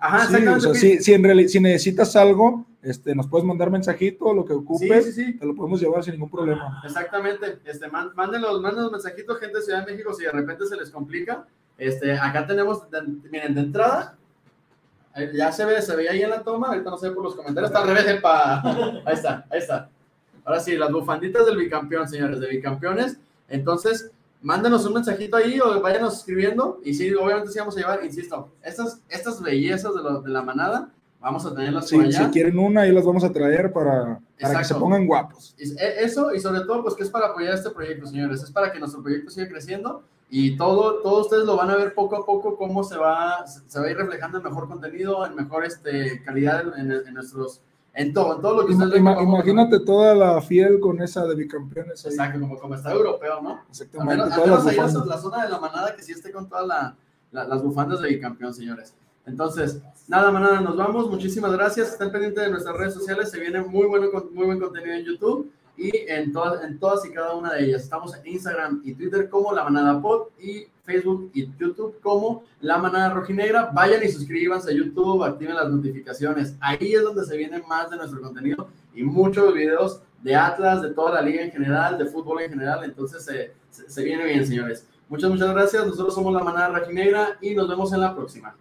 Ajá, 0.00 0.26
Sí, 0.26 0.34
o 0.34 0.38
exactamente. 0.38 0.60
sea, 0.62 0.74
si, 0.74 0.98
si, 0.98 1.14
en 1.14 1.22
reali- 1.22 1.46
si 1.46 1.60
necesitas 1.60 2.16
algo, 2.16 2.66
este, 2.82 3.14
nos 3.14 3.28
puedes 3.28 3.46
mandar 3.46 3.70
mensajito, 3.70 4.34
lo 4.34 4.44
que 4.44 4.52
sí, 4.52 4.58
ocupes, 4.58 5.04
sí, 5.04 5.12
sí. 5.12 5.32
te 5.38 5.46
lo 5.46 5.54
podemos 5.54 5.80
llevar 5.80 6.02
sin 6.02 6.14
ningún 6.14 6.28
problema. 6.28 6.82
Exactamente. 6.84 7.58
Este, 7.64 7.86
mándenos, 7.88 8.60
mándenos 8.60 8.90
mensajitos, 8.90 9.38
gente 9.38 9.58
de 9.58 9.62
Ciudad 9.62 9.86
de 9.86 9.92
México, 9.92 10.12
si 10.12 10.24
de 10.24 10.32
repente 10.32 10.66
se 10.66 10.74
les 10.76 10.90
complica. 10.90 11.46
Este, 11.78 12.18
acá 12.18 12.44
tenemos, 12.48 12.90
de- 12.90 13.02
miren, 13.30 13.54
de 13.54 13.60
entrada, 13.60 14.16
eh, 14.16 14.21
ya 15.34 15.52
se 15.52 15.64
ve, 15.64 15.80
se 15.82 15.94
veía 15.96 16.12
ahí 16.12 16.22
en 16.22 16.30
la 16.30 16.42
toma, 16.42 16.68
ahorita 16.68 16.90
no 16.90 16.98
ve 16.98 17.10
por 17.10 17.24
los 17.24 17.34
comentarios, 17.34 17.70
está 17.70 17.82
al 17.82 17.88
revés, 17.88 18.06
epa. 18.08 18.62
Ahí 19.04 19.14
está, 19.14 19.44
ahí 19.50 19.58
está. 19.58 19.88
Ahora 20.44 20.60
sí, 20.60 20.76
las 20.76 20.90
bufanditas 20.90 21.44
del 21.46 21.56
bicampeón, 21.56 22.08
señores, 22.08 22.40
de 22.40 22.48
bicampeones. 22.48 23.18
Entonces, 23.48 24.10
mándenos 24.40 24.84
un 24.86 24.94
mensajito 24.94 25.36
ahí 25.36 25.60
o 25.60 25.80
váyanos 25.80 26.16
escribiendo. 26.18 26.80
Y 26.82 26.94
sí, 26.94 27.12
obviamente 27.14 27.52
sí 27.52 27.58
vamos 27.58 27.76
a 27.76 27.80
llevar, 27.80 28.04
insisto, 28.04 28.48
estas, 28.62 29.00
estas 29.08 29.40
bellezas 29.40 29.94
de, 29.94 30.02
lo- 30.02 30.20
de 30.22 30.30
la 30.30 30.42
manada, 30.42 30.88
vamos 31.20 31.44
a 31.46 31.54
tenerlas 31.54 31.88
Si, 31.88 31.96
por 31.96 32.06
allá. 32.06 32.24
si 32.24 32.30
quieren 32.30 32.58
una, 32.58 32.80
ahí 32.80 32.92
las 32.92 33.04
vamos 33.04 33.22
a 33.22 33.30
traer 33.32 33.72
para, 33.72 34.18
para 34.40 34.58
que 34.58 34.64
se 34.64 34.74
pongan 34.74 35.06
guapos. 35.06 35.54
Y 35.58 35.70
e- 35.80 36.04
Eso, 36.04 36.34
y 36.34 36.40
sobre 36.40 36.62
todo, 36.62 36.82
pues 36.82 36.94
que 36.94 37.02
es 37.04 37.10
para 37.10 37.26
apoyar 37.28 37.54
este 37.54 37.70
proyecto, 37.70 38.06
señores. 38.06 38.42
Es 38.42 38.50
para 38.50 38.72
que 38.72 38.80
nuestro 38.80 39.02
proyecto 39.02 39.30
siga 39.30 39.48
creciendo 39.48 40.02
y 40.34 40.56
todo, 40.56 41.02
todos 41.02 41.26
ustedes 41.26 41.44
lo 41.44 41.56
van 41.56 41.68
a 41.70 41.76
ver 41.76 41.92
poco 41.92 42.16
a 42.16 42.24
poco 42.24 42.56
cómo 42.56 42.82
se 42.82 42.96
va, 42.96 43.44
se 43.46 43.78
va 43.78 43.84
a 43.86 43.90
ir 43.90 43.96
reflejando 43.98 44.38
en 44.38 44.44
mejor 44.44 44.66
contenido, 44.66 45.26
en 45.26 45.34
mejor 45.34 45.62
este, 45.66 46.22
calidad 46.24 46.62
en, 46.78 46.90
en 46.90 47.12
nuestros, 47.12 47.60
en 47.92 48.14
todo, 48.14 48.36
en 48.36 48.40
todo 48.40 48.56
lo 48.62 48.66
que 48.66 48.72
ustedes 48.72 48.92
ven 48.92 49.02
Ima- 49.02 49.14
vamos- 49.16 49.34
imagínate 49.34 49.80
toda 49.80 50.14
la 50.14 50.40
fiel 50.40 50.80
con 50.80 51.02
esa 51.02 51.26
de 51.26 51.34
bicampeones. 51.34 52.06
ahí. 52.06 52.12
Exacto, 52.12 52.40
como, 52.40 52.58
como 52.58 52.74
está 52.74 52.92
europeo, 52.92 53.42
¿no? 53.42 53.60
Exactamente, 53.68 54.16
menos, 54.16 54.34
todas 54.34 54.48
las 54.48 54.66
ahí 54.68 54.76
la, 54.76 54.82
bufandas. 54.86 55.06
la 55.06 55.18
zona 55.18 55.44
de 55.44 55.50
la 55.50 55.58
manada 55.60 55.94
que 55.94 56.02
sí 56.02 56.12
esté 56.12 56.32
con 56.32 56.48
todas 56.48 56.66
la- 56.66 56.96
la- 57.30 57.44
las 57.44 57.62
bufandas 57.62 58.00
de 58.00 58.08
bicampeón, 58.08 58.54
señores. 58.54 58.94
Entonces, 59.26 59.82
nada, 60.08 60.30
manada, 60.32 60.62
nos 60.62 60.76
vamos. 60.78 61.10
Muchísimas 61.10 61.52
gracias. 61.52 61.92
Estén 61.92 62.10
pendientes 62.10 62.42
de 62.42 62.50
nuestras 62.50 62.74
redes 62.76 62.94
sociales. 62.94 63.30
Se 63.30 63.38
viene 63.38 63.60
muy, 63.60 63.86
bueno, 63.86 64.06
muy 64.32 64.46
buen 64.46 64.58
contenido 64.58 64.94
en 64.94 65.04
YouTube 65.04 65.52
y 65.76 65.90
en, 66.08 66.32
todas 66.32 66.62
en 66.64 66.78
todas 66.78 67.04
y 67.06 67.10
cada 67.12 67.34
una 67.34 67.52
de 67.54 67.64
ellas. 67.64 67.82
Estamos 67.82 68.14
en 68.16 68.26
Instagram 68.26 68.82
y 68.84 68.94
Twitter 68.94 69.28
como 69.28 69.52
La 69.52 69.64
Manada 69.64 70.00
Pod 70.00 70.28
y 70.38 70.66
Facebook 70.84 71.30
y 71.32 71.46
YouTube 71.58 71.98
como 72.00 72.44
La 72.60 72.78
Manada 72.78 73.10
Rojinegra. 73.14 73.70
Vayan 73.72 74.02
y 74.04 74.08
suscríbanse 74.08 74.70
a 74.70 74.74
YouTube, 74.74 75.22
activen 75.24 75.54
las 75.54 75.70
notificaciones. 75.70 76.56
Ahí 76.60 76.94
es 76.94 77.02
donde 77.02 77.24
se 77.24 77.36
viene 77.36 77.62
más 77.68 77.90
de 77.90 77.96
nuestro 77.96 78.20
contenido 78.20 78.68
y 78.94 79.02
muchos 79.02 79.52
videos 79.54 80.00
de 80.22 80.36
Atlas, 80.36 80.82
de 80.82 80.90
toda 80.90 81.12
la 81.14 81.22
liga 81.22 81.42
en 81.42 81.50
general, 81.50 81.98
de 81.98 82.06
fútbol 82.06 82.42
en 82.42 82.50
general. 82.50 82.84
Entonces, 82.84 83.24
se- 83.24 83.52
se 83.70 84.04
viene 84.04 84.24
bien, 84.24 84.46
señores. 84.46 84.86
Muchas, 85.08 85.30
muchas 85.30 85.52
gracias. 85.52 85.86
Nosotros 85.86 86.14
somos 86.14 86.32
La 86.32 86.44
Manada 86.44 86.78
Rojinegra 86.78 87.38
y 87.40 87.54
nos 87.54 87.68
vemos 87.68 87.92
en 87.92 88.00
la 88.00 88.14
próxima. 88.14 88.54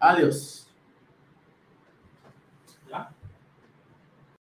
Adiós. 0.00 0.67